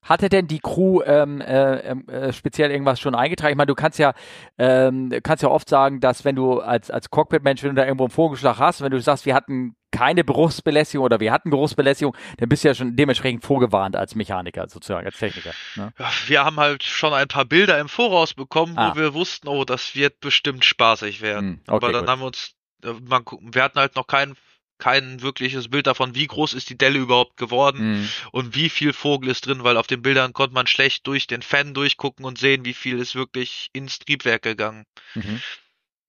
Hatte 0.01 0.29
denn 0.29 0.47
die 0.47 0.59
Crew 0.59 1.01
ähm, 1.05 1.41
äh, 1.41 1.79
ähm, 1.79 2.07
äh, 2.07 2.31
speziell 2.31 2.71
irgendwas 2.71 2.99
schon 2.99 3.15
eingetragen? 3.15 3.51
Ich 3.51 3.57
meine, 3.57 3.67
du 3.67 3.75
kannst 3.75 3.99
ja, 3.99 4.13
ähm, 4.57 5.11
kannst 5.23 5.43
ja 5.43 5.49
oft 5.49 5.67
sagen, 5.69 5.99
dass 5.99 6.23
wenn 6.25 6.35
du 6.35 6.59
als, 6.61 6.89
als 6.89 7.09
Cockpit-Mensch, 7.09 7.63
wenn 7.63 7.71
du 7.71 7.81
da 7.81 7.85
irgendwo 7.85 8.05
einen 8.05 8.11
Vogelschlag 8.11 8.57
hast, 8.59 8.81
wenn 8.81 8.91
du 8.91 9.01
sagst, 9.01 9.25
wir 9.25 9.35
hatten 9.35 9.75
keine 9.91 10.23
Geruchsbelästigung 10.23 11.03
oder 11.03 11.19
wir 11.19 11.31
hatten 11.31 11.49
Geruchsbelästigung, 11.49 12.15
dann 12.37 12.47
bist 12.47 12.63
du 12.63 12.69
ja 12.69 12.75
schon 12.75 12.95
dementsprechend 12.95 13.43
vorgewarnt 13.43 13.95
als 13.95 14.15
Mechaniker, 14.15 14.69
sozusagen, 14.69 15.05
als 15.05 15.17
Techniker. 15.17 15.51
Ne? 15.75 15.91
Wir 16.27 16.45
haben 16.45 16.57
halt 16.57 16.83
schon 16.83 17.13
ein 17.13 17.27
paar 17.27 17.45
Bilder 17.45 17.77
im 17.79 17.89
Voraus 17.89 18.33
bekommen, 18.33 18.77
Ah. 18.77 18.91
wo 18.91 18.99
wir 18.99 19.13
wussten, 19.13 19.47
oh, 19.47 19.65
das 19.65 19.95
wird 19.95 20.19
bestimmt 20.21 20.63
spaßig 20.63 21.21
werden. 21.21 21.49
Hm, 21.49 21.59
okay, 21.67 21.75
Aber 21.75 21.91
dann 21.91 22.01
gut. 22.03 22.09
haben 22.09 22.21
wir 22.21 22.27
uns, 22.27 22.53
äh, 22.85 22.93
man, 23.07 23.23
wir 23.41 23.63
hatten 23.63 23.79
halt 23.79 23.95
noch 23.95 24.07
kein, 24.07 24.35
kein 24.79 25.21
wirkliches 25.21 25.69
Bild 25.69 25.87
davon, 25.87 26.15
wie 26.15 26.25
groß 26.27 26.53
ist 26.53 26.69
die 26.69 26.77
Delle 26.77 26.97
überhaupt 26.99 27.37
geworden 27.37 27.79
Hm. 27.79 28.09
und 28.31 28.55
wie 28.55 28.69
viel 28.69 28.93
Vogel 28.93 29.29
ist 29.29 29.45
drin, 29.45 29.63
weil 29.63 29.77
auf 29.77 29.87
den 29.87 30.01
Bildern 30.01 30.33
konnte 30.33 30.53
man 30.55 30.67
schlecht 30.67 31.05
durch 31.05 31.27
den 31.27 31.41
Fan 31.41 31.73
durchgucken 31.73 32.25
und 32.25 32.37
sehen, 32.39 32.65
wie 32.65 32.73
viel 32.73 32.97
ist 32.99 33.13
wirklich 33.15 33.69
ins 33.73 33.99
Triebwerk 33.99 34.41
gegangen. 34.41 34.85
Mhm. 35.13 35.41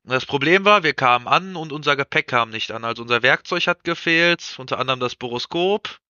Das 0.05 0.25
Problem 0.25 0.65
war, 0.65 0.83
wir 0.83 0.95
kamen 0.95 1.29
an 1.29 1.57
und 1.57 1.73
unser 1.73 1.95
Gepäck 1.95 2.29
kam 2.29 2.51
nicht 2.51 2.71
an. 2.71 2.85
Also 2.85 3.03
unser 3.03 3.23
Werkzeug 3.23 3.67
hat 3.67 3.85
gefehlt, 3.85 4.55
unter 4.57 4.79
anderem 4.79 4.99
das 4.99 5.15
Boroskop, 5.15 6.01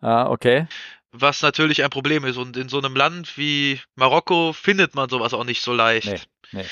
Ah, 0.00 0.28
okay. 0.28 0.66
was 1.12 1.42
natürlich 1.42 1.82
ein 1.82 1.90
Problem 1.90 2.24
ist. 2.24 2.36
Und 2.36 2.56
in 2.56 2.68
so 2.68 2.78
einem 2.78 2.94
Land 2.94 3.36
wie 3.38 3.80
Marokko 3.96 4.52
findet 4.52 4.94
man 4.94 5.08
sowas 5.08 5.32
auch 5.34 5.44
nicht 5.44 5.62
so 5.62 5.72
leicht. 5.72 6.06
Nee, 6.06 6.20
nee. 6.52 6.66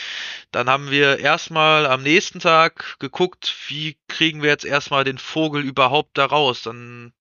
Dann 0.52 0.68
haben 0.68 0.90
wir 0.90 1.18
erstmal 1.18 1.86
am 1.86 2.02
nächsten 2.02 2.40
Tag 2.40 2.98
geguckt, 2.98 3.54
wie 3.68 3.96
kriegen 4.08 4.42
wir 4.42 4.50
jetzt 4.50 4.64
erstmal 4.64 5.04
den 5.04 5.18
Vogel 5.18 5.62
überhaupt 5.62 6.16
da 6.18 6.26
raus. 6.26 6.62
Dann 6.62 7.12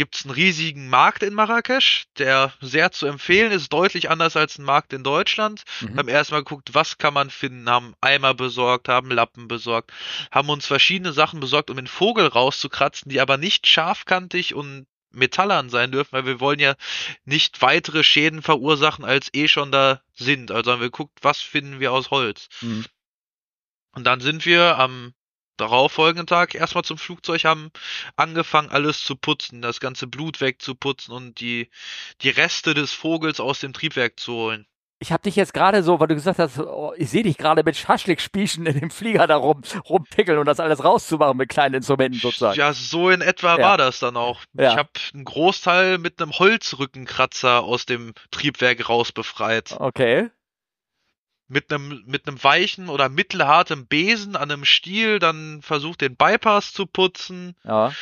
gibt's 0.00 0.24
einen 0.24 0.32
riesigen 0.32 0.88
Markt 0.88 1.22
in 1.22 1.34
Marrakesch, 1.34 2.06
der 2.16 2.54
sehr 2.62 2.90
zu 2.90 3.06
empfehlen 3.06 3.52
ist, 3.52 3.70
deutlich 3.70 4.08
anders 4.08 4.34
als 4.34 4.56
ein 4.56 4.64
Markt 4.64 4.94
in 4.94 5.04
Deutschland. 5.04 5.64
Mhm. 5.82 5.98
Haben 5.98 6.08
erstmal 6.08 6.40
geguckt, 6.40 6.70
was 6.72 6.96
kann 6.96 7.12
man 7.12 7.28
finden, 7.28 7.68
haben 7.68 7.94
Eimer 8.00 8.32
besorgt, 8.32 8.88
haben 8.88 9.10
Lappen 9.10 9.46
besorgt, 9.46 9.92
haben 10.30 10.48
uns 10.48 10.64
verschiedene 10.64 11.12
Sachen 11.12 11.40
besorgt, 11.40 11.68
um 11.68 11.76
den 11.76 11.86
Vogel 11.86 12.26
rauszukratzen, 12.26 13.10
die 13.10 13.20
aber 13.20 13.36
nicht 13.36 13.66
scharfkantig 13.66 14.54
und 14.54 14.86
metallern 15.12 15.70
sein 15.70 15.92
dürfen, 15.92 16.12
weil 16.12 16.26
wir 16.26 16.40
wollen 16.40 16.60
ja 16.60 16.74
nicht 17.24 17.62
weitere 17.62 18.04
Schäden 18.04 18.42
verursachen, 18.42 19.04
als 19.04 19.28
eh 19.32 19.48
schon 19.48 19.72
da 19.72 20.02
sind. 20.14 20.50
Also 20.50 20.72
haben 20.72 20.80
wir 20.80 20.88
geguckt, 20.88 21.18
was 21.22 21.40
finden 21.40 21.80
wir 21.80 21.92
aus 21.92 22.10
Holz. 22.10 22.48
Mhm. 22.60 22.84
Und 23.92 24.04
dann 24.04 24.20
sind 24.20 24.46
wir 24.46 24.78
am 24.78 25.14
darauffolgenden 25.56 26.26
Tag 26.26 26.54
erstmal 26.54 26.84
zum 26.84 26.96
Flugzeug, 26.96 27.44
haben 27.44 27.70
angefangen, 28.16 28.70
alles 28.70 29.04
zu 29.04 29.16
putzen, 29.16 29.60
das 29.62 29.80
ganze 29.80 30.06
Blut 30.06 30.40
wegzuputzen 30.40 31.12
und 31.12 31.40
die, 31.40 31.70
die 32.22 32.30
Reste 32.30 32.72
des 32.74 32.92
Vogels 32.92 33.40
aus 33.40 33.60
dem 33.60 33.72
Triebwerk 33.72 34.18
zu 34.18 34.32
holen. 34.32 34.66
Ich 35.02 35.12
habe 35.12 35.22
dich 35.22 35.34
jetzt 35.34 35.54
gerade 35.54 35.82
so, 35.82 35.98
weil 35.98 36.08
du 36.08 36.14
gesagt 36.14 36.38
hast, 36.38 36.58
oh, 36.58 36.92
ich 36.94 37.08
sehe 37.08 37.22
dich 37.22 37.38
gerade 37.38 37.62
mit 37.64 37.74
Schaschlikspießen 37.74 38.66
in 38.66 38.78
dem 38.78 38.90
Flieger 38.90 39.26
da 39.26 39.36
rum, 39.36 39.62
rumpickeln 39.88 40.38
und 40.38 40.44
das 40.44 40.60
alles 40.60 40.84
rauszumachen 40.84 41.38
mit 41.38 41.48
kleinen 41.48 41.76
Instrumenten 41.76 42.20
sozusagen. 42.20 42.58
Ja, 42.58 42.74
so 42.74 43.08
in 43.08 43.22
etwa 43.22 43.56
Ja. 43.56 43.62
war 43.64 43.78
das 43.78 43.98
dann 43.98 44.18
auch. 44.18 44.42
Ja. 44.52 44.72
Ich 44.72 44.76
habe 44.76 44.90
einen 45.14 45.24
Großteil 45.24 45.96
mit 45.96 46.20
einem 46.20 46.32
Holzrückenkratzer 46.38 47.62
aus 47.62 47.86
dem 47.86 48.12
Triebwerk 48.30 48.90
raus 48.90 49.10
befreit. 49.10 49.74
Okay. 49.78 50.28
Mit 51.48 51.72
einem, 51.72 52.04
mit 52.06 52.28
einem 52.28 52.44
weichen 52.44 52.90
oder 52.90 53.08
mittelhartem 53.08 53.86
Besen 53.86 54.36
an 54.36 54.50
einem 54.50 54.66
Stiel 54.66 55.18
dann 55.18 55.62
versucht, 55.62 56.02
den 56.02 56.14
Bypass 56.14 56.74
zu 56.74 56.84
putzen. 56.84 57.56
Ja. 57.64 57.92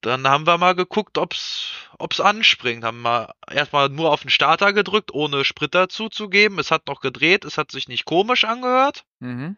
Dann 0.00 0.26
haben 0.26 0.46
wir 0.46 0.56
mal 0.56 0.74
geguckt, 0.74 1.18
ob's, 1.18 1.72
ob's 1.98 2.20
anspringt. 2.20 2.84
Haben 2.84 3.02
mal 3.02 3.34
erstmal 3.50 3.88
nur 3.90 4.10
auf 4.12 4.22
den 4.22 4.30
Starter 4.30 4.72
gedrückt, 4.72 5.12
ohne 5.12 5.44
Sprit 5.44 5.74
dazuzugeben. 5.74 6.58
Es 6.58 6.70
hat 6.70 6.86
noch 6.86 7.00
gedreht, 7.00 7.44
es 7.44 7.58
hat 7.58 7.70
sich 7.70 7.88
nicht 7.88 8.06
komisch 8.06 8.44
angehört. 8.44 9.04
Mhm. 9.18 9.56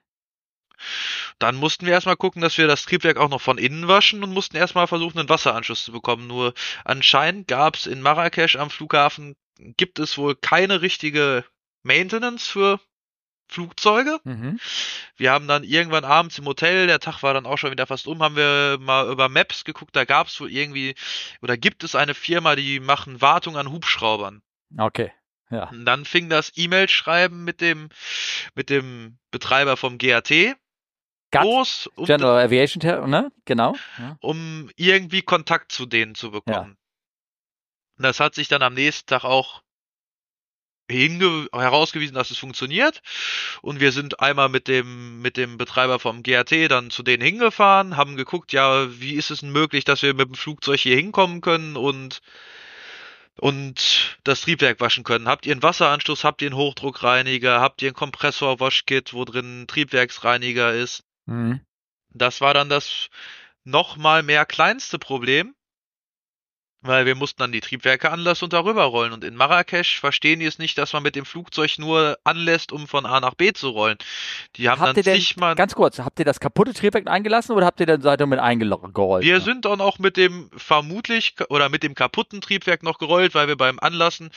Dann 1.38 1.56
mussten 1.56 1.86
wir 1.86 1.92
erstmal 1.92 2.16
gucken, 2.16 2.42
dass 2.42 2.58
wir 2.58 2.66
das 2.66 2.84
Triebwerk 2.84 3.16
auch 3.16 3.28
noch 3.28 3.40
von 3.40 3.58
innen 3.58 3.86
waschen 3.86 4.24
und 4.24 4.32
mussten 4.32 4.56
erstmal 4.56 4.88
versuchen, 4.88 5.18
einen 5.18 5.28
Wasseranschluss 5.28 5.84
zu 5.84 5.92
bekommen. 5.92 6.26
Nur 6.26 6.54
anscheinend 6.84 7.46
gab's 7.46 7.86
in 7.86 8.02
Marrakesch 8.02 8.56
am 8.56 8.70
Flughafen, 8.70 9.36
gibt 9.58 10.00
es 10.00 10.18
wohl 10.18 10.34
keine 10.34 10.82
richtige 10.82 11.44
Maintenance 11.84 12.48
für 12.48 12.80
Flugzeuge. 13.52 14.18
Mhm. 14.24 14.58
Wir 15.16 15.32
haben 15.32 15.46
dann 15.46 15.64
irgendwann 15.64 16.04
abends 16.04 16.38
im 16.38 16.46
Hotel, 16.46 16.86
der 16.86 17.00
Tag 17.00 17.22
war 17.22 17.34
dann 17.34 17.46
auch 17.46 17.58
schon 17.58 17.70
wieder 17.70 17.86
fast 17.86 18.06
um, 18.06 18.22
haben 18.22 18.36
wir 18.36 18.78
mal 18.80 19.10
über 19.10 19.28
Maps 19.28 19.64
geguckt, 19.64 19.94
da 19.94 20.04
gab's 20.04 20.40
wohl 20.40 20.50
irgendwie, 20.50 20.94
oder 21.40 21.56
gibt 21.56 21.84
es 21.84 21.94
eine 21.94 22.14
Firma, 22.14 22.56
die 22.56 22.80
machen 22.80 23.20
Wartung 23.20 23.56
an 23.56 23.70
Hubschraubern. 23.70 24.42
Okay. 24.76 25.12
Ja. 25.50 25.68
Und 25.68 25.84
dann 25.84 26.04
fing 26.04 26.30
das 26.30 26.52
E-Mail-Schreiben 26.56 27.44
mit 27.44 27.60
dem, 27.60 27.90
mit 28.54 28.70
dem 28.70 29.18
Betreiber 29.30 29.76
vom 29.76 29.98
GAT 29.98 30.56
GAT, 31.32 31.44
los, 31.44 31.90
um, 31.94 32.04
General 32.04 32.44
Aviation, 32.44 33.10
ne? 33.10 33.32
Genau. 33.46 33.74
Ja. 33.98 34.16
um 34.20 34.70
irgendwie 34.76 35.22
Kontakt 35.22 35.72
zu 35.72 35.86
denen 35.86 36.14
zu 36.14 36.30
bekommen. 36.30 36.76
Und 37.96 38.04
das 38.04 38.20
hat 38.20 38.34
sich 38.34 38.48
dann 38.48 38.62
am 38.62 38.74
nächsten 38.74 39.06
Tag 39.06 39.24
auch 39.24 39.62
herausgewiesen, 40.92 42.14
dass 42.14 42.30
es 42.30 42.38
funktioniert. 42.38 43.02
Und 43.60 43.80
wir 43.80 43.92
sind 43.92 44.20
einmal 44.20 44.48
mit 44.48 44.68
dem, 44.68 45.20
mit 45.20 45.36
dem 45.36 45.58
Betreiber 45.58 45.98
vom 45.98 46.22
GRT 46.22 46.70
dann 46.70 46.90
zu 46.90 47.02
denen 47.02 47.22
hingefahren, 47.22 47.96
haben 47.96 48.16
geguckt, 48.16 48.52
ja, 48.52 48.88
wie 49.00 49.14
ist 49.14 49.30
es 49.30 49.40
denn 49.40 49.50
möglich, 49.52 49.84
dass 49.84 50.02
wir 50.02 50.14
mit 50.14 50.28
dem 50.28 50.34
Flugzeug 50.34 50.80
hier 50.80 50.96
hinkommen 50.96 51.40
können 51.40 51.76
und, 51.76 52.20
und 53.38 54.18
das 54.24 54.42
Triebwerk 54.42 54.80
waschen 54.80 55.04
können. 55.04 55.28
Habt 55.28 55.46
ihr 55.46 55.52
einen 55.52 55.62
Wasseranschluss, 55.62 56.24
habt 56.24 56.42
ihr 56.42 56.48
einen 56.48 56.56
Hochdruckreiniger, 56.56 57.60
habt 57.60 57.82
ihr 57.82 57.90
ein 57.90 57.94
Kompressor-Waschkit, 57.94 59.12
wo 59.12 59.24
drin 59.24 59.62
ein 59.62 59.66
Triebwerksreiniger 59.66 60.72
ist? 60.72 61.04
Mhm. 61.26 61.60
Das 62.10 62.40
war 62.40 62.54
dann 62.54 62.68
das 62.68 63.08
noch 63.64 63.96
mal 63.96 64.22
mehr 64.22 64.44
kleinste 64.44 64.98
Problem, 64.98 65.54
weil 66.82 67.06
wir 67.06 67.14
mussten 67.14 67.40
dann 67.40 67.52
die 67.52 67.60
Triebwerke 67.60 68.10
anlassen 68.10 68.44
und 68.44 68.52
darüber 68.52 68.84
rollen. 68.84 69.12
Und 69.12 69.24
in 69.24 69.36
Marrakesch 69.36 70.00
verstehen 70.00 70.40
die 70.40 70.46
es 70.46 70.58
nicht, 70.58 70.76
dass 70.78 70.92
man 70.92 71.02
mit 71.02 71.14
dem 71.16 71.24
Flugzeug 71.24 71.78
nur 71.78 72.18
anlässt, 72.24 72.72
um 72.72 72.88
von 72.88 73.06
A 73.06 73.20
nach 73.20 73.34
B 73.34 73.52
zu 73.52 73.70
rollen. 73.70 73.96
Die 74.56 74.68
haben 74.68 74.80
Habt 74.80 74.96
dann 74.96 75.04
denn, 75.04 75.14
nicht 75.14 75.38
mal. 75.38 75.54
ganz 75.54 75.74
kurz, 75.74 75.98
habt 76.00 76.18
ihr 76.18 76.24
das 76.24 76.40
kaputte 76.40 76.74
Triebwerk 76.74 77.06
eingelassen 77.08 77.52
oder 77.52 77.66
habt 77.66 77.80
ihr 77.80 77.86
dann 77.86 78.02
ihr 78.02 78.26
mit 78.26 78.38
eingerollt? 78.40 79.24
Wir 79.24 79.40
sind 79.40 79.64
dann 79.64 79.80
auch 79.80 79.98
mit 79.98 80.16
dem 80.16 80.50
vermutlich 80.56 81.34
oder 81.48 81.68
mit 81.68 81.82
dem 81.82 81.94
kaputten 81.94 82.40
Triebwerk 82.40 82.82
noch 82.82 82.98
gerollt, 82.98 83.34
weil 83.34 83.48
wir 83.48 83.56
beim 83.56 83.78
Anlassen, 83.78 84.30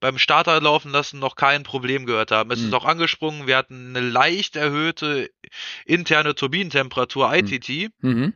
beim 0.00 0.18
Starter 0.18 0.60
laufen 0.60 0.90
lassen 0.90 1.18
noch 1.20 1.36
kein 1.36 1.62
Problem 1.62 2.04
gehört 2.06 2.30
haben. 2.32 2.50
Es 2.50 2.60
Mhm. 2.60 2.66
ist 2.66 2.74
auch 2.74 2.84
angesprungen, 2.84 3.46
wir 3.46 3.56
hatten 3.56 3.96
eine 3.96 4.06
leicht 4.06 4.56
erhöhte 4.56 5.30
interne 5.86 6.34
Turbinentemperatur 6.34 7.32
ITT. 7.34 7.90
Mhm. 8.00 8.34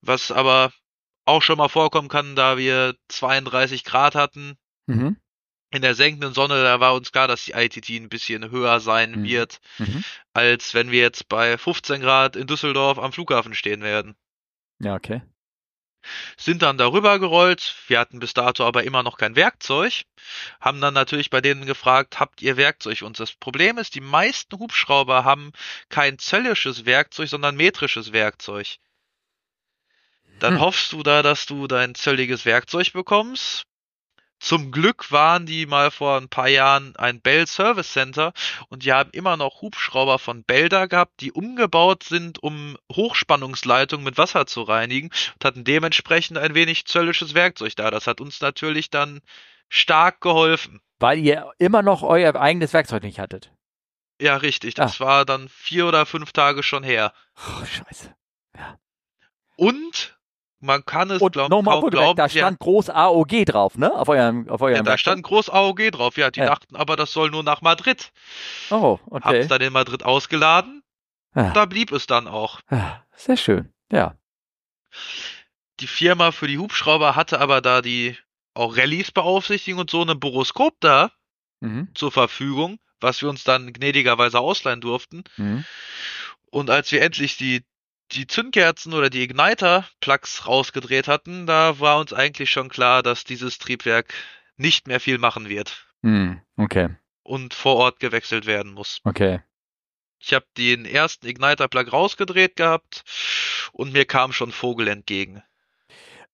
was 0.00 0.30
aber 0.32 0.72
auch 1.28 1.42
schon 1.42 1.58
mal 1.58 1.68
vorkommen 1.68 2.08
kann, 2.08 2.34
da 2.36 2.56
wir 2.58 2.94
32 3.08 3.84
Grad 3.84 4.14
hatten. 4.14 4.56
Mhm. 4.86 5.16
In 5.70 5.82
der 5.82 5.94
senkenden 5.94 6.32
Sonne, 6.32 6.62
da 6.62 6.80
war 6.80 6.94
uns 6.94 7.12
klar, 7.12 7.28
dass 7.28 7.44
die 7.44 7.52
ITT 7.52 7.90
ein 7.90 8.08
bisschen 8.08 8.50
höher 8.50 8.80
sein 8.80 9.10
Mhm. 9.20 9.24
wird, 9.24 9.58
Mhm. 9.78 10.02
als 10.32 10.72
wenn 10.72 10.90
wir 10.90 11.00
jetzt 11.00 11.28
bei 11.28 11.58
15 11.58 12.00
Grad 12.00 12.36
in 12.36 12.46
Düsseldorf 12.46 12.98
am 12.98 13.12
Flughafen 13.12 13.52
stehen 13.54 13.82
werden. 13.82 14.16
Ja, 14.80 14.94
okay. 14.94 15.22
sind 16.38 16.62
dann 16.62 16.78
darüber 16.78 17.18
gerollt. 17.18 17.74
Wir 17.88 17.98
hatten 17.98 18.20
bis 18.20 18.32
dato 18.32 18.64
aber 18.64 18.84
immer 18.84 19.02
noch 19.02 19.18
kein 19.18 19.34
Werkzeug. 19.36 20.04
Haben 20.60 20.80
dann 20.80 20.94
natürlich 20.94 21.28
bei 21.28 21.40
denen 21.40 21.66
gefragt, 21.66 22.20
habt 22.20 22.40
ihr 22.40 22.56
Werkzeug? 22.56 23.02
Und 23.02 23.18
das 23.20 23.32
Problem 23.32 23.76
ist, 23.78 23.94
die 23.94 24.00
meisten 24.00 24.58
Hubschrauber 24.58 25.24
haben 25.24 25.52
kein 25.90 26.18
zöllisches 26.18 26.86
Werkzeug, 26.86 27.28
sondern 27.28 27.56
metrisches 27.56 28.12
Werkzeug. 28.12 28.78
Dann 30.40 30.54
Hm. 30.54 30.60
hoffst 30.60 30.92
du 30.92 31.02
da, 31.02 31.22
dass 31.22 31.46
du 31.46 31.66
dein 31.66 31.94
zölliges 31.94 32.44
Werkzeug 32.44 32.92
bekommst. 32.92 33.64
Zum 34.40 34.70
Glück 34.70 35.10
waren 35.10 35.46
die 35.46 35.66
mal 35.66 35.90
vor 35.90 36.16
ein 36.16 36.28
paar 36.28 36.46
Jahren 36.46 36.94
ein 36.94 37.20
Bell 37.20 37.44
Service 37.48 37.92
Center 37.92 38.32
und 38.68 38.84
die 38.84 38.92
haben 38.92 39.10
immer 39.10 39.36
noch 39.36 39.62
Hubschrauber 39.62 40.20
von 40.20 40.44
Bell 40.44 40.68
da 40.68 40.86
gehabt, 40.86 41.20
die 41.20 41.32
umgebaut 41.32 42.04
sind, 42.04 42.40
um 42.40 42.76
Hochspannungsleitungen 42.92 44.04
mit 44.04 44.16
Wasser 44.16 44.46
zu 44.46 44.62
reinigen 44.62 45.10
und 45.34 45.44
hatten 45.44 45.64
dementsprechend 45.64 46.38
ein 46.38 46.54
wenig 46.54 46.86
zöllisches 46.86 47.34
Werkzeug 47.34 47.74
da. 47.74 47.90
Das 47.90 48.06
hat 48.06 48.20
uns 48.20 48.40
natürlich 48.40 48.90
dann 48.90 49.22
stark 49.68 50.20
geholfen. 50.20 50.80
Weil 51.00 51.18
ihr 51.18 51.50
immer 51.58 51.82
noch 51.82 52.02
euer 52.02 52.36
eigenes 52.36 52.72
Werkzeug 52.72 53.02
nicht 53.02 53.18
hattet. 53.18 53.52
Ja, 54.20 54.36
richtig. 54.36 54.74
Das 54.74 55.00
war 55.00 55.24
dann 55.24 55.48
vier 55.48 55.86
oder 55.86 56.06
fünf 56.06 56.32
Tage 56.32 56.62
schon 56.62 56.84
her. 56.84 57.12
Oh, 57.36 57.64
scheiße. 57.64 58.14
Und 59.56 60.17
man 60.60 60.84
kann 60.84 61.10
es 61.10 61.22
Und 61.22 61.32
glaub, 61.32 61.50
nochmal 61.50 61.80
kaum 61.80 61.90
glauben, 61.90 62.16
da 62.16 62.28
stand 62.28 62.58
groß 62.58 62.90
AOG 62.90 63.44
drauf, 63.46 63.76
ne? 63.78 63.92
Auf 63.92 64.08
eurem, 64.08 64.48
auf 64.48 64.60
eurem 64.60 64.76
ja, 64.76 64.82
da 64.82 64.98
stand 64.98 65.22
groß 65.22 65.50
AOG 65.50 65.90
drauf. 65.92 66.16
Ja, 66.16 66.30
die 66.30 66.40
Ja. 66.40 66.46
dachten 66.46 66.74
aber, 66.76 66.96
das 66.96 67.12
soll 67.12 67.30
nur 67.30 67.42
nach 67.44 67.60
Madrid. 67.62 68.10
Oh, 68.70 68.98
Haben 69.10 69.22
okay. 69.22 69.38
es 69.38 69.48
dann 69.48 69.60
in 69.60 69.72
Madrid 69.72 70.04
ausgeladen. 70.04 70.82
Ah, 71.34 71.50
Da 71.52 71.66
blieb 71.66 71.92
es 71.92 72.06
dann 72.06 72.26
auch. 72.26 72.60
ah, 72.70 73.02
sehr 73.14 73.36
schön. 73.36 73.72
Ja. 73.92 74.14
Die 75.80 75.86
Firma 75.86 76.32
für 76.32 76.48
die 76.48 76.58
Hubschrauber 76.58 77.14
hatte 77.14 77.40
aber 77.40 77.60
da 77.60 77.82
die 77.82 78.16
auch 78.54 78.76
Rallyes 78.76 79.12
beaufsichtigen 79.12 79.78
und 79.78 79.90
so 79.90 80.02
ein 80.02 80.18
Boroskop 80.18 80.74
da 80.80 81.10
Mhm. 81.60 81.88
zur 81.94 82.12
Verfügung, 82.12 82.78
was 83.00 83.20
wir 83.20 83.28
uns 83.28 83.42
dann 83.44 83.72
gnädigerweise 83.72 84.38
ausleihen 84.38 84.80
durften. 84.80 85.24
Mhm. 85.36 85.64
Und 86.50 86.70
als 86.70 86.90
wir 86.92 87.02
endlich 87.02 87.36
die, 87.36 87.64
die 88.12 88.26
Zündkerzen 88.26 88.94
oder 88.94 89.10
die 89.10 89.22
Igniter-Plugs 89.22 90.46
rausgedreht 90.46 91.08
hatten, 91.08 91.46
da 91.46 91.78
war 91.80 91.98
uns 91.98 92.12
eigentlich 92.12 92.50
schon 92.50 92.68
klar, 92.68 93.02
dass 93.02 93.24
dieses 93.24 93.58
Triebwerk 93.58 94.12
nicht 94.56 94.86
mehr 94.86 95.00
viel 95.00 95.18
machen 95.18 95.48
wird 95.48 95.86
Mhm. 96.02 96.40
Okay. 96.56 96.90
und 97.22 97.54
vor 97.54 97.76
Ort 97.76 98.00
gewechselt 98.00 98.46
werden 98.46 98.72
muss. 98.72 99.00
Okay. 99.04 99.40
Ich 100.20 100.32
habe 100.34 100.46
den 100.56 100.84
ersten 100.84 101.26
Igniter-Plug 101.26 101.92
rausgedreht 101.92 102.56
gehabt 102.56 103.04
und 103.72 103.92
mir 103.92 104.04
kam 104.04 104.32
schon 104.32 104.50
Vogel 104.52 104.88
entgegen. 104.88 105.42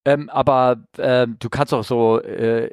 Ähm, 0.07 0.29
aber 0.29 0.85
ähm, 0.99 1.37
du 1.39 1.49
kannst 1.49 1.73
doch 1.73 1.83
so 1.83 2.21
äh, 2.21 2.71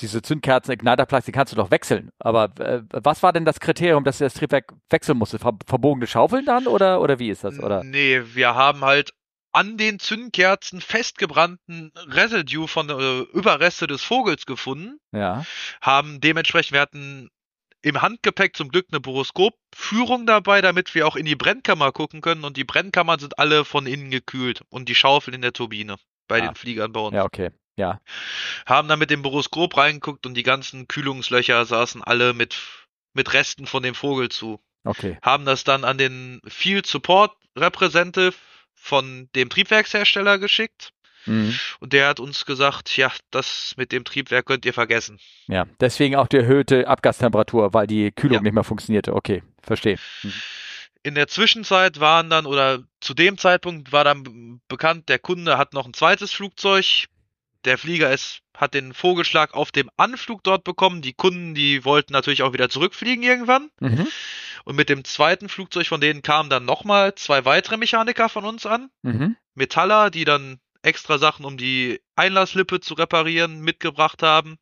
diese 0.00 0.22
Zündkerzen, 0.22 0.72
Igniterplugs, 0.72 1.26
die 1.26 1.32
kannst 1.32 1.52
du 1.52 1.56
doch 1.56 1.70
wechseln. 1.70 2.10
Aber 2.18 2.44
äh, 2.58 2.82
was 2.90 3.22
war 3.22 3.32
denn 3.34 3.44
das 3.44 3.60
Kriterium, 3.60 4.02
dass 4.04 4.20
ihr 4.20 4.26
das 4.26 4.34
Triebwerk 4.34 4.72
wechseln 4.88 5.18
musste? 5.18 5.38
Ver 5.38 5.58
verbogene 5.66 6.06
Schaufeln 6.06 6.46
dann 6.46 6.66
oder 6.66 7.00
oder 7.02 7.18
wie 7.18 7.28
ist 7.30 7.44
das? 7.44 7.58
Oder? 7.58 7.84
Nee, 7.84 8.22
wir 8.32 8.54
haben 8.54 8.80
halt 8.82 9.12
an 9.52 9.76
den 9.76 9.98
Zündkerzen 9.98 10.80
festgebrannten 10.80 11.92
Residue 12.08 12.68
von 12.68 12.88
äh, 12.88 13.20
Überreste 13.36 13.86
des 13.86 14.00
Vogels 14.02 14.46
gefunden, 14.46 14.98
Ja. 15.12 15.44
haben 15.82 16.20
dementsprechend, 16.20 16.72
wir 16.72 16.80
hatten 16.80 17.28
im 17.82 18.00
Handgepäck 18.00 18.56
zum 18.56 18.68
Glück 18.68 18.86
eine 18.92 19.00
Boroskopführung 19.00 20.26
dabei, 20.26 20.60
damit 20.60 20.94
wir 20.94 21.06
auch 21.06 21.16
in 21.16 21.24
die 21.26 21.34
Brennkammer 21.36 21.92
gucken 21.92 22.20
können 22.20 22.44
und 22.44 22.56
die 22.56 22.64
Brennkammern 22.64 23.18
sind 23.18 23.38
alle 23.38 23.64
von 23.64 23.86
innen 23.86 24.10
gekühlt 24.10 24.62
und 24.68 24.88
die 24.88 24.94
Schaufeln 24.94 25.34
in 25.34 25.42
der 25.42 25.52
Turbine 25.52 25.96
bei 26.30 26.40
Ah. 26.42 26.46
den 26.46 26.54
Fliegern 26.54 26.92
bei 26.92 27.00
uns. 27.00 27.14
Ja, 27.14 27.24
okay. 27.24 27.50
Ja. 27.76 28.00
Haben 28.66 28.88
dann 28.88 28.98
mit 28.98 29.10
dem 29.10 29.22
Boroskop 29.22 29.76
reingeguckt 29.76 30.24
und 30.26 30.34
die 30.34 30.42
ganzen 30.42 30.88
Kühlungslöcher 30.88 31.64
saßen 31.66 32.02
alle 32.02 32.32
mit, 32.34 32.56
mit 33.14 33.32
Resten 33.34 33.66
von 33.66 33.82
dem 33.82 33.94
Vogel 33.94 34.28
zu. 34.30 34.60
Okay. 34.84 35.18
Haben 35.22 35.44
das 35.44 35.64
dann 35.64 35.84
an 35.84 35.98
den 35.98 36.40
Field 36.46 36.86
Support 36.86 37.32
Representative 37.56 38.34
von 38.74 39.28
dem 39.34 39.50
Triebwerkshersteller 39.50 40.38
geschickt 40.38 40.92
Mhm. 41.26 41.54
und 41.80 41.92
der 41.92 42.08
hat 42.08 42.18
uns 42.18 42.46
gesagt, 42.46 42.96
ja, 42.96 43.12
das 43.30 43.74
mit 43.76 43.92
dem 43.92 44.04
Triebwerk 44.04 44.46
könnt 44.46 44.64
ihr 44.64 44.72
vergessen. 44.72 45.18
Ja. 45.48 45.66
Deswegen 45.78 46.16
auch 46.16 46.26
die 46.28 46.38
erhöhte 46.38 46.88
Abgastemperatur, 46.88 47.74
weil 47.74 47.86
die 47.86 48.10
Kühlung 48.10 48.36
Ja. 48.36 48.40
nicht 48.42 48.54
mehr 48.54 48.64
funktionierte. 48.64 49.14
Okay, 49.14 49.42
verstehe. 49.62 49.96
Mhm. 50.22 50.32
In 51.02 51.14
der 51.14 51.28
Zwischenzeit 51.28 52.00
waren 52.00 52.28
dann, 52.28 52.46
oder 52.46 52.82
zu 53.00 53.14
dem 53.14 53.38
Zeitpunkt 53.38 53.92
war 53.92 54.04
dann 54.04 54.60
bekannt, 54.68 55.08
der 55.08 55.18
Kunde 55.18 55.56
hat 55.56 55.72
noch 55.72 55.86
ein 55.86 55.94
zweites 55.94 56.32
Flugzeug. 56.32 57.06
Der 57.64 57.78
Flieger 57.78 58.12
ist, 58.12 58.40
hat 58.54 58.74
den 58.74 58.92
Vogelschlag 58.92 59.54
auf 59.54 59.72
dem 59.72 59.90
Anflug 59.96 60.42
dort 60.42 60.64
bekommen. 60.64 61.02
Die 61.02 61.12
Kunden, 61.12 61.54
die 61.54 61.84
wollten 61.84 62.12
natürlich 62.12 62.42
auch 62.42 62.52
wieder 62.52 62.68
zurückfliegen 62.68 63.22
irgendwann. 63.22 63.70
Mhm. 63.80 64.08
Und 64.64 64.76
mit 64.76 64.88
dem 64.88 65.04
zweiten 65.04 65.48
Flugzeug 65.48 65.86
von 65.86 66.00
denen 66.00 66.22
kamen 66.22 66.50
dann 66.50 66.64
nochmal 66.64 67.14
zwei 67.14 67.44
weitere 67.44 67.78
Mechaniker 67.78 68.28
von 68.28 68.44
uns 68.44 68.66
an. 68.66 68.90
Mhm. 69.02 69.36
Metaller, 69.54 70.10
die 70.10 70.24
dann 70.24 70.60
extra 70.82 71.18
Sachen, 71.18 71.44
um 71.44 71.56
die 71.56 72.00
Einlasslippe 72.16 72.80
zu 72.80 72.94
reparieren, 72.94 73.60
mitgebracht 73.60 74.22
haben. 74.22 74.58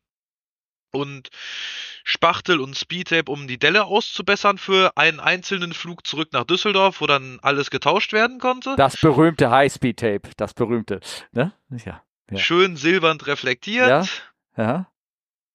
Und 0.91 1.29
Spachtel 2.03 2.59
und 2.59 2.77
Speedtape, 2.77 3.31
um 3.31 3.47
die 3.47 3.57
Delle 3.57 3.85
auszubessern 3.85 4.57
für 4.57 4.95
einen 4.95 5.19
einzelnen 5.19 5.73
Flug 5.73 6.05
zurück 6.05 6.29
nach 6.31 6.43
Düsseldorf, 6.45 7.01
wo 7.01 7.07
dann 7.07 7.39
alles 7.41 7.69
getauscht 7.69 8.13
werden 8.13 8.39
konnte. 8.39 8.75
Das 8.77 8.97
berühmte 8.97 9.49
High-Speed-Tape, 9.51 10.29
das 10.37 10.53
berühmte. 10.53 10.99
Ne? 11.31 11.51
Ja. 11.85 12.01
Ja. 12.31 12.37
Schön 12.37 12.75
silbernd 12.77 13.25
reflektiert. 13.27 13.87
Ja. 13.87 14.05
Ja. 14.57 14.91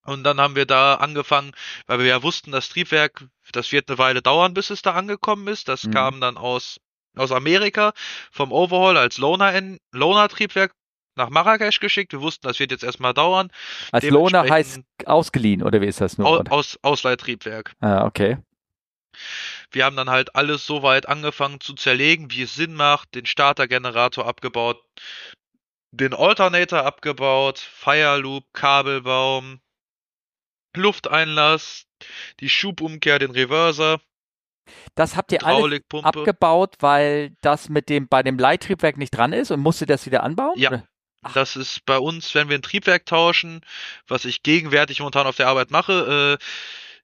Und 0.04 0.24
dann 0.24 0.38
haben 0.40 0.54
wir 0.56 0.66
da 0.66 0.96
angefangen, 0.96 1.52
weil 1.86 1.98
wir 2.00 2.06
ja 2.06 2.22
wussten, 2.22 2.50
das 2.52 2.68
Triebwerk, 2.68 3.24
das 3.52 3.72
wird 3.72 3.88
eine 3.88 3.96
Weile 3.98 4.20
dauern, 4.22 4.52
bis 4.52 4.70
es 4.70 4.82
da 4.82 4.92
angekommen 4.92 5.48
ist. 5.48 5.68
Das 5.68 5.84
Mhm. 5.84 5.90
kam 5.92 6.20
dann 6.20 6.36
aus, 6.36 6.78
aus 7.16 7.32
Amerika 7.32 7.92
vom 8.30 8.52
Overhaul 8.52 8.98
als 8.98 9.18
Loaner, 9.18 9.52
Loaner 9.92 10.28
Triebwerk 10.28 10.74
nach 11.16 11.30
Marrakesch 11.30 11.80
geschickt. 11.80 12.12
Wir 12.12 12.20
wussten, 12.20 12.46
das 12.46 12.58
wird 12.58 12.70
jetzt 12.70 12.84
erstmal 12.84 13.14
dauern. 13.14 13.50
Als 13.92 14.04
Lohner 14.08 14.48
heißt 14.48 14.80
ausgeliehen, 15.06 15.62
oder 15.62 15.80
wie 15.80 15.86
ist 15.86 16.00
das 16.00 16.18
nur? 16.18 16.26
Au, 16.26 16.38
Oder? 16.38 16.52
aus, 16.52 16.78
Ausleihtriebwerk. 16.82 17.72
Ah, 17.80 18.04
okay. 18.04 18.38
Wir 19.70 19.84
haben 19.84 19.96
dann 19.96 20.10
halt 20.10 20.34
alles 20.34 20.66
so 20.66 20.82
weit 20.82 21.08
angefangen 21.08 21.60
zu 21.60 21.74
zerlegen, 21.74 22.30
wie 22.30 22.42
es 22.42 22.54
Sinn 22.54 22.74
macht, 22.74 23.14
den 23.14 23.26
Startergenerator 23.26 24.26
abgebaut, 24.26 24.82
den 25.92 26.14
Alternator 26.14 26.84
abgebaut, 26.84 27.58
Fire 27.58 28.18
Loop, 28.18 28.44
Kabelbaum, 28.52 29.60
Lufteinlass, 30.76 31.86
die 32.40 32.48
Schubumkehr, 32.48 33.18
den 33.18 33.30
Reverser, 33.30 34.00
Das 34.94 35.16
habt 35.16 35.32
ihr 35.32 35.44
alles 35.44 35.80
abgebaut, 36.02 36.76
weil 36.80 37.36
das 37.40 37.68
mit 37.68 37.88
dem 37.88 38.08
bei 38.08 38.22
dem 38.22 38.38
Leittriebwerk 38.38 38.96
nicht 38.96 39.10
dran 39.10 39.32
ist 39.32 39.50
und 39.50 39.60
musstet 39.60 39.90
das 39.90 40.06
wieder 40.06 40.22
anbauen? 40.22 40.58
Ja. 40.58 40.70
Oder? 40.70 40.88
Das 41.32 41.56
ist 41.56 41.84
bei 41.86 41.98
uns, 41.98 42.34
wenn 42.34 42.48
wir 42.48 42.58
ein 42.58 42.62
Triebwerk 42.62 43.06
tauschen, 43.06 43.62
was 44.08 44.24
ich 44.24 44.42
gegenwärtig 44.42 44.98
momentan 45.00 45.26
auf 45.26 45.36
der 45.36 45.48
Arbeit 45.48 45.70
mache, 45.70 46.38
äh, 46.40 46.44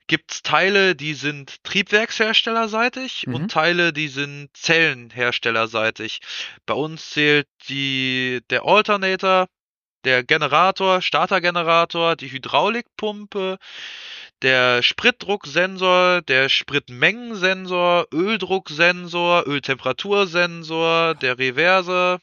gibt's 0.07 0.43
Teile, 0.43 0.97
die 0.97 1.15
sind 1.15 1.63
Triebwerksherstellerseitig 1.63 3.27
Mhm. 3.27 3.35
und 3.35 3.51
Teile, 3.51 3.93
die 3.93 4.09
sind 4.09 4.51
Zellenherstellerseitig. 4.55 6.21
Bei 6.67 6.75
uns 6.75 7.11
zählt 7.11 7.47
die, 7.69 8.41
der 8.51 8.65
Alternator, 8.65 9.47
der 10.05 10.25
Generator, 10.25 11.01
Startergenerator, 11.03 12.17
die 12.17 12.33
Hydraulikpumpe, 12.33 13.59
der 14.43 14.83
Spritdrucksensor, 14.83 16.23
der 16.23 16.49
Spritmengensensor, 16.49 18.07
Öldrucksensor, 18.13 19.47
Öltemperatursensor, 19.47 21.15
der 21.15 21.39
Reverser, 21.39 22.21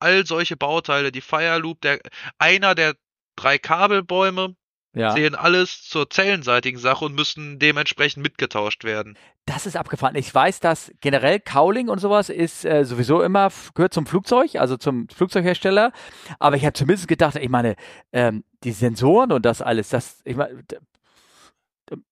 all 0.00 0.26
solche 0.26 0.56
Bauteile, 0.56 1.12
die 1.12 1.20
Fire 1.20 1.58
Loop, 1.58 1.80
der, 1.80 2.00
einer 2.38 2.74
der 2.74 2.94
drei 3.36 3.58
Kabelbäume, 3.58 4.56
Ja. 4.94 5.14
zählen 5.14 5.34
alles 5.34 5.84
zur 5.84 6.10
zellenseitigen 6.10 6.78
Sache 6.80 7.04
und 7.04 7.14
müssen 7.14 7.58
dementsprechend 7.58 8.22
mitgetauscht 8.22 8.84
werden. 8.84 9.16
Das 9.46 9.64
ist 9.64 9.76
abgefahren. 9.76 10.14
Ich 10.16 10.34
weiß, 10.34 10.60
dass 10.60 10.92
generell 11.00 11.40
Cowling 11.40 11.88
und 11.88 12.00
sowas 12.00 12.28
ist 12.28 12.64
äh, 12.64 12.84
sowieso 12.84 13.22
immer 13.22 13.50
gehört 13.74 13.94
zum 13.94 14.06
Flugzeug, 14.06 14.56
also 14.56 14.76
zum 14.76 15.08
Flugzeughersteller. 15.08 15.92
Aber 16.38 16.56
ich 16.56 16.64
habe 16.64 16.72
zumindest 16.74 17.08
gedacht, 17.08 17.36
ich 17.36 17.48
meine, 17.48 17.76
ähm, 18.12 18.44
die 18.64 18.72
Sensoren 18.72 19.32
und 19.32 19.46
das 19.46 19.62
alles, 19.62 19.88
das, 19.88 20.20
ich 20.24 20.36
meine, 20.36 20.64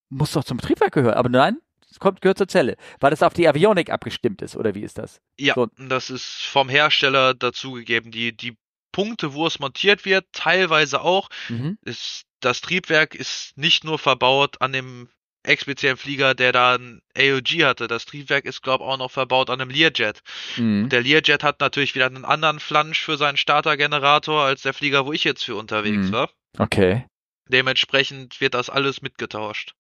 muss 0.09 0.33
doch 0.33 0.45
zum 0.45 0.59
Triebwerk 0.59 0.93
gehören. 0.93 1.15
Aber 1.15 1.29
nein, 1.29 1.59
kommt 1.99 2.21
gehört 2.21 2.39
zur 2.39 2.49
Zelle, 2.49 2.77
weil 3.01 3.11
das 3.11 3.23
auf 3.23 3.35
die 3.35 3.49
Avionik 3.49 3.91
abgestimmt 3.91 4.43
ist 4.43 4.57
oder 4.57 4.75
wie 4.75 4.83
ist 4.83 4.99
das? 4.99 5.21
Ja, 5.39 5.55
So. 5.55 5.69
das 5.79 6.11
ist 6.11 6.43
vom 6.45 6.69
Hersteller 6.69 7.35
dazugegeben. 7.35 8.11
Die, 8.11 8.37
die 8.37 8.57
Punkte, 8.93 9.35
wo 9.35 9.47
es 9.47 9.59
montiert 9.59 10.05
wird, 10.05 10.27
teilweise 10.33 11.01
auch, 11.03 11.29
Mhm. 11.49 11.79
ist, 11.83 12.23
das 12.41 12.61
Triebwerk 12.61 13.15
ist 13.15 13.57
nicht 13.57 13.85
nur 13.85 13.99
verbaut 13.99 14.61
an 14.61 14.73
dem 14.73 15.09
explizit 15.43 15.99
Flieger, 15.99 16.35
der 16.35 16.51
da 16.53 16.75
ein 16.75 17.01
AOG 17.17 17.65
hatte. 17.65 17.87
Das 17.87 18.05
Triebwerk 18.05 18.45
ist, 18.47 18.63
glaube 18.63 18.83
ich, 18.85 18.91
auch 18.91 18.97
noch 18.99 19.11
verbaut 19.13 19.49
an 19.49 19.61
einem 19.61 19.71
Learjet. 19.71 20.21
Mhm. 20.57 20.89
Der 20.89 21.03
Learjet 21.03 21.45
hat 21.45 21.61
natürlich 21.61 21.95
wieder 21.95 22.07
einen 22.07 22.25
anderen 22.25 22.59
Flansch 22.59 23.01
für 23.01 23.17
seinen 23.17 23.37
Startergenerator 23.37 24.43
als 24.43 24.63
der 24.63 24.75
Flieger, 24.75 25.07
wo 25.07 25.13
ich 25.13 25.25
jetzt 25.25 25.45
für 25.45 25.55
unterwegs 25.57 26.09
mhm. 26.09 26.13
war. 26.13 26.31
Okay. 26.59 27.05
Dementsprechend 27.49 28.41
wird 28.41 28.55
das 28.55 28.69
alles 28.71 29.03
mitgetauscht. 29.03 29.75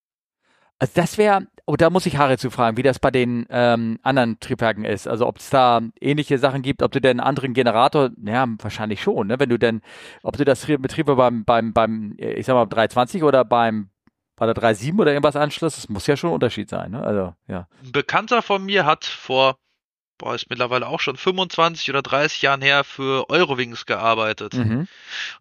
Also 0.79 0.93
das 0.95 1.17
wäre, 1.17 1.47
oh, 1.65 1.77
da 1.77 1.89
muss 1.89 2.07
ich 2.07 2.19
Harry 2.19 2.37
zu 2.37 2.51
fragen, 2.51 2.77
wie 2.77 2.83
das 2.83 2.99
bei 2.99 3.11
den 3.11 3.47
ähm, 3.49 3.99
anderen 4.03 4.39
Triebwerken 4.41 4.85
ist. 4.85 5.09
Also 5.09 5.27
ob 5.27 5.39
es 5.39 5.49
da 5.49 5.81
ähnliche 6.01 6.39
Sachen 6.39 6.63
gibt, 6.63 6.83
ob 6.83 6.93
du 6.93 7.01
denn 7.01 7.19
einen 7.19 7.29
anderen 7.29 7.55
Generator, 7.55 8.11
ja, 8.23 8.47
wahrscheinlich 8.59 9.03
schon, 9.03 9.29
ne? 9.29 9.41
Wenn 9.41 9.49
du 9.49 9.59
denn, 9.59 9.81
ob 10.23 10.37
du 10.37 10.45
das 10.45 10.67
Betrieb 10.67 11.07
beim, 11.07 11.45
beim, 11.45 11.73
beim, 11.73 12.15
ich 12.19 12.45
sag 12.47 12.55
mal, 12.55 12.67
320 12.67 13.23
oder 13.23 13.45
beim 13.45 13.91
bei 14.39 14.45
der 14.45 14.55
3.7 14.55 15.01
oder 15.01 15.13
irgendwas 15.13 15.35
anschloss, 15.35 15.77
das 15.77 15.89
muss 15.89 16.07
ja 16.07 16.15
schon 16.15 16.29
ein 16.29 16.35
Unterschied 16.35 16.69
sein, 16.69 16.91
ne? 16.91 17.03
Also, 17.03 17.35
ja. 17.49 17.69
Ein 17.83 17.93
Bekannter 17.93 18.43
von 18.43 18.63
mir 18.63 18.85
hat 18.85 19.07
vor 19.07 19.57
boah, 20.19 20.35
ist 20.35 20.51
mittlerweile 20.51 20.89
auch 20.89 21.01
schon 21.01 21.17
25 21.17 21.91
oder 21.91 22.03
30 22.03 22.43
Jahren 22.43 22.63
her, 22.63 22.85
für 22.85 23.29
Eurowings 23.31 23.87
gearbeitet. 23.87 24.55
Mhm. 24.55 24.89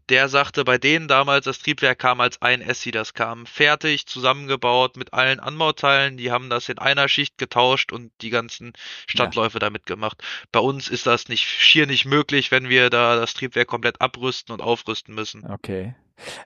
Der 0.09 0.29
sagte, 0.29 0.63
bei 0.63 0.77
denen 0.77 1.07
damals 1.07 1.45
das 1.45 1.59
Triebwerk 1.59 1.99
kam 1.99 2.21
als 2.21 2.41
ein 2.41 2.61
Essi, 2.61 2.91
das 2.91 3.13
kam 3.13 3.45
fertig, 3.45 4.07
zusammengebaut 4.07 4.97
mit 4.97 5.13
allen 5.13 5.39
Anbauteilen, 5.39 6.17
die 6.17 6.31
haben 6.31 6.49
das 6.49 6.69
in 6.69 6.77
einer 6.77 7.07
Schicht 7.09 7.37
getauscht 7.37 7.91
und 7.91 8.11
die 8.21 8.29
ganzen 8.29 8.73
Standläufe 9.07 9.55
ja. 9.55 9.59
damit 9.59 9.85
gemacht. 9.85 10.21
Bei 10.51 10.59
uns 10.59 10.87
ist 10.87 11.05
das 11.05 11.27
nicht 11.27 11.45
schier 11.45 11.87
nicht 11.87 12.05
möglich, 12.05 12.51
wenn 12.51 12.69
wir 12.69 12.89
da 12.89 13.15
das 13.15 13.33
Triebwerk 13.33 13.67
komplett 13.67 14.01
abrüsten 14.01 14.53
und 14.53 14.61
aufrüsten 14.61 15.15
müssen. 15.15 15.45
Okay. 15.49 15.95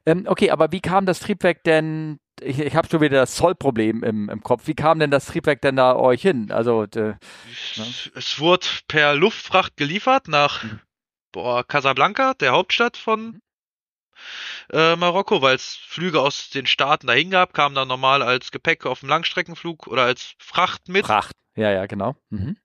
Ähm, 0.05 0.25
okay, 0.27 0.51
aber 0.51 0.71
wie 0.71 0.81
kam 0.81 1.05
das 1.05 1.19
Triebwerk 1.19 1.63
denn 1.63 2.19
ich, 2.41 2.59
ich 2.59 2.75
habe 2.75 2.87
schon 2.89 3.01
wieder 3.01 3.17
das 3.17 3.35
Zollproblem 3.35 4.03
im, 4.03 4.29
im 4.29 4.41
Kopf. 4.41 4.67
Wie 4.67 4.75
kam 4.75 4.99
denn 4.99 5.11
das 5.11 5.25
Triebwerk 5.25 5.61
denn 5.61 5.75
da 5.75 5.95
euch 5.95 6.21
hin? 6.21 6.51
Also 6.51 6.83
äh, 6.83 6.99
ne? 6.99 7.17
es 8.15 8.39
wurde 8.39 8.65
per 8.87 9.15
Luftfracht 9.15 9.77
geliefert 9.77 10.27
nach 10.27 10.63
mhm. 10.63 10.79
boah, 11.31 11.63
Casablanca, 11.63 12.33
der 12.35 12.51
Hauptstadt 12.51 12.97
von 12.97 13.25
mhm. 13.25 13.41
äh, 14.71 14.95
Marokko, 14.95 15.41
weil 15.41 15.55
es 15.55 15.75
Flüge 15.75 16.21
aus 16.21 16.49
den 16.49 16.65
Staaten 16.65 17.07
dahin 17.07 17.29
gab, 17.29 17.53
kam 17.53 17.75
dann 17.75 17.87
normal 17.87 18.21
als 18.21 18.51
Gepäck 18.51 18.85
auf 18.85 19.01
dem 19.01 19.09
Langstreckenflug 19.09 19.87
oder 19.87 20.03
als 20.03 20.33
Fracht 20.39 20.87
mit. 20.87 21.05
Fracht, 21.05 21.35
ja, 21.55 21.71
ja, 21.71 21.85
genau. 21.85 22.15
Mhm. 22.29 22.57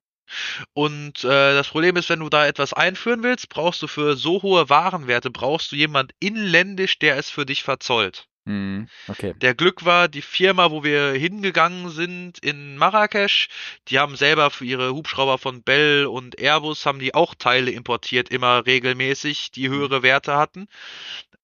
Und 0.72 1.24
äh, 1.24 1.54
das 1.54 1.68
Problem 1.68 1.96
ist, 1.96 2.08
wenn 2.08 2.20
du 2.20 2.28
da 2.28 2.46
etwas 2.46 2.72
einführen 2.72 3.22
willst, 3.22 3.48
brauchst 3.48 3.82
du 3.82 3.86
für 3.86 4.16
so 4.16 4.42
hohe 4.42 4.68
Warenwerte, 4.68 5.30
brauchst 5.30 5.72
du 5.72 5.76
jemand 5.76 6.12
inländisch, 6.20 6.98
der 6.98 7.16
es 7.16 7.30
für 7.30 7.46
dich 7.46 7.62
verzollt. 7.62 8.26
Mhm, 8.46 8.88
okay. 9.08 9.32
Der 9.38 9.54
Glück 9.54 9.86
war, 9.86 10.06
die 10.08 10.20
Firma, 10.20 10.70
wo 10.70 10.84
wir 10.84 11.12
hingegangen 11.12 11.88
sind 11.88 12.38
in 12.40 12.76
Marrakesch, 12.76 13.48
die 13.88 13.98
haben 13.98 14.16
selber 14.16 14.50
für 14.50 14.66
ihre 14.66 14.92
Hubschrauber 14.92 15.38
von 15.38 15.62
Bell 15.62 16.06
und 16.06 16.38
Airbus 16.38 16.84
haben 16.84 16.98
die 16.98 17.14
auch 17.14 17.34
Teile 17.34 17.70
importiert, 17.70 18.28
immer 18.28 18.66
regelmäßig, 18.66 19.50
die 19.52 19.68
mhm. 19.68 19.72
höhere 19.72 20.02
Werte 20.02 20.36
hatten. 20.36 20.66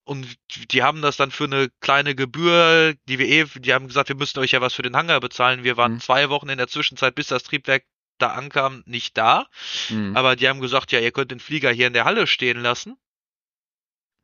Und 0.05 0.27
die 0.73 0.83
haben 0.83 1.03
das 1.03 1.17
dann 1.17 1.31
für 1.31 1.45
eine 1.45 1.71
kleine 1.81 2.15
Gebühr, 2.15 2.95
die 3.09 3.19
wir 3.19 3.29
eh, 3.29 3.45
die 3.61 3.73
haben 3.73 3.87
gesagt, 3.87 4.09
wir 4.09 4.17
müssen 4.17 4.41
euch 4.41 4.51
ja 4.51 4.61
was 4.61 4.75
für 4.75 4.83
den 4.83 4.97
Hangar 4.97 5.21
bezahlen. 5.21 5.63
Wir 5.63 5.77
waren 5.77 5.95
mhm. 5.95 6.01
zwei 6.01 6.29
Wochen 6.31 6.49
in 6.49 6.59
der 6.59 6.69
Zwischenzeit, 6.69 7.15
bis 7.15 7.29
das 7.29 7.45
Triebwerk 7.45 7.85
da 8.23 8.29
ankam, 8.29 8.83
nicht 8.87 9.17
da. 9.17 9.47
Mhm. 9.89 10.17
Aber 10.17 10.37
die 10.37 10.49
haben 10.49 10.61
gesagt, 10.61 10.93
ja, 10.93 11.01
ihr 11.01 11.13
könnt 11.13 11.31
den 11.31 11.41
Flieger 11.41 11.71
hier 11.71 11.87
in 11.87 11.93
der 11.93 12.05
Halle 12.05 12.27
stehen 12.27 12.61
lassen. 12.61 12.97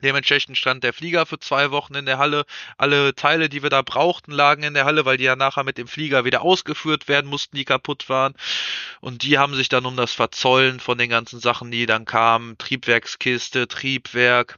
Dementsprechend 0.03 0.57
stand 0.57 0.83
der 0.83 0.93
Flieger 0.93 1.25
für 1.25 1.39
zwei 1.39 1.71
Wochen 1.71 1.95
in 1.95 2.05
der 2.05 2.19
Halle. 2.19 2.45
Alle 2.77 3.15
Teile, 3.15 3.49
die 3.49 3.63
wir 3.63 3.71
da 3.71 3.81
brauchten, 3.81 4.31
lagen 4.31 4.61
in 4.61 4.75
der 4.75 4.85
Halle, 4.85 5.05
weil 5.05 5.17
die 5.17 5.23
ja 5.23 5.35
nachher 5.35 5.63
mit 5.63 5.79
dem 5.79 5.87
Flieger 5.87 6.23
wieder 6.23 6.43
ausgeführt 6.43 7.07
werden 7.07 7.27
mussten, 7.29 7.57
die 7.57 7.65
kaputt 7.65 8.07
waren. 8.07 8.35
Und 9.01 9.23
die 9.23 9.39
haben 9.39 9.55
sich 9.55 9.69
dann 9.69 9.85
um 9.85 9.97
das 9.97 10.13
Verzollen 10.13 10.79
von 10.79 10.99
den 10.99 11.09
ganzen 11.09 11.39
Sachen, 11.39 11.71
die 11.71 11.87
dann 11.87 12.05
kamen, 12.05 12.57
Triebwerkskiste, 12.59 13.67
Triebwerk, 13.67 14.57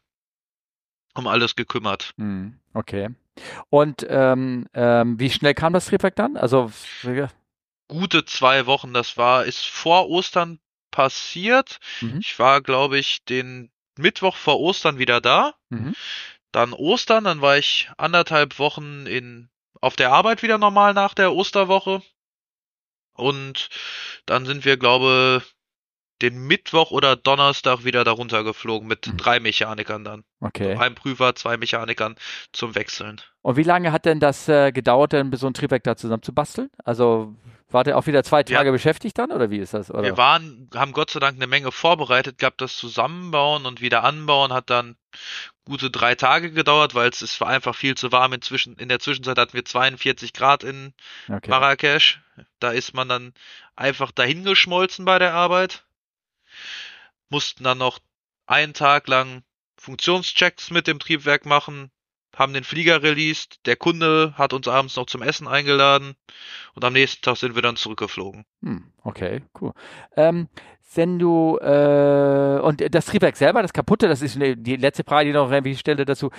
um 1.15 1.25
alles 1.27 1.55
gekümmert. 1.55 2.13
Hm, 2.17 2.59
okay. 2.73 3.09
Und 3.69 4.05
ähm, 4.09 4.67
ähm, 4.73 5.19
wie 5.19 5.29
schnell 5.29 5.53
kam 5.53 5.71
das 5.71 5.85
Triebwerk 5.85 6.17
dann? 6.17 6.35
Also 6.35 6.69
gute 7.89 8.23
zwei 8.23 8.65
Wochen. 8.65 8.93
Das 8.93 9.17
war 9.17 9.43
ist 9.43 9.65
vor 9.65 10.09
Ostern 10.09 10.59
passiert. 10.91 11.79
Mhm. 11.99 12.19
Ich 12.21 12.39
war, 12.39 12.61
glaube 12.61 12.97
ich, 12.97 13.25
den 13.25 13.69
Mittwoch 13.97 14.37
vor 14.37 14.59
Ostern 14.61 14.97
wieder 14.97 15.19
da. 15.19 15.55
Mhm. 15.69 15.93
Dann 16.53 16.73
Ostern, 16.73 17.25
dann 17.25 17.41
war 17.41 17.57
ich 17.57 17.91
anderthalb 17.97 18.57
Wochen 18.57 19.05
in, 19.05 19.49
auf 19.81 19.95
der 19.95 20.11
Arbeit 20.11 20.41
wieder 20.41 20.57
normal 20.57 20.93
nach 20.93 21.13
der 21.13 21.33
Osterwoche. 21.33 22.01
Und 23.13 23.69
dann 24.25 24.45
sind 24.45 24.63
wir, 24.63 24.77
glaube 24.77 25.43
den 26.21 26.47
Mittwoch 26.47 26.91
oder 26.91 27.15
Donnerstag 27.15 27.83
wieder 27.83 28.03
darunter 28.03 28.43
geflogen 28.43 28.87
mit 28.87 29.07
mhm. 29.07 29.17
drei 29.17 29.39
Mechanikern 29.39 30.03
dann. 30.03 30.23
Okay. 30.41 30.71
Also 30.71 30.83
ein 30.83 30.95
Prüfer, 30.95 31.35
zwei 31.35 31.57
Mechanikern 31.57 32.15
zum 32.51 32.75
Wechseln. 32.75 33.21
Und 33.41 33.55
wie 33.55 33.63
lange 33.63 33.91
hat 33.91 34.05
denn 34.05 34.19
das 34.19 34.47
äh, 34.49 34.71
gedauert, 34.71 35.13
denn 35.13 35.31
so 35.33 35.47
ein 35.47 35.53
Triebwerk 35.53 35.83
da 35.83 35.95
zusammenzubasteln? 35.95 36.69
Also 36.83 37.35
war 37.71 37.83
der 37.83 37.97
auch 37.97 38.07
wieder 38.07 38.23
zwei 38.23 38.43
Tage 38.43 38.67
ja. 38.67 38.71
beschäftigt 38.71 39.17
dann 39.17 39.31
oder 39.31 39.51
wie 39.51 39.59
ist 39.59 39.73
das? 39.73 39.91
Oder? 39.91 40.03
Wir 40.03 40.17
waren, 40.17 40.69
haben 40.73 40.91
Gott 40.91 41.11
sei 41.11 41.19
Dank 41.19 41.35
eine 41.35 41.47
Menge 41.47 41.71
vorbereitet 41.71 42.39
gehabt, 42.39 42.61
das 42.61 42.75
Zusammenbauen 42.75 43.65
und 43.65 43.79
wieder 43.79 44.03
anbauen 44.03 44.53
hat 44.53 44.69
dann 44.69 44.95
gute 45.65 45.91
drei 45.91 46.15
Tage 46.15 46.51
gedauert, 46.51 46.95
weil 46.95 47.09
es, 47.09 47.21
es 47.21 47.39
war 47.39 47.47
einfach 47.47 47.75
viel 47.75 47.95
zu 47.95 48.11
warm. 48.11 48.33
Inzwischen, 48.33 48.75
in 48.77 48.89
der 48.89 48.99
Zwischenzeit 48.99 49.37
hatten 49.37 49.53
wir 49.53 49.63
42 49.63 50.33
Grad 50.33 50.63
in 50.63 50.93
okay. 51.27 51.49
Marrakesch. 51.49 52.19
Da 52.59 52.71
ist 52.71 52.93
man 52.93 53.07
dann 53.07 53.33
einfach 53.75 54.11
dahingeschmolzen 54.11 55.05
bei 55.05 55.19
der 55.19 55.33
Arbeit. 55.33 55.83
Mussten 57.29 57.63
dann 57.63 57.77
noch 57.77 57.99
einen 58.45 58.73
Tag 58.73 59.07
lang 59.07 59.43
Funktionschecks 59.77 60.71
mit 60.71 60.87
dem 60.87 60.99
Triebwerk 60.99 61.45
machen, 61.45 61.91
haben 62.39 62.53
den 62.53 62.63
Flieger 62.63 63.03
released, 63.03 63.59
der 63.65 63.75
Kunde 63.75 64.33
hat 64.37 64.53
uns 64.53 64.67
abends 64.67 64.95
noch 64.95 65.05
zum 65.05 65.21
Essen 65.21 65.47
eingeladen 65.47 66.15
und 66.73 66.85
am 66.85 66.93
nächsten 66.93 67.21
Tag 67.21 67.37
sind 67.37 67.53
wir 67.53 67.61
dann 67.61 67.75
zurückgeflogen. 67.75 68.45
Hm, 68.63 68.91
okay, 69.03 69.41
cool. 69.59 69.73
Ähm, 70.15 70.47
wenn 70.95 71.19
du 71.19 71.57
äh, 71.57 72.59
und 72.61 72.83
das 72.95 73.05
Triebwerk 73.05 73.37
selber, 73.37 73.61
das 73.61 73.73
kaputte, 73.73 74.07
das 74.07 74.21
ist 74.21 74.39
die 74.39 74.75
letzte 74.75 75.03
Frage, 75.03 75.27
die 75.27 75.33
noch 75.33 75.51
irgendwie 75.51 75.75
stelle 75.75 76.03
dazu. 76.03 76.31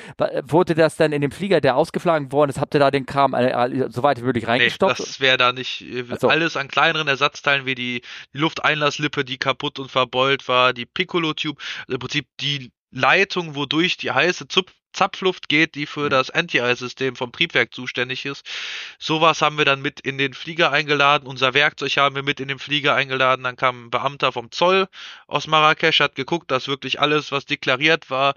Wurde 0.42 0.74
das 0.74 0.96
dann 0.96 1.12
in 1.12 1.20
dem 1.20 1.30
Flieger, 1.30 1.60
der 1.60 1.76
ausgeflogen 1.76 2.32
worden 2.32 2.50
ist, 2.50 2.58
habt 2.58 2.74
ihr 2.74 2.80
da 2.80 2.90
den 2.90 3.06
Kram 3.06 3.34
äh, 3.34 3.50
äh 3.50 3.90
soweit 3.90 4.22
wirklich 4.22 4.48
reingestoppt? 4.48 4.98
Nee, 4.98 5.04
das 5.04 5.20
wäre 5.20 5.36
da 5.36 5.52
nicht 5.52 5.84
also. 6.10 6.28
alles 6.28 6.56
an 6.56 6.66
kleineren 6.66 7.06
Ersatzteilen 7.06 7.64
wie 7.66 7.76
die, 7.76 8.02
die 8.34 8.38
Lufteinlasslippe, 8.38 9.24
die 9.24 9.38
kaputt 9.38 9.78
und 9.78 9.90
verbeult 9.90 10.48
war, 10.48 10.72
die 10.72 10.86
Piccolo 10.86 11.32
Tube, 11.34 11.58
also 11.82 11.94
im 11.94 11.98
Prinzip 12.00 12.26
die 12.40 12.72
Leitung, 12.90 13.54
wodurch 13.54 13.96
die 13.96 14.10
heiße 14.10 14.48
Zupf 14.48 14.72
Zapfluft 14.92 15.48
geht, 15.48 15.74
die 15.74 15.86
für 15.86 16.08
das 16.08 16.30
Anti-Eye-System 16.30 17.16
vom 17.16 17.32
Triebwerk 17.32 17.72
zuständig 17.72 18.26
ist. 18.26 18.44
Sowas 18.98 19.40
haben 19.42 19.58
wir 19.58 19.64
dann 19.64 19.82
mit 19.82 20.00
in 20.00 20.18
den 20.18 20.34
Flieger 20.34 20.72
eingeladen. 20.72 21.26
Unser 21.26 21.54
Werkzeug 21.54 21.96
haben 21.96 22.16
wir 22.16 22.22
mit 22.22 22.40
in 22.40 22.48
den 22.48 22.58
Flieger 22.58 22.94
eingeladen. 22.94 23.44
Dann 23.44 23.56
kam 23.56 23.86
ein 23.86 23.90
Beamter 23.90 24.32
vom 24.32 24.50
Zoll 24.50 24.88
aus 25.26 25.46
Marrakesch, 25.46 26.00
hat 26.00 26.14
geguckt, 26.14 26.50
dass 26.50 26.68
wirklich 26.68 27.00
alles, 27.00 27.30
was 27.32 27.46
deklariert 27.46 28.10
war, 28.10 28.34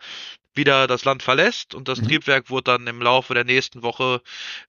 wieder 0.54 0.88
das 0.88 1.06
Land 1.06 1.24
verlässt. 1.24 1.74
Und 1.74 1.88
das 1.88 2.02
mhm. 2.02 2.10
Triebwerk 2.10 2.50
wurde 2.50 2.66
dann 2.66 2.88
im 2.88 3.02
Laufe 3.02 3.34
der 3.34 3.46
nächsten 3.46 3.82
Woche 3.82 4.22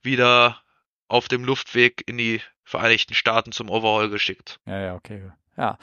wieder 0.02 0.62
auf 1.08 1.28
dem 1.28 1.44
Luftweg 1.44 2.02
in 2.06 2.18
die 2.18 2.40
Vereinigten 2.66 3.12
Staaten 3.12 3.52
zum 3.52 3.68
Overhaul 3.68 4.08
geschickt. 4.08 4.58
Ja, 4.64 4.80
ja, 4.80 4.94
okay. 4.94 5.30
Ja, 5.56 5.76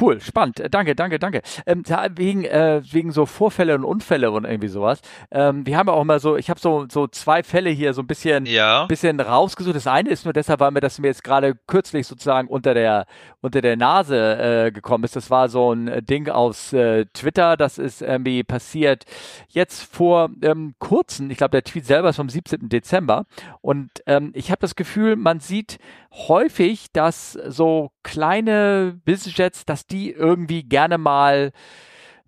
cool, 0.00 0.20
spannend. 0.20 0.62
Danke, 0.70 0.94
danke, 0.94 1.18
danke. 1.18 1.42
Ähm, 1.66 1.82
wegen, 2.14 2.44
äh, 2.44 2.80
wegen 2.92 3.10
so 3.10 3.26
Vorfälle 3.26 3.74
und 3.74 3.84
Unfälle 3.84 4.30
und 4.30 4.44
irgendwie 4.44 4.68
sowas. 4.68 5.00
Ähm, 5.32 5.66
wir 5.66 5.76
haben 5.76 5.88
ja 5.88 5.94
auch 5.94 6.02
immer 6.02 6.20
so, 6.20 6.36
ich 6.36 6.48
habe 6.48 6.60
so, 6.60 6.86
so 6.88 7.08
zwei 7.08 7.42
Fälle 7.42 7.70
hier 7.70 7.92
so 7.92 8.02
ein 8.02 8.06
bisschen, 8.06 8.46
ja. 8.46 8.86
bisschen 8.86 9.18
rausgesucht. 9.18 9.74
Das 9.74 9.88
eine 9.88 10.10
ist 10.10 10.24
nur 10.26 10.32
deshalb, 10.32 10.60
weil 10.60 10.70
mir 10.70 10.80
das 10.80 11.00
mir 11.00 11.08
jetzt 11.08 11.24
gerade 11.24 11.56
kürzlich 11.66 12.06
sozusagen 12.06 12.46
unter 12.46 12.72
der, 12.72 13.06
unter 13.40 13.60
der 13.60 13.76
Nase 13.76 14.66
äh, 14.66 14.70
gekommen 14.70 15.02
ist. 15.02 15.16
Das 15.16 15.28
war 15.28 15.48
so 15.48 15.72
ein 15.72 16.04
Ding 16.06 16.28
aus 16.28 16.72
äh, 16.72 17.06
Twitter. 17.12 17.56
Das 17.56 17.78
ist 17.78 18.02
irgendwie 18.02 18.44
passiert 18.44 19.06
jetzt 19.48 19.82
vor 19.82 20.30
ähm, 20.42 20.74
kurzem. 20.78 21.30
Ich 21.32 21.38
glaube, 21.38 21.50
der 21.50 21.64
Tweet 21.64 21.84
selber 21.84 22.10
ist 22.10 22.16
vom 22.16 22.28
17. 22.28 22.68
Dezember. 22.68 23.24
Und 23.60 23.90
ähm, 24.06 24.30
ich 24.34 24.52
habe 24.52 24.60
das 24.60 24.76
Gefühl, 24.76 25.16
man 25.16 25.40
sieht 25.40 25.78
häufig, 26.12 26.92
dass 26.92 27.32
so 27.32 27.90
kleine 28.02 29.00
Businessjets, 29.16 29.64
dass 29.64 29.86
die 29.86 30.10
irgendwie 30.10 30.62
gerne 30.62 30.98
mal, 30.98 31.52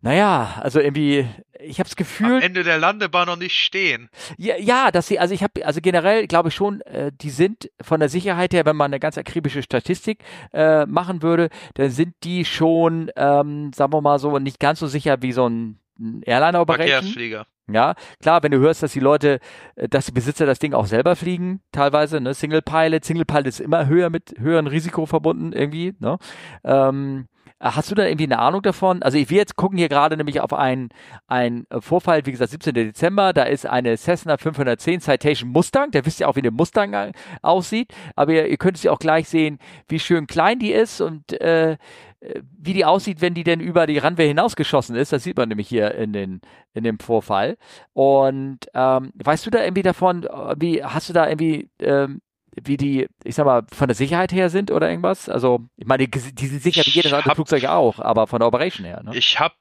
naja, 0.01 0.59
also 0.61 0.81
irgendwie, 0.81 1.27
ich 1.61 1.79
habe 1.79 1.89
das 1.89 1.97
Gefühl. 1.97 2.37
Am 2.37 2.43
Ende 2.43 2.65
der 2.65 2.79
Landebahn 2.79 3.27
noch 3.27 3.37
nicht 3.37 3.57
stehen. 3.57 4.09
Ja, 4.37 4.57
ja, 4.57 4.91
dass 4.91 5.09
sie, 5.09 5.19
also 5.19 5.35
ich 5.35 5.43
habe, 5.43 5.67
also 5.67 5.81
generell 5.81 6.27
glaube 6.27 6.49
ich 6.49 6.55
schon, 6.55 6.81
äh, 6.83 7.13
die 7.13 7.31
sind 7.31 7.71
von 7.81 8.01
der 8.01 8.09
Sicherheit 8.09 8.55
her, 8.55 8.65
wenn 8.65 8.77
man 8.77 8.91
eine 8.91 9.01
ganz 9.01 9.19
akribische 9.19 9.63
Statistik 9.63 10.25
äh, 10.53 10.87
machen 10.87 11.23
würde, 11.23 11.51
dann 11.75 11.91
sind 11.91 12.15
die 12.25 12.45
schon, 12.45 13.11
ähm, 13.17 13.73
sagen 13.75 13.93
wir 13.93 14.01
mal 14.01 14.19
so, 14.19 14.39
nicht 14.39 14.61
ganz 14.61 14.79
so 14.79 14.87
sicher 14.87 15.21
wie 15.21 15.33
so 15.33 15.47
ein 15.49 15.79
Airliner 16.25 16.61
Operation. 16.61 16.89
Verkehrsflieger. 16.89 17.47
Ja, 17.71 17.95
klar, 18.21 18.43
wenn 18.43 18.53
du 18.53 18.59
hörst, 18.59 18.83
dass 18.83 18.93
die 18.93 19.01
Leute, 19.01 19.41
äh, 19.77 19.89
dass 19.89 20.07
die 20.07 20.13
Besitzer 20.13 20.47
das 20.47 20.59
Ding 20.59 20.73
auch 20.73 20.87
selber 20.87 21.17
fliegen, 21.17 21.61
teilweise, 21.71 22.21
ne, 22.21 22.33
Single 22.33 22.63
Pilot, 22.63 23.05
Single 23.05 23.27
Pilot 23.27 23.47
ist 23.47 23.61
immer 23.61 23.87
höher 23.87 24.09
mit 24.09 24.35
höheren 24.39 24.67
Risiko 24.67 25.05
verbunden 25.05 25.53
irgendwie, 25.53 25.95
ne? 25.99 26.19
Ähm, 26.65 27.27
Hast 27.61 27.91
du 27.91 27.97
da 27.97 28.07
irgendwie 28.07 28.25
eine 28.25 28.39
Ahnung 28.39 28.63
davon? 28.63 29.03
Also 29.03 29.19
ich 29.19 29.31
wir 29.31 29.39
jetzt 29.39 29.57
gucken 29.57 29.79
hier 29.79 29.89
gerade 29.89 30.17
nämlich 30.17 30.41
auf 30.41 30.53
einen, 30.53 30.91
einen 31.27 31.67
Vorfall, 31.81 32.25
wie 32.25 32.31
gesagt, 32.31 32.53
17. 32.53 32.73
Dezember, 32.73 33.33
da 33.33 33.43
ist 33.43 33.67
eine 33.67 33.97
Cessna 33.97 34.37
510 34.37 35.01
Citation 35.01 35.51
Mustang, 35.51 35.91
da 35.91 36.07
wisst 36.07 36.21
ihr 36.21 36.29
auch, 36.29 36.37
wie 36.37 36.41
eine 36.41 36.53
Mustang 36.53 37.13
aussieht, 37.43 37.93
aber 38.15 38.33
ihr, 38.33 38.47
ihr 38.47 38.57
könnt 38.59 38.81
ja 38.83 38.93
auch 38.93 39.01
gleich 39.01 39.29
sehen, 39.29 39.59
wie 39.89 39.99
schön 39.99 40.29
klein 40.29 40.61
die 40.61 40.73
ist 40.73 41.01
und 41.01 41.33
äh, 41.41 41.77
wie 42.21 42.75
die 42.75 42.85
aussieht, 42.85 43.21
wenn 43.21 43.35
die 43.35 43.45
denn 43.45 43.61
über 43.61 43.87
die 43.87 43.99
Randwehr 43.99 44.27
hinausgeschossen 44.27 44.97
ist. 44.97 45.13
Das 45.13 45.23
sieht 45.23 45.37
man 45.37 45.49
nämlich 45.49 45.69
hier 45.69 45.95
in, 45.95 46.13
den, 46.13 46.41
in 46.75 46.85
dem 46.85 46.99
Vorfall. 46.99 47.57
Und 47.93 48.59
ähm, 48.75 49.13
weißt 49.15 49.47
du 49.47 49.51
da 49.51 49.63
irgendwie 49.63 49.83
davon, 49.83 50.23
wie 50.59 50.83
hast 50.83 51.09
du 51.09 51.13
da 51.13 51.29
irgendwie 51.29 51.71
ähm, 51.81 52.21
wie 52.65 52.77
die, 52.77 53.09
ich 53.25 53.35
sag 53.35 53.47
mal, 53.47 53.65
von 53.73 53.89
der 53.89 53.95
Sicherheit 53.95 54.33
her 54.33 54.51
sind 54.51 54.71
oder 54.71 54.89
irgendwas? 54.89 55.29
Also, 55.29 55.69
ich 55.77 55.87
meine, 55.87 56.07
die, 56.07 56.35
die 56.35 56.47
sind 56.47 56.63
sicher 56.63 56.83
wie 56.85 56.91
jedes 56.91 57.13
andere 57.13 57.35
Flugzeug 57.35 57.65
auch, 57.67 57.99
aber 57.99 58.27
von 58.27 58.41
der 58.41 58.49
Operation 58.49 58.87
her. 58.87 59.03
Ne? 59.03 59.17
Ich 59.17 59.39
habe 59.39 59.55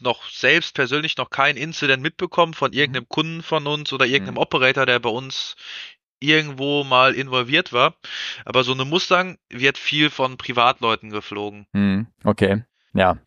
noch 0.00 0.28
selbst 0.30 0.74
persönlich 0.74 1.16
noch 1.16 1.30
kein 1.30 1.56
Incident 1.56 2.02
mitbekommen 2.02 2.54
von 2.54 2.72
irgendeinem 2.72 3.04
mhm. 3.04 3.08
Kunden 3.08 3.42
von 3.42 3.66
uns 3.66 3.92
oder 3.92 4.06
irgendeinem 4.06 4.34
mhm. 4.34 4.42
Operator, 4.42 4.86
der 4.86 4.98
bei 5.00 5.10
uns 5.10 5.56
irgendwo 6.20 6.84
mal 6.84 7.14
involviert 7.14 7.72
war. 7.72 7.94
Aber 8.44 8.64
so 8.64 8.72
eine 8.72 8.84
Mustang 8.84 9.38
wird 9.50 9.78
viel 9.78 10.10
von 10.10 10.36
Privatleuten 10.36 11.10
geflogen. 11.10 11.66
Mhm. 11.72 12.06
Okay, 12.24 12.64
ja. 12.94 13.18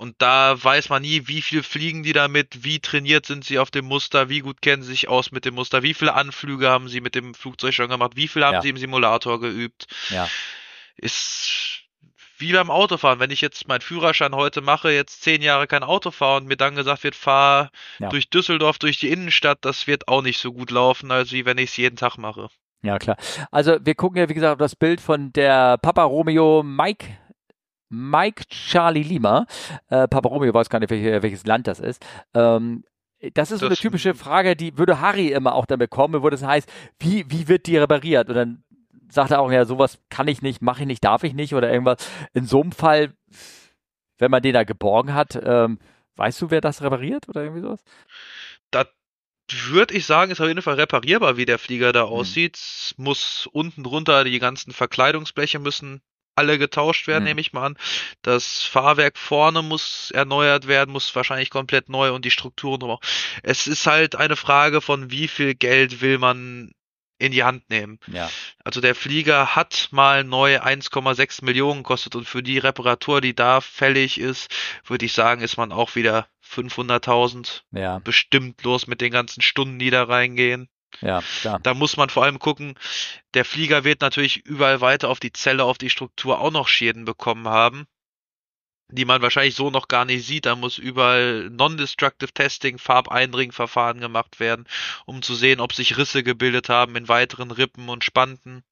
Und 0.00 0.14
da 0.16 0.56
weiß 0.64 0.88
man 0.88 1.02
nie, 1.02 1.28
wie 1.28 1.42
viel 1.42 1.62
fliegen 1.62 2.02
die 2.02 2.14
damit, 2.14 2.64
wie 2.64 2.80
trainiert 2.80 3.26
sind 3.26 3.44
sie 3.44 3.58
auf 3.58 3.70
dem 3.70 3.84
Muster, 3.84 4.30
wie 4.30 4.38
gut 4.38 4.62
kennen 4.62 4.82
sie 4.82 4.92
sich 4.92 5.08
aus 5.08 5.30
mit 5.30 5.44
dem 5.44 5.52
Muster, 5.52 5.82
wie 5.82 5.92
viele 5.92 6.14
Anflüge 6.14 6.70
haben 6.70 6.88
sie 6.88 7.02
mit 7.02 7.14
dem 7.14 7.34
Flugzeug 7.34 7.74
schon 7.74 7.90
gemacht, 7.90 8.12
wie 8.14 8.26
viel 8.26 8.42
haben 8.42 8.54
ja. 8.54 8.62
sie 8.62 8.70
im 8.70 8.78
Simulator 8.78 9.38
geübt. 9.38 9.88
Ja. 10.08 10.26
Ist 10.96 11.82
wie 12.38 12.54
beim 12.54 12.70
Autofahren. 12.70 13.20
Wenn 13.20 13.30
ich 13.30 13.42
jetzt 13.42 13.68
meinen 13.68 13.82
Führerschein 13.82 14.34
heute 14.34 14.62
mache, 14.62 14.90
jetzt 14.90 15.20
zehn 15.20 15.42
Jahre 15.42 15.66
kein 15.66 15.82
Auto 15.82 16.10
fahren 16.10 16.44
und 16.44 16.48
mir 16.48 16.56
dann 16.56 16.76
gesagt 16.76 17.04
wird, 17.04 17.14
fahr 17.14 17.70
ja. 17.98 18.08
durch 18.08 18.30
Düsseldorf, 18.30 18.78
durch 18.78 18.98
die 18.98 19.10
Innenstadt, 19.10 19.58
das 19.60 19.86
wird 19.86 20.08
auch 20.08 20.22
nicht 20.22 20.38
so 20.38 20.50
gut 20.50 20.70
laufen, 20.70 21.10
als 21.10 21.32
wie 21.32 21.44
wenn 21.44 21.58
ich 21.58 21.72
es 21.72 21.76
jeden 21.76 21.96
Tag 21.96 22.16
mache. 22.16 22.48
Ja, 22.80 22.98
klar. 22.98 23.18
Also 23.50 23.76
wir 23.82 23.94
gucken 23.94 24.16
ja, 24.16 24.30
wie 24.30 24.34
gesagt, 24.34 24.52
auf 24.52 24.58
das 24.58 24.76
Bild 24.76 25.02
von 25.02 25.30
der 25.34 25.76
Papa 25.76 26.04
Romeo 26.04 26.62
Mike 26.62 27.04
Mike 27.90 28.44
Charlie 28.48 29.02
Lima. 29.02 29.46
Äh, 29.88 30.08
Papa 30.08 30.28
Romeo 30.28 30.54
weiß 30.54 30.70
gar 30.70 30.78
nicht, 30.78 30.90
welche, 30.90 31.22
welches 31.22 31.44
Land 31.44 31.66
das 31.66 31.80
ist. 31.80 32.04
Ähm, 32.34 32.84
das 33.34 33.50
ist 33.50 33.60
so 33.60 33.66
eine 33.66 33.76
typische 33.76 34.14
Frage, 34.14 34.56
die 34.56 34.78
würde 34.78 35.00
Harry 35.00 35.28
immer 35.28 35.54
auch 35.54 35.66
dann 35.66 35.78
bekommen, 35.78 36.22
wo 36.22 36.30
das 36.30 36.42
heißt, 36.42 36.70
wie, 36.98 37.30
wie 37.30 37.48
wird 37.48 37.66
die 37.66 37.76
repariert? 37.76 38.30
Und 38.30 38.34
dann 38.34 38.64
sagt 39.10 39.30
er 39.30 39.40
auch, 39.40 39.52
ja, 39.52 39.64
sowas 39.64 39.98
kann 40.08 40.28
ich 40.28 40.40
nicht, 40.40 40.62
mache 40.62 40.82
ich 40.82 40.86
nicht, 40.86 41.04
darf 41.04 41.24
ich 41.24 41.34
nicht 41.34 41.54
oder 41.54 41.70
irgendwas. 41.70 41.98
In 42.32 42.46
so 42.46 42.62
einem 42.62 42.72
Fall, 42.72 43.12
wenn 44.18 44.30
man 44.30 44.42
den 44.42 44.54
da 44.54 44.64
geborgen 44.64 45.12
hat, 45.12 45.38
ähm, 45.42 45.78
weißt 46.16 46.40
du, 46.40 46.50
wer 46.50 46.60
das 46.60 46.80
repariert 46.80 47.28
oder 47.28 47.42
irgendwie 47.42 47.62
sowas? 47.62 47.82
Das 48.70 48.86
würde 49.50 49.94
ich 49.94 50.06
sagen, 50.06 50.30
ist 50.30 50.40
auf 50.40 50.48
jeden 50.48 50.62
Fall 50.62 50.74
reparierbar, 50.74 51.36
wie 51.36 51.44
der 51.44 51.58
Flieger 51.58 51.92
da 51.92 52.04
hm. 52.04 52.08
aussieht. 52.08 52.94
Muss 52.96 53.48
unten 53.52 53.82
drunter 53.82 54.24
die 54.24 54.38
ganzen 54.38 54.72
Verkleidungsbleche 54.72 55.58
müssen 55.58 56.00
alle 56.40 56.58
getauscht 56.58 57.06
werden, 57.06 57.24
mhm. 57.24 57.28
nehme 57.28 57.40
ich 57.42 57.52
mal 57.52 57.66
an. 57.66 57.76
Das 58.22 58.62
Fahrwerk 58.62 59.18
vorne 59.18 59.62
muss 59.62 60.10
erneuert 60.10 60.66
werden, 60.66 60.90
muss 60.90 61.14
wahrscheinlich 61.14 61.50
komplett 61.50 61.88
neu 61.90 62.12
und 62.12 62.24
die 62.24 62.30
Strukturen 62.30 62.82
auch. 62.84 63.00
Es 63.42 63.66
ist 63.66 63.86
halt 63.86 64.16
eine 64.16 64.36
Frage 64.36 64.80
von 64.80 65.10
wie 65.10 65.28
viel 65.28 65.54
Geld 65.54 66.00
will 66.00 66.18
man 66.18 66.72
in 67.18 67.32
die 67.32 67.44
Hand 67.44 67.68
nehmen. 67.68 67.98
Ja. 68.06 68.30
Also 68.64 68.80
der 68.80 68.94
Flieger 68.94 69.54
hat 69.54 69.88
mal 69.90 70.24
neu 70.24 70.56
1,6 70.56 71.44
Millionen 71.44 71.82
gekostet 71.82 72.16
und 72.16 72.26
für 72.26 72.42
die 72.42 72.56
Reparatur, 72.56 73.20
die 73.20 73.34
da 73.34 73.60
fällig 73.60 74.18
ist, 74.18 74.50
würde 74.86 75.04
ich 75.04 75.12
sagen, 75.12 75.42
ist 75.42 75.58
man 75.58 75.70
auch 75.70 75.94
wieder 75.94 76.26
500.000 76.50 77.60
ja. 77.72 77.98
bestimmt 77.98 78.64
los 78.64 78.86
mit 78.86 79.02
den 79.02 79.12
ganzen 79.12 79.42
Stunden, 79.42 79.78
die 79.78 79.90
da 79.90 80.04
reingehen. 80.04 80.70
Ja, 81.00 81.22
klar. 81.40 81.60
Da 81.62 81.74
muss 81.74 81.96
man 81.96 82.10
vor 82.10 82.24
allem 82.24 82.38
gucken, 82.38 82.74
der 83.34 83.44
Flieger 83.44 83.84
wird 83.84 84.00
natürlich 84.00 84.38
überall 84.38 84.80
weiter 84.80 85.08
auf 85.08 85.20
die 85.20 85.32
Zelle, 85.32 85.64
auf 85.64 85.78
die 85.78 85.90
Struktur 85.90 86.40
auch 86.40 86.50
noch 86.50 86.68
Schäden 86.68 87.04
bekommen 87.04 87.48
haben, 87.48 87.86
die 88.88 89.04
man 89.04 89.22
wahrscheinlich 89.22 89.54
so 89.54 89.70
noch 89.70 89.88
gar 89.88 90.04
nicht 90.04 90.26
sieht. 90.26 90.46
Da 90.46 90.56
muss 90.56 90.78
überall 90.78 91.48
Non-Destructive 91.50 92.32
Testing, 92.32 92.78
Farbeindringverfahren 92.78 94.00
gemacht 94.00 94.40
werden, 94.40 94.66
um 95.06 95.22
zu 95.22 95.34
sehen, 95.34 95.60
ob 95.60 95.72
sich 95.72 95.96
Risse 95.96 96.22
gebildet 96.22 96.68
haben 96.68 96.96
in 96.96 97.08
weiteren 97.08 97.50
Rippen 97.50 97.88
und 97.88 98.04
Spanten. 98.04 98.64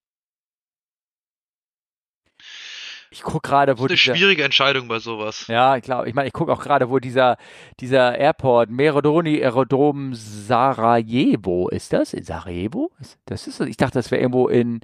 Ich 3.11 3.23
gucke 3.23 3.49
gerade, 3.49 3.79
wo. 3.79 3.87
Das 3.87 3.99
ist 3.99 4.07
eine 4.07 4.15
dieser, 4.15 4.17
schwierige 4.17 4.45
Entscheidung 4.45 4.89
bei 4.89 4.99
sowas. 4.99 5.47
Ja, 5.49 5.77
ich 5.77 5.83
glaube, 5.83 6.09
ich 6.09 6.15
meine, 6.15 6.29
ich 6.29 6.33
gucke 6.33 6.53
auch 6.53 6.61
gerade, 6.61 6.91
wo 6.91 6.99
dieser, 6.99 7.37
dieser 7.81 8.19
Airport, 8.19 8.71
Merodoni 8.71 9.43
Aerodrom 9.43 10.15
Sarajevo, 10.15 11.69
ist 11.69 11.93
das? 11.93 12.13
In 12.13 12.25
Sarajevo? 12.25 12.91
Das 13.25 13.47
ist, 13.47 13.61
ich 13.61 13.77
dachte, 13.77 13.99
das 13.99 14.11
wäre 14.11 14.21
irgendwo 14.21 14.49
in. 14.49 14.81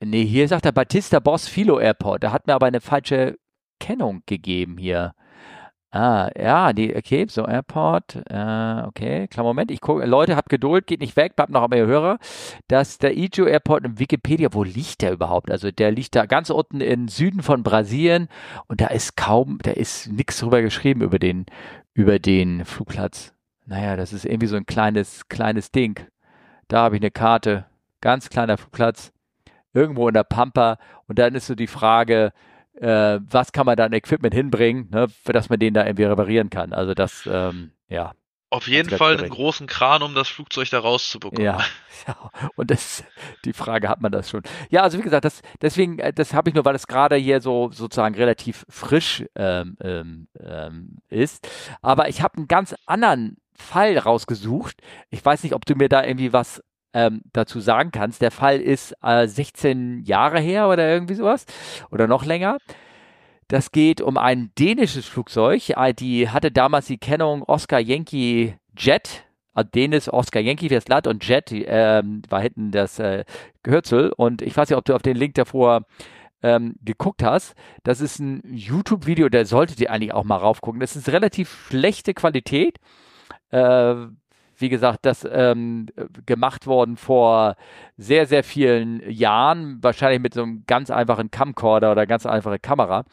Nee, 0.00 0.24
hier 0.24 0.46
sagt 0.48 0.64
der 0.64 0.72
Batista 0.72 1.20
Boss 1.20 1.48
Philo 1.48 1.78
Airport. 1.78 2.22
Da 2.22 2.32
hat 2.32 2.46
mir 2.46 2.54
aber 2.54 2.66
eine 2.66 2.80
falsche 2.80 3.38
Kennung 3.80 4.22
gegeben 4.26 4.78
hier. 4.78 5.14
Ah, 5.92 6.30
ja, 6.36 6.72
die, 6.72 6.94
okay, 6.94 7.26
so 7.28 7.46
Airport, 7.46 8.16
äh, 8.28 8.82
okay, 8.86 9.28
klar, 9.28 9.44
Moment, 9.44 9.70
ich 9.70 9.80
gucke, 9.80 10.04
Leute, 10.04 10.36
habt 10.36 10.50
Geduld, 10.50 10.86
geht 10.86 11.00
nicht 11.00 11.16
weg, 11.16 11.36
bleibt 11.36 11.50
noch 11.50 11.62
einmal 11.62 11.86
Hörer, 11.86 12.18
dass 12.68 12.98
der 12.98 13.16
Ijo 13.16 13.46
Airport 13.46 13.84
in 13.84 13.98
Wikipedia, 13.98 14.48
wo 14.52 14.64
liegt 14.64 15.00
der 15.00 15.12
überhaupt? 15.12 15.50
Also 15.50 15.70
der 15.70 15.92
liegt 15.92 16.14
da 16.16 16.26
ganz 16.26 16.50
unten 16.50 16.80
im 16.80 17.08
Süden 17.08 17.40
von 17.42 17.62
Brasilien 17.62 18.28
und 18.66 18.80
da 18.80 18.88
ist 18.88 19.16
kaum, 19.16 19.58
da 19.62 19.70
ist 19.70 20.08
nichts 20.08 20.40
drüber 20.40 20.60
geschrieben 20.60 21.00
über 21.02 21.18
den, 21.18 21.46
über 21.94 22.18
den 22.18 22.64
Flugplatz. 22.64 23.32
Naja, 23.64 23.96
das 23.96 24.12
ist 24.12 24.26
irgendwie 24.26 24.48
so 24.48 24.56
ein 24.56 24.66
kleines, 24.66 25.28
kleines 25.28 25.70
Ding. 25.70 25.98
Da 26.68 26.82
habe 26.82 26.96
ich 26.96 27.02
eine 27.02 27.12
Karte, 27.12 27.66
ganz 28.00 28.28
kleiner 28.28 28.58
Flugplatz, 28.58 29.12
irgendwo 29.72 30.08
in 30.08 30.14
der 30.14 30.24
Pampa 30.24 30.78
und 31.06 31.18
dann 31.18 31.34
ist 31.36 31.46
so 31.46 31.54
die 31.54 31.68
Frage, 31.68 32.32
äh, 32.80 33.20
was 33.30 33.52
kann 33.52 33.66
man 33.66 33.76
da 33.76 33.84
an 33.84 33.92
Equipment 33.92 34.34
hinbringen, 34.34 34.88
ne, 34.90 35.08
für 35.08 35.32
dass 35.32 35.48
man 35.48 35.58
den 35.58 35.74
da 35.74 35.84
irgendwie 35.84 36.04
reparieren 36.04 36.50
kann. 36.50 36.72
Also 36.72 36.94
das, 36.94 37.28
ähm, 37.30 37.72
ja. 37.88 38.12
Auf 38.48 38.68
jeden 38.68 38.90
Fall 38.90 39.18
einen 39.18 39.28
großen 39.28 39.66
Kran, 39.66 40.02
um 40.02 40.14
das 40.14 40.28
Flugzeug 40.28 40.70
da 40.70 40.78
rauszubekommen. 40.78 41.44
Ja, 41.44 41.58
ja. 42.06 42.30
und 42.54 42.70
das, 42.70 43.02
die 43.44 43.52
Frage 43.52 43.88
hat 43.88 44.00
man 44.00 44.12
das 44.12 44.30
schon. 44.30 44.42
Ja, 44.70 44.82
also 44.82 44.98
wie 44.98 45.02
gesagt, 45.02 45.24
das, 45.24 45.42
deswegen, 45.60 45.98
äh, 45.98 46.12
das 46.12 46.32
habe 46.32 46.50
ich 46.50 46.54
nur, 46.54 46.64
weil 46.64 46.76
es 46.76 46.86
gerade 46.86 47.16
hier 47.16 47.40
so 47.40 47.70
sozusagen 47.72 48.14
relativ 48.14 48.64
frisch 48.68 49.24
ähm, 49.34 49.76
ähm, 49.82 50.28
ähm 50.38 50.98
ist. 51.08 51.48
Aber 51.82 52.08
ich 52.08 52.22
habe 52.22 52.36
einen 52.36 52.48
ganz 52.48 52.74
anderen 52.86 53.38
Fall 53.54 53.98
rausgesucht. 53.98 54.80
Ich 55.10 55.24
weiß 55.24 55.42
nicht, 55.42 55.54
ob 55.54 55.64
du 55.66 55.74
mir 55.74 55.88
da 55.88 56.04
irgendwie 56.04 56.32
was 56.32 56.62
ähm, 56.96 57.20
dazu 57.32 57.60
sagen 57.60 57.90
kannst. 57.92 58.22
Der 58.22 58.30
Fall 58.30 58.58
ist 58.58 58.94
äh, 59.02 59.28
16 59.28 60.02
Jahre 60.04 60.40
her 60.40 60.68
oder 60.68 60.88
irgendwie 60.88 61.14
sowas 61.14 61.44
oder 61.90 62.06
noch 62.06 62.24
länger. 62.24 62.56
Das 63.48 63.70
geht 63.70 64.00
um 64.00 64.16
ein 64.16 64.50
dänisches 64.58 65.06
Flugzeug. 65.06 65.70
Äh, 65.70 65.92
die 65.92 66.30
hatte 66.30 66.50
damals 66.50 66.86
die 66.86 66.98
Kennung 66.98 67.42
Oscar 67.42 67.78
Yankee 67.78 68.56
Jet. 68.76 69.24
Also 69.52 69.70
Dänisch 69.74 70.08
Oscar 70.08 70.40
Yankee 70.40 70.68
fürs 70.68 70.88
Land 70.88 71.06
und 71.06 71.26
Jet 71.26 71.50
ähm, 71.50 72.22
war 72.28 72.40
hinten 72.40 72.70
das 72.72 72.98
äh, 72.98 73.24
Gehörzel. 73.62 74.12
Und 74.16 74.40
ich 74.40 74.56
weiß 74.56 74.70
nicht, 74.70 74.78
ob 74.78 74.84
du 74.84 74.94
auf 74.94 75.02
den 75.02 75.16
Link 75.16 75.34
davor 75.34 75.82
ähm, 76.42 76.76
geguckt 76.82 77.22
hast. 77.22 77.54
Das 77.82 78.00
ist 78.00 78.18
ein 78.18 78.42
YouTube-Video, 78.44 79.28
da 79.28 79.44
solltet 79.44 79.80
ihr 79.80 79.90
eigentlich 79.90 80.12
auch 80.14 80.24
mal 80.24 80.36
raufgucken. 80.36 80.80
Das 80.80 80.96
ist 80.96 81.08
relativ 81.10 81.68
schlechte 81.68 82.14
Qualität. 82.14 82.78
Äh, 83.50 83.94
wie 84.56 84.68
gesagt, 84.68 85.00
das 85.02 85.26
ähm, 85.30 85.86
gemacht 86.24 86.66
worden 86.66 86.96
vor 86.96 87.56
sehr, 87.96 88.26
sehr 88.26 88.44
vielen 88.44 89.08
Jahren, 89.10 89.82
wahrscheinlich 89.82 90.20
mit 90.20 90.34
so 90.34 90.42
einem 90.42 90.64
ganz 90.66 90.90
einfachen 90.90 91.30
Camcorder 91.30 91.92
oder 91.92 92.06
ganz 92.06 92.26
einfache 92.26 92.58
Kamera. 92.58 93.04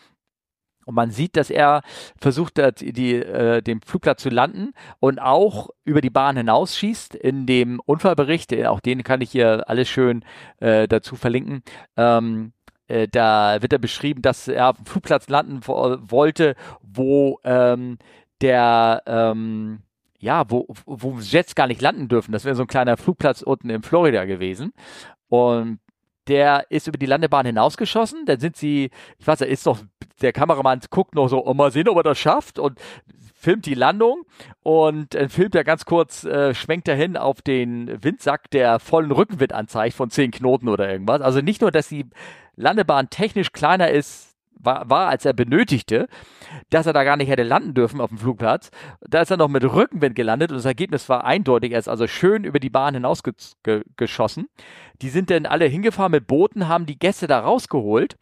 Und 0.86 0.95
man 0.95 1.11
sieht, 1.11 1.38
dass 1.38 1.49
er 1.49 1.82
versucht 2.18 2.60
hat, 2.60 2.82
die, 2.82 3.15
äh, 3.15 3.61
den 3.61 3.82
Flugplatz 3.82 4.22
zu 4.22 4.30
landen 4.30 4.74
und 4.99 5.20
auch 5.20 5.70
über 5.86 6.02
die 6.02 6.10
Bahn 6.10 6.38
hinausschießt. 6.38 7.15
In 7.15 7.45
dem 7.45 7.80
Unfallbericht, 7.80 8.53
auch 8.65 8.80
den 8.80 9.03
kann 9.03 9.22
ich 9.22 9.32
hier 9.32 9.64
alles 9.68 9.90
schön 9.90 10.26
äh, 10.60 10.88
dazu 10.88 11.15
verlinken. 11.15 11.64
Ähm, 11.95 12.53
äh, 12.88 13.07
da 13.07 13.61
wird 13.61 13.74
er 13.74 13.80
beschrieben, 13.80 14.22
dass 14.22 14.48
er 14.48 14.70
auf 14.70 14.78
dem 14.78 14.86
Flugplatz 14.86 15.30
landen 15.30 15.61
wollte, 15.65 16.56
wo 16.82 17.40
ähm, 17.44 17.98
der 18.41 19.03
ähm, 19.06 19.84
ja, 20.23 20.49
wo, 20.49 20.67
wo 20.85 21.19
Jets 21.19 21.53
gar 21.53 21.67
nicht 21.67 21.81
landen 21.81 22.07
dürfen. 22.07 22.31
Das 22.31 22.45
wäre 22.45 22.55
so 22.55 22.63
ein 22.63 22.67
kleiner 22.67 22.95
Flugplatz 22.95 23.41
unten 23.41 23.69
in 23.69 23.83
Florida 23.83 24.23
gewesen. 24.23 24.73
Und 25.27 25.79
der 26.27 26.65
ist 26.69 26.87
über 26.87 26.97
die 26.97 27.05
Landebahn 27.05 27.45
hinausgeschossen. 27.45 28.25
Dann 28.25 28.39
sind 28.39 28.55
sie, 28.55 28.89
ich 29.19 29.27
weiß, 29.27 29.39
da 29.39 29.45
ist 29.45 29.67
doch, 29.67 29.79
der 30.21 30.31
Kameramann 30.31 30.79
guckt 30.89 31.15
noch 31.15 31.27
so, 31.27 31.45
oh, 31.45 31.53
mal 31.53 31.71
sehen, 31.71 31.89
ob 31.89 31.97
er 31.97 32.03
das 32.03 32.17
schafft. 32.17 32.57
Und 32.57 32.79
filmt 33.35 33.65
die 33.65 33.73
Landung 33.73 34.23
und 34.61 35.13
äh, 35.13 35.27
filmt 35.27 35.55
er 35.55 35.65
ganz 35.65 35.83
kurz, 35.83 36.23
äh, 36.23 36.55
schwenkt 36.55 36.87
er 36.87 36.95
hin 36.95 37.17
auf 37.17 37.41
den 37.41 38.01
Windsack, 38.01 38.49
der 38.51 38.79
vollen 38.79 39.11
Rückenwind 39.11 39.51
anzeigt 39.51 39.97
von 39.97 40.09
zehn 40.09 40.31
Knoten 40.31 40.69
oder 40.69 40.89
irgendwas. 40.89 41.19
Also 41.19 41.41
nicht 41.41 41.59
nur, 41.59 41.71
dass 41.71 41.89
die 41.89 42.05
Landebahn 42.55 43.09
technisch 43.09 43.51
kleiner 43.51 43.89
ist, 43.89 44.32
war, 44.64 44.90
war, 44.90 45.10
als 45.10 45.26
er 45.26 45.34
benötigte, 45.34 46.07
dass 46.69 46.85
er 46.85 46.94
da 46.94 47.03
gar 47.03 47.18
nicht 47.18 47.30
hätte 47.30 47.44
landen 47.44 47.73
dürfen 47.73 48.02
auf 48.02 48.10
dem 48.10 48.18
Flugplatz. 48.18 48.72
Da 49.02 49.22
ist 49.22 49.31
er 49.31 49.38
noch 49.38 49.48
mit 49.48 49.64
Rückenwind 49.64 50.15
gelandet 50.15 50.52
und 50.52 50.57
das 50.57 50.65
Ergebnis 50.65 51.10
war 51.10 51.23
eindeutig. 51.23 51.73
Er 51.73 51.80
ist 51.80 51.88
also 51.88 52.07
schön 52.07 52.44
über 52.44 52.60
die 52.60 52.69
Bahn 52.69 52.94
hinausgeschossen. 52.94 54.48
Die 55.02 55.10
sind 55.10 55.30
dann 55.30 55.45
alle 55.45 55.65
hingefahren 55.65 56.11
mit 56.11 56.27
Booten, 56.27 56.68
haben 56.68 56.85
die 56.85 56.99
Gäste 56.99 57.27
da 57.27 57.40
rausgeholt. 57.40 58.18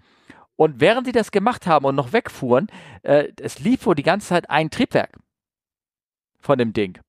Und 0.56 0.80
während 0.80 1.08
sie 1.08 1.12
das 1.12 1.32
gemacht 1.32 1.66
haben 1.66 1.86
und 1.86 1.96
noch 1.96 2.14
wegfuhren, 2.14 2.68
äh, 3.04 3.30
es 3.42 3.60
lief 3.60 3.86
wohl 3.86 3.96
die 3.96 4.04
ganze 4.04 4.28
Zeit 4.28 4.50
ein 4.50 4.70
Triebwerk 4.70 5.18
von 6.40 6.58
dem 6.58 6.74
Ding. 6.74 7.00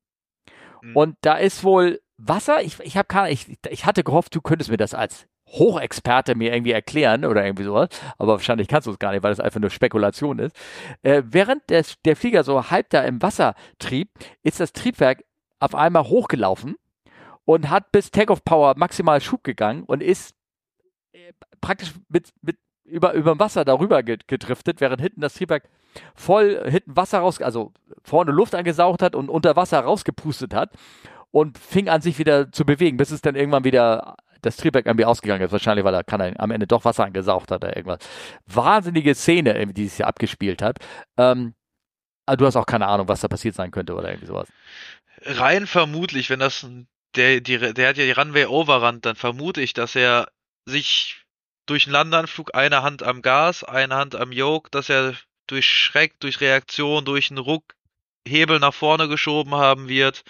Mhm. 0.81 0.97
Und 0.97 1.17
da 1.21 1.37
ist 1.37 1.65
wohl 1.65 2.01
Wasser. 2.17 2.63
Ich, 2.63 2.81
ich, 2.81 2.97
hab 2.97 3.09
keine, 3.09 3.31
ich, 3.31 3.59
ich 3.69 3.85
hatte 3.85 4.05
gehofft, 4.05 4.35
du 4.35 4.41
könntest 4.41 4.71
mir 4.71 4.77
das 4.77 4.95
als 4.95 5.27
Hochexperte 5.53 6.35
mir 6.35 6.53
irgendwie 6.53 6.73
erklären 6.73 7.25
oder 7.25 7.45
irgendwie 7.45 7.65
sowas, 7.65 7.89
aber 8.19 8.33
wahrscheinlich 8.33 8.69
kannst 8.69 8.87
du 8.87 8.91
es 8.91 8.99
gar 8.99 9.13
nicht, 9.13 9.23
weil 9.23 9.33
es 9.33 9.41
einfach 9.41 9.61
nur 9.61 9.71
Spekulation 9.71 10.39
ist. 10.39 10.57
Äh, 11.03 11.23
während 11.27 11.69
des, 11.71 12.01
der 12.05 12.17
Flieger 12.17 12.43
so 12.43 12.71
halb 12.71 12.91
da 12.91 13.03
im 13.03 13.21
Wasser 13.23 13.55
trieb, 13.79 14.11
ist 14.43 14.61
das 14.61 14.73
Triebwerk 14.73 15.25
auf 15.61 15.75
einmal 15.75 16.05
hochgelaufen 16.05 16.77
und 17.45 17.71
hat 17.71 17.93
bis 17.93 18.11
Takeoff 18.11 18.45
Power 18.45 18.75
maximal 18.77 19.21
Schub 19.21 19.45
gegangen 19.45 19.85
und 19.85 20.03
ist 20.03 20.35
äh, 21.13 21.33
praktisch 21.61 21.93
mit, 22.09 22.31
mit 22.41 22.57
über, 22.85 23.13
über 23.13 23.35
dem 23.35 23.41
Wasser 23.41 23.65
darüber 23.65 24.03
gedriftet, 24.03 24.81
während 24.81 25.01
hinten 25.01 25.21
das 25.21 25.35
Triebwerk 25.35 25.69
voll 26.15 26.63
hinten 26.69 26.97
Wasser 26.97 27.21
raus, 27.21 27.41
also 27.41 27.73
vorne 28.03 28.33
Luft 28.33 28.55
angesaugt 28.55 29.03
hat 29.03 29.15
und 29.15 29.29
unter 29.29 29.57
Wasser 29.57 29.81
rausgepustet 29.81 30.55
hat 30.55 30.73
und 31.31 31.59
fing 31.59 31.89
an 31.89 32.01
sich 32.01 32.19
wieder 32.19 32.51
zu 32.51 32.65
bewegen, 32.65 32.97
bis 32.97 33.11
es 33.11 33.21
dann 33.21 33.35
irgendwann 33.35 33.65
wieder 33.65 34.17
das 34.43 34.57
Triebwerk 34.57 34.87
irgendwie 34.87 35.05
ausgegangen 35.05 35.43
ist. 35.43 35.53
Wahrscheinlich, 35.53 35.85
weil 35.85 35.95
er 35.95 36.05
kann 36.05 36.21
er 36.21 36.39
am 36.39 36.51
Ende 36.51 36.67
doch 36.67 36.85
Wasser 36.85 37.05
angesaugt 37.05 37.51
hat 37.51 37.65
oder 37.65 37.77
irgendwas. 37.77 38.01
Wahnsinnige 38.47 39.15
Szene, 39.15 39.67
die 39.69 39.89
sich 39.89 39.97
hier 39.97 40.07
abgespielt 40.07 40.63
hat. 40.63 40.79
Ähm, 41.17 41.55
aber 42.27 42.37
du 42.37 42.47
hast 42.47 42.57
auch 42.57 42.67
keine 42.67 42.87
Ahnung, 42.87 43.09
was 43.09 43.21
da 43.21 43.29
passiert 43.29 43.55
sein 43.55 43.71
könnte 43.71 43.95
oder 43.95 44.09
irgendwie 44.09 44.27
sowas. 44.27 44.49
Rein 45.25 45.67
vermutlich, 45.67 46.31
wenn 46.31 46.41
das 46.41 46.67
der, 47.17 47.41
die, 47.41 47.59
der 47.59 47.89
hat 47.89 47.97
ja 47.97 48.05
die 48.05 48.13
Runway 48.13 48.47
Overrand, 48.47 49.05
dann 49.05 49.17
vermute 49.17 49.61
ich, 49.61 49.75
dass 49.75 49.95
er 49.95 50.29
sich 50.67 51.25
durch 51.67 51.87
einen 51.87 51.93
Landeanflug 51.93 52.55
eine 52.55 52.83
Hand 52.83 53.03
am 53.03 53.23
Gas, 53.23 53.65
eine 53.65 53.95
Hand 53.95 54.15
am 54.15 54.33
Yoke, 54.33 54.71
dass 54.71 54.89
er 54.89 55.15
durch 55.47 55.67
Schreck, 55.67 56.19
durch 56.21 56.41
Reaktion, 56.41 57.05
durch 57.05 57.31
einen 57.31 57.39
Ruck 57.39 57.75
Hebel 58.27 58.59
nach 58.59 58.75
vorne 58.75 59.09
geschoben 59.09 59.55
haben 59.55 59.89
wird 59.89 60.23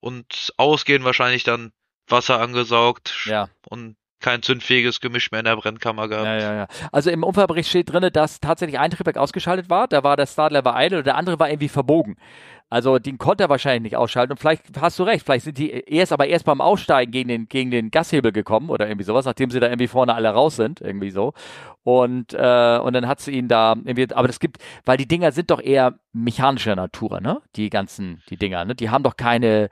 und 0.00 0.52
ausgehen 0.56 1.04
wahrscheinlich 1.04 1.44
dann 1.44 1.72
Wasser 2.08 2.40
angesaugt 2.40 3.26
ja. 3.26 3.48
und 3.68 3.96
kein 4.20 4.42
zündfähiges 4.42 5.00
Gemisch 5.00 5.30
mehr 5.30 5.40
in 5.40 5.44
der 5.44 5.56
Brennkammer 5.56 6.08
gehabt. 6.08 6.26
Ja, 6.26 6.38
ja, 6.38 6.54
ja. 6.54 6.66
Also 6.90 7.10
im 7.10 7.22
Unfallbericht 7.22 7.68
steht 7.68 7.92
drin, 7.92 8.08
dass 8.12 8.40
tatsächlich 8.40 8.78
ein 8.78 8.90
Triebwerk 8.90 9.18
ausgeschaltet 9.18 9.68
war. 9.68 9.88
Da 9.88 10.02
war 10.04 10.16
der 10.16 10.26
Startler 10.26 10.64
war 10.64 10.82
idle 10.82 10.98
und 10.98 11.06
der 11.06 11.16
andere 11.16 11.38
war 11.38 11.50
irgendwie 11.50 11.68
verbogen. 11.68 12.16
Also 12.68 12.98
den 12.98 13.18
konnte 13.18 13.44
er 13.44 13.48
wahrscheinlich 13.48 13.82
nicht 13.82 13.96
ausschalten. 13.96 14.32
Und 14.32 14.38
vielleicht 14.38 14.62
hast 14.80 14.98
du 14.98 15.04
recht, 15.04 15.24
vielleicht 15.24 15.44
sind 15.44 15.58
die 15.58 15.70
erst 15.70 16.12
aber 16.12 16.26
erst 16.26 16.46
beim 16.46 16.60
Aussteigen 16.60 17.12
gegen 17.12 17.28
den, 17.28 17.48
gegen 17.48 17.70
den 17.70 17.90
Gashebel 17.90 18.32
gekommen 18.32 18.70
oder 18.70 18.88
irgendwie 18.88 19.04
sowas, 19.04 19.24
nachdem 19.24 19.50
sie 19.50 19.60
da 19.60 19.68
irgendwie 19.68 19.86
vorne 19.86 20.14
alle 20.14 20.30
raus 20.30 20.56
sind, 20.56 20.80
irgendwie 20.80 21.10
so. 21.10 21.32
Und, 21.84 22.34
äh, 22.34 22.78
und 22.78 22.92
dann 22.94 23.06
hat 23.06 23.20
sie 23.20 23.32
ihn 23.32 23.46
da 23.46 23.74
irgendwie, 23.84 24.12
aber 24.12 24.26
das 24.26 24.40
gibt, 24.40 24.58
weil 24.84 24.96
die 24.96 25.06
Dinger 25.06 25.30
sind 25.30 25.52
doch 25.52 25.60
eher 25.60 25.94
mechanischer 26.12 26.74
Natur, 26.74 27.20
ne? 27.20 27.40
Die 27.54 27.70
ganzen, 27.70 28.22
die 28.30 28.36
Dinger, 28.36 28.64
ne? 28.64 28.74
Die 28.74 28.90
haben 28.90 29.04
doch 29.04 29.16
keine, 29.16 29.68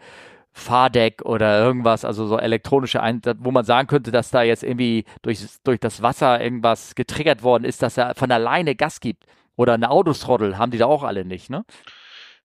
Fahrdeck 0.56 1.22
oder 1.22 1.58
irgendwas, 1.58 2.04
also 2.04 2.28
so 2.28 2.38
elektronische, 2.38 3.02
Ein 3.02 3.20
wo 3.38 3.50
man 3.50 3.64
sagen 3.64 3.88
könnte, 3.88 4.12
dass 4.12 4.30
da 4.30 4.42
jetzt 4.42 4.62
irgendwie 4.62 5.04
durch, 5.22 5.40
durch 5.64 5.80
das 5.80 6.00
Wasser 6.00 6.40
irgendwas 6.40 6.94
getriggert 6.94 7.42
worden 7.42 7.64
ist, 7.64 7.82
dass 7.82 7.96
er 7.98 8.14
von 8.14 8.30
alleine 8.30 8.76
Gas 8.76 9.00
gibt. 9.00 9.24
Oder 9.56 9.74
eine 9.74 9.90
Autostroddel 9.90 10.56
haben 10.56 10.70
die 10.70 10.78
da 10.78 10.86
auch 10.86 11.02
alle 11.02 11.24
nicht, 11.24 11.50
ne? 11.50 11.64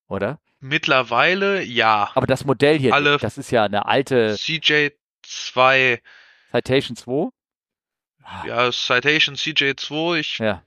Oder? 0.08 0.40
Mittlerweile 0.58 1.62
ja. 1.62 2.10
Aber 2.14 2.26
das 2.26 2.44
Modell 2.44 2.78
hier, 2.78 2.94
alle 2.94 3.16
das 3.18 3.38
ist 3.38 3.52
ja 3.52 3.64
eine 3.64 3.86
alte 3.86 4.34
CJ2 4.34 6.00
Citation 6.50 6.96
2? 6.96 7.28
Ja, 8.46 8.70
Citation 8.72 9.36
CJ2, 9.36 10.18
ich 10.18 10.38
ja. 10.38 10.62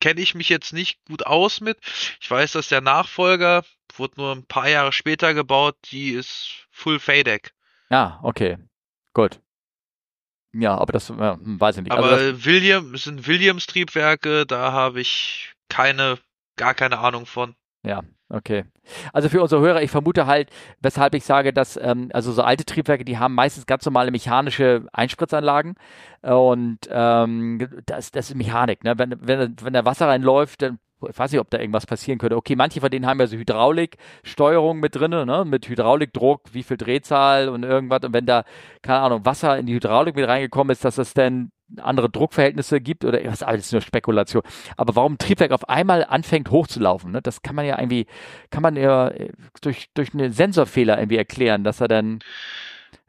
Kenne 0.00 0.20
ich 0.20 0.34
mich 0.34 0.48
jetzt 0.48 0.72
nicht 0.72 1.04
gut 1.06 1.26
aus 1.26 1.60
mit. 1.60 1.78
Ich 2.20 2.30
weiß, 2.30 2.52
dass 2.52 2.68
der 2.68 2.80
Nachfolger 2.80 3.64
wurde 3.96 4.14
nur 4.16 4.34
ein 4.34 4.46
paar 4.46 4.68
Jahre 4.68 4.92
später 4.92 5.34
gebaut, 5.34 5.76
die 5.90 6.10
ist 6.10 6.66
Full 6.70 6.98
FADEC. 6.98 7.52
Ja, 7.90 8.20
okay. 8.22 8.58
Gut. 9.14 9.40
Ja, 10.52 10.76
aber 10.76 10.92
das 10.92 11.08
hm, 11.08 11.60
weiß 11.60 11.78
ich 11.78 11.82
nicht. 11.84 11.92
Aber 11.92 12.10
also 12.10 12.44
William, 12.44 12.96
sind 12.96 13.26
Williams-Triebwerke, 13.26 14.46
da 14.46 14.72
habe 14.72 15.00
ich 15.00 15.52
keine, 15.68 16.18
gar 16.56 16.74
keine 16.74 16.98
Ahnung 16.98 17.26
von. 17.26 17.54
Ja, 17.82 18.02
okay. 18.28 18.64
Also 19.12 19.28
für 19.28 19.42
unsere 19.42 19.60
Hörer, 19.60 19.82
ich 19.82 19.90
vermute 19.90 20.26
halt, 20.26 20.50
weshalb 20.80 21.14
ich 21.14 21.24
sage, 21.24 21.52
dass 21.52 21.76
ähm, 21.76 22.10
also 22.12 22.32
so 22.32 22.42
alte 22.42 22.64
Triebwerke, 22.64 23.04
die 23.04 23.18
haben 23.18 23.34
meistens 23.34 23.66
ganz 23.66 23.84
normale 23.84 24.10
mechanische 24.10 24.86
Einspritzanlagen 24.92 25.74
und 26.22 26.78
ähm, 26.90 27.68
das, 27.86 28.10
das 28.10 28.30
ist 28.30 28.36
Mechanik. 28.36 28.84
Ne? 28.84 28.94
Wenn, 28.98 29.14
wenn, 29.20 29.56
wenn 29.60 29.72
da 29.72 29.84
Wasser 29.84 30.08
reinläuft, 30.08 30.62
dann 30.62 30.78
ich 31.08 31.18
weiß 31.18 31.30
nicht, 31.30 31.40
ob 31.40 31.50
da 31.50 31.58
irgendwas 31.58 31.86
passieren 31.86 32.18
könnte. 32.18 32.36
Okay, 32.36 32.56
manche 32.56 32.80
von 32.80 32.90
denen 32.90 33.06
haben 33.06 33.20
ja 33.20 33.26
so 33.28 33.36
Hydrauliksteuerung 33.36 34.80
mit 34.80 34.96
drin, 34.96 35.12
ne? 35.12 35.44
mit 35.46 35.68
Hydraulikdruck, 35.68 36.52
wie 36.52 36.64
viel 36.64 36.76
Drehzahl 36.76 37.48
und 37.48 37.62
irgendwas. 37.62 38.02
Und 38.02 38.12
wenn 38.12 38.26
da, 38.26 38.44
keine 38.82 39.00
Ahnung, 39.00 39.24
Wasser 39.24 39.56
in 39.58 39.66
die 39.66 39.74
Hydraulik 39.74 40.16
mit 40.16 40.26
reingekommen 40.26 40.72
ist, 40.72 40.84
dass 40.84 40.98
es 40.98 41.14
dann 41.14 41.52
andere 41.76 42.10
Druckverhältnisse 42.10 42.80
gibt 42.80 43.04
oder 43.04 43.22
was 43.24 43.42
alles 43.42 43.72
nur 43.72 43.80
Spekulation. 43.80 44.42
Aber 44.76 44.96
warum 44.96 45.14
ein 45.14 45.18
Triebwerk 45.18 45.52
auf 45.52 45.68
einmal 45.68 46.04
anfängt 46.04 46.50
hochzulaufen, 46.50 47.12
ne? 47.12 47.22
das 47.22 47.42
kann 47.42 47.54
man 47.54 47.66
ja 47.66 47.78
irgendwie, 47.78 48.06
kann 48.50 48.62
man 48.62 48.76
ja 48.76 49.08
äh, 49.08 49.30
durch, 49.60 49.88
durch 49.94 50.14
einen 50.14 50.32
Sensorfehler 50.32 50.98
irgendwie 50.98 51.18
erklären, 51.18 51.64
dass 51.64 51.80
er 51.80 51.88
dann. 51.88 52.20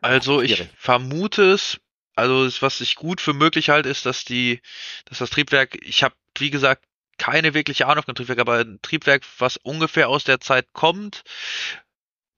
Also 0.01 0.41
ich 0.41 0.67
vermute 0.75 1.51
es, 1.51 1.79
also 2.15 2.49
was 2.61 2.81
ich 2.81 2.95
gut 2.95 3.21
für 3.21 3.33
möglich 3.33 3.69
halte, 3.69 3.89
ist, 3.89 4.05
dass 4.05 4.25
die, 4.25 4.61
dass 5.05 5.19
das 5.19 5.29
Triebwerk, 5.29 5.77
ich 5.81 6.03
habe 6.03 6.15
wie 6.37 6.49
gesagt 6.49 6.83
keine 7.17 7.53
wirkliche 7.53 7.87
Ahnung 7.87 8.03
von 8.05 8.15
Triebwerk, 8.15 8.39
aber 8.39 8.59
ein 8.59 8.79
Triebwerk, 8.81 9.23
was 9.37 9.57
ungefähr 9.57 10.09
aus 10.09 10.23
der 10.23 10.39
Zeit 10.39 10.67
kommt, 10.73 11.23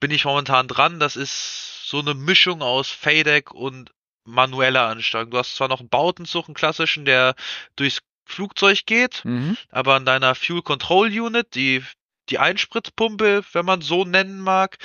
bin 0.00 0.10
ich 0.10 0.24
momentan 0.24 0.66
dran. 0.68 0.98
Das 0.98 1.16
ist 1.16 1.88
so 1.88 2.00
eine 2.00 2.14
Mischung 2.14 2.62
aus 2.62 2.90
FADEC 2.90 3.52
und 3.52 3.92
manueller 4.24 4.88
Ansteuerung. 4.88 5.30
Du 5.30 5.38
hast 5.38 5.56
zwar 5.56 5.68
noch 5.68 5.80
einen 5.80 5.88
Bautenzug, 5.88 6.48
einen 6.48 6.54
klassischen, 6.54 7.04
der 7.04 7.34
durchs 7.76 8.00
Flugzeug 8.24 8.86
geht, 8.86 9.24
mhm. 9.24 9.56
aber 9.70 9.94
an 9.94 10.06
deiner 10.06 10.34
Fuel 10.34 10.62
Control 10.62 11.08
Unit, 11.08 11.54
die 11.54 11.82
die 12.28 12.38
Einspritzpumpe, 12.38 13.44
wenn 13.52 13.64
man 13.64 13.82
so 13.82 14.04
nennen 14.04 14.40
mag, 14.40 14.78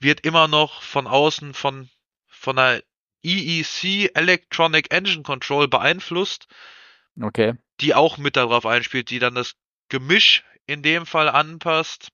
wird 0.00 0.20
immer 0.20 0.48
noch 0.48 0.82
von 0.82 1.06
außen 1.06 1.54
von 1.54 1.90
von 2.26 2.56
der 2.56 2.82
EEC 3.22 4.16
Electronic 4.16 4.92
Engine 4.92 5.22
Control 5.22 5.68
beeinflusst. 5.68 6.46
Okay 7.20 7.54
die 7.80 7.94
auch 7.94 8.18
mit 8.18 8.36
darauf 8.36 8.66
einspielt, 8.66 9.10
die 9.10 9.18
dann 9.18 9.34
das 9.34 9.54
Gemisch 9.88 10.44
in 10.66 10.82
dem 10.82 11.06
Fall 11.06 11.28
anpasst, 11.28 12.08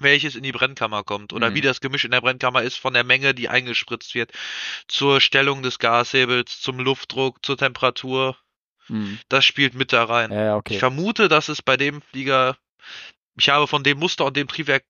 welches 0.00 0.34
in 0.34 0.42
die 0.42 0.52
Brennkammer 0.52 1.04
kommt 1.04 1.32
oder 1.32 1.50
mhm. 1.50 1.54
wie 1.54 1.60
das 1.60 1.80
Gemisch 1.80 2.04
in 2.04 2.10
der 2.10 2.20
Brennkammer 2.20 2.62
ist 2.62 2.76
von 2.76 2.94
der 2.94 3.04
Menge, 3.04 3.34
die 3.34 3.48
eingespritzt 3.48 4.14
wird, 4.14 4.32
zur 4.88 5.20
Stellung 5.20 5.62
des 5.62 5.78
Gashebels, 5.78 6.60
zum 6.60 6.78
Luftdruck, 6.78 7.44
zur 7.44 7.56
Temperatur. 7.56 8.36
Mhm. 8.88 9.18
Das 9.28 9.44
spielt 9.44 9.74
mit 9.74 9.92
da 9.92 10.04
rein. 10.04 10.32
Ja, 10.32 10.56
okay. 10.56 10.74
Ich 10.74 10.80
vermute, 10.80 11.28
dass 11.28 11.48
es 11.48 11.62
bei 11.62 11.76
dem 11.76 12.02
Flieger, 12.02 12.56
ich 13.38 13.48
habe 13.48 13.66
von 13.66 13.82
dem 13.84 13.98
Muster 13.98 14.24
und 14.24 14.36
dem 14.36 14.48
Triebwerk 14.48 14.84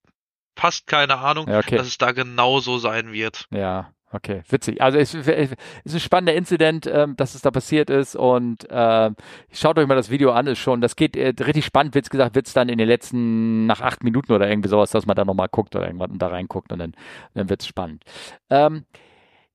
fast 0.57 0.87
keine 0.87 1.19
Ahnung, 1.19 1.49
ja, 1.49 1.59
okay. 1.59 1.77
dass 1.77 1.87
es 1.87 1.99
da 1.99 2.13
genauso 2.13 2.79
sein 2.79 3.13
wird. 3.13 3.47
Ja, 3.51 3.93
Okay, 4.13 4.43
witzig. 4.49 4.83
Also 4.83 4.99
es, 4.99 5.15
es 5.15 5.53
ist 5.85 5.95
ein 5.95 6.01
spannender 6.01 6.35
Incident, 6.35 6.87
ähm, 6.93 7.15
dass 7.17 7.37
es 7.37 7.43
da 7.43 7.53
passiert 7.53 7.91
ist 7.91 8.17
und 8.17 8.69
äh, 8.69 9.11
schaut 9.53 9.79
euch 9.79 9.87
mal 9.87 9.95
das 9.95 10.11
Video 10.11 10.33
an, 10.33 10.49
ist 10.49 10.59
schon, 10.59 10.81
das 10.81 10.97
geht 10.97 11.17
äh, 11.17 11.33
richtig 11.45 11.65
spannend, 11.65 11.95
wird's 11.95 12.11
gesagt, 12.11 12.35
wird's 12.35 12.53
dann 12.53 12.69
in 12.69 12.79
den 12.79 12.89
letzten, 12.89 13.67
nach 13.67 13.81
acht 13.81 14.03
Minuten 14.03 14.33
oder 14.33 14.49
irgendwie 14.49 14.69
sowas, 14.69 14.91
dass 14.91 15.07
man 15.07 15.15
da 15.15 15.25
nochmal 15.25 15.49
guckt 15.49 15.77
oder 15.77 15.87
irgendwann 15.87 16.19
da 16.19 16.27
reinguckt 16.27 16.73
und 16.73 16.81
dann, 16.81 16.95
dann 17.35 17.49
wird's 17.49 17.69
spannend. 17.69 18.03
Ähm, 18.51 18.85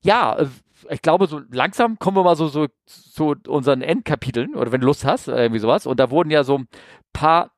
ja, 0.02 0.38
äh, 0.38 0.48
ich 0.90 1.02
glaube, 1.02 1.28
so 1.28 1.42
langsam 1.52 2.00
kommen 2.00 2.16
wir 2.16 2.24
mal 2.24 2.38
so, 2.38 2.48
so 2.48 2.68
zu 2.86 3.36
unseren 3.48 3.82
Endkapiteln 3.82 4.56
oder 4.56 4.72
wenn 4.72 4.82
du 4.82 4.88
Lust 4.88 5.04
hast, 5.04 5.28
irgendwie 5.28 5.60
sowas. 5.60 5.86
Und 5.86 6.00
da 6.00 6.12
wurden 6.12 6.30
ja 6.30 6.46
so 6.46 6.60
ein 6.60 6.68
paar, 7.12 7.52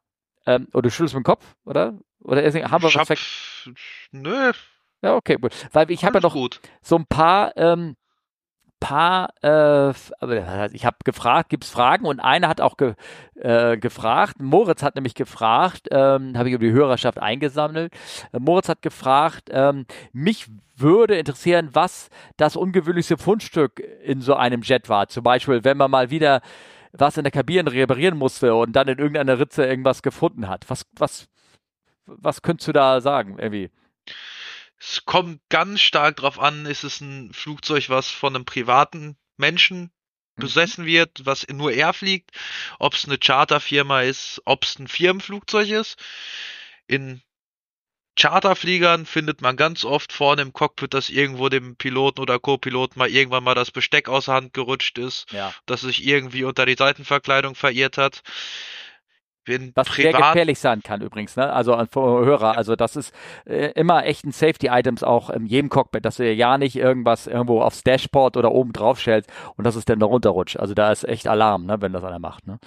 ähm, 0.47 0.67
oder 0.73 0.83
du 0.83 0.91
schüttelst 0.91 1.13
mit 1.13 1.23
dem 1.23 1.25
Kopf, 1.25 1.55
oder? 1.65 1.93
Oder 2.21 2.41
haben 2.43 2.83
wir 2.83 2.95
was 2.95 3.09
weg? 3.09 3.19
Nö, 4.11 4.51
ja, 5.01 5.15
okay, 5.15 5.35
gut. 5.35 5.53
Weil 5.71 5.89
ich 5.91 6.03
habe 6.03 6.17
ja 6.17 6.21
noch 6.21 6.33
gut. 6.33 6.59
so 6.81 6.95
ein 6.95 7.05
paar, 7.05 7.55
ähm, 7.55 7.95
paar, 8.79 9.29
äh, 9.43 9.89
ich 10.71 10.85
habe 10.85 10.97
gefragt, 11.03 11.49
gibt 11.49 11.63
es 11.63 11.69
Fragen? 11.69 12.05
Und 12.05 12.19
einer 12.19 12.47
hat 12.47 12.61
auch 12.61 12.77
ge, 12.77 12.93
äh, 13.35 13.77
gefragt, 13.77 14.39
Moritz 14.39 14.83
hat 14.83 14.95
nämlich 14.95 15.15
gefragt, 15.15 15.87
ähm, 15.91 16.37
habe 16.37 16.49
ich 16.49 16.55
über 16.55 16.65
die 16.65 16.71
Hörerschaft 16.71 17.19
eingesammelt. 17.19 17.93
Äh, 18.31 18.39
Moritz 18.39 18.69
hat 18.69 18.81
gefragt, 18.81 19.49
ähm, 19.51 19.85
mich 20.13 20.47
würde 20.75 21.17
interessieren, 21.17 21.69
was 21.73 22.09
das 22.37 22.55
ungewöhnlichste 22.55 23.17
Fundstück 23.17 23.79
in 24.03 24.21
so 24.21 24.35
einem 24.35 24.61
Jet 24.61 24.89
war. 24.89 25.07
Zum 25.07 25.23
Beispiel, 25.23 25.63
wenn 25.63 25.77
man 25.77 25.89
mal 25.89 26.11
wieder 26.11 26.41
was 26.93 27.17
in 27.17 27.23
der 27.23 27.31
Kabine 27.31 27.71
reparieren 27.71 28.17
musste 28.17 28.55
und 28.55 28.75
dann 28.75 28.87
in 28.87 28.97
irgendeiner 28.97 29.39
Ritze 29.39 29.65
irgendwas 29.65 30.01
gefunden 30.01 30.47
hat. 30.47 30.69
Was, 30.69 30.85
was, 30.95 31.27
was 32.05 32.41
könntest 32.41 32.67
du 32.67 32.71
da 32.71 33.01
sagen, 33.01 33.37
irgendwie? 33.39 33.69
Es 34.79 35.05
kommt 35.05 35.41
ganz 35.49 35.81
stark 35.81 36.17
drauf 36.17 36.39
an, 36.39 36.65
ist 36.65 36.83
es 36.83 37.01
ein 37.01 37.33
Flugzeug, 37.33 37.89
was 37.89 38.09
von 38.09 38.35
einem 38.35 38.45
privaten 38.45 39.17
Menschen 39.37 39.91
mhm. 40.35 40.41
besessen 40.41 40.85
wird, 40.85 41.25
was 41.25 41.47
nur 41.47 41.71
er 41.71 41.93
fliegt, 41.93 42.31
ob 42.79 42.93
es 42.93 43.05
eine 43.05 43.17
Charterfirma 43.17 44.01
ist, 44.01 44.41
ob 44.45 44.63
es 44.63 44.77
ein 44.79 44.87
Firmenflugzeug 44.87 45.69
ist. 45.69 45.97
In 46.87 47.21
Charterfliegern 48.17 49.05
findet 49.05 49.41
man 49.41 49.55
ganz 49.57 49.85
oft 49.85 50.11
vorne 50.11 50.41
im 50.41 50.51
Cockpit, 50.51 50.93
dass 50.93 51.09
irgendwo 51.09 51.49
dem 51.49 51.75
Piloten 51.75 52.19
oder 52.19 52.39
Co-Piloten 52.39 52.97
mal 52.97 53.09
irgendwann 53.09 53.43
mal 53.43 53.53
das 53.53 53.69
Besteck 53.69 54.09
aus 54.09 54.25
der 54.25 54.33
Hand 54.33 54.53
gerutscht 54.53 54.97
ist, 54.97 55.31
ja. 55.31 55.53
dass 55.67 55.81
sich 55.81 56.05
irgendwie 56.05 56.43
unter 56.43 56.65
die 56.65 56.75
Seitenverkleidung 56.75 57.53
verirrt 57.53 57.97
hat. 57.97 58.23
Wenn 59.47 59.71
Was 59.75 59.87
sehr 59.87 60.11
gefährlich 60.11 60.59
sein 60.59 60.83
kann 60.83 61.01
übrigens, 61.01 61.35
ne? 61.37 61.51
Also 61.51 61.73
an 61.73 61.87
Hörer, 61.93 62.57
also 62.57 62.75
das 62.75 62.95
ist 62.95 63.13
äh, 63.45 63.71
immer 63.71 64.05
echt 64.05 64.25
ein 64.25 64.33
Safety-Items 64.33 65.03
auch 65.03 65.29
in 65.29 65.45
jedem 65.45 65.69
Cockpit, 65.69 66.03
dass 66.03 66.17
du 66.17 66.31
ja 66.31 66.57
nicht 66.57 66.75
irgendwas 66.75 67.27
irgendwo 67.27 67.61
aufs 67.61 67.81
Dashboard 67.83 68.35
oder 68.35 68.51
oben 68.51 68.73
drauf 68.73 68.99
stellst 68.99 69.31
und 69.55 69.63
dass 69.63 69.75
es 69.75 69.85
dann 69.85 69.99
da 69.99 70.05
runterrutscht. 70.05 70.57
Also 70.59 70.73
da 70.73 70.91
ist 70.91 71.05
echt 71.05 71.27
Alarm, 71.27 71.65
ne, 71.65 71.81
wenn 71.81 71.93
das 71.93 72.03
einer 72.03 72.19
macht, 72.19 72.45
ne? 72.45 72.59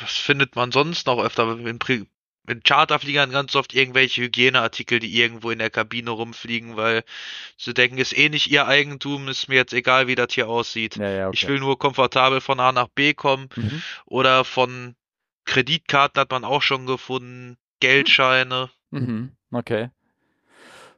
Was 0.00 0.16
findet 0.16 0.54
man 0.54 0.70
sonst 0.70 1.06
noch 1.06 1.18
öfter 1.18 1.58
in, 1.58 1.78
Pri 1.78 2.06
in 2.46 2.62
Charterfliegern 2.62 3.30
ganz 3.30 3.56
oft 3.56 3.74
irgendwelche 3.74 4.22
Hygieneartikel, 4.22 4.98
die 4.98 5.18
irgendwo 5.18 5.50
in 5.50 5.58
der 5.58 5.70
Kabine 5.70 6.10
rumfliegen, 6.10 6.76
weil 6.76 7.04
sie 7.56 7.74
denken, 7.74 7.98
ist 7.98 8.16
eh 8.16 8.28
nicht 8.28 8.50
ihr 8.50 8.66
Eigentum, 8.66 9.28
ist 9.28 9.48
mir 9.48 9.56
jetzt 9.56 9.72
egal, 9.72 10.06
wie 10.06 10.14
das 10.14 10.32
hier 10.32 10.48
aussieht. 10.48 10.96
Ja, 10.96 11.08
ja, 11.08 11.28
okay. 11.28 11.38
Ich 11.40 11.48
will 11.48 11.60
nur 11.60 11.78
komfortabel 11.78 12.40
von 12.40 12.60
A 12.60 12.72
nach 12.72 12.88
B 12.88 13.14
kommen. 13.14 13.48
Mhm. 13.56 13.82
Oder 14.04 14.44
von 14.44 14.94
Kreditkarten 15.44 16.20
hat 16.20 16.30
man 16.30 16.44
auch 16.44 16.62
schon 16.62 16.86
gefunden, 16.86 17.56
Geldscheine. 17.80 18.70
Mhm. 18.90 19.32
Okay. 19.50 19.90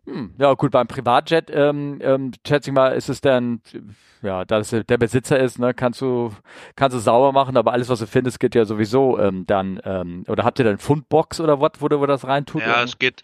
Hm, 0.07 0.35
ja, 0.39 0.55
gut, 0.55 0.71
beim 0.71 0.87
Privatjet, 0.87 1.51
ähm, 1.53 1.99
ähm, 2.01 2.31
schätze 2.47 2.71
ich 2.71 2.75
mal, 2.75 2.91
ist 2.91 3.09
es 3.09 3.21
dann, 3.21 3.61
ja, 4.23 4.45
da 4.45 4.59
es 4.61 4.71
der 4.71 4.99
Besitzer 4.99 5.39
ist, 5.39 5.59
ne, 5.59 5.75
kannst 5.75 6.01
du, 6.01 6.33
kannst 6.77 6.97
du 6.97 7.01
sauber 7.01 7.33
machen, 7.33 7.57
aber 7.57 7.73
alles, 7.73 7.89
was 7.89 7.99
du 7.99 8.07
findest, 8.07 8.39
geht 8.39 8.55
ja 8.55 8.65
sowieso 8.65 9.19
ähm, 9.19 9.47
dann, 9.47 9.81
ähm, 9.85 10.25
oder 10.29 10.45
habt 10.45 10.61
ihr 10.61 10.65
dann 10.65 10.79
Fundbox 10.79 11.41
oder 11.41 11.61
was, 11.61 11.73
wo 11.81 11.89
du 11.89 12.07
das 12.07 12.25
reintut? 12.25 12.63
Ja, 12.63 12.85
es 12.85 13.01
geht, 13.01 13.23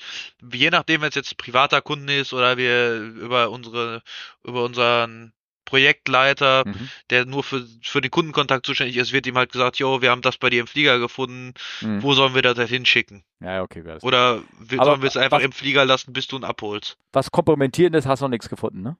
je 0.52 0.70
nachdem, 0.70 1.02
wenn 1.02 1.10
es 1.10 1.14
jetzt 1.14 1.36
privater 1.36 1.82
Kunde 1.82 2.18
ist 2.18 2.32
oder 2.32 2.56
wir 2.56 2.96
über 2.96 3.50
unsere, 3.50 4.02
über 4.42 4.64
unseren 4.64 5.32
Projektleiter, 5.64 6.64
mhm. 6.66 6.88
der 7.10 7.24
nur 7.24 7.42
für, 7.42 7.66
für 7.82 8.00
den 8.00 8.10
Kundenkontakt 8.10 8.66
zuständig 8.66 8.96
ist, 8.96 9.12
wird 9.12 9.26
ihm 9.26 9.36
halt 9.36 9.52
gesagt, 9.52 9.78
jo, 9.78 10.02
wir 10.02 10.10
haben 10.10 10.22
das 10.22 10.36
bei 10.36 10.50
dir 10.50 10.60
im 10.60 10.66
Flieger 10.66 10.98
gefunden, 10.98 11.54
mhm. 11.80 12.02
wo 12.02 12.14
sollen 12.14 12.34
wir 12.34 12.42
das 12.42 12.58
hinschicken? 12.68 13.24
Ja, 13.40 13.62
okay. 13.62 13.82
Oder 14.02 14.42
Aber 14.76 14.84
sollen 14.84 15.02
wir 15.02 15.08
es 15.08 15.16
einfach 15.16 15.38
was, 15.38 15.44
im 15.44 15.52
Flieger 15.52 15.84
lassen, 15.84 16.12
bis 16.12 16.26
du 16.26 16.36
ihn 16.36 16.44
abholst? 16.44 16.96
Was 17.12 17.30
Kompromittierendes 17.30 18.06
hast 18.06 18.20
du 18.20 18.24
noch 18.24 18.30
nichts 18.30 18.48
gefunden, 18.48 18.82
ne? 18.82 18.96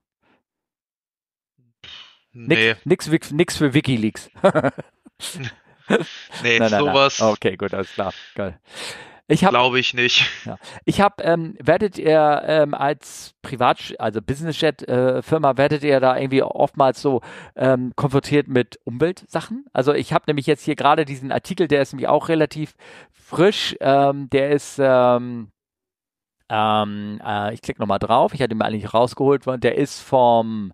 Nee. 2.33 2.75
Nix, 2.83 3.07
nix, 3.07 3.31
nix 3.31 3.57
für 3.57 3.73
Wikileaks. 3.73 4.29
nee, 4.41 5.49
nein, 6.59 6.59
nein, 6.59 6.69
sowas. 6.69 7.19
Nein. 7.19 7.29
Okay, 7.29 7.57
gut, 7.57 7.73
alles 7.73 7.93
klar. 7.93 8.13
Geil. 8.35 8.59
Ich 9.27 9.39
Glaube 9.39 9.79
ich 9.79 9.93
nicht. 9.93 10.29
Ja. 10.45 10.57
Ich 10.83 10.99
habe, 10.99 11.23
ähm, 11.23 11.55
werdet 11.57 11.97
ihr 11.97 12.43
ähm, 12.45 12.73
als 12.73 13.35
Privat, 13.41 13.95
also 13.97 14.21
Business 14.21 14.59
Jet 14.59 14.85
äh, 14.87 15.21
Firma, 15.21 15.55
werdet 15.55 15.83
ihr 15.83 16.01
da 16.01 16.17
irgendwie 16.17 16.43
oftmals 16.43 17.01
so 17.01 17.21
ähm, 17.55 17.93
konfrontiert 17.95 18.49
mit 18.49 18.79
Umweltsachen? 18.83 19.65
Also 19.71 19.93
ich 19.93 20.11
habe 20.11 20.25
nämlich 20.27 20.45
jetzt 20.45 20.65
hier 20.65 20.75
gerade 20.75 21.05
diesen 21.05 21.31
Artikel, 21.31 21.69
der 21.69 21.81
ist 21.81 21.93
nämlich 21.93 22.09
auch 22.09 22.27
relativ 22.27 22.75
frisch. 23.13 23.75
Ähm, 23.79 24.29
der 24.29 24.51
ist 24.51 24.77
ähm, 24.81 25.52
ähm, 26.49 27.19
äh, 27.25 27.53
ich 27.53 27.61
klicke 27.61 27.81
nochmal 27.81 27.99
drauf. 27.99 28.33
Ich 28.33 28.41
hatte 28.41 28.55
mir 28.55 28.65
eigentlich 28.65 28.93
rausgeholt. 28.93 29.43
Der 29.63 29.77
ist 29.77 30.01
vom 30.01 30.71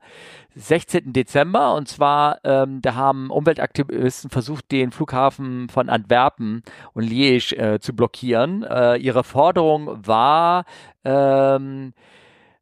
16. 0.55 1.13
Dezember 1.13 1.75
und 1.75 1.87
zwar, 1.87 2.39
ähm, 2.43 2.81
da 2.81 2.95
haben 2.95 3.29
Umweltaktivisten 3.29 4.29
versucht, 4.29 4.71
den 4.71 4.91
Flughafen 4.91 5.69
von 5.69 5.89
Antwerpen 5.89 6.63
und 6.93 7.03
Liège 7.03 7.55
äh, 7.55 7.79
zu 7.79 7.95
blockieren. 7.95 8.63
Äh, 8.63 8.97
ihre 8.97 9.23
Forderung 9.23 10.05
war, 10.05 10.65
ähm, 11.05 11.93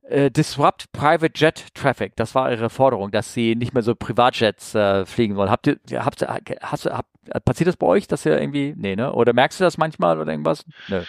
äh, 0.10 0.32
disrupt 0.32 0.92
Private 0.92 1.34
Jet 1.36 1.74
Traffic. 1.74 2.16
Das 2.16 2.36
war 2.36 2.52
ihre 2.52 2.70
Forderung, 2.70 3.12
dass 3.12 3.34
sie 3.34 3.56
nicht 3.56 3.74
mehr 3.74 3.84
so 3.84 3.96
Privatjets 3.96 4.76
äh, 4.76 5.06
fliegen 5.06 5.36
wollen. 5.36 5.50
Habt 5.50 5.68
ihr, 5.68 5.78
habt, 5.94 6.22
hast, 6.22 6.86
habt, 6.86 7.10
passiert 7.46 7.68
das 7.68 7.78
bei 7.78 7.88
euch, 7.88 8.08
dass 8.08 8.26
ihr 8.26 8.40
irgendwie, 8.40 8.74
nee, 8.78 8.96
ne? 8.96 9.12
Oder 9.12 9.34
merkst 9.34 9.60
du 9.60 9.64
das 9.64 9.78
manchmal 9.78 10.20
oder 10.20 10.32
irgendwas? 10.32 10.66
Nö. 10.88 11.04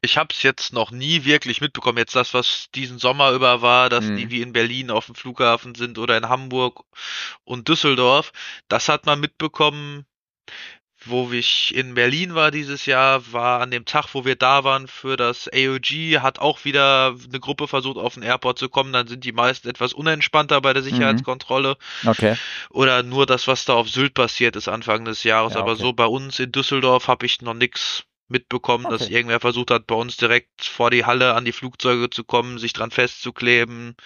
Ich 0.00 0.16
habe 0.16 0.28
es 0.32 0.42
jetzt 0.42 0.72
noch 0.72 0.90
nie 0.90 1.24
wirklich 1.24 1.60
mitbekommen. 1.60 1.98
Jetzt 1.98 2.16
das, 2.16 2.32
was 2.32 2.68
diesen 2.74 2.98
Sommer 2.98 3.32
über 3.32 3.62
war, 3.62 3.88
dass 3.88 4.04
mhm. 4.04 4.16
die 4.16 4.30
wie 4.30 4.42
in 4.42 4.52
Berlin 4.52 4.90
auf 4.90 5.06
dem 5.06 5.14
Flughafen 5.14 5.74
sind 5.74 5.98
oder 5.98 6.16
in 6.16 6.28
Hamburg 6.28 6.84
und 7.44 7.68
Düsseldorf. 7.68 8.32
Das 8.68 8.88
hat 8.88 9.06
man 9.06 9.20
mitbekommen 9.20 10.06
wo 11.08 11.30
ich 11.32 11.74
in 11.74 11.94
Berlin 11.94 12.34
war 12.34 12.50
dieses 12.50 12.86
Jahr, 12.86 13.32
war 13.32 13.60
an 13.60 13.70
dem 13.70 13.84
Tag, 13.84 14.14
wo 14.14 14.24
wir 14.24 14.36
da 14.36 14.64
waren 14.64 14.88
für 14.88 15.16
das 15.16 15.48
AOG, 15.48 16.20
hat 16.20 16.38
auch 16.38 16.64
wieder 16.64 17.14
eine 17.28 17.40
Gruppe 17.40 17.68
versucht, 17.68 17.96
auf 17.96 18.14
den 18.14 18.22
Airport 18.22 18.58
zu 18.58 18.68
kommen. 18.68 18.92
Dann 18.92 19.06
sind 19.06 19.24
die 19.24 19.32
meisten 19.32 19.68
etwas 19.68 19.92
unentspannter 19.92 20.60
bei 20.60 20.72
der 20.72 20.82
mhm. 20.82 20.88
Sicherheitskontrolle. 20.88 21.76
Okay. 22.06 22.36
Oder 22.70 23.02
nur 23.02 23.26
das, 23.26 23.46
was 23.46 23.64
da 23.64 23.74
auf 23.74 23.88
Sylt 23.88 24.14
passiert 24.14 24.56
ist 24.56 24.68
Anfang 24.68 25.04
des 25.04 25.24
Jahres. 25.24 25.54
Ja, 25.54 25.60
okay. 25.60 25.70
Aber 25.70 25.76
so 25.76 25.92
bei 25.92 26.06
uns 26.06 26.38
in 26.38 26.52
Düsseldorf 26.52 27.08
habe 27.08 27.26
ich 27.26 27.42
noch 27.42 27.54
nichts 27.54 28.04
mitbekommen, 28.28 28.86
okay. 28.86 28.98
dass 28.98 29.08
irgendwer 29.08 29.40
versucht 29.40 29.70
hat, 29.70 29.86
bei 29.86 29.94
uns 29.94 30.16
direkt 30.16 30.64
vor 30.64 30.90
die 30.90 31.04
Halle 31.04 31.34
an 31.34 31.44
die 31.44 31.52
Flugzeuge 31.52 32.10
zu 32.10 32.24
kommen, 32.24 32.58
sich 32.58 32.72
dran 32.72 32.90
festzukleben, 32.90 33.96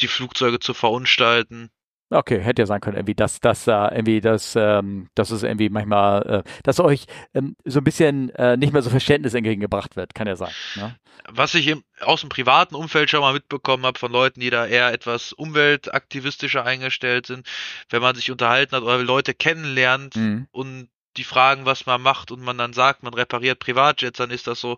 die 0.00 0.08
Flugzeuge 0.08 0.60
zu 0.60 0.74
verunstalten. 0.74 1.70
Okay, 2.10 2.40
hätte 2.40 2.62
ja 2.62 2.66
sein 2.66 2.80
können, 2.80 2.96
irgendwie, 2.96 3.14
dass, 3.14 3.38
dass 3.38 3.68
äh, 3.68 3.72
irgendwie, 3.72 4.20
dass, 4.20 4.56
ähm, 4.56 5.08
dass 5.14 5.30
es 5.30 5.44
irgendwie 5.44 5.68
manchmal, 5.68 6.42
äh, 6.44 6.50
dass 6.64 6.80
euch 6.80 7.06
ähm, 7.34 7.56
so 7.64 7.78
ein 7.78 7.84
bisschen 7.84 8.30
äh, 8.30 8.56
nicht 8.56 8.72
mehr 8.72 8.82
so 8.82 8.90
Verständnis 8.90 9.34
entgegengebracht 9.34 9.94
wird, 9.94 10.14
kann 10.14 10.26
ja 10.26 10.34
sein. 10.34 10.52
Ne? 10.74 10.96
Was 11.28 11.54
ich 11.54 11.68
im, 11.68 11.84
aus 12.00 12.20
dem 12.20 12.28
privaten 12.28 12.74
Umfeld 12.74 13.10
schon 13.10 13.20
mal 13.20 13.32
mitbekommen 13.32 13.86
habe 13.86 13.98
von 13.98 14.10
Leuten, 14.10 14.40
die 14.40 14.50
da 14.50 14.66
eher 14.66 14.92
etwas 14.92 15.32
umweltaktivistischer 15.32 16.64
eingestellt 16.64 17.26
sind, 17.26 17.46
wenn 17.90 18.02
man 18.02 18.16
sich 18.16 18.30
unterhalten 18.32 18.74
hat 18.74 18.82
oder 18.82 18.98
Leute 18.98 19.32
kennenlernt 19.32 20.16
mhm. 20.16 20.48
und 20.50 20.88
die 21.16 21.24
fragen, 21.24 21.64
was 21.64 21.86
man 21.86 22.00
macht 22.00 22.32
und 22.32 22.40
man 22.40 22.58
dann 22.58 22.72
sagt, 22.72 23.02
man 23.02 23.14
repariert 23.14 23.58
Privatjets, 23.60 24.18
dann 24.18 24.30
ist 24.30 24.46
das 24.46 24.60
so, 24.60 24.76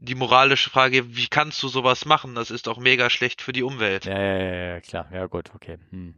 die 0.00 0.14
moralische 0.14 0.70
Frage, 0.70 1.14
wie 1.14 1.28
kannst 1.28 1.62
du 1.62 1.68
sowas 1.68 2.06
machen? 2.06 2.34
Das 2.34 2.50
ist 2.50 2.66
doch 2.66 2.78
mega 2.78 3.10
schlecht 3.10 3.42
für 3.42 3.52
die 3.52 3.62
Umwelt. 3.62 4.06
Ja, 4.06 4.18
ja, 4.18 4.66
ja, 4.74 4.80
klar. 4.80 5.06
Ja, 5.12 5.26
gut, 5.26 5.50
okay. 5.54 5.76
Hm. 5.90 6.14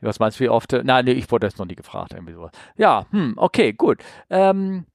Was 0.00 0.18
meinst 0.18 0.38
du, 0.38 0.44
wie 0.44 0.48
oft? 0.48 0.72
Nein, 0.72 1.06
nee, 1.06 1.12
ich 1.12 1.30
wurde 1.30 1.46
das 1.46 1.58
noch 1.58 1.66
nie 1.66 1.74
gefragt. 1.74 2.12
Irgendwie 2.12 2.34
sowas. 2.34 2.52
Ja, 2.76 3.06
hm, 3.10 3.34
okay, 3.36 3.72
gut. 3.72 3.98
Ähm, 4.30 4.86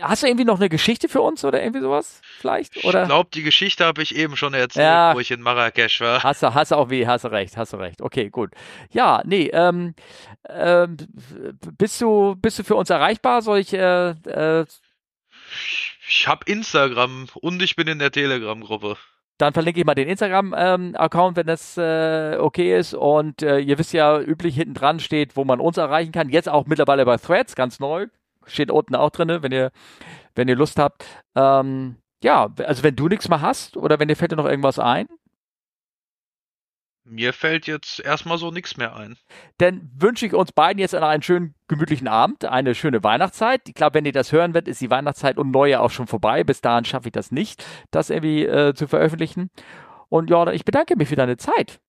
hast 0.00 0.22
du 0.22 0.26
irgendwie 0.26 0.44
noch 0.44 0.58
eine 0.58 0.68
Geschichte 0.68 1.08
für 1.08 1.20
uns 1.20 1.44
oder 1.44 1.62
irgendwie 1.62 1.80
sowas 1.80 2.20
vielleicht? 2.38 2.84
Oder? 2.84 3.02
Ich 3.02 3.08
glaube, 3.08 3.30
die 3.32 3.42
Geschichte 3.42 3.84
habe 3.84 4.02
ich 4.02 4.16
eben 4.16 4.36
schon 4.36 4.52
erzählt, 4.52 4.84
ja, 4.84 5.14
wo 5.14 5.20
ich 5.20 5.30
in 5.30 5.40
Marrakesch 5.40 6.00
war. 6.00 6.22
Hast 6.22 6.42
du, 6.42 6.52
hast 6.52 6.72
du 6.72 6.76
auch 6.76 6.90
wie, 6.90 7.06
hast 7.06 7.24
du 7.24 7.28
recht, 7.30 7.56
hast 7.56 7.72
du 7.72 7.76
recht. 7.76 8.02
Okay, 8.02 8.30
gut. 8.30 8.50
Ja, 8.90 9.22
nee, 9.24 9.48
ähm, 9.52 9.94
ähm, 10.48 10.96
bist 11.78 12.00
du, 12.00 12.34
bist 12.36 12.58
du 12.58 12.64
für 12.64 12.74
uns 12.74 12.90
erreichbar? 12.90 13.42
Soll 13.42 13.60
ich, 13.60 13.72
äh, 13.72 14.10
äh, 14.10 14.66
ich 16.08 16.26
habe 16.26 16.44
Instagram 16.46 17.26
und 17.34 17.62
ich 17.62 17.76
bin 17.76 17.86
in 17.86 17.98
der 17.98 18.10
Telegram-Gruppe. 18.10 18.96
Dann 19.38 19.52
verlinke 19.52 19.78
ich 19.78 19.86
mal 19.86 19.94
den 19.94 20.08
Instagram-Account, 20.08 21.32
ähm, 21.32 21.36
wenn 21.36 21.46
das 21.46 21.76
äh, 21.76 22.36
okay 22.40 22.76
ist. 22.76 22.94
Und 22.94 23.42
äh, 23.42 23.60
ihr 23.60 23.78
wisst 23.78 23.92
ja, 23.92 24.20
üblich 24.20 24.56
hinten 24.56 24.74
dran 24.74 24.98
steht, 24.98 25.36
wo 25.36 25.44
man 25.44 25.60
uns 25.60 25.76
erreichen 25.76 26.10
kann. 26.10 26.28
Jetzt 26.28 26.48
auch 26.48 26.66
mittlerweile 26.66 27.04
bei 27.04 27.18
Threads, 27.18 27.54
ganz 27.54 27.78
neu. 27.78 28.06
Steht 28.46 28.70
unten 28.70 28.96
auch 28.96 29.10
drin, 29.10 29.42
wenn 29.42 29.52
ihr, 29.52 29.70
wenn 30.34 30.48
ihr 30.48 30.56
Lust 30.56 30.78
habt. 30.78 31.04
Ähm, 31.36 31.96
ja, 32.22 32.48
also 32.64 32.82
wenn 32.82 32.96
du 32.96 33.06
nichts 33.06 33.28
mehr 33.28 33.40
hast 33.40 33.76
oder 33.76 34.00
wenn 34.00 34.08
dir 34.08 34.16
fällt 34.16 34.32
dir 34.32 34.36
noch 34.36 34.46
irgendwas 34.46 34.80
ein, 34.80 35.06
mir 37.08 37.32
fällt 37.32 37.66
jetzt 37.66 38.00
erstmal 38.00 38.38
so 38.38 38.50
nichts 38.50 38.76
mehr 38.76 38.94
ein. 38.94 39.16
Dann 39.58 39.90
wünsche 39.96 40.26
ich 40.26 40.34
uns 40.34 40.52
beiden 40.52 40.78
jetzt 40.78 40.94
einen 40.94 41.22
schönen, 41.22 41.54
gemütlichen 41.66 42.08
Abend, 42.08 42.44
eine 42.44 42.74
schöne 42.74 43.02
Weihnachtszeit. 43.02 43.62
Ich 43.68 43.74
glaube, 43.74 43.94
wenn 43.94 44.04
ihr 44.04 44.12
das 44.12 44.32
hören 44.32 44.54
werdet, 44.54 44.68
ist 44.68 44.80
die 44.80 44.90
Weihnachtszeit 44.90 45.38
und 45.38 45.50
Neue 45.50 45.80
auch 45.80 45.90
schon 45.90 46.06
vorbei. 46.06 46.44
Bis 46.44 46.60
dahin 46.60 46.84
schaffe 46.84 47.08
ich 47.08 47.12
das 47.12 47.30
nicht, 47.32 47.64
das 47.90 48.10
irgendwie 48.10 48.44
äh, 48.44 48.74
zu 48.74 48.86
veröffentlichen. 48.86 49.50
Und 50.08 50.30
Jordan, 50.30 50.54
ich 50.54 50.64
bedanke 50.64 50.96
mich 50.96 51.08
für 51.08 51.16
deine 51.16 51.36
Zeit. 51.36 51.80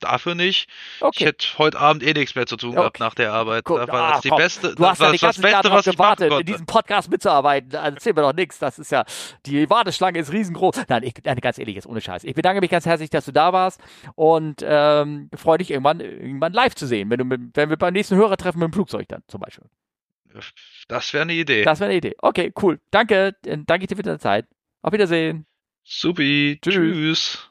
Dafür 0.00 0.34
nicht. 0.34 0.68
Okay. 1.00 1.16
Ich 1.18 1.26
hätte 1.26 1.46
heute 1.58 1.78
Abend 1.78 2.02
eh 2.02 2.12
nichts 2.12 2.34
mehr 2.34 2.46
zu 2.46 2.56
tun 2.56 2.72
gehabt 2.72 2.96
Okay. 2.96 3.02
nach 3.02 3.14
der 3.14 3.32
Arbeit. 3.32 3.64
Guck, 3.64 3.78
Da 3.78 3.88
war 3.88 4.02
ah, 4.02 4.10
das 4.12 4.20
die 4.20 4.28
komm, 4.28 4.38
beste, 4.38 4.74
Du 4.74 4.86
hast 4.86 5.00
das 5.00 5.06
ja 5.06 5.10
den 5.10 5.12
das 5.12 5.20
ganzen 5.20 5.42
Tag 5.42 5.64
machen 5.64 5.90
gewartet, 5.92 6.32
in 6.32 6.46
diesem 6.46 6.66
Podcast 6.66 7.10
mitzuarbeiten. 7.10 7.74
Also 7.74 7.94
Erzähl 7.96 8.12
mir 8.14 8.22
doch 8.22 8.32
nichts. 8.32 8.58
Das 8.58 8.78
ist 8.78 8.92
ja, 8.92 9.04
die 9.46 9.68
Warteschlange 9.68 10.18
ist 10.18 10.32
riesengroß. 10.32 10.84
Nein, 10.88 11.02
ich, 11.02 11.14
nein, 11.24 11.36
ganz 11.38 11.58
ehrlich, 11.58 11.74
jetzt 11.74 11.86
ohne 11.86 12.00
Scheiß. 12.00 12.24
Ich 12.24 12.34
bedanke 12.34 12.60
mich 12.60 12.70
ganz 12.70 12.86
herzlich, 12.86 13.10
dass 13.10 13.24
du 13.24 13.32
da 13.32 13.52
warst 13.52 13.80
und 14.14 14.62
ähm, 14.64 15.30
freue 15.34 15.58
dich 15.58 15.70
irgendwann, 15.70 16.00
irgendwann 16.00 16.52
live 16.52 16.74
zu 16.74 16.86
sehen, 16.86 17.10
wenn, 17.10 17.18
du 17.18 17.24
mit, 17.24 17.40
wenn 17.54 17.70
wir 17.70 17.76
beim 17.76 17.92
nächsten 17.92 18.16
Hörertreffen 18.16 18.60
mit 18.60 18.68
dem 18.68 18.72
Flugzeug 18.72 19.08
dann 19.08 19.22
zum 19.26 19.40
Beispiel. 19.40 19.64
Das 20.86 21.12
wäre 21.12 21.22
eine 21.22 21.32
Idee. 21.32 21.62
Das 21.64 21.80
wäre 21.80 21.88
eine 21.90 21.98
Idee. 21.98 22.14
Okay, 22.18 22.52
cool. 22.62 22.78
Danke. 22.90 23.34
Danke 23.42 23.86
dir 23.86 23.96
für 23.96 24.02
deine 24.02 24.18
Zeit. 24.18 24.46
Auf 24.82 24.92
Wiedersehen. 24.92 25.46
Supi. 25.84 26.58
Tschüss. 26.62 26.74
Tschüss. 26.74 27.50